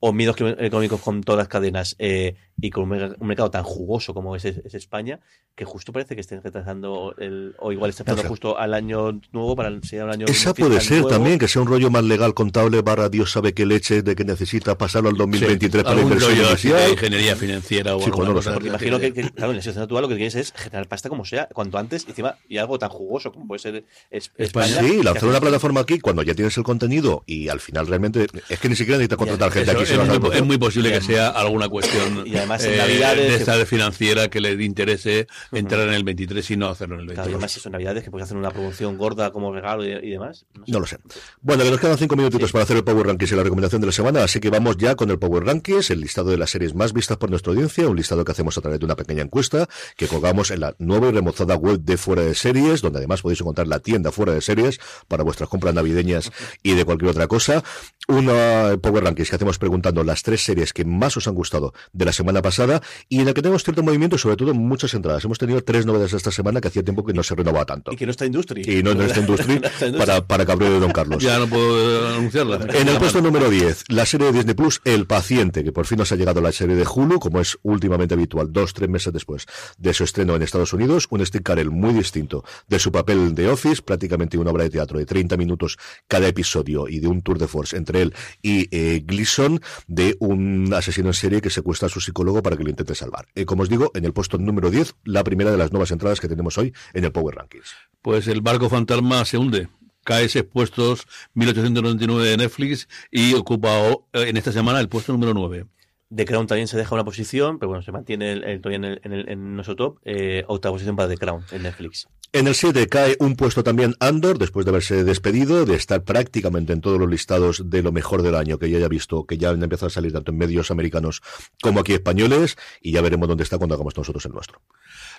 o 0.00 0.12
miedos 0.12 0.36
económicos 0.40 1.00
con 1.00 1.22
todas 1.22 1.38
las 1.38 1.48
cadenas, 1.48 1.96
eh, 1.98 2.36
y 2.62 2.70
con 2.70 2.84
un, 2.84 3.16
mercado 3.26 3.50
tan 3.50 3.64
jugoso 3.64 4.14
como 4.14 4.36
es, 4.36 4.44
es, 4.44 4.74
España, 4.74 5.18
que 5.56 5.64
justo 5.64 5.92
parece 5.92 6.14
que 6.14 6.20
estén 6.20 6.42
retrasando, 6.42 7.14
el, 7.18 7.56
o 7.58 7.72
igual 7.72 7.90
está 7.90 8.04
esperando 8.04 8.28
justo 8.28 8.56
al 8.56 8.72
año 8.72 9.20
nuevo 9.32 9.56
para 9.56 9.68
el, 9.68 9.80
un 9.92 10.10
año 10.10 10.26
Esa 10.26 10.54
puede 10.54 10.80
ser 10.80 11.00
nuevo. 11.00 11.08
también, 11.08 11.38
que 11.40 11.48
sea 11.48 11.60
un 11.60 11.68
rollo 11.68 11.90
más 11.90 12.04
legal, 12.04 12.34
contable, 12.34 12.80
barra 12.82 13.08
Dios 13.08 13.32
sabe 13.32 13.52
qué 13.52 13.66
leche, 13.66 14.02
de 14.02 14.14
que 14.14 14.24
necesita 14.24 14.78
pasarlo 14.78 15.08
al 15.08 15.16
2023 15.16 15.80
sí, 15.80 15.84
para 15.84 15.96
la 15.96 16.02
inversión 16.02 16.34
de 16.36 16.90
ingeniería 16.92 17.34
financiera 17.34 17.96
o 17.96 18.00
Sí, 18.00 18.10
algo 18.10 18.34
cosa 18.34 18.50
sé. 18.50 18.54
Porque 18.54 18.68
imagino 18.68 19.00
que, 19.00 19.12
que, 19.12 19.30
claro, 19.30 19.50
en 19.50 19.56
la 19.56 19.62
situación 19.62 19.82
actual 19.82 20.02
lo 20.02 20.08
que 20.08 20.16
quieres 20.16 20.36
es 20.36 20.52
generar 20.52 20.86
pasta 20.86 21.08
como 21.08 21.24
sea, 21.24 21.48
cuanto 21.52 21.78
antes, 21.78 22.04
y 22.06 22.10
encima, 22.10 22.38
y 22.48 22.58
algo 22.58 22.78
tan 22.78 22.90
jugoso 22.90 23.32
como 23.32 23.48
puede 23.48 23.58
ser 23.58 23.84
es, 24.12 24.30
España. 24.36 24.80
Sí, 24.80 25.02
lanzar 25.02 25.28
una 25.28 25.40
plataforma 25.40 25.80
aquí 25.80 25.98
cuando 25.98 26.22
ya 26.22 26.34
tienes 26.34 26.56
el 26.58 26.62
contenido 26.64 27.24
y 27.26 27.48
al 27.48 27.60
final 27.60 27.86
realmente 27.86 28.26
es 28.48 28.58
que 28.60 28.68
ni 28.68 28.76
siquiera 28.76 28.98
necesitas 28.98 29.18
contratar 29.18 29.50
gente 29.50 29.70
Eso 29.70 29.80
aquí. 29.80 29.82
es, 29.84 29.88
si 29.88 29.96
no 29.96 30.20
muy, 30.20 30.36
es 30.36 30.42
muy 30.44 30.58
posible 30.58 30.88
Y 30.88 30.92
que 30.92 30.98
además- 30.98 31.14
sea 31.16 31.28
alguna 31.30 31.68
cuestión 31.68 32.22
y 32.26 32.36
además 32.36 32.64
en 32.64 32.74
eh, 32.74 32.76
Navidades- 32.78 33.28
de 33.28 33.34
esta 33.36 33.66
financiera 33.66 34.28
que 34.28 34.40
le 34.40 34.52
interese 34.62 35.26
entrar 35.50 35.88
en 35.88 35.94
el 35.94 36.04
23 36.04 36.50
y 36.50 36.56
no 36.56 36.68
hacerlo 36.68 36.96
en 36.96 37.00
el 37.00 37.06
Claro, 37.06 37.22
y 37.22 37.32
22. 37.32 37.36
además 37.42 37.56
eso, 37.56 37.70
Navidades, 37.70 38.04
que 38.04 38.10
puedes 38.10 38.24
hacer 38.26 38.36
una 38.36 38.50
promoción 38.50 38.96
gorda 38.98 39.30
como 39.32 39.52
regalo 39.52 39.84
y, 39.84 39.90
y 39.92 40.10
demás. 40.10 40.44
No 40.54 40.64
sé. 40.66 40.72
No 40.72 40.80
lo 40.80 40.86
sé. 40.86 40.98
Bueno, 41.40 41.64
que 41.64 41.70
nos 41.70 41.80
quedan 41.80 41.98
cinco 41.98 42.16
minutitos 42.16 42.50
Sí. 42.50 42.52
para 42.52 42.64
hacer 42.64 42.76
el 42.76 42.84
Power 42.84 43.06
Rankings 43.06 43.32
y 43.32 43.34
la 43.36 43.42
recomendación 43.44 43.80
de 43.80 43.86
la 43.86 43.92
semana, 43.92 44.22
así 44.24 44.40
que 44.40 44.50
vamos 44.50 44.76
ya 44.76 44.94
con 44.94 45.10
el 45.10 45.18
Power 45.18 45.44
Rankings, 45.44 45.90
el 45.90 46.00
listado 46.00 46.30
de 46.30 46.36
las 46.36 46.50
series 46.50 46.74
más 46.74 46.92
vistas 46.92 47.16
por 47.16 47.30
nuestra 47.30 47.52
audiencia, 47.52 47.88
un 47.88 47.96
listado 47.96 48.24
que 48.24 48.32
hacemos 48.32 48.58
a 48.58 48.60
través 48.60 48.78
de 48.78 48.84
una 48.84 48.96
pequeña 48.96 49.22
encuesta 49.22 49.68
que 49.96 50.06
colgamos 50.06 50.50
en 50.50 50.60
la 50.60 50.74
nueva 50.78 51.08
y 51.08 51.12
remozada 51.12 51.54
web 51.56 51.80
de 51.80 51.96
Fuera 51.96 52.22
de 52.22 52.34
Series, 52.34 52.82
donde 52.82 52.98
además 52.98 53.22
podéis 53.22 53.40
encontrar 53.40 53.66
la 53.68 53.78
tienda 53.78 54.01
Fuera 54.10 54.32
de 54.32 54.40
Series 54.40 54.80
para 55.06 55.22
vuestras 55.22 55.48
compras 55.48 55.74
navideñas 55.74 56.32
y 56.62 56.74
de 56.74 56.84
cualquier 56.84 57.10
otra 57.10 57.28
cosa. 57.28 57.62
Una 58.08 58.76
Power 58.82 59.04
Rankings 59.04 59.30
que 59.30 59.36
hacemos 59.36 59.58
preguntando 59.58 60.02
las 60.02 60.22
tres 60.22 60.44
series 60.44 60.72
que 60.72 60.84
más 60.84 61.16
os 61.16 61.28
han 61.28 61.34
gustado 61.34 61.72
de 61.92 62.04
la 62.04 62.12
semana 62.12 62.42
pasada 62.42 62.82
y 63.08 63.20
en 63.20 63.26
la 63.26 63.34
que 63.34 63.42
tenemos 63.42 63.62
cierto 63.62 63.82
movimiento, 63.82 64.18
sobre 64.18 64.36
todo 64.36 64.54
muchas 64.54 64.92
entradas. 64.94 65.24
Hemos 65.24 65.38
tenido 65.38 65.62
tres 65.62 65.86
novedades 65.86 66.12
esta 66.14 66.32
semana 66.32 66.60
que 66.60 66.68
hacía 66.68 66.82
tiempo 66.82 67.04
que 67.04 67.12
no 67.12 67.22
se 67.22 67.34
renovaba 67.34 67.64
tanto. 67.64 67.92
Y 67.92 67.96
que 67.96 68.06
no 68.06 68.10
está 68.10 68.26
Industry. 68.26 68.62
Y 68.62 68.82
no 68.82 68.92
industria 68.92 69.24
No 69.26 69.34
está 69.34 69.52
Industry. 69.52 69.92
para, 69.98 70.26
para 70.26 70.44
cabreo 70.44 70.72
de 70.72 70.80
Don 70.80 70.90
Carlos. 70.92 71.22
Ya 71.22 71.38
no 71.38 71.46
puedo 71.46 72.12
eh, 72.12 72.16
anunciarla. 72.16 72.66
En 72.72 72.88
el 72.88 72.98
puesto 72.98 73.20
número 73.20 73.48
10, 73.50 73.84
la 73.88 74.06
serie 74.06 74.28
de 74.28 74.32
Disney 74.32 74.54
Plus, 74.54 74.80
El 74.84 75.06
Paciente, 75.06 75.62
que 75.62 75.72
por 75.72 75.86
fin 75.86 75.98
nos 75.98 76.10
ha 76.12 76.16
llegado 76.16 76.40
la 76.40 76.52
serie 76.52 76.76
de 76.76 76.84
Hulu, 76.84 77.18
como 77.20 77.40
es 77.40 77.58
últimamente 77.62 78.14
habitual, 78.14 78.52
dos, 78.52 78.74
tres 78.74 78.88
meses 78.88 79.12
después 79.12 79.46
de 79.78 79.94
su 79.94 80.04
estreno 80.04 80.34
en 80.34 80.42
Estados 80.42 80.72
Unidos. 80.72 81.06
Un 81.10 81.24
Steve 81.24 81.42
Carell 81.44 81.70
muy 81.70 81.92
distinto 81.92 82.44
de 82.68 82.78
su 82.78 82.90
papel 82.90 83.34
de 83.34 83.48
Office, 83.48 83.81
prácticamente 83.84 84.38
una 84.38 84.50
obra 84.50 84.64
de 84.64 84.70
teatro 84.70 84.98
de 84.98 85.06
30 85.06 85.36
minutos 85.36 85.78
cada 86.08 86.28
episodio 86.28 86.88
y 86.88 87.00
de 87.00 87.08
un 87.08 87.22
tour 87.22 87.38
de 87.38 87.46
force 87.46 87.76
entre 87.76 88.02
él 88.02 88.14
y 88.42 88.68
eh, 88.70 89.02
Gleason, 89.04 89.60
de 89.86 90.16
un 90.20 90.72
asesino 90.74 91.08
en 91.08 91.14
serie 91.14 91.40
que 91.40 91.50
secuestra 91.50 91.86
a 91.86 91.88
su 91.90 92.00
psicólogo 92.00 92.42
para 92.42 92.56
que 92.56 92.64
lo 92.64 92.70
intente 92.70 92.94
salvar. 92.94 93.28
Eh, 93.34 93.44
como 93.44 93.62
os 93.62 93.68
digo, 93.68 93.90
en 93.94 94.04
el 94.04 94.12
puesto 94.12 94.38
número 94.38 94.70
10, 94.70 94.94
la 95.04 95.24
primera 95.24 95.50
de 95.50 95.58
las 95.58 95.72
nuevas 95.72 95.90
entradas 95.90 96.20
que 96.20 96.28
tenemos 96.28 96.58
hoy 96.58 96.72
en 96.92 97.04
el 97.04 97.12
Power 97.12 97.36
Rankings. 97.36 97.74
Pues 98.00 98.26
el 98.28 98.40
barco 98.40 98.68
fantasma 98.68 99.24
se 99.24 99.38
hunde. 99.38 99.68
Cae 100.04 100.28
seis 100.28 100.44
puestos, 100.44 101.06
1899 101.34 102.30
de 102.30 102.36
Netflix 102.36 102.88
y 103.10 103.34
ocupa 103.34 103.70
eh, 103.78 103.98
en 104.12 104.36
esta 104.36 104.50
semana 104.50 104.80
el 104.80 104.88
puesto 104.88 105.12
número 105.12 105.32
9. 105.32 105.66
The 106.14 106.24
Crown 106.24 106.46
también 106.46 106.68
se 106.68 106.76
deja 106.76 106.94
una 106.94 107.04
posición, 107.04 107.58
pero 107.58 107.68
bueno, 107.70 107.82
se 107.82 107.92
mantiene 107.92 108.32
el, 108.32 108.44
el- 108.44 108.60
todavía 108.60 108.76
en, 108.78 108.84
el, 108.84 109.00
en, 109.04 109.12
el- 109.12 109.28
en 109.28 109.54
nuestro 109.54 109.76
top. 109.76 109.98
Eh, 110.04 110.44
octava 110.46 110.74
posición 110.74 110.96
para 110.96 111.08
The 111.08 111.16
Crown 111.18 111.44
en 111.52 111.62
Netflix. 111.62 112.06
En 112.34 112.46
el 112.46 112.54
7 112.54 112.86
cae 112.88 113.16
un 113.20 113.36
puesto 113.36 113.62
también 113.62 113.94
Andor, 114.00 114.38
después 114.38 114.64
de 114.64 114.70
haberse 114.70 115.04
despedido, 115.04 115.66
de 115.66 115.74
estar 115.74 116.02
prácticamente 116.02 116.72
en 116.72 116.80
todos 116.80 116.98
los 116.98 117.10
listados 117.10 117.68
de 117.68 117.82
lo 117.82 117.92
mejor 117.92 118.22
del 118.22 118.34
año 118.36 118.58
que 118.58 118.70
ya 118.70 118.78
haya 118.78 118.88
visto, 118.88 119.24
que 119.26 119.36
ya 119.36 119.50
han 119.50 119.62
empezado 119.62 119.88
a 119.88 119.90
salir 119.90 120.12
tanto 120.12 120.32
en 120.32 120.38
medios 120.38 120.70
americanos 120.70 121.20
como 121.62 121.80
aquí 121.80 121.92
españoles, 121.92 122.56
y 122.80 122.92
ya 122.92 123.02
veremos 123.02 123.28
dónde 123.28 123.44
está 123.44 123.58
cuando 123.58 123.74
hagamos 123.74 123.94
nosotros 123.96 124.24
el 124.24 124.32
nuestro. 124.32 124.62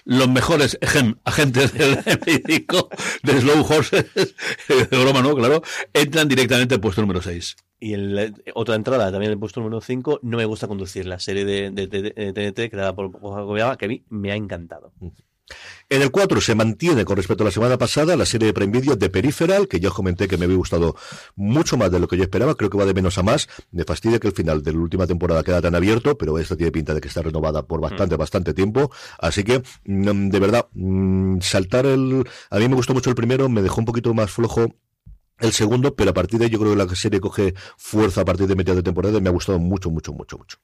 Los 0.06 0.28
mejores 0.28 0.78
ejem, 0.82 1.16
agentes 1.24 1.72
del 1.74 2.00
médico 2.26 2.90
de 3.22 3.40
Slow 3.42 3.62
Horses, 3.64 4.06
de 4.68 4.84
broma 4.98 5.22
no, 5.22 5.36
claro, 5.36 5.62
entran 5.94 6.28
directamente 6.28 6.74
al 6.76 6.82
puesto 6.82 7.02
número 7.02 7.22
6. 7.22 7.56
Y 7.84 7.94
el, 7.94 8.18
eh, 8.18 8.34
otra 8.56 8.76
entrada, 8.76 9.12
también 9.12 9.30
en 9.30 9.34
el 9.34 9.40
puesto 9.40 9.60
número 9.60 9.82
5, 9.82 10.20
No 10.22 10.38
me 10.38 10.46
gusta 10.46 10.68
conducir, 10.68 11.06
la 11.06 11.20
serie 11.20 11.44
de, 11.44 11.70
de, 11.72 11.88
de- 11.88 12.02
de 12.02 12.34
TNT 12.34 12.70
creada 12.72 12.96
por 12.96 13.10
Gobiaba, 13.10 13.78
que 13.78 13.86
a 13.86 13.88
mí 13.90 14.04
me 14.10 14.32
ha 14.32 14.36
encantado. 14.36 14.94
En 15.90 16.02
el 16.02 16.10
4 16.10 16.40
se 16.40 16.56
mantiene 16.56 17.04
con 17.04 17.18
respecto 17.18 17.44
a 17.44 17.46
la 17.46 17.52
semana 17.52 17.78
pasada 17.78 18.16
la 18.16 18.26
serie 18.26 18.48
de 18.48 18.54
Prime 18.54 18.72
Video 18.80 18.96
de 18.96 19.10
Peripheral, 19.10 19.68
que 19.68 19.82
ya 19.82 19.90
os 19.90 19.94
comenté 19.94 20.30
que 20.30 20.38
me 20.38 20.46
había 20.46 20.56
gustado 20.56 20.96
mucho 21.36 21.76
más 21.76 21.92
de 21.92 22.00
lo 22.00 22.08
que 22.08 22.16
yo 22.16 22.24
esperaba, 22.24 22.56
creo 22.56 22.70
que 22.70 22.78
va 22.78 22.86
de 22.86 22.94
menos 22.94 23.18
a 23.18 23.24
más. 23.24 23.50
Me 23.72 23.84
fastidia 23.84 24.18
que 24.20 24.28
el 24.30 24.34
final 24.34 24.64
de 24.64 24.72
la 24.72 24.80
última 24.80 25.06
temporada 25.06 25.44
queda 25.44 25.62
tan 25.62 25.76
abierto, 25.76 26.18
pero 26.18 26.40
esto 26.40 26.56
tiene 26.56 26.72
pinta 26.72 26.94
de 26.94 27.02
que 27.02 27.10
está 27.10 27.22
renovada 27.22 27.64
por 27.64 27.82
bastante, 27.82 28.16
bastante 28.16 28.54
tiempo. 28.54 28.90
Así 29.20 29.44
que, 29.44 29.62
mm, 29.86 30.30
de 30.30 30.40
verdad, 30.40 30.68
mm, 30.74 31.42
saltar 31.42 31.86
el... 31.86 32.24
A 32.50 32.58
mí 32.60 32.70
me 32.70 32.76
gustó 32.76 32.94
mucho 32.94 33.10
el 33.10 33.16
primero, 33.18 33.50
me 33.50 33.62
dejó 33.62 33.82
un 33.82 33.86
poquito 33.86 34.14
más 34.14 34.32
flojo 34.32 34.74
el 35.40 35.52
segundo, 35.52 35.96
pero 35.96 36.12
a 36.12 36.14
partir 36.14 36.40
de 36.40 36.46
ahí 36.46 36.52
yo 36.52 36.60
creo 36.60 36.72
que 36.72 36.78
la 36.78 36.96
serie 36.96 37.20
coge 37.20 37.54
fuerza 37.78 38.22
a 38.22 38.26
partir 38.26 38.48
de 38.48 38.56
media 38.56 38.76
de 38.76 38.84
temporada 38.84 39.18
y 39.18 39.22
me 39.22 39.30
ha 39.30 39.34
gustado 39.34 39.60
mucho, 39.60 39.90
mucho, 39.90 40.14
mucho, 40.14 40.38
mucho. 40.38 40.58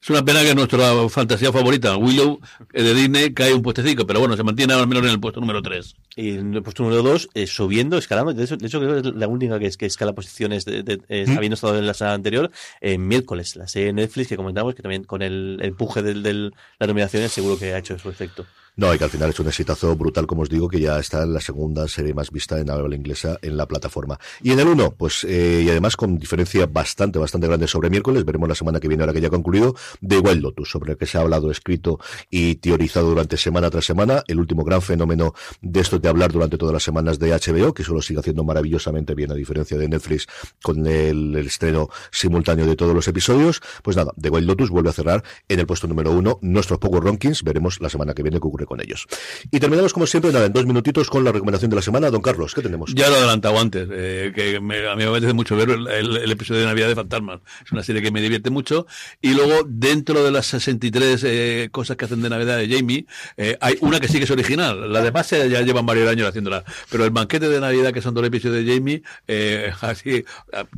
Es 0.00 0.10
una 0.10 0.24
pena 0.24 0.42
que 0.42 0.52
nuestra 0.52 1.08
fantasía 1.08 1.52
favorita, 1.52 1.96
Willow, 1.96 2.40
eh, 2.72 2.82
de 2.82 2.92
Disney, 2.92 3.32
cae 3.32 3.54
un 3.54 3.62
puestecico, 3.62 4.04
pero 4.04 4.18
bueno, 4.18 4.36
se 4.36 4.42
mantiene 4.42 4.72
al 4.74 4.88
menos 4.88 5.04
en 5.04 5.10
el 5.10 5.20
puesto 5.20 5.38
número 5.38 5.62
3. 5.62 5.94
Y 6.16 6.30
en 6.38 6.54
el 6.54 6.62
puesto 6.64 6.82
número 6.82 7.04
2, 7.04 7.28
eh, 7.34 7.46
subiendo, 7.46 7.96
escalando. 7.98 8.32
De 8.34 8.42
hecho, 8.42 8.56
de 8.56 8.66
hecho, 8.66 8.80
creo 8.80 9.00
que 9.00 9.08
es 9.10 9.14
la 9.14 9.28
única 9.28 9.60
que, 9.60 9.66
es, 9.66 9.76
que 9.76 9.86
escala 9.86 10.12
posiciones, 10.12 10.64
de, 10.64 10.82
de- 10.82 11.00
eh, 11.08 11.24
¿Mm? 11.28 11.36
habiendo 11.36 11.54
estado 11.54 11.78
en 11.78 11.86
la 11.86 11.94
semana 11.94 12.14
anterior, 12.16 12.50
eh, 12.80 12.98
miércoles, 12.98 13.54
la 13.54 13.68
serie 13.68 13.86
de 13.88 13.92
Netflix 13.92 14.26
que 14.28 14.36
comentamos, 14.36 14.74
que 14.74 14.82
también 14.82 15.04
con 15.04 15.22
el 15.22 15.58
el 15.60 15.68
empuje 15.68 16.02
de 16.02 16.14
del, 16.14 16.52
las 16.80 16.88
nominaciones 16.88 17.30
seguro 17.30 17.56
que 17.56 17.72
ha 17.72 17.78
hecho 17.78 17.96
su 17.96 18.10
efecto. 18.10 18.44
No, 18.74 18.94
y 18.94 18.96
que 18.96 19.04
al 19.04 19.10
final 19.10 19.28
es 19.28 19.38
un 19.38 19.48
exitazo 19.48 19.94
brutal, 19.96 20.26
como 20.26 20.42
os 20.42 20.48
digo, 20.48 20.66
que 20.66 20.80
ya 20.80 20.98
está 20.98 21.24
en 21.24 21.34
la 21.34 21.40
segunda 21.40 21.86
serie 21.88 22.14
más 22.14 22.30
vista 22.30 22.58
en 22.58 22.70
habla 22.70 22.96
inglesa 22.96 23.38
en 23.42 23.58
la 23.58 23.66
plataforma. 23.66 24.18
Y 24.42 24.52
en 24.52 24.60
el 24.60 24.68
1, 24.68 24.94
pues, 24.94 25.24
eh, 25.24 25.62
y 25.66 25.68
además 25.68 25.94
con 25.94 26.18
diferencia 26.18 26.64
bastante, 26.64 27.18
bastante 27.18 27.48
grande 27.48 27.68
sobre 27.68 27.90
miércoles, 27.90 28.24
veremos 28.24 28.48
la 28.48 28.54
semana 28.54 28.80
que 28.80 28.88
viene, 28.88 29.02
ahora 29.02 29.12
que 29.12 29.20
ya 29.20 29.28
ha 29.28 29.30
concluido, 29.30 29.74
The 30.00 30.20
Wild 30.20 30.40
Lotus, 30.40 30.70
sobre 30.70 30.92
el 30.92 30.98
que 30.98 31.04
se 31.04 31.18
ha 31.18 31.20
hablado, 31.20 31.50
escrito 31.50 32.00
y 32.30 32.54
teorizado 32.54 33.10
durante 33.10 33.36
semana 33.36 33.68
tras 33.68 33.84
semana, 33.84 34.22
el 34.26 34.40
último 34.40 34.64
gran 34.64 34.80
fenómeno 34.80 35.34
de 35.60 35.80
esto 35.80 35.98
de 35.98 36.08
hablar 36.08 36.32
durante 36.32 36.56
todas 36.56 36.72
las 36.72 36.82
semanas 36.82 37.18
de 37.18 37.28
HBO, 37.30 37.74
que 37.74 37.82
eso 37.82 37.92
lo 37.92 38.00
sigue 38.00 38.20
haciendo 38.20 38.42
maravillosamente 38.42 39.14
bien, 39.14 39.32
a 39.32 39.34
diferencia 39.34 39.76
de 39.76 39.86
Netflix, 39.86 40.26
con 40.62 40.86
el, 40.86 41.36
estreno 41.36 41.90
simultáneo 42.10 42.64
de 42.64 42.76
todos 42.76 42.94
los 42.94 43.06
episodios. 43.06 43.60
Pues 43.82 43.98
nada, 43.98 44.14
The 44.18 44.30
Wild 44.30 44.46
Lotus 44.46 44.70
vuelve 44.70 44.88
a 44.88 44.94
cerrar 44.94 45.22
en 45.46 45.60
el 45.60 45.66
puesto 45.66 45.86
número 45.86 46.10
uno 46.10 46.38
nuestros 46.40 46.78
Power 46.78 47.04
Rankings, 47.04 47.42
veremos 47.42 47.78
la 47.82 47.90
semana 47.90 48.14
que 48.14 48.22
viene 48.22 48.40
qué 48.40 48.46
ocurre 48.46 48.61
con 48.66 48.80
ellos. 48.80 49.06
Y 49.50 49.60
terminamos 49.60 49.92
como 49.92 50.06
siempre, 50.06 50.32
nada, 50.32 50.46
en 50.46 50.52
dos 50.52 50.66
minutitos 50.66 51.08
con 51.08 51.24
la 51.24 51.32
recomendación 51.32 51.70
de 51.70 51.76
la 51.76 51.82
semana. 51.82 52.10
Don 52.10 52.20
Carlos, 52.22 52.54
¿qué 52.54 52.62
tenemos? 52.62 52.94
Ya 52.94 53.08
lo 53.08 53.16
he 53.16 53.18
adelantado 53.18 53.58
antes, 53.58 53.88
eh, 53.90 54.32
que 54.34 54.60
me- 54.60 54.88
a 54.88 54.94
mí 54.96 55.04
me 55.04 55.10
apetece 55.10 55.32
mucho 55.32 55.56
ver 55.56 55.70
el, 55.70 55.86
el- 55.88 56.16
el 56.18 56.30
episodio 56.30 56.60
de 56.60 56.66
Navidad 56.66 56.88
de 56.88 56.94
Fantasmas. 56.94 57.40
Es 57.64 57.72
una 57.72 57.82
serie 57.82 58.02
que 58.02 58.10
me 58.10 58.20
divierte 58.20 58.50
mucho. 58.50 58.86
Y 59.20 59.34
luego, 59.34 59.62
dentro 59.66 60.22
de 60.24 60.30
las 60.30 60.46
63 60.46 61.22
eh, 61.24 61.68
cosas 61.70 61.96
que 61.96 62.04
hacen 62.04 62.22
de 62.22 62.30
Navidad 62.30 62.58
de 62.58 62.68
Jamie, 62.68 63.06
eh, 63.36 63.56
hay 63.60 63.76
una 63.80 64.00
que 64.00 64.08
sí 64.08 64.18
que 64.18 64.24
es 64.24 64.30
original. 64.30 64.92
La 64.92 65.00
demás 65.02 65.28
ya, 65.30 65.44
ya 65.46 65.60
llevan 65.62 65.86
varios 65.86 66.08
años 66.08 66.28
haciéndola. 66.28 66.64
Pero 66.90 67.04
el 67.04 67.10
banquete 67.10 67.48
de 67.48 67.60
Navidad, 67.60 67.92
que 67.92 68.02
son 68.02 68.14
dos 68.14 68.24
episodios 68.26 68.64
de 68.64 68.74
Jamie, 68.74 69.02
eh, 69.28 69.72
así, 69.80 70.24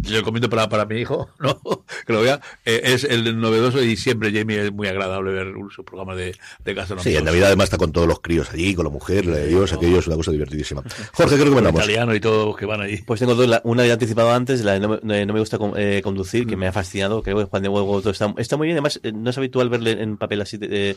yo 0.02 0.18
recomiendo 0.18 0.48
para, 0.50 0.68
para 0.68 0.84
mi 0.86 1.00
hijo, 1.00 1.28
¿no? 1.38 1.60
que 2.06 2.12
lo 2.12 2.20
vea, 2.22 2.40
eh, 2.64 2.80
es 2.84 3.04
el 3.04 3.38
novedoso 3.40 3.82
y 3.82 3.96
siempre 3.96 4.32
Jamie 4.32 4.66
es 4.66 4.72
muy 4.72 4.88
agradable 4.88 5.32
ver 5.32 5.52
sus 5.74 5.84
programas 5.84 6.16
de, 6.16 6.36
de 6.64 6.74
gastronomía. 6.74 7.10
Sí, 7.12 7.16
en 7.16 7.24
Navidad 7.24 7.48
además 7.48 7.70
está 7.74 7.78
con 7.84 7.92
todos 7.92 8.06
los 8.08 8.20
críos 8.20 8.50
allí, 8.52 8.74
con 8.74 8.84
la 8.84 8.90
mujer, 8.90 9.26
la 9.26 9.36
de 9.36 9.48
Dios, 9.48 9.72
aquello 9.72 9.98
es 9.98 10.06
una 10.06 10.16
cosa 10.16 10.30
divertidísima. 10.32 10.82
Jorge, 11.12 11.36
¿qué 11.36 11.42
recomendamos? 11.44 11.80
italiano 11.82 12.14
y 12.14 12.20
todos 12.20 12.46
los 12.46 12.56
que 12.56 12.66
van 12.66 12.80
ahí. 12.80 12.98
Pues 12.98 13.20
tengo 13.20 13.34
dos, 13.34 13.48
la- 13.48 13.60
una 13.64 13.86
ya 13.86 13.94
anticipado 13.94 14.30
antes, 14.32 14.64
la 14.64 14.72
de 14.74 14.80
no, 14.80 14.88
me- 15.02 15.14
de 15.14 15.26
no 15.26 15.34
me 15.34 15.40
gusta 15.40 15.58
con- 15.58 15.72
eh, 15.76 16.00
conducir, 16.02 16.46
que 16.46 16.56
me 16.56 16.66
ha 16.66 16.72
fascinado, 16.72 17.22
creo 17.22 17.38
que 17.38 17.44
Juan 17.44 17.62
de 17.62 17.68
Huevo 17.68 18.00
todo 18.00 18.10
está, 18.12 18.32
está 18.38 18.56
muy 18.56 18.66
bien, 18.68 18.76
además 18.76 19.00
eh, 19.02 19.12
no 19.12 19.30
es 19.30 19.38
habitual 19.38 19.68
verle 19.68 19.92
en 20.02 20.16
papel 20.16 20.40
así 20.40 20.56
de, 20.56 20.68
de- 20.68 20.96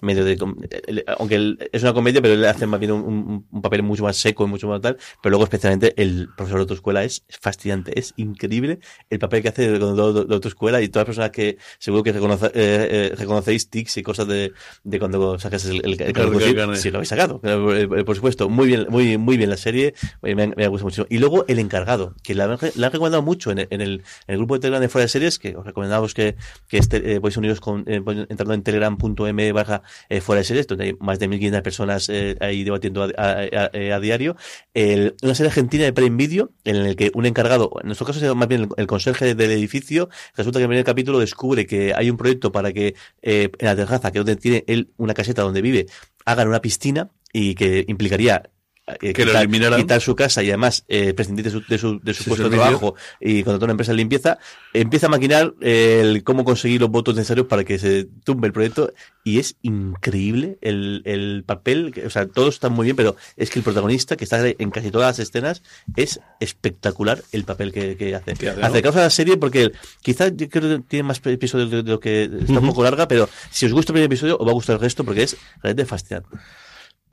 medio 0.00 0.24
de, 0.24 0.36
com- 0.38 0.56
eh, 0.70 1.04
aunque 1.18 1.34
él- 1.36 1.58
es 1.72 1.82
una 1.82 1.92
comedia, 1.92 2.22
pero 2.22 2.34
le 2.36 2.48
hace 2.48 2.66
más 2.66 2.80
bien 2.80 2.92
un, 2.92 3.02
un- 3.04 3.46
un 3.50 3.62
papel 3.62 3.82
mucho 3.82 4.02
más 4.02 4.16
seco 4.16 4.44
y 4.44 4.48
mucho 4.48 4.68
más 4.68 4.80
tal, 4.80 4.96
pero 5.22 5.30
luego 5.30 5.44
especialmente 5.44 5.94
el 6.00 6.28
profesor 6.36 6.58
de 6.58 6.62
autoescuela 6.62 7.04
es 7.04 7.24
fascinante, 7.40 7.98
es 7.98 8.14
increíble 8.16 8.78
el 9.10 9.18
papel 9.18 9.42
que 9.42 9.48
hace 9.48 9.70
de, 9.70 9.78
de, 9.78 10.12
de- 10.12 10.24
de 10.24 10.34
autoescuela 10.34 10.80
y 10.80 10.88
todas 10.88 11.02
las 11.02 11.14
personas 11.16 11.30
que 11.30 11.58
seguro 11.78 12.02
que 12.02 12.12
reconoce- 12.14 12.50
eh, 12.54 13.10
eh, 13.12 13.14
reconocéis 13.16 13.68
tics 13.68 13.96
y 13.98 14.02
cosas 14.02 14.26
de, 14.28 14.52
de 14.82 14.98
cuando 14.98 15.38
sacas 15.38 15.64
el, 15.66 15.80
el- 15.84 16.13
el 16.16 16.76
Sí, 16.76 16.90
lo 16.90 16.98
habéis 16.98 17.08
sacado, 17.08 17.40
eh, 17.42 17.88
eh, 17.98 18.04
por 18.04 18.16
supuesto. 18.16 18.48
Muy 18.48 18.66
bien, 18.66 18.86
muy, 18.88 19.18
muy 19.18 19.36
bien 19.36 19.50
la 19.50 19.56
serie, 19.56 19.94
me, 20.22 20.34
me, 20.34 20.68
gusta 20.68 20.84
mucho. 20.84 21.06
Y 21.08 21.18
luego 21.18 21.44
El 21.48 21.58
Encargado, 21.58 22.14
que 22.22 22.34
la, 22.34 22.46
la 22.46 22.86
han 22.86 22.92
recomendado 22.92 23.22
mucho 23.22 23.50
en, 23.50 23.60
en, 23.60 23.80
el, 23.80 23.80
en, 23.80 24.02
el, 24.28 24.36
grupo 24.36 24.54
de 24.54 24.60
Telegram 24.60 24.80
de 24.80 24.88
Fuera 24.88 25.04
de 25.04 25.08
Series, 25.08 25.38
que 25.38 25.56
os 25.56 25.64
recomendamos 25.64 26.14
que, 26.14 26.36
que 26.68 26.78
este, 26.78 27.14
eh, 27.14 27.20
podéis 27.20 27.36
uniros 27.36 27.60
con, 27.60 27.84
eh, 27.86 28.02
entrando 28.28 28.54
en 28.54 28.62
telegram.m 28.62 29.52
baja 29.52 29.82
eh, 30.08 30.20
Fuera 30.20 30.40
de 30.40 30.44
Series, 30.44 30.66
donde 30.66 30.84
hay 30.84 30.96
más 31.00 31.18
de 31.18 31.28
1.500 31.28 31.62
personas 31.62 32.10
ahí 32.40 32.64
debatiendo 32.64 33.02
a, 33.02 33.08
a, 33.16 33.70
a, 33.72 33.94
a 33.96 34.00
diario. 34.00 34.36
El, 34.74 35.14
una 35.22 35.34
serie 35.34 35.48
argentina 35.48 35.84
de 35.84 35.92
Prime 35.92 36.16
Video, 36.16 36.50
en 36.64 36.76
el 36.76 36.96
que 36.96 37.10
un 37.14 37.26
encargado, 37.26 37.70
en 37.80 37.86
nuestro 37.86 38.06
caso 38.06 38.24
es 38.24 38.34
más 38.34 38.48
bien 38.48 38.62
el, 38.62 38.68
el 38.76 38.86
conserje 38.86 39.34
del 39.34 39.50
edificio, 39.50 40.08
resulta 40.36 40.58
que 40.58 40.64
en 40.64 40.70
el 40.70 40.74
primer 40.74 40.84
capítulo 40.84 41.18
descubre 41.18 41.66
que 41.66 41.92
hay 41.94 42.10
un 42.10 42.16
proyecto 42.16 42.52
para 42.52 42.72
que 42.72 42.94
en 43.22 43.50
la 43.60 43.76
terraza, 43.76 44.10
que 44.12 44.18
es 44.18 44.24
donde 44.24 44.40
tiene 44.40 44.64
él 44.66 44.90
una 44.96 45.14
caseta 45.14 45.42
donde 45.42 45.62
vive, 45.62 45.86
hagan 46.24 46.48
una 46.48 46.60
piscina 46.60 47.10
y 47.32 47.54
que 47.54 47.84
implicaría 47.88 48.50
eh, 48.86 48.96
que 48.98 49.12
quitar, 49.14 49.48
lo 49.48 49.76
quitar, 49.76 50.00
su 50.02 50.14
casa 50.14 50.42
y 50.42 50.48
además 50.48 50.84
eh, 50.88 51.14
prescindir 51.14 51.44
de 51.44 51.50
su, 51.50 51.62
de 51.66 51.78
su, 51.78 52.00
de 52.00 52.12
su 52.12 52.24
Sí, 52.24 52.28
puesto 52.28 52.50
de 52.50 52.56
trabajo 52.56 52.94
y 53.18 53.42
contratar 53.42 53.64
una 53.64 53.72
empresa 53.72 53.92
de 53.92 53.96
limpieza, 53.96 54.38
empieza 54.74 55.06
a 55.06 55.08
maquinar 55.10 55.54
el 55.62 56.22
cómo 56.22 56.44
conseguir 56.44 56.82
los 56.82 56.90
votos 56.90 57.14
necesarios 57.16 57.46
para 57.46 57.64
que 57.64 57.78
se 57.78 58.06
tumbe 58.24 58.46
el 58.46 58.52
proyecto 58.52 58.92
y 59.24 59.38
es 59.38 59.56
increíble 59.62 60.58
el, 60.60 61.00
el 61.06 61.44
papel, 61.46 61.94
o 62.04 62.10
sea, 62.10 62.26
todos 62.26 62.54
están 62.56 62.72
muy 62.72 62.84
bien, 62.84 62.94
pero 62.94 63.16
es 63.38 63.48
que 63.48 63.58
el 63.58 63.62
protagonista, 63.64 64.16
que 64.16 64.24
está 64.24 64.46
en 64.46 64.70
casi 64.70 64.90
todas 64.90 65.16
las 65.16 65.18
escenas, 65.18 65.62
es 65.96 66.20
espectacular 66.40 67.22
el 67.32 67.44
papel 67.44 67.72
que, 67.72 67.96
que 67.96 68.14
hace. 68.14 68.32
Hace, 68.32 68.54
¿no? 68.54 68.66
Acercaos 68.66 68.96
a 68.96 69.00
la 69.00 69.10
serie 69.10 69.38
porque 69.38 69.72
quizás 70.02 70.32
yo 70.36 70.46
creo 70.50 70.76
que 70.76 70.84
tiene 70.86 71.04
más 71.04 71.22
episodios 71.24 71.70
de, 71.70 71.82
lo 71.82 72.00
que 72.00 72.24
está 72.24 72.60
un 72.60 72.66
poco 72.66 72.84
larga, 72.84 73.08
pero 73.08 73.30
si 73.50 73.64
os 73.64 73.72
gusta 73.72 73.92
el 73.92 73.94
primer 73.94 74.06
episodio, 74.06 74.36
os 74.38 74.46
va 74.46 74.50
a 74.50 74.54
gustar 74.54 74.74
el 74.74 74.82
resto 74.82 75.04
porque 75.04 75.22
es 75.22 75.38
realmente 75.62 75.86
fascinante. 75.86 76.28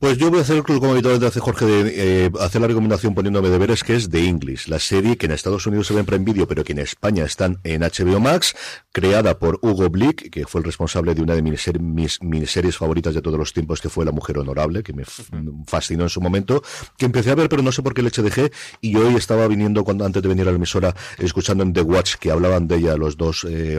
Pues 0.02 0.18
yo 0.18 0.32
voy 0.32 0.40
a 0.40 0.42
hacer 0.42 0.64
como 0.64 0.94
habitualmente 0.94 1.28
hace 1.28 1.40
Jorge 1.40 1.64
de 1.64 2.26
eh, 2.26 2.32
hacer 2.40 2.60
la 2.60 2.66
recomendación 2.66 3.14
poniéndome 3.14 3.50
deberes 3.50 3.84
que 3.84 3.94
es 3.94 4.10
The 4.10 4.28
English, 4.28 4.68
la 4.68 4.80
serie 4.80 5.16
que 5.16 5.28
en 5.28 5.32
Estados 5.32 5.68
Unidos 5.68 5.86
se 5.86 5.94
ve 5.94 6.00
en 6.00 6.08
Prime 6.08 6.26
Video, 6.26 6.48
pero 6.48 6.64
que 6.64 6.72
en 6.72 6.80
España 6.80 7.24
están 7.24 7.60
en 7.64 7.82
HBO 7.82 8.20
Max, 8.20 8.56
creada 8.92 9.38
por 9.38 9.60
Hugo 9.62 9.92
Blick, 9.92 10.32
que 10.32 10.48
fue 10.48 10.62
el 10.62 10.66
responsable 10.66 11.14
de 11.14 11.22
una 11.22 11.36
de 11.36 11.44
mis, 11.44 11.70
mis 11.80 12.24
miniseries 12.24 12.78
favoritas 12.78 13.14
de 13.14 13.22
todos 13.22 13.38
los 13.38 13.54
tiempos, 13.54 13.80
que 13.80 13.90
fue 13.90 14.04
La 14.04 14.12
Mujer 14.12 14.40
Honorable, 14.40 14.82
que 14.82 14.92
me 14.92 15.04
fascinó 15.68 16.02
en 16.02 16.10
su 16.10 16.20
momento, 16.20 16.64
que 16.98 17.06
empecé 17.06 17.30
a 17.30 17.36
ver, 17.36 17.48
pero 17.48 17.62
no 17.62 17.72
sé 17.72 17.84
por 17.84 17.94
qué 17.94 18.02
leche 18.02 18.24
dejé, 18.24 18.52
y 18.82 18.96
hoy 18.96 19.14
estaba 19.14 19.48
viniendo 19.48 19.84
cuando 19.84 20.04
antes 20.04 20.24
de 20.24 20.30
venir 20.30 20.48
a 20.48 20.52
la 20.52 20.58
emisora, 20.58 20.96
escuchando 21.20 21.62
en 21.62 21.74
The 21.74 21.82
Watch 21.82 22.16
que 22.16 22.32
hablaban 22.32 22.68
de 22.68 22.78
ella 22.78 22.98
los 22.98 23.18
dos 23.18 23.46
eh, 23.48 23.78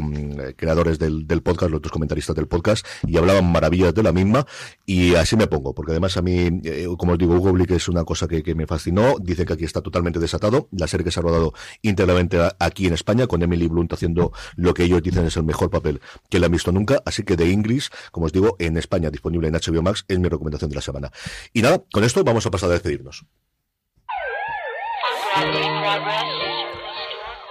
creadores 0.56 1.00
del, 1.00 1.26
del 1.26 1.42
podcast, 1.42 1.72
los 1.72 1.82
dos 1.82 1.90
comentaristas 1.90 2.36
del 2.36 2.46
podcast, 2.46 2.86
y 3.08 3.16
hablaban 3.16 3.50
maravillas 3.50 3.92
de 3.92 4.04
la 4.04 4.12
misma, 4.12 4.46
y 4.86 5.16
así 5.16 5.34
me 5.34 5.48
pongo, 5.48 5.74
porque 5.74 5.90
además 5.90 6.11
a 6.16 6.22
mí, 6.22 6.60
eh, 6.64 6.86
como 6.98 7.12
os 7.12 7.18
digo, 7.18 7.34
Hugo 7.34 7.52
Blick 7.52 7.70
es 7.72 7.88
una 7.88 8.04
cosa 8.04 8.28
que, 8.28 8.54
me 8.54 8.66
fascinó. 8.66 9.16
Dice 9.20 9.44
que 9.44 9.52
aquí 9.52 9.64
está 9.64 9.80
totalmente 9.80 10.18
desatado. 10.18 10.68
La 10.72 10.86
serie 10.86 11.04
que 11.04 11.10
se 11.10 11.20
ha 11.20 11.22
rodado 11.22 11.54
íntegramente 11.82 12.38
aquí 12.58 12.86
en 12.86 12.94
España, 12.94 13.26
con 13.26 13.42
Emily 13.42 13.68
Blunt 13.68 13.92
haciendo 13.92 14.32
lo 14.56 14.74
que 14.74 14.84
ellos 14.84 15.02
dicen 15.02 15.26
es 15.26 15.36
el 15.36 15.44
mejor 15.44 15.70
papel 15.70 16.00
que 16.28 16.38
le 16.38 16.46
han 16.46 16.52
visto 16.52 16.72
nunca. 16.72 17.02
Así 17.04 17.22
que 17.22 17.36
The 17.36 17.50
English, 17.50 17.90
como 18.10 18.26
os 18.26 18.32
digo, 18.32 18.56
en 18.58 18.76
España, 18.76 19.10
disponible 19.10 19.48
en 19.48 19.54
HBO 19.54 19.82
Max, 19.82 20.04
es 20.08 20.18
mi 20.18 20.28
recomendación 20.28 20.70
de 20.70 20.76
la 20.76 20.82
semana. 20.82 21.10
Y 21.52 21.62
nada, 21.62 21.82
con 21.92 22.04
esto 22.04 22.24
vamos 22.24 22.46
a 22.46 22.50
pasar 22.50 22.70
a 22.70 22.72
despedirnos. 22.72 23.24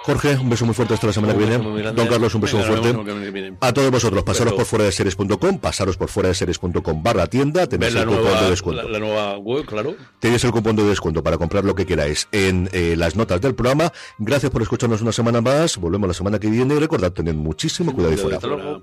Jorge, 0.04 0.36
un 0.36 0.50
beso 0.50 0.66
muy 0.66 0.74
fuerte 0.74 0.96
hasta 0.96 1.08
la 1.08 1.14
semana 1.14 1.34
Un 1.34 1.40
que 1.40 1.46
viene. 1.46 1.64
grande. 1.80 2.02
Don 2.02 2.08
Carlos, 2.10 2.34
un 2.34 2.42
beso 2.42 2.58
muy 2.58 2.66
fuerte. 2.66 3.58
A 3.62 3.72
todos 3.72 3.92
vosotros, 3.92 4.24
pasaros 4.24 4.54
por 4.54 4.66
fuera 4.66 4.86
de 4.86 4.92
series.com, 4.92 5.60
pasaros 5.60 5.96
por 5.98 6.10
fuera 6.10 6.30
de 6.30 6.36
series.com 6.36 7.04
barra 7.04 7.28
tienda, 7.28 7.68
tenéis 7.68 7.94
el 7.96 8.08
cupón 8.08 8.40
de 8.42 8.50
descuento. 8.50 8.82
la, 8.84 8.90
la 8.90 9.00
nueva 9.00 9.38
web, 9.38 9.64
claro. 9.66 9.96
Tenéis 10.20 10.44
el 10.44 10.52
cupón 10.52 10.76
de 10.76 10.84
descuento 10.86 11.22
para 11.22 11.38
comprar 11.38 11.64
lo 11.66 11.76
que 11.76 11.86
queráis 11.86 12.28
en 12.32 12.68
eh, 12.74 12.96
las 12.98 13.16
notas 13.16 13.42
del 13.42 13.54
programa. 13.54 13.92
Gracias 14.18 14.52
por 14.52 14.64
escucharnos 14.64 15.02
una 15.02 15.12
semana 15.12 15.40
más. 15.40 15.78
Volvemos 15.78 16.08
la 16.08 16.14
semana 16.16 16.40
que 16.40 16.50
viene 16.50 16.74
y 16.76 16.80
recordad 16.80 17.12
tener 17.12 17.36
muchísimo 17.36 17.94
cuidado 17.94 18.14
y 18.14 18.18
fuera. 18.18 18.38
Hasta 18.38 18.48
luego. 18.48 18.82